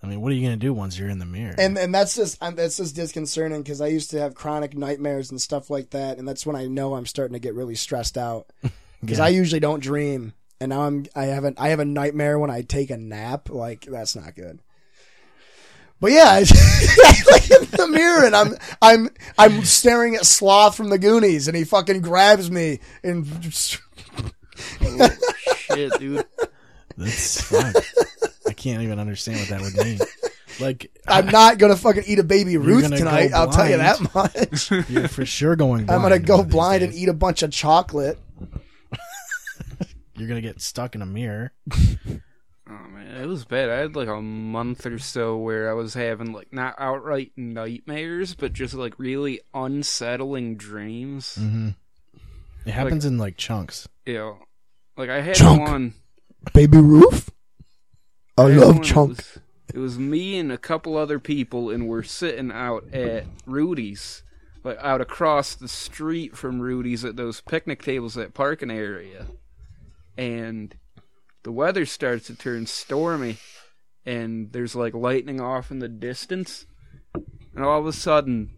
I 0.06 0.08
mean, 0.08 0.20
what 0.20 0.30
are 0.30 0.36
you 0.36 0.42
gonna 0.42 0.56
do 0.56 0.72
once 0.72 0.96
you're 0.96 1.08
in 1.08 1.18
the 1.18 1.26
mirror? 1.26 1.56
and 1.58 1.76
and 1.76 1.92
that's 1.92 2.14
just 2.14 2.40
um, 2.40 2.54
that's 2.54 2.76
just 2.76 2.94
disconcerting 2.94 3.60
because 3.62 3.80
I 3.80 3.88
used 3.88 4.10
to 4.12 4.20
have 4.20 4.36
chronic 4.36 4.76
nightmares 4.76 5.32
and 5.32 5.42
stuff 5.42 5.68
like 5.68 5.90
that, 5.90 6.18
and 6.18 6.28
that's 6.28 6.46
when 6.46 6.54
I 6.54 6.66
know 6.66 6.94
I'm 6.94 7.06
starting 7.06 7.32
to 7.32 7.40
get 7.40 7.54
really 7.54 7.74
stressed 7.74 8.16
out 8.16 8.46
because 9.00 9.18
Yeah. 9.18 9.24
I 9.24 9.28
usually 9.30 9.58
don't 9.58 9.80
dream, 9.80 10.32
and 10.60 10.70
now 10.70 10.82
I'm 10.82 11.06
I 11.16 11.24
haven't 11.24 11.60
I 11.60 11.70
have 11.70 11.80
a 11.80 11.84
nightmare 11.84 12.38
when 12.38 12.50
I 12.50 12.62
take 12.62 12.90
a 12.90 12.96
nap. 12.96 13.50
Like 13.50 13.80
that's 13.80 14.14
not 14.14 14.36
good. 14.36 14.60
But 16.00 16.12
yeah, 16.12 16.24
I 16.30 16.40
look 16.40 17.50
in 17.50 17.70
the 17.70 17.88
mirror 17.90 18.26
and 18.26 18.36
I'm 18.36 18.54
I'm 18.80 19.10
I'm 19.36 19.64
staring 19.64 20.14
at 20.14 20.24
Sloth 20.24 20.76
from 20.76 20.90
the 20.90 20.98
Goonies, 20.98 21.48
and 21.48 21.56
he 21.56 21.64
fucking 21.64 22.02
grabs 22.02 22.48
me 22.48 22.78
and 23.02 23.26
oh, 24.82 25.08
Shit, 25.56 25.98
dude. 25.98 26.24
That's 26.96 27.40
fine. 27.50 27.74
I 28.46 28.52
can't 28.52 28.82
even 28.82 28.98
understand 28.98 29.40
what 29.40 29.48
that 29.48 29.60
would 29.60 29.86
mean. 29.86 29.98
Like, 30.60 30.90
I'm 31.06 31.26
not 31.26 31.58
gonna 31.58 31.76
fucking 31.76 32.04
eat 32.06 32.18
a 32.18 32.24
baby 32.24 32.56
Ruth 32.56 32.88
tonight. 32.88 33.32
I'll 33.32 33.50
tell 33.50 33.68
you 33.68 33.76
that 33.76 34.14
much. 34.14 34.70
you're 34.90 35.08
for 35.08 35.26
sure 35.26 35.56
going. 35.56 35.86
Blind 35.86 35.90
I'm 35.90 36.02
gonna 36.02 36.18
go 36.18 36.36
one 36.36 36.40
of 36.40 36.46
these 36.46 36.52
blind 36.54 36.82
and 36.82 36.94
eat 36.94 37.08
a 37.08 37.14
bunch 37.14 37.42
of 37.42 37.50
chocolate. 37.50 38.18
You're 40.16 40.28
gonna 40.28 40.40
get 40.40 40.62
stuck 40.62 40.94
in 40.94 41.02
a 41.02 41.06
mirror. 41.06 41.52
Oh 42.68 42.88
man, 42.88 43.22
it 43.22 43.26
was 43.26 43.44
bad. 43.44 43.68
I 43.68 43.76
had 43.76 43.94
like 43.94 44.08
a 44.08 44.20
month 44.22 44.86
or 44.86 44.98
so 44.98 45.36
where 45.36 45.68
I 45.70 45.74
was 45.74 45.92
having 45.92 46.32
like 46.32 46.52
not 46.52 46.74
outright 46.78 47.32
nightmares, 47.36 48.34
but 48.34 48.54
just 48.54 48.72
like 48.74 48.98
really 48.98 49.40
unsettling 49.52 50.56
dreams. 50.56 51.36
Mm-hmm. 51.38 51.68
It 52.64 52.72
happens 52.72 53.04
in 53.04 53.18
like 53.18 53.36
chunks. 53.36 53.88
You 54.06 54.14
know, 54.14 54.38
like 54.96 55.10
I 55.10 55.20
had 55.20 55.36
Chunk. 55.36 55.60
one. 55.60 55.94
Baby 56.52 56.78
Roof. 56.78 57.30
I 58.38 58.42
love 58.60 58.76
one, 58.76 58.84
it 58.84 58.96
was- 59.18 59.38
It 59.74 59.78
was 59.78 59.98
me 59.98 60.38
and 60.38 60.50
a 60.52 60.58
couple 60.58 60.96
other 60.96 61.18
people, 61.18 61.70
and 61.70 61.88
we're 61.88 62.02
sitting 62.04 62.50
out 62.52 62.88
at 62.94 63.24
Rudy's, 63.46 64.22
like 64.64 64.78
out 64.80 65.00
across 65.00 65.54
the 65.54 65.68
street 65.68 66.36
from 66.36 66.60
Rudy's 66.60 67.04
at 67.04 67.16
those 67.16 67.40
picnic 67.40 67.82
tables 67.82 68.16
at 68.16 68.32
parking 68.32 68.70
area, 68.70 69.26
and 70.16 70.74
the 71.42 71.52
weather 71.52 71.84
starts 71.84 72.26
to 72.28 72.34
turn 72.36 72.66
stormy, 72.66 73.38
and 74.06 74.52
there's 74.52 74.74
like 74.76 74.94
lightning 74.94 75.40
off 75.40 75.70
in 75.70 75.80
the 75.80 75.88
distance, 75.88 76.64
and 77.54 77.64
all 77.64 77.80
of 77.80 77.86
a 77.86 77.92
sudden, 77.92 78.50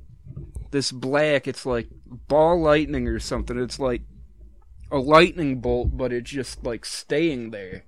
this 0.70 0.92
black, 0.92 1.48
it's 1.48 1.64
like 1.66 1.88
ball 2.06 2.60
lightning 2.60 3.08
or 3.08 3.18
something. 3.18 3.58
It's 3.58 3.78
like 3.80 4.02
a 4.90 4.98
lightning 4.98 5.60
bolt, 5.60 5.96
but 5.96 6.12
it's 6.12 6.30
just 6.30 6.64
like 6.64 6.84
staying 6.84 7.50
there 7.50 7.84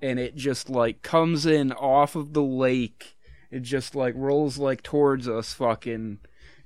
and 0.00 0.18
it 0.18 0.36
just 0.36 0.70
like 0.70 1.02
comes 1.02 1.44
in 1.46 1.72
off 1.72 2.14
of 2.16 2.32
the 2.32 2.42
lake. 2.42 3.16
It 3.50 3.60
just 3.62 3.94
like 3.94 4.14
rolls 4.16 4.58
like 4.58 4.82
towards 4.82 5.28
us, 5.28 5.52
fucking 5.54 6.18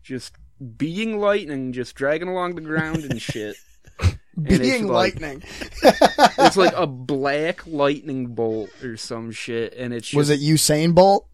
just 0.03 0.35
being 0.77 1.19
lightning, 1.19 1.73
just 1.73 1.95
dragging 1.95 2.29
along 2.29 2.55
the 2.57 2.61
ground 2.61 3.05
and 3.05 3.21
shit. 3.23 3.57
And 4.01 4.47
it's 4.49 4.59
Being 4.59 4.87
like- 4.89 5.21
lightning. 5.21 5.43
It's 6.39 6.57
like 6.57 6.73
a 6.75 6.87
black 6.87 7.67
lightning 7.67 8.35
bolt 8.35 8.71
or 8.83 8.97
some 8.97 9.31
shit, 9.31 9.75
and 9.75 9.93
it's 9.95 10.09
just, 10.09 10.17
Was 10.17 10.31
it 10.31 10.41
Usain 10.41 10.95
Bolt? 10.95 11.27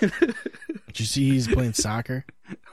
Did 0.00 1.00
you 1.00 1.06
see 1.06 1.30
he's 1.30 1.46
playing 1.48 1.72
soccer? 1.74 2.24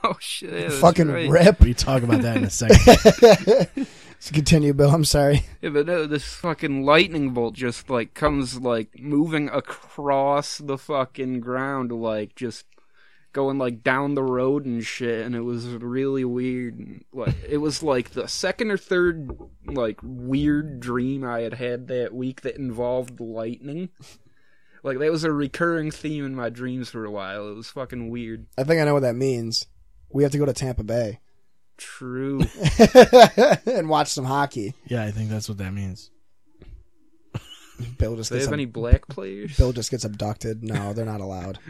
oh 0.04 0.16
shit, 0.20 0.50
that's 0.50 0.78
Fucking 0.80 1.08
right. 1.08 1.28
rip. 1.30 1.60
We 1.60 1.74
talk 1.74 2.02
about 2.02 2.22
that 2.22 2.36
in 2.38 2.44
a 2.44 2.50
second. 2.50 3.86
So 4.22 4.32
continue, 4.32 4.72
Bill. 4.72 4.90
I'm 4.90 5.04
sorry. 5.04 5.46
Yeah, 5.60 5.70
but 5.70 5.86
no, 5.86 6.06
this 6.06 6.22
fucking 6.22 6.84
lightning 6.84 7.30
bolt 7.30 7.54
just 7.54 7.90
like 7.90 8.14
comes 8.14 8.60
like 8.60 9.00
moving 9.00 9.48
across 9.48 10.58
the 10.58 10.78
fucking 10.78 11.40
ground, 11.40 11.90
like 11.90 12.36
just 12.36 12.64
going 13.32 13.58
like 13.58 13.82
down 13.82 14.14
the 14.14 14.22
road 14.22 14.64
and 14.64 14.84
shit, 14.84 15.26
and 15.26 15.34
it 15.34 15.40
was 15.40 15.66
really 15.66 16.24
weird. 16.24 16.78
And, 16.78 17.04
Like 17.12 17.34
it 17.48 17.56
was 17.56 17.82
like 17.82 18.10
the 18.10 18.28
second 18.28 18.70
or 18.70 18.76
third 18.76 19.36
like 19.66 19.98
weird 20.04 20.78
dream 20.78 21.24
I 21.24 21.40
had 21.40 21.54
had 21.54 21.88
that 21.88 22.14
week 22.14 22.42
that 22.42 22.54
involved 22.54 23.18
lightning. 23.18 23.88
Like 24.84 25.00
that 25.00 25.10
was 25.10 25.24
a 25.24 25.32
recurring 25.32 25.90
theme 25.90 26.24
in 26.24 26.36
my 26.36 26.48
dreams 26.48 26.90
for 26.90 27.04
a 27.04 27.10
while. 27.10 27.48
It 27.48 27.56
was 27.56 27.70
fucking 27.70 28.08
weird. 28.08 28.46
I 28.56 28.62
think 28.62 28.80
I 28.80 28.84
know 28.84 28.94
what 28.94 29.02
that 29.02 29.16
means. 29.16 29.66
We 30.10 30.22
have 30.22 30.30
to 30.30 30.38
go 30.38 30.46
to 30.46 30.52
Tampa 30.52 30.84
Bay 30.84 31.18
True. 31.82 32.42
and 33.66 33.88
watch 33.88 34.08
some 34.08 34.24
hockey. 34.24 34.74
yeah, 34.86 35.04
I 35.04 35.10
think 35.10 35.30
that's 35.30 35.48
what 35.48 35.58
that 35.58 35.72
means. 35.72 36.10
Bill 37.98 38.14
just 38.16 38.28
Do 38.30 38.34
they 38.34 38.38
gets 38.38 38.46
have 38.46 38.52
ab- 38.52 38.58
any 38.60 38.64
black 38.66 39.08
players? 39.08 39.56
Bill 39.56 39.72
just 39.72 39.90
gets 39.90 40.04
abducted. 40.04 40.62
No, 40.62 40.92
they're 40.92 41.04
not 41.04 41.20
allowed. 41.20 41.58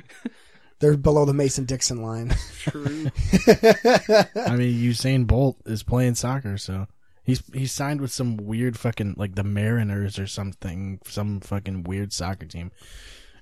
They're 0.80 0.96
below 0.96 1.24
the 1.24 1.32
Mason 1.32 1.64
Dixon 1.64 2.02
line. 2.02 2.34
True. 2.58 3.06
I 3.46 4.56
mean, 4.56 4.74
Usain 4.82 5.28
Bolt 5.28 5.56
is 5.64 5.84
playing 5.84 6.16
soccer, 6.16 6.58
so 6.58 6.88
he's 7.22 7.40
he's 7.54 7.70
signed 7.70 8.00
with 8.00 8.10
some 8.10 8.36
weird 8.36 8.76
fucking 8.76 9.14
like 9.16 9.36
the 9.36 9.44
Mariners 9.44 10.18
or 10.18 10.26
something, 10.26 10.98
some 11.06 11.38
fucking 11.38 11.84
weird 11.84 12.12
soccer 12.12 12.46
team, 12.46 12.72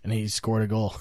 and 0.04 0.12
he 0.12 0.28
scored 0.28 0.64
a 0.64 0.66
goal. 0.66 0.94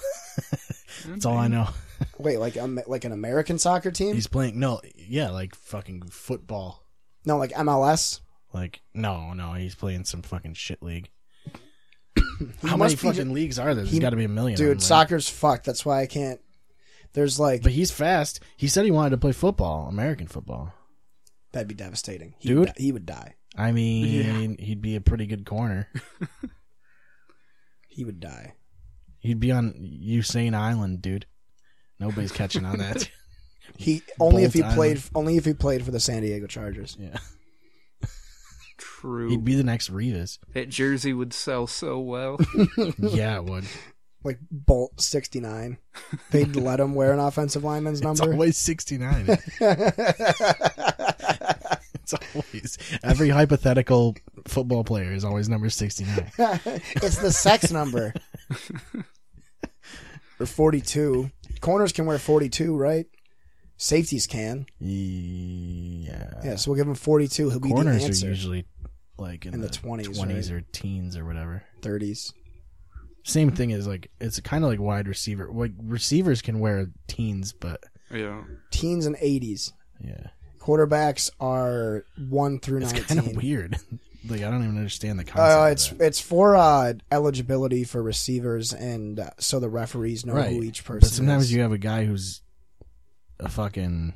That's 1.06 1.26
all 1.26 1.36
I 1.36 1.48
know. 1.48 1.68
Wait, 2.18 2.38
like 2.38 2.56
um, 2.56 2.80
like 2.86 3.04
an 3.04 3.12
American 3.12 3.58
soccer 3.58 3.90
team? 3.90 4.14
He's 4.14 4.26
playing 4.26 4.58
no, 4.58 4.80
yeah, 4.96 5.30
like 5.30 5.54
fucking 5.54 6.02
football. 6.10 6.84
no, 7.24 7.36
like 7.36 7.52
MLS. 7.52 8.20
Like 8.52 8.80
no, 8.94 9.32
no, 9.34 9.52
he's 9.54 9.74
playing 9.74 10.04
some 10.04 10.22
fucking 10.22 10.54
shit 10.54 10.82
league. 10.82 11.10
How 12.62 12.76
many 12.76 12.96
fucking 12.96 13.26
ju- 13.26 13.32
leagues 13.32 13.58
are 13.58 13.66
there? 13.74 13.84
There's 13.84 13.90
he- 13.90 13.98
got 14.00 14.10
to 14.10 14.16
be 14.16 14.24
a 14.24 14.28
million. 14.28 14.56
Dude, 14.56 14.66
them, 14.68 14.74
right? 14.78 14.82
soccer's 14.82 15.28
fucked. 15.28 15.64
That's 15.66 15.84
why 15.86 16.00
I 16.00 16.06
can't. 16.06 16.40
There's 17.12 17.38
like 17.40 17.62
But 17.62 17.72
he's 17.72 17.90
fast. 17.90 18.40
He 18.56 18.68
said 18.68 18.84
he 18.84 18.90
wanted 18.90 19.10
to 19.10 19.16
play 19.18 19.32
football, 19.32 19.88
American 19.88 20.26
football. 20.26 20.72
that'd 21.52 21.68
be 21.68 21.74
devastating. 21.74 22.34
He 22.38 22.48
Dude. 22.50 22.58
would, 22.58 22.74
di- 22.74 22.82
he 22.82 22.92
would 22.92 23.06
die. 23.06 23.34
I 23.56 23.72
mean, 23.72 24.56
he'd 24.58 24.80
be 24.80 24.94
a 24.96 25.00
pretty 25.00 25.26
good 25.26 25.44
corner. 25.44 25.88
He 27.88 28.04
would 28.04 28.20
die. 28.20 28.54
He'd 29.18 29.40
be 29.40 29.50
on 29.52 29.72
Usain 29.74 30.54
Island, 30.54 31.02
dude. 31.02 31.26
Nobody's 32.00 32.32
catching 32.32 32.64
on 32.64 32.78
that. 32.78 33.08
He 33.76 34.02
only 34.18 34.42
if 34.42 34.52
he 34.52 34.62
Bolt 34.62 34.74
played 34.74 34.96
Island. 34.96 35.10
only 35.14 35.36
if 35.36 35.44
he 35.44 35.54
played 35.54 35.84
for 35.84 35.92
the 35.92 36.00
San 36.00 36.22
Diego 36.22 36.46
Chargers. 36.48 36.96
Yeah, 37.00 37.16
True. 38.76 39.28
he'd 39.30 39.44
be 39.44 39.54
the 39.54 39.62
next 39.62 39.90
Revis. 39.92 40.38
that 40.54 40.68
jersey 40.68 41.12
would 41.14 41.32
sell 41.32 41.66
so 41.68 41.98
well. 42.00 42.38
yeah, 42.98 43.36
it 43.36 43.44
would. 43.44 43.64
Like 44.24 44.38
Bolt 44.50 45.00
sixty 45.00 45.38
nine. 45.40 45.78
They'd 46.30 46.56
let 46.56 46.78
him 46.80 46.94
wear 46.94 47.12
an 47.14 47.20
offensive 47.20 47.62
lineman's 47.64 48.00
It's 48.00 48.04
number. 48.20 48.32
always 48.34 48.56
sixty 48.58 48.98
nine. 48.98 49.38
it's 49.60 50.40
always 52.34 52.76
every 53.02 53.30
hypothetical 53.30 54.16
football 54.46 54.84
player 54.84 55.12
is 55.12 55.24
always 55.24 55.48
number 55.48 55.70
sixty 55.70 56.04
nine. 56.04 56.30
it's 56.36 57.16
the 57.18 57.32
sex 57.32 57.70
number. 57.70 58.12
or 60.38 60.44
forty 60.46 60.82
two. 60.82 61.30
Corners 61.60 61.92
can 61.92 62.06
wear 62.06 62.18
forty 62.18 62.48
two, 62.48 62.76
right? 62.76 63.06
Safeties 63.76 64.26
can. 64.26 64.66
Yeah. 64.78 66.40
Yeah, 66.44 66.56
so 66.56 66.70
we'll 66.70 66.76
give 66.78 66.86
him 66.88 66.94
forty 66.94 67.28
two. 67.28 67.50
He'll 67.50 67.60
be 67.60 67.70
Corners 67.70 68.20
the 68.20 68.26
are 68.26 68.30
usually 68.30 68.66
like 69.18 69.46
in, 69.46 69.54
In 69.54 69.60
the 69.60 69.68
the 69.68 69.72
20s, 69.78 70.16
twenties 70.16 70.50
right? 70.52 70.58
or 70.62 70.64
teens 70.72 71.16
or 71.16 71.24
whatever. 71.24 71.62
Thirties. 71.82 72.32
Same 73.24 73.50
thing 73.50 73.70
is 73.70 73.86
like 73.86 74.10
it's 74.20 74.40
kind 74.40 74.64
of 74.64 74.70
like 74.70 74.80
wide 74.80 75.06
receiver. 75.08 75.48
Like 75.52 75.72
receivers 75.82 76.40
can 76.42 76.58
wear 76.58 76.88
teens, 77.06 77.52
but 77.52 77.82
yeah. 78.10 78.42
Teens 78.70 79.06
and 79.06 79.16
eighties. 79.20 79.72
yeah, 80.02 80.28
Quarterbacks 80.58 81.30
are 81.38 82.04
one 82.28 82.58
through 82.60 82.78
it's 82.82 82.92
nineteen. 82.92 83.18
kind 83.18 83.30
of 83.36 83.42
weird. 83.42 83.76
like 84.28 84.42
I 84.42 84.50
don't 84.50 84.62
even 84.62 84.76
understand 84.76 85.18
the 85.18 85.24
concept. 85.24 85.58
Uh, 85.58 85.68
it's 85.70 85.88
that. 85.88 86.04
it's 86.04 86.20
for 86.20 86.56
uh, 86.56 86.94
eligibility 87.10 87.84
for 87.84 88.02
receivers, 88.02 88.72
and 88.72 89.20
uh, 89.20 89.30
so 89.38 89.60
the 89.60 89.68
referees 89.68 90.26
know 90.26 90.34
right. 90.34 90.52
who 90.52 90.62
each 90.62 90.84
person. 90.84 91.00
but 91.00 91.10
sometimes 91.10 91.44
is. 91.44 91.52
you 91.52 91.62
have 91.62 91.72
a 91.72 91.78
guy 91.78 92.04
who's 92.04 92.42
a 93.38 93.48
fucking 93.48 94.14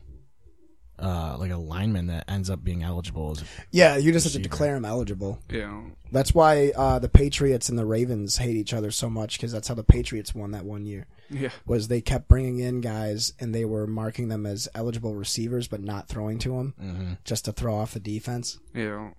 uh 0.99 1.37
like 1.41 1.51
a 1.51 1.57
lineman 1.57 2.07
that 2.07 2.25
ends 2.31 2.49
up 2.49 2.63
being 2.63 2.83
eligible 2.85 3.33
as 3.33 3.43
yeah, 3.73 3.97
you 3.97 4.13
just 4.13 4.25
have 4.25 4.33
to 4.35 4.39
declare 4.39 4.77
him 4.77 4.85
eligible. 4.85 5.41
Yeah. 5.51 5.81
That's 6.13 6.33
why 6.33 6.71
uh, 6.77 7.01
the 7.01 7.09
Patriots 7.09 7.69
and 7.69 7.77
the 7.77 7.85
Ravens 7.85 8.37
hate 8.37 8.55
each 8.55 8.73
other 8.73 8.93
so 8.93 9.11
much 9.11 9.37
because 9.37 9.51
that's 9.51 9.67
how 9.67 9.75
the 9.75 9.83
Patriots 9.83 10.33
won 10.33 10.53
that 10.53 10.65
one 10.65 10.87
year. 10.87 11.07
Yeah. 11.29 11.49
Was 11.67 11.89
they 11.89 12.01
kept 12.01 12.29
bringing 12.29 12.61
in 12.61 12.81
guys 12.81 13.33
and 13.41 13.53
they 13.53 13.65
were 13.65 13.89
marking 13.89 14.29
them 14.29 14.47
as 14.47 14.69
eligible 14.77 15.17
receivers, 15.17 15.67
but 15.67 15.83
not 15.83 16.07
throwing 16.07 16.39
to 16.41 16.51
them 16.51 16.75
mm-hmm. 16.81 17.13
just 17.25 17.47
to 17.47 17.53
throw 17.53 17.75
off 17.75 17.95
the 17.95 18.01
defense. 18.01 18.61
Yeah. 18.73 19.11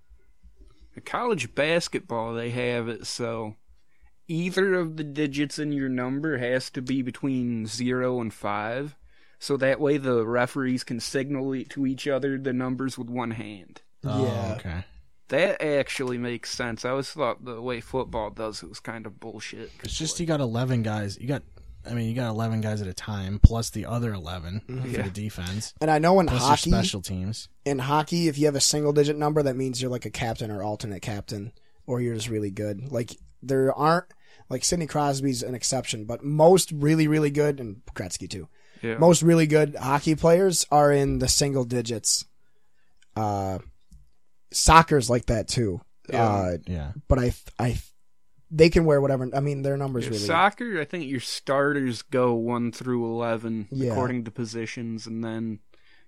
In 0.96 1.02
college 1.04 1.54
basketball, 1.56 2.34
they 2.34 2.50
have 2.52 2.88
it 2.88 3.06
so 3.06 3.56
either 4.28 4.74
of 4.76 4.98
the 4.98 5.04
digits 5.04 5.60
in 5.60 5.72
your 5.72 5.90
number 5.90 6.38
has 6.38 6.70
to 6.72 6.82
be 6.82 7.02
between 7.02 7.66
zero 7.68 8.20
and 8.22 8.34
five. 8.34 8.96
So 9.38 9.58
that 9.58 9.80
way 9.80 9.98
the 9.98 10.26
referees 10.26 10.84
can 10.84 11.00
signal 11.00 11.54
e- 11.54 11.66
to 11.66 11.86
each 11.86 12.08
other 12.08 12.38
the 12.38 12.54
numbers 12.54 12.98
with 12.98 13.10
one 13.10 13.32
hand. 13.32 13.82
Oh, 14.04 14.26
Yeah. 14.26 14.56
okay. 14.58 14.86
That 15.30 15.62
actually 15.62 16.18
makes 16.18 16.52
sense. 16.52 16.86
I 16.86 16.92
always 16.92 17.10
thought 17.10 17.44
the 17.44 17.60
way 17.62 17.82
football 17.82 18.30
does 18.30 18.62
it 18.64 18.70
was 18.70 18.80
kind 18.80 19.06
of 19.06 19.20
bullshit. 19.20 19.72
It's 19.84 19.98
just 19.98 20.20
you 20.20 20.26
got 20.28 20.40
eleven 20.40 20.84
guys. 20.84 21.18
You 21.20 21.28
got, 21.28 21.44
I 21.88 21.94
mean, 21.94 22.08
you 22.10 22.16
got 22.16 22.30
eleven 22.30 22.62
guys 22.62 22.82
at 22.82 22.88
a 22.88 22.94
time 22.94 23.40
plus 23.40 23.70
the 23.70 23.86
other 23.86 24.14
11 24.14 24.62
for 24.68 24.88
Yeah. 24.88 25.04
the 25.04 25.10
defense 25.10 25.74
And 25.80 25.90
I 25.92 26.00
know 26.00 26.20
in 26.20 26.28
plus 26.28 26.42
hockey, 26.42 26.70
your 26.72 26.80
special 26.80 27.02
teams. 27.02 27.48
in 27.66 27.80
hockey, 27.80 28.28
if 28.28 28.38
you 28.38 28.46
have 28.48 28.56
a 28.56 28.62
single 28.62 28.92
digit 28.94 29.18
number, 29.18 29.44
that 29.44 29.56
means 29.56 29.82
you're 29.82 29.92
like 29.92 30.06
a 30.06 30.10
captain 30.12 30.50
or 30.52 30.64
alternate 30.64 31.02
captain, 31.02 31.52
or 31.86 32.02
you're 32.02 32.16
just 32.16 32.30
really 32.30 32.52
good. 32.52 32.92
Like 32.92 33.16
there 33.44 33.74
aren't 33.74 34.06
like 34.50 34.64
Sidney 34.64 34.88
Crosby's 34.88 35.44
an 35.44 35.54
exception, 35.56 36.06
but 36.06 36.24
most 36.24 36.72
really 36.72 37.08
really 37.08 37.30
good 37.32 37.60
and 37.60 37.82
Gretzky 37.96 38.30
too. 38.30 38.48
Yeah. 38.82 38.98
Most 38.98 39.22
really 39.22 39.48
good 39.48 39.76
hockey 39.76 40.16
players 40.16 40.66
are 40.72 40.92
in 40.92 41.20
the 41.20 41.28
single 41.28 41.64
digits. 41.64 42.26
Uh, 43.16 43.60
soccer's 44.52 45.10
like 45.10 45.26
that 45.28 45.48
too. 45.48 45.82
Yeah. 46.10 46.24
Uh, 46.28 46.58
Yeah, 46.68 46.92
but 47.08 47.20
I 47.20 47.34
I 47.60 47.78
they 48.56 48.70
can 48.70 48.86
wear 48.86 49.02
whatever. 49.02 49.30
I 49.36 49.40
mean, 49.42 49.62
their 49.64 49.76
numbers 49.78 50.06
Yeah, 50.06 50.12
really. 50.12 50.22
Soccer, 50.26 50.80
I 50.80 50.86
think 50.86 51.06
your 51.08 51.20
starters 51.20 52.02
go 52.02 52.34
one 52.34 52.72
through 52.72 53.06
eleven 53.06 53.68
Yeah. 53.72 53.92
according 53.92 54.24
to 54.26 54.32
positions, 54.32 55.06
and 55.08 55.24
then 55.24 55.60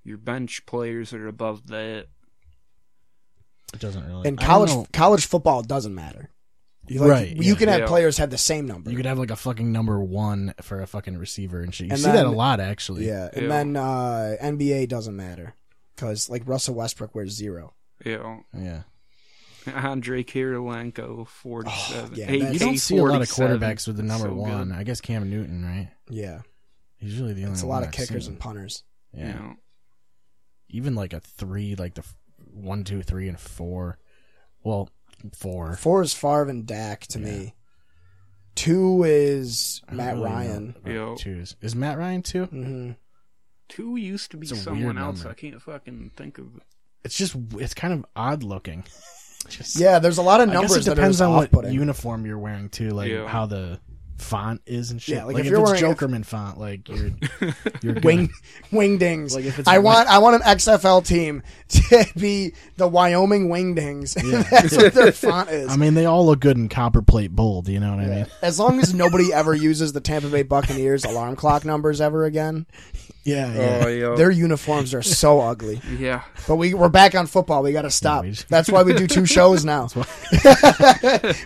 your 0.04 0.18
bench 0.18 0.66
players 0.66 1.14
are 1.14 1.28
above 1.28 1.68
that. 1.68 2.08
It 3.74 3.80
doesn't 3.80 4.06
really. 4.08 4.28
And 4.28 4.40
college 4.40 4.72
college 4.94 5.26
football 5.26 5.62
doesn't 5.62 5.94
matter. 5.94 6.30
You 6.88 7.02
like, 7.02 7.10
Right, 7.10 7.36
You 7.36 7.52
yeah. 7.52 7.60
can 7.60 7.68
have 7.68 7.80
Yeah. 7.82 7.88
players 7.88 8.18
have 8.18 8.30
the 8.30 8.38
same 8.38 8.66
number. 8.66 8.90
you 8.90 8.96
could 8.96 9.06
have 9.06 9.20
like 9.20 9.30
a 9.32 9.36
fucking 9.36 9.70
number 9.74 10.00
one 10.00 10.54
for 10.62 10.80
a 10.82 10.88
fucking 10.88 11.18
receiver 11.18 11.60
and 11.62 11.76
shit. 11.76 11.88
You 11.88 11.92
And 11.94 12.02
see 12.02 12.10
that 12.12 12.26
a 12.26 12.30
lot 12.32 12.62
actually. 12.62 13.06
yeah, 13.08 13.28
and 13.34 13.44
Yeah. 13.44 13.50
then 13.50 13.76
uh, 13.76 14.36
NBA 14.40 14.86
doesn't 14.88 15.16
matter 15.16 15.54
because 15.96 16.30
like 16.30 16.44
Russell 16.46 16.76
Westbrook 16.76 17.14
wears 17.14 17.32
zero. 17.34 17.74
Yeah. 18.06 18.38
Yeah. 18.58 18.84
Andrei 19.76 20.24
Kirilenko, 20.24 21.28
47. 21.28 22.10
Oh, 22.12 22.16
yeah, 22.16 22.26
Hey, 22.26 22.52
You 22.54 22.60
don't 22.60 22.78
see 22.78 22.98
a 22.98 23.04
lot 23.04 23.22
of 23.22 23.28
quarterbacks 23.30 23.88
with 23.88 23.98
the 23.98 24.04
number 24.04 24.28
So 24.28 24.34
one. 24.34 24.70
good. 24.70 24.76
I 24.78 24.84
guess 24.84 25.02
Cam 25.02 25.30
Newton, 25.30 25.64
right? 25.66 25.90
Yeah, 26.10 26.42
He's 26.98 27.20
really 27.20 27.34
the 27.34 27.44
only 27.44 27.54
it's 27.54 27.62
a 27.62 27.68
lot 27.68 27.84
of 27.84 27.90
I've 27.90 27.94
kickers 27.96 28.24
seen. 28.26 28.34
and 28.34 28.40
punters. 28.40 28.84
Yeah. 29.14 29.28
Yeah. 29.28 29.54
Even 30.70 30.96
like 30.96 31.14
a 31.14 31.20
three, 31.20 31.76
like 31.76 31.94
the 31.94 32.02
f- 32.02 32.16
one, 32.52 32.84
two, 32.84 33.02
three, 33.04 33.28
and 33.30 33.40
four. 33.40 33.98
Well, 34.64 34.90
four. 35.34 35.76
Four 35.78 36.02
is 36.02 36.14
Favre 36.14 36.50
and 36.50 36.66
Dak 36.66 37.02
to 37.08 37.20
me. 37.20 37.54
Two 38.56 39.04
is 39.04 39.82
Matt 39.92 40.16
really 40.16 40.26
Ryan. 40.26 40.76
about 40.82 40.92
Yo. 40.94 41.16
Twos. 41.16 41.56
Is 41.62 41.76
Matt 41.76 41.98
Ryan 41.98 42.22
two? 42.24 42.46
hmm 42.46 42.92
Two 43.70 43.98
used 43.98 44.32
to 44.32 44.38
be 44.38 44.48
someone 44.48 44.98
else. 44.98 45.18
number. 45.20 45.30
I 45.30 45.34
can't 45.34 45.62
fucking 45.62 46.12
think 46.16 46.38
of 46.38 46.56
it. 46.56 46.64
It's 47.04 47.18
just 47.18 47.36
it's 47.54 47.74
kind 47.74 47.94
of 47.94 48.06
odd 48.16 48.42
looking. 48.44 48.84
Just, 49.50 49.80
Yeah, 49.80 50.00
there's 50.00 50.18
a 50.18 50.22
lot 50.22 50.42
of 50.42 50.48
numbers. 50.50 50.58
I 50.58 50.62
numbers 50.62 50.78
guess 50.78 50.88
it 50.88 50.90
that 50.92 50.96
depends 50.96 51.22
are 51.22 51.26
on 51.30 51.36
what 51.36 51.44
off-putting. 51.46 51.74
uniform 51.74 52.26
you're 52.26 52.38
wearing 52.40 52.70
too, 52.70 52.90
like 52.90 53.10
Yeah. 53.12 53.28
how 53.28 53.46
the 53.46 53.80
font 54.18 54.62
is 54.66 54.90
and 54.90 55.00
shit. 55.00 55.16
Yeah, 55.18 55.26
like, 55.26 55.36
like, 55.36 55.42
if 55.42 55.46
if, 55.46 55.52
you're 55.52 55.62
it's 55.72 55.80
wearing- 55.82 55.96
Jokerman 55.96 56.26
font, 56.26 56.60
like 56.60 56.90
you're 56.90 57.12
you're 57.84 57.94
good. 57.94 58.04
wing 58.04 58.30
wingdings. 58.72 59.36
Like 59.36 59.46
if 59.46 59.60
it's 59.60 59.68
I 59.68 59.76
a- 59.76 59.82
want 59.82 60.10
I 60.10 60.18
want 60.18 60.36
an 60.36 60.42
XFL 60.42 61.06
team 61.06 61.44
to 61.70 62.06
be 62.18 62.54
the 62.78 62.88
Wyoming 62.88 63.48
Wingdings. 63.50 64.16
That's 64.50 64.76
what 64.76 64.94
their 64.94 65.12
font 65.12 65.50
is. 65.52 65.70
I 65.72 65.78
mean, 65.78 65.94
they 65.94 66.06
all 66.06 66.26
look 66.26 66.40
good 66.40 66.58
in 66.58 66.68
copper 66.68 67.02
plate 67.04 67.32
bold. 67.36 67.68
You 67.70 67.80
know 67.80 67.92
what 67.96 68.04
I 68.06 68.08
mean? 68.08 68.26
as 68.42 68.60
long 68.60 68.80
as 68.80 68.92
nobody 68.94 69.32
ever 69.32 69.54
uses 69.54 69.94
the 69.94 70.02
Tampa 70.02 70.30
Bay 70.30 70.42
Buccaneers 70.44 71.06
alarm 71.06 71.36
clock 71.36 71.64
numbers 71.64 72.02
ever 72.02 72.26
again, 72.26 72.66
Yeah, 73.28 73.54
yeah. 73.54 73.82
Oh, 73.84 73.88
yeah. 73.90 74.16
their 74.16 74.32
uniforms 74.32 74.94
are 74.94 75.02
so 75.02 75.42
ugly. 75.52 75.82
yeah. 76.00 76.22
But 76.48 76.56
we 76.56 76.74
we're 76.74 76.88
back 76.88 77.14
on 77.14 77.28
football. 77.28 77.62
We 77.62 77.74
got 77.74 77.82
to 77.82 77.92
stop. 77.92 78.24
we- 78.24 78.32
That's 78.48 78.72
why 78.72 78.84
we 78.84 78.94
do 78.94 79.06
two 79.06 79.26
shows 79.38 79.66
now. 79.66 79.88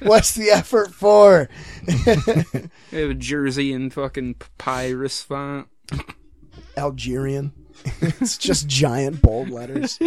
What's 0.04 0.36
the 0.36 0.50
effort 0.54 0.94
for? 0.94 1.50
They 1.88 3.02
have 3.02 3.10
a 3.10 3.14
jersey 3.16 3.74
in 3.74 3.90
fucking 3.90 4.36
papyrus 4.36 5.24
font. 5.24 5.68
Algerian. 6.78 7.52
it's 8.02 8.38
just 8.38 8.68
giant 8.68 9.22
bold 9.22 9.50
letters. 9.50 9.98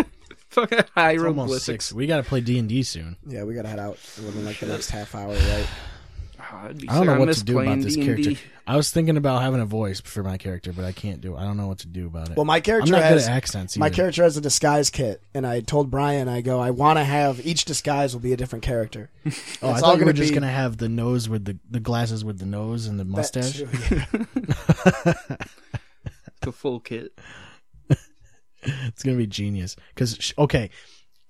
Fucking 0.50 0.78
It's 0.78 0.90
almost 0.90 0.92
hieroglyphics. 0.94 1.92
We 1.92 2.06
got 2.06 2.18
to 2.18 2.22
play 2.22 2.40
D 2.40 2.58
and 2.58 2.68
D 2.68 2.84
soon. 2.84 3.16
Yeah, 3.26 3.42
we 3.44 3.54
gotta 3.54 3.68
head 3.68 3.80
out 3.80 3.98
within 4.24 4.44
like 4.44 4.60
the 4.60 4.66
next 4.66 4.90
half 4.90 5.14
hour, 5.16 5.32
right? 5.34 5.66
Oh, 6.54 6.66
I 6.66 6.68
don't 6.68 6.78
sick. 6.78 7.04
know 7.04 7.18
what 7.18 7.32
to 7.34 7.44
do 7.44 7.58
about 7.58 7.80
this 7.80 7.94
D&D. 7.96 8.06
character. 8.24 8.44
I 8.66 8.76
was 8.76 8.90
thinking 8.90 9.16
about 9.16 9.42
having 9.42 9.60
a 9.60 9.66
voice 9.66 10.00
for 10.00 10.22
my 10.22 10.38
character, 10.38 10.72
but 10.72 10.84
I 10.84 10.92
can't 10.92 11.20
do. 11.20 11.34
it. 11.34 11.38
I 11.38 11.42
don't 11.42 11.56
know 11.56 11.66
what 11.66 11.78
to 11.80 11.86
do 11.86 12.06
about 12.06 12.30
it. 12.30 12.36
Well, 12.36 12.44
my 12.46 12.56
I'm 12.56 12.62
character 12.62 12.92
not 12.92 12.98
good 13.02 13.04
has 13.12 13.26
at 13.28 13.32
accents. 13.36 13.76
my 13.76 13.90
character 13.90 14.22
has 14.22 14.36
a 14.36 14.40
disguise 14.40 14.88
kit, 14.90 15.22
and 15.34 15.46
I 15.46 15.60
told 15.60 15.90
Brian, 15.90 16.28
I 16.28 16.40
go, 16.40 16.60
I 16.60 16.70
want 16.70 16.98
to 16.98 17.04
have 17.04 17.44
each 17.46 17.64
disguise 17.66 18.14
will 18.14 18.22
be 18.22 18.32
a 18.32 18.36
different 18.36 18.62
character. 18.64 19.10
Oh, 19.26 19.30
I 19.30 19.32
It's 19.32 19.62
all 19.64 19.74
thought 19.80 19.92
you 19.94 19.98
gonna 20.00 20.06
were 20.06 20.12
just 20.12 20.30
be- 20.30 20.34
gonna 20.34 20.50
have 20.52 20.76
the 20.78 20.88
nose 20.88 21.28
with 21.28 21.44
the 21.44 21.58
the 21.70 21.80
glasses 21.80 22.24
with 22.24 22.38
the 22.38 22.46
nose 22.46 22.86
and 22.86 22.98
the 23.00 23.04
mustache. 23.04 23.58
too, 23.58 23.68
yeah. 23.90 24.04
The 26.42 26.52
full 26.52 26.80
kit. 26.80 27.18
It's 28.62 29.02
gonna 29.02 29.16
be 29.16 29.26
genius. 29.26 29.76
Because 29.94 30.32
okay, 30.38 30.70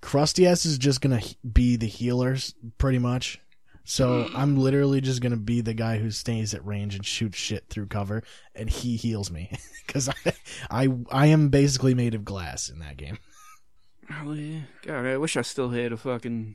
Krusty 0.01 0.45
ass 0.47 0.65
is 0.65 0.77
just 0.77 1.01
gonna 1.01 1.21
be 1.51 1.75
the 1.77 1.87
healers 1.87 2.53
pretty 2.77 2.99
much. 2.99 3.39
So 3.85 4.25
mm. 4.25 4.31
I'm 4.35 4.57
literally 4.57 4.99
just 4.99 5.21
gonna 5.21 5.37
be 5.37 5.61
the 5.61 5.73
guy 5.73 5.99
who 5.99 6.11
stays 6.11 6.53
at 6.53 6.65
range 6.65 6.95
and 6.95 7.05
shoots 7.05 7.37
shit 7.37 7.69
through 7.69 7.87
cover, 7.87 8.23
and 8.55 8.69
he 8.69 8.97
heals 8.97 9.31
me 9.31 9.51
because 9.85 10.09
I, 10.09 10.33
I 10.69 10.89
I 11.11 11.25
am 11.27 11.49
basically 11.49 11.93
made 11.93 12.15
of 12.15 12.25
glass 12.25 12.67
in 12.67 12.79
that 12.79 12.97
game. 12.97 13.17
Oh, 14.23 14.33
yeah. 14.33 14.59
God, 14.83 15.07
I 15.07 15.17
wish 15.17 15.35
I 15.35 15.41
still 15.41 15.71
had 15.71 15.91
a 15.91 15.97
fucking 15.97 16.53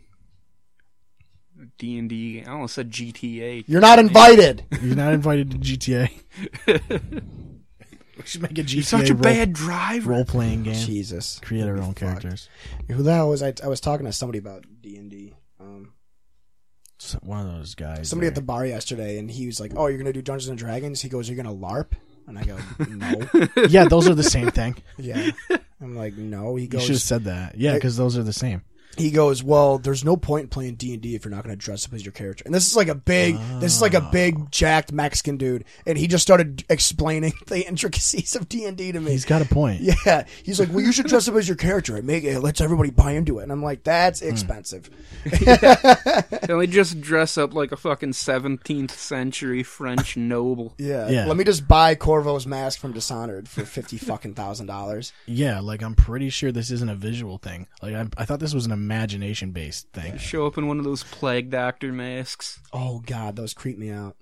D 1.78 1.98
and 1.98 2.08
D. 2.08 2.44
I 2.46 2.52
almost 2.52 2.74
said 2.74 2.90
GTA. 2.90 3.64
You're 3.66 3.80
not 3.80 3.98
invited. 3.98 4.64
You're 4.80 4.96
not 4.96 5.12
invited 5.12 5.50
to 5.50 5.58
GTA. 5.58 6.10
we 6.66 8.22
should 8.24 8.42
make 8.42 8.58
a 8.58 8.62
GTA 8.62 8.74
You're 8.74 8.82
such 8.84 9.10
a 9.10 9.14
role, 9.14 9.22
bad 9.22 9.52
driver. 9.52 10.10
role 10.10 10.24
playing 10.24 10.62
game. 10.62 10.74
Jesus. 10.74 11.40
Create 11.42 11.66
our 11.66 11.78
own 11.78 11.88
Fuck. 11.88 11.96
characters. 11.96 12.48
Who 12.88 13.02
the 13.02 13.14
hell 13.14 13.30
was 13.30 13.42
I? 13.42 13.52
I 13.62 13.68
was 13.68 13.80
talking 13.80 14.06
to 14.06 14.12
somebody 14.12 14.38
about 14.38 14.64
D 14.80 14.96
and 14.96 15.10
D. 15.10 15.34
One 17.22 17.46
of 17.46 17.52
those 17.56 17.74
guys. 17.74 18.08
somebody 18.08 18.28
at 18.28 18.34
the 18.34 18.42
bar 18.42 18.66
yesterday, 18.66 19.18
and 19.18 19.30
he 19.30 19.46
was 19.46 19.60
like, 19.60 19.72
"Oh, 19.76 19.86
you're 19.86 19.98
gonna 19.98 20.12
do 20.12 20.22
Dungeons 20.22 20.48
and 20.48 20.58
Dragons?" 20.58 21.00
He 21.00 21.08
goes, 21.08 21.28
"You're 21.28 21.36
gonna 21.36 21.54
LARP?" 21.54 21.92
And 22.26 22.38
I 22.38 22.44
go, 22.44 22.58
"No." 22.88 23.46
yeah, 23.68 23.84
those 23.84 24.08
are 24.08 24.14
the 24.14 24.22
same 24.22 24.50
thing. 24.50 24.76
yeah. 24.98 25.30
I'm 25.80 25.96
like, 25.96 26.14
"No." 26.14 26.56
He 26.56 26.68
You 26.70 26.80
should 26.80 26.90
have 26.90 27.00
said 27.00 27.24
that. 27.24 27.56
Yeah, 27.56 27.74
because 27.74 27.96
those 27.96 28.16
are 28.18 28.22
the 28.22 28.32
same. 28.32 28.62
He 28.96 29.10
goes, 29.10 29.42
"Well, 29.42 29.78
there's 29.78 30.04
no 30.04 30.16
point 30.16 30.44
in 30.44 30.48
playing 30.48 30.74
D 30.74 30.92
and 30.92 31.02
D 31.02 31.14
if 31.14 31.24
you're 31.24 31.34
not 31.34 31.44
going 31.44 31.56
to 31.56 31.64
dress 31.64 31.86
up 31.86 31.94
as 31.94 32.04
your 32.04 32.12
character." 32.12 32.42
And 32.44 32.54
this 32.54 32.66
is 32.66 32.76
like 32.76 32.88
a 32.88 32.94
big, 32.94 33.38
this 33.60 33.74
is 33.74 33.82
like 33.82 33.94
a 33.94 34.00
big 34.00 34.50
jacked 34.50 34.92
Mexican 34.92 35.36
dude, 35.36 35.64
and 35.86 35.96
he 35.96 36.06
just 36.06 36.22
started 36.22 36.64
explaining 36.68 37.32
the 37.46 37.66
intricacies 37.66 38.34
of 38.34 38.48
D 38.48 38.64
and 38.64 38.76
D 38.76 38.92
to 38.92 39.00
me. 39.00 39.12
He's 39.12 39.24
got 39.24 39.42
a 39.42 39.44
point. 39.44 39.80
yeah, 40.06 40.24
he's 40.42 40.58
like, 40.58 40.70
"Well, 40.70 40.80
you 40.80 40.92
should 40.92 41.06
dress 41.06 41.28
up 41.28 41.34
as 41.34 41.48
your 41.48 41.56
character. 41.56 41.96
It 41.96 42.04
make 42.04 42.24
it 42.24 42.40
lets 42.40 42.60
everybody 42.60 42.90
buy 42.90 43.12
into 43.12 43.38
it." 43.38 43.44
And 43.44 43.52
I'm 43.52 43.62
like, 43.62 43.84
"That's 43.84 44.20
hmm. 44.20 44.28
expensive." 44.28 44.90
Can 45.30 46.56
we 46.56 46.66
just 46.66 47.00
dress 47.00 47.38
up 47.38 47.54
like 47.54 47.72
a 47.72 47.76
fucking 47.76 48.12
17th 48.12 48.90
century 48.90 49.62
French 49.62 50.16
noble? 50.16 50.74
Yeah. 50.78 51.08
Yeah. 51.08 51.26
Let 51.26 51.36
me 51.36 51.44
just 51.44 51.68
buy 51.68 51.94
Corvo's 51.94 52.46
mask 52.46 52.80
from 52.80 52.92
Dishonored 52.92 53.48
for 53.48 53.64
fifty 53.64 53.98
fucking 53.98 54.34
thousand 54.34 54.66
dollars. 54.66 55.12
Yeah, 55.26 55.60
like 55.60 55.82
I'm 55.82 55.94
pretty 55.94 56.30
sure 56.30 56.50
this 56.52 56.70
isn't 56.70 56.90
a 56.90 56.94
visual 56.94 57.38
thing. 57.38 57.66
Like 57.82 57.94
I, 57.94 58.06
I 58.16 58.24
thought 58.24 58.40
this 58.40 58.54
was 58.54 58.66
an 58.66 58.72
imagination 58.80 59.52
based 59.52 59.92
thing. 59.92 60.16
Show 60.18 60.46
up 60.46 60.58
in 60.58 60.66
one 60.66 60.78
of 60.78 60.84
those 60.84 61.02
plague 61.04 61.50
doctor 61.50 61.92
masks. 61.92 62.60
Oh 62.72 63.00
god, 63.04 63.36
those 63.36 63.54
creep 63.54 63.78
me 63.78 63.90
out. 63.90 64.16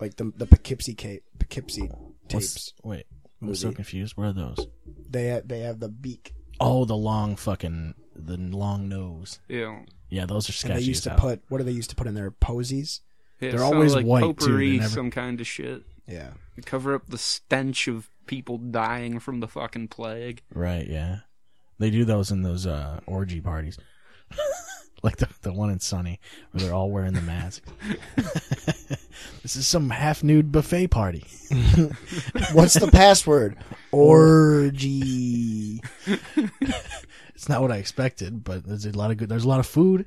Like 0.00 0.16
the 0.16 0.32
the 0.36 0.46
Poughkeepsie 0.46 0.94
cape, 0.94 1.24
Poughkeepsie 1.38 1.88
What's- 2.30 2.54
tapes. 2.54 2.72
wait, 2.84 3.06
I'm 3.40 3.54
so 3.54 3.72
confused. 3.72 4.16
Where 4.16 4.28
are 4.28 4.32
those? 4.32 4.66
They 5.10 5.30
ha- 5.30 5.40
they 5.44 5.60
have 5.60 5.80
the 5.80 5.88
beak, 5.88 6.34
Oh, 6.60 6.84
the 6.84 6.96
long 6.96 7.36
fucking 7.36 7.94
the 8.14 8.36
long 8.36 8.88
nose. 8.88 9.40
Yeah. 9.48 9.80
Yeah, 10.08 10.26
those 10.26 10.48
are 10.48 10.52
and 10.52 10.56
sketchy. 10.56 10.74
they 10.74 10.80
used 10.86 11.04
to 11.04 11.10
hell. 11.10 11.18
put 11.18 11.42
what 11.48 11.58
do 11.58 11.64
they 11.64 11.72
used 11.72 11.90
to 11.90 11.96
put 11.96 12.06
in 12.06 12.14
their 12.14 12.30
posies? 12.30 13.00
yeah 13.40 13.50
They're 13.52 13.64
always 13.64 13.94
like 13.94 14.06
white, 14.06 14.20
too. 14.22 14.34
potpourri, 14.34 14.72
They 14.72 14.78
never- 14.78 14.88
some 14.90 15.10
kind 15.10 15.40
of 15.40 15.46
shit. 15.46 15.82
Yeah, 16.06 16.32
They 16.56 16.62
cover 16.62 16.94
up 16.94 17.06
the 17.08 17.18
stench 17.18 17.88
of 17.88 18.08
people 18.26 18.58
dying 18.58 19.18
from 19.18 19.40
the 19.40 19.48
fucking 19.48 19.88
plague. 19.88 20.42
right. 20.54 20.86
Yeah, 20.86 21.20
they 21.82 21.90
do 21.90 22.04
those 22.04 22.30
in 22.30 22.42
those 22.42 22.66
uh, 22.66 23.00
orgy 23.06 23.40
parties, 23.40 23.78
like 25.02 25.16
the 25.16 25.28
the 25.42 25.52
one 25.52 25.70
in 25.70 25.80
Sunny 25.80 26.20
where 26.52 26.64
they're 26.64 26.74
all 26.74 26.90
wearing 26.90 27.14
the 27.14 27.22
masks. 27.22 27.68
this 29.42 29.56
is 29.56 29.66
some 29.66 29.90
half 29.90 30.22
nude 30.22 30.52
buffet 30.52 30.88
party. 30.88 31.24
what's 32.52 32.74
the 32.74 32.90
password? 32.92 33.56
Orgy. 33.90 35.80
It's 37.34 37.48
not 37.48 37.60
what 37.60 37.72
I 37.72 37.78
expected, 37.78 38.44
but 38.44 38.64
there's 38.64 38.86
a 38.86 38.92
lot 38.92 39.10
of 39.10 39.16
good. 39.16 39.28
There's 39.28 39.44
a 39.44 39.48
lot 39.48 39.60
of 39.60 39.66
food. 39.66 40.06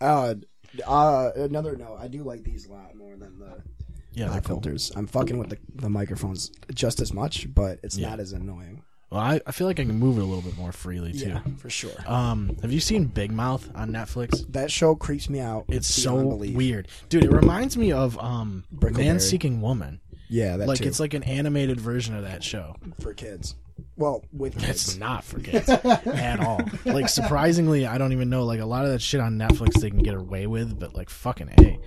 Uh, 0.00 0.34
uh, 0.86 1.30
another 1.36 1.74
note. 1.76 1.98
I 1.98 2.08
do 2.08 2.22
like 2.22 2.44
these 2.44 2.66
a 2.66 2.72
lot 2.72 2.94
more 2.94 3.16
than 3.16 3.38
the 3.38 3.62
Yeah, 4.16 4.28
they're 4.30 4.40
cool. 4.40 4.60
filters. 4.60 4.90
I'm 4.96 5.06
fucking 5.06 5.38
with 5.38 5.50
the 5.50 5.58
the 5.74 5.88
microphones 5.90 6.50
just 6.74 7.00
as 7.00 7.12
much, 7.12 7.52
but 7.54 7.78
it's 7.84 7.96
Yeah. 7.96 8.10
not 8.10 8.20
as 8.20 8.32
annoying. 8.32 8.82
Well, 9.10 9.20
I, 9.20 9.40
I 9.46 9.52
feel 9.52 9.68
like 9.68 9.78
I 9.78 9.84
can 9.84 9.96
move 10.00 10.18
it 10.18 10.22
a 10.22 10.24
little 10.24 10.42
bit 10.42 10.56
more 10.58 10.72
freely 10.72 11.12
too. 11.12 11.28
Yeah, 11.28 11.40
for 11.58 11.70
sure. 11.70 11.92
Um, 12.06 12.56
have 12.62 12.72
you 12.72 12.80
seen 12.80 13.04
Big 13.04 13.30
Mouth 13.30 13.70
on 13.74 13.90
Netflix? 13.92 14.44
That 14.52 14.68
show 14.72 14.96
creeps 14.96 15.30
me 15.30 15.38
out. 15.38 15.66
It's 15.68 15.86
so 15.86 16.24
weird, 16.34 16.88
dude. 17.08 17.22
It 17.22 17.30
reminds 17.30 17.76
me 17.76 17.92
of 17.92 18.18
um, 18.18 18.64
Man 18.72 19.20
Seeking 19.20 19.60
Woman. 19.60 20.00
Yeah, 20.28 20.56
that 20.56 20.66
like 20.66 20.78
too. 20.78 20.88
it's 20.88 20.98
like 20.98 21.14
an 21.14 21.22
animated 21.22 21.80
version 21.80 22.16
of 22.16 22.24
that 22.24 22.42
show. 22.42 22.74
for 23.00 23.14
kids. 23.14 23.54
Well, 23.96 24.24
with 24.32 24.56
It's 24.62 24.64
kids. 24.86 24.98
not 24.98 25.24
for 25.24 25.40
kids 25.40 25.68
at 25.68 26.40
all. 26.40 26.60
Like 26.84 27.08
surprisingly, 27.08 27.86
I 27.86 27.98
don't 27.98 28.12
even 28.12 28.28
know. 28.30 28.44
Like 28.44 28.60
a 28.60 28.66
lot 28.66 28.84
of 28.84 28.90
that 28.92 29.00
shit 29.02 29.20
on 29.20 29.38
Netflix, 29.38 29.80
they 29.80 29.90
can 29.90 30.00
get 30.02 30.14
away 30.14 30.46
with, 30.46 30.78
but 30.78 30.94
like 30.94 31.08
fucking 31.10 31.48
a, 31.58 31.78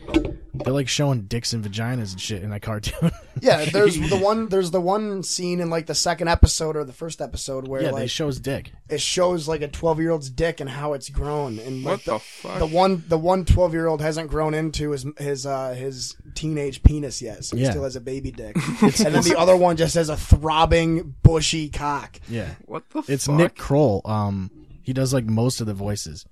they're 0.64 0.74
like 0.74 0.90
showing 0.90 1.22
dicks 1.24 1.54
and 1.54 1.64
vaginas 1.64 2.12
and 2.12 2.20
shit 2.20 2.44
in 2.44 2.52
a 2.52 2.60
cartoon. 2.60 3.12
Yeah, 3.42 3.64
there's 3.72 3.98
the 3.98 4.18
one. 4.18 4.50
There's 4.50 4.72
the 4.72 4.82
one 4.82 5.24
scene 5.24 5.62
in 5.62 5.70
like 5.70 5.86
the 5.86 5.96
second 5.96 6.28
episode 6.28 6.76
or 6.76 6.84
the 6.84 6.92
first 6.92 7.22
episode 7.22 7.70
where 7.70 7.82
yeah, 7.82 7.92
they 7.92 8.06
shows 8.08 8.38
dick. 8.38 8.74
it 8.90 9.00
shows 9.00 9.48
like 9.48 9.62
a 9.62 9.70
12 9.70 10.02
year 10.02 10.12
old's 10.12 10.30
dick 10.30 10.60
and 10.60 10.70
how 10.70 10.92
it's 10.92 11.08
grown 11.08 11.58
and 11.60 11.86
like 11.86 12.00
What 12.00 12.04
the, 12.06 12.12
the 12.14 12.20
fuck? 12.20 12.60
the 12.60 12.66
one 12.66 13.02
the 13.08 13.18
one 13.18 13.46
12 13.46 13.72
year 13.74 13.88
old 13.88 14.02
hasn't 14.02 14.30
grown 14.30 14.54
into 14.54 14.92
his 14.92 15.06
his 15.18 15.46
uh 15.46 15.70
his 15.74 16.18
teenage 16.40 16.82
penis 16.84 17.22
yet, 17.22 17.44
so 17.46 17.56
he 17.58 17.64
Yeah. 17.64 17.72
still 17.72 17.84
has 17.84 17.96
a 17.96 18.02
baby 18.02 18.32
dick. 18.32 18.56
and 18.82 18.94
then 19.14 19.24
the 19.24 19.36
other 19.38 19.56
one 19.58 19.76
just 19.78 19.96
has 19.96 20.10
a 20.10 20.18
throbbing, 20.18 21.16
bushy 21.24 21.70
cock. 21.70 22.20
Yeah. 22.30 22.56
What 22.66 22.90
the 22.90 23.04
It's 23.08 23.26
fuck? 23.28 23.36
Nick 23.36 23.56
Kroll. 23.56 24.02
Um, 24.06 24.50
he 24.82 24.94
does 24.94 25.14
like 25.14 25.26
most 25.26 25.60
of 25.62 25.68
the 25.68 25.74
voices. 25.74 26.26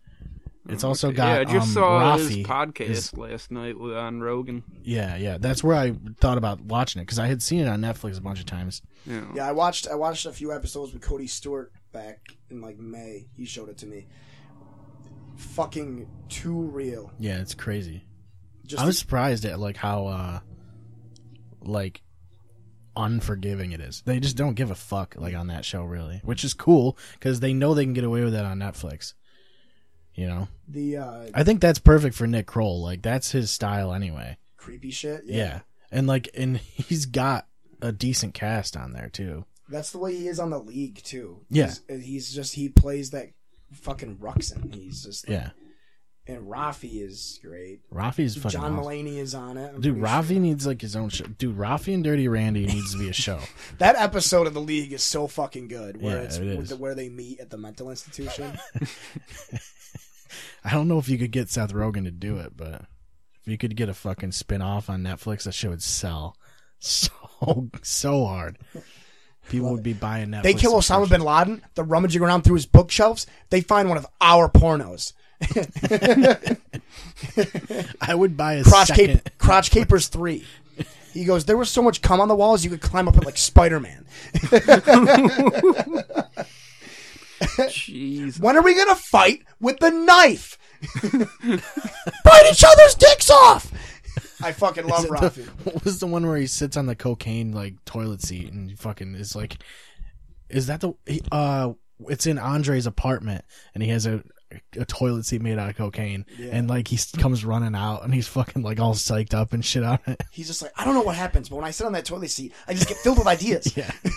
It's 0.69 0.83
also 0.83 1.11
got 1.13 1.27
yeah, 1.27 1.39
I 1.49 1.53
just 1.53 1.67
um, 1.69 1.73
saw 1.75 1.99
Rafi 2.17 2.29
his 2.37 2.45
podcast 2.45 2.89
is- 2.89 3.17
last 3.17 3.51
night 3.51 3.75
on 3.75 4.19
Rogan. 4.19 4.63
yeah, 4.83 5.15
yeah. 5.15 5.37
That's 5.39 5.63
where 5.63 5.77
I 5.77 5.93
thought 6.19 6.37
about 6.37 6.59
watching 6.61 7.01
it 7.01 7.05
because 7.05 7.19
I 7.19 7.27
had 7.27 7.41
seen 7.41 7.59
it 7.61 7.67
on 7.69 7.79
Netflix 7.81 8.17
a 8.17 8.21
bunch 8.21 8.39
of 8.41 8.45
times. 8.47 8.81
Yeah. 9.05 9.23
Yeah, 9.35 9.47
I 9.47 9.53
watched 9.53 9.87
I 9.87 9.95
watched 9.95 10.25
a 10.25 10.31
few 10.33 10.51
episodes 10.53 10.91
with 10.93 11.01
Cody 11.01 11.27
Stewart 11.27 11.71
back 11.93 12.19
in 12.49 12.59
like 12.59 12.77
May. 12.79 13.27
He 13.37 13.45
showed 13.45 13.69
it 13.69 13.77
to 13.77 13.85
me. 13.85 14.07
Fucking 15.37 16.07
too 16.29 16.59
real. 16.61 17.11
Yeah, 17.19 17.39
it's 17.39 17.53
crazy. 17.53 18.03
Just 18.67 18.83
I 18.83 18.85
was 18.85 18.99
surprised 18.99 19.45
at 19.45 19.59
like 19.59 19.77
how 19.77 20.07
uh 20.07 20.39
like 21.61 22.01
unforgiving 22.95 23.71
it 23.71 23.79
is. 23.81 24.01
They 24.05 24.19
just 24.19 24.37
don't 24.37 24.55
give 24.55 24.71
a 24.71 24.75
fuck 24.75 25.15
like 25.17 25.35
on 25.35 25.47
that 25.47 25.65
show 25.65 25.83
really, 25.83 26.21
which 26.23 26.43
is 26.43 26.53
cool 26.53 26.97
because 27.13 27.39
they 27.39 27.53
know 27.53 27.73
they 27.73 27.83
can 27.85 27.93
get 27.93 28.03
away 28.03 28.23
with 28.23 28.33
that 28.33 28.45
on 28.45 28.59
Netflix. 28.59 29.13
You 30.15 30.27
know, 30.27 30.47
the 30.67 30.97
uh, 30.97 31.25
I 31.33 31.43
think 31.43 31.61
that's 31.61 31.77
perfect 31.79 32.15
for 32.15 32.25
Nick 32.25 32.47
Kroll. 32.47 32.81
Like 32.81 33.03
that's 33.03 33.31
his 33.31 33.51
style 33.51 33.93
anyway. 33.93 34.37
creepy 34.57 34.89
shit. 34.91 35.21
Yeah. 35.25 35.61
And 35.91 36.07
like 36.07 36.29
and 36.35 36.57
he's 36.57 37.05
got 37.05 37.47
a 37.81 37.91
decent 37.91 38.33
cast 38.33 38.75
on 38.75 38.93
there 38.93 39.09
too. 39.09 39.45
That's 39.69 39.91
the 39.91 39.99
way 39.99 40.15
he 40.15 40.27
is 40.27 40.39
on 40.39 40.49
the 40.49 40.59
league 40.59 41.03
too. 41.03 41.41
Yeah. 41.49 41.71
He's, 41.87 42.05
he's 42.05 42.33
just 42.33 42.55
he 42.55 42.69
plays 42.69 43.11
that 43.11 43.29
fucking 43.73 44.17
Ruxin. 44.17 44.73
He's 44.73 45.03
just 45.03 45.29
Yeah. 45.29 45.51
And 46.27 46.47
Rafi 46.47 47.01
is 47.03 47.39
great. 47.43 47.79
Rafi's 47.91 48.35
fucking 48.35 48.51
John 48.59 48.73
awesome. 48.77 48.83
Mulaney 48.91 49.17
is 49.17 49.33
on 49.33 49.57
it. 49.57 49.71
I'm 49.75 49.81
Dude, 49.81 49.97
Rafi 49.97 50.27
sure. 50.29 50.39
needs 50.39 50.67
like 50.67 50.81
his 50.81 50.95
own 50.95 51.09
show. 51.09 51.25
Dude, 51.25 51.57
Rafi 51.57 51.93
and 51.93 52.03
Dirty 52.03 52.27
Randy 52.27 52.65
needs 52.65 52.91
to 52.93 52.97
be 52.99 53.09
a 53.09 53.13
show. 53.13 53.39
That 53.77 53.95
episode 53.95 54.47
of 54.47 54.53
the 54.53 54.61
league 54.61 54.91
is 54.93 55.03
so 55.03 55.27
fucking 55.27 55.67
good. 55.67 56.01
Where 56.01 56.17
Yeah, 56.17 56.23
it's 56.23 56.37
it 56.37 56.47
is. 56.47 56.73
where 56.73 56.95
they 56.95 57.09
meet 57.09 57.39
at 57.39 57.49
the 57.49 57.57
mental 57.57 57.89
institution. 57.89 58.57
I 60.63 60.71
don't 60.71 60.87
know 60.87 60.99
if 60.99 61.07
you 61.09 61.17
could 61.17 61.31
get 61.31 61.49
Seth 61.49 61.73
Rogen 61.73 62.03
to 62.05 62.11
do 62.11 62.37
it, 62.37 62.53
but 62.57 62.81
if 63.41 63.47
you 63.47 63.57
could 63.57 63.75
get 63.75 63.89
a 63.89 63.93
fucking 63.93 64.31
spin 64.33 64.61
off 64.61 64.89
on 64.89 65.03
Netflix, 65.03 65.43
that 65.43 65.53
show 65.53 65.69
would 65.69 65.81
sell 65.83 66.35
so 66.79 67.09
so 67.83 68.25
hard. 68.25 68.57
People 69.49 69.71
would 69.71 69.83
be 69.83 69.93
buying 69.93 70.27
Netflix. 70.29 70.43
they 70.43 70.53
kill 70.53 70.73
Osama 70.73 71.09
bin 71.09 71.21
Laden. 71.21 71.61
They're 71.75 71.85
rummaging 71.85 72.21
around 72.21 72.41
through 72.41 72.55
his 72.55 72.65
bookshelves. 72.65 73.25
They 73.49 73.61
find 73.61 73.87
one 73.87 73.97
of 73.97 74.05
our 74.19 74.49
pornos. 74.49 75.13
I 78.01 78.13
would 78.15 78.35
buy 78.37 78.53
a 78.55 78.63
Crotch, 78.63 78.87
second. 78.87 79.05
cape, 79.23 79.37
Crotch 79.37 79.71
Capers 79.71 80.07
3. 80.07 80.43
He 81.13 81.25
goes, 81.25 81.45
There 81.45 81.57
was 81.57 81.69
so 81.69 81.81
much 81.81 82.01
cum 82.01 82.19
on 82.21 82.27
the 82.27 82.35
walls 82.35 82.63
you 82.63 82.69
could 82.69 82.81
climb 82.81 83.07
up 83.07 83.17
it 83.17 83.25
like 83.25 83.37
Spider 83.37 83.79
Man. 83.79 84.05
Jeez. 87.39 88.39
When 88.39 88.55
are 88.57 88.61
we 88.61 88.73
going 88.75 88.87
to 88.89 88.95
fight 88.95 89.43
with 89.59 89.79
the 89.79 89.89
knife? 89.91 90.57
Bite 92.23 92.51
each 92.51 92.63
other's 92.67 92.95
dicks 92.95 93.29
off! 93.31 93.71
I 94.41 94.51
fucking 94.51 94.85
love 94.87 94.99
Is 94.99 95.05
it 95.05 95.09
the- 95.09 95.15
Rafi. 95.17 95.47
what 95.73 95.83
was 95.83 95.99
the 95.99 96.07
one 96.07 96.25
where 96.27 96.37
he 96.37 96.45
sits 96.47 96.77
on 96.77 96.85
the 96.85 96.95
cocaine 96.95 97.51
like 97.51 97.83
toilet 97.85 98.21
seat 98.21 98.51
and 98.53 98.77
fucking 98.77 99.15
is 99.15 99.35
like, 99.35 99.57
is 100.49 100.67
that 100.67 100.81
the 100.81 100.93
uh? 101.31 101.73
It's 102.09 102.27
in 102.27 102.37
Andre's 102.37 102.85
apartment 102.85 103.43
and 103.73 103.81
he 103.81 103.89
has 103.89 104.05
a 104.05 104.23
a 104.79 104.85
toilet 104.85 105.25
seat 105.25 105.41
made 105.41 105.57
out 105.59 105.69
of 105.69 105.75
cocaine 105.75 106.25
and 106.39 106.69
like 106.69 106.87
he 106.87 106.97
comes 107.19 107.43
running 107.43 107.75
out 107.75 108.03
and 108.03 108.13
he's 108.13 108.27
fucking 108.27 108.61
like 108.61 108.79
all 108.79 108.93
psyched 108.93 109.33
up 109.33 109.53
and 109.53 109.63
shit 109.65 109.83
on 109.83 109.99
it. 110.07 110.21
He's 110.31 110.47
just 110.47 110.61
like, 110.61 110.71
I 110.77 110.85
don't 110.85 110.93
know 110.93 111.01
what 111.01 111.15
happens, 111.15 111.49
but 111.49 111.57
when 111.57 111.65
I 111.65 111.71
sit 111.71 111.85
on 111.85 111.93
that 111.93 112.05
toilet 112.05 112.29
seat, 112.29 112.53
I 112.67 112.73
just 112.73 112.87
get 112.87 112.97
filled 112.97 113.17
with 113.17 113.27
ideas. 113.27 113.67
Yeah, 113.77 113.91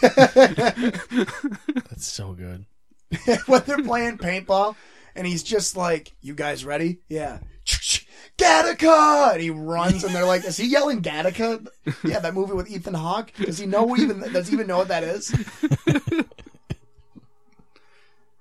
that's 1.88 2.06
so 2.06 2.32
good. 2.32 2.64
when 3.46 3.62
they're 3.66 3.82
playing 3.82 4.18
paintball, 4.18 4.76
and 5.14 5.26
he's 5.26 5.42
just 5.42 5.76
like, 5.76 6.12
"You 6.20 6.34
guys 6.34 6.64
ready? 6.64 7.00
Yeah." 7.08 7.40
Gattaca! 8.38 9.32
And 9.32 9.42
he 9.42 9.50
runs, 9.50 10.02
and 10.04 10.14
they're 10.14 10.24
like, 10.24 10.44
"Is 10.44 10.56
he 10.56 10.66
yelling 10.66 11.02
Gattaca?" 11.02 11.66
Yeah, 12.04 12.20
that 12.20 12.34
movie 12.34 12.54
with 12.54 12.70
Ethan 12.70 12.94
Hawke. 12.94 13.32
Does 13.34 13.58
he 13.58 13.66
know 13.66 13.96
even? 13.96 14.20
Does 14.32 14.48
he 14.48 14.54
even 14.54 14.66
know 14.66 14.78
what 14.78 14.88
that 14.88 15.02
is? 15.02 15.30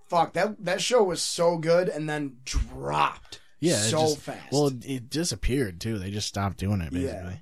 Fuck 0.10 0.34
that! 0.34 0.64
That 0.66 0.82
show 0.82 1.04
was 1.04 1.22
so 1.22 1.58
good, 1.58 1.88
and 1.88 2.10
then 2.10 2.38
dropped. 2.44 3.40
Yeah, 3.60 3.78
so 3.78 4.00
just- 4.02 4.20
fast. 4.20 4.52
Well, 4.52 4.72
it, 4.84 5.10
disappeared 5.10 5.80
too. 5.80 6.00
They 6.00 6.12
just 6.12 6.28
stopped 6.28 6.58
doing 6.58 6.82
it 6.82 6.92
basically. 6.92 7.32
Yeah. 7.34 7.38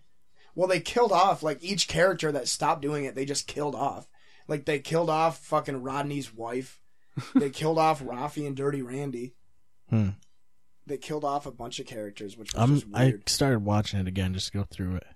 Well, 0.55 0.68
they 0.68 0.80
killed 0.80 1.11
off 1.11 1.43
like 1.43 1.63
each 1.63 1.88
character 1.88 2.32
that 2.32 2.47
stopped 2.47 2.82
doing 2.82 3.05
it. 3.05 3.15
They 3.15 3.26
just 3.26 3.47
killed 3.47 3.76
off. 3.76 4.07
Like 4.47 4.65
they 4.65 4.80
killed 4.80 5.09
off 5.09 5.38
fucking 5.39 5.84
Rodney's 5.84 6.34
wife. 6.34 6.82
they 7.36 7.49
killed 7.49 7.78
off 7.78 8.01
Rafi 8.01 8.45
and 8.47 8.55
Dirty 8.55 8.82
Randy. 8.82 9.36
Hmm. 9.89 10.09
They 10.86 10.97
killed 10.97 11.24
off 11.24 11.45
a 11.45 11.51
bunch 11.51 11.80
of 11.80 11.86
characters, 11.86 12.38
which 12.38 12.53
was 12.53 12.82
just 12.82 12.86
I 12.93 13.15
started 13.28 13.63
watching 13.65 13.99
it 13.99 14.07
again 14.07 14.34
just 14.34 14.51
to 14.51 14.57
go 14.57 14.63
through 14.70 14.95
it. 14.95 15.07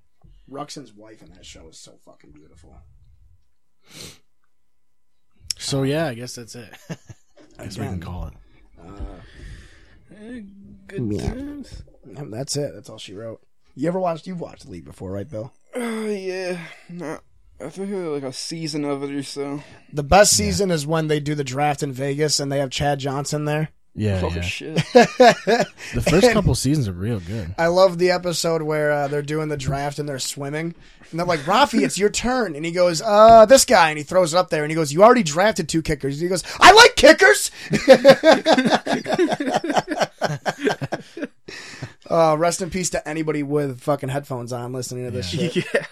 Ruxin's 0.49 0.93
wife 0.93 1.22
in 1.22 1.30
that 1.34 1.45
show 1.45 1.70
is 1.70 1.78
so 1.78 1.97
fucking 2.06 2.32
beautiful. 2.32 2.76
So 5.58 5.84
yeah, 5.84 6.08
I 6.08 6.14
guess 6.14 6.36
that's 6.36 6.56
it. 6.56 6.70
I 7.62 7.66
guess 7.66 7.78
we 7.78 7.86
can 7.86 7.99
call 7.99 8.28
it. 8.28 8.34
Uh, 8.84 10.16
eh, 10.20 10.41
good 10.88 11.14
Yeah. 11.14 11.34
times. 11.34 11.84
And 12.18 12.34
that's 12.34 12.55
it. 12.57 12.72
That's 12.74 12.89
all 12.89 12.97
she 12.97 13.14
wrote. 13.14 13.41
You 13.76 13.88
ever 13.88 13.99
watched? 13.99 14.26
You've 14.28 14.41
watched 14.41 14.68
League 14.68 14.86
before, 14.86 15.12
right, 15.12 15.30
Bill? 15.30 15.53
Oh 15.76 16.05
yeah. 16.07 16.59
No, 16.89 17.20
I 17.64 17.70
think 17.70 17.91
like 17.91 18.24
a 18.24 18.34
season 18.34 18.84
of 18.84 19.03
it 19.03 19.12
or 19.12 19.24
so. 19.24 19.64
The 19.93 20.03
best 20.03 20.36
season 20.36 20.72
is 20.72 20.86
when 20.88 21.07
they 21.07 21.20
do 21.20 21.36
the 21.36 21.43
draft 21.43 21.84
in 21.84 21.93
Vegas 21.93 22.39
and 22.39 22.51
they 22.51 22.57
have 22.59 22.72
Chad 22.72 22.99
Johnson 22.99 23.45
there. 23.45 23.70
Yeah, 23.93 24.21
Oh 24.23 24.29
yeah. 24.29 24.41
shit. 24.41 24.77
The 24.93 26.05
first 26.09 26.31
couple 26.31 26.55
seasons 26.55 26.87
are 26.87 26.93
real 26.93 27.19
good. 27.19 27.53
I 27.57 27.67
love 27.67 27.97
the 27.97 28.11
episode 28.11 28.61
where 28.61 28.91
uh, 28.91 29.07
they're 29.09 29.21
doing 29.21 29.49
the 29.49 29.57
draft 29.57 29.99
and 29.99 30.07
they're 30.07 30.19
swimming. 30.19 30.73
And 31.09 31.19
they're 31.19 31.27
like, 31.27 31.41
Rafi, 31.41 31.81
it's 31.83 31.97
your 31.97 32.09
turn. 32.09 32.55
And 32.55 32.63
he 32.63 32.71
goes, 32.71 33.01
uh, 33.01 33.45
this 33.45 33.65
guy. 33.65 33.89
And 33.89 33.97
he 33.97 34.03
throws 34.05 34.33
it 34.33 34.37
up 34.37 34.49
there 34.49 34.63
and 34.63 34.71
he 34.71 34.75
goes, 34.75 34.93
you 34.93 35.03
already 35.03 35.23
drafted 35.23 35.67
two 35.67 35.81
kickers. 35.81 36.15
And 36.15 36.23
he 36.23 36.29
goes, 36.29 36.43
I 36.59 36.71
like 36.71 36.95
kickers. 36.95 37.51
uh, 42.09 42.35
rest 42.37 42.61
in 42.61 42.69
peace 42.69 42.89
to 42.91 43.07
anybody 43.07 43.43
with 43.43 43.81
fucking 43.81 44.09
headphones 44.09 44.51
on 44.53 44.73
listening 44.73 45.05
to 45.05 45.11
this 45.11 45.29
shit. 45.29 45.55
yeah. 45.73 45.85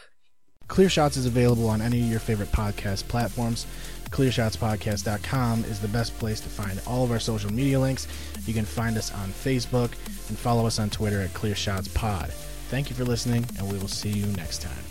Clear 0.67 0.89
Shots 0.89 1.17
is 1.17 1.25
available 1.25 1.67
on 1.67 1.81
any 1.81 1.99
of 2.01 2.07
your 2.07 2.19
favorite 2.19 2.51
podcast 2.51 3.07
platforms. 3.07 3.65
ClearShotsPodcast.com 4.11 5.65
is 5.65 5.79
the 5.79 5.87
best 5.87 6.17
place 6.17 6.39
to 6.41 6.49
find 6.49 6.81
all 6.87 7.03
of 7.03 7.11
our 7.11 7.19
social 7.19 7.51
media 7.51 7.79
links. 7.79 8.07
You 8.45 8.53
can 8.53 8.65
find 8.65 8.97
us 8.97 9.13
on 9.13 9.29
Facebook 9.29 9.91
and 10.29 10.37
follow 10.37 10.65
us 10.65 10.79
on 10.79 10.89
Twitter 10.89 11.21
at 11.21 11.33
ClearShotsPod. 11.33 12.31
Thank 12.69 12.89
you 12.89 12.95
for 12.95 13.05
listening, 13.05 13.45
and 13.57 13.71
we 13.71 13.77
will 13.77 13.87
see 13.87 14.09
you 14.09 14.25
next 14.33 14.61
time. 14.61 14.88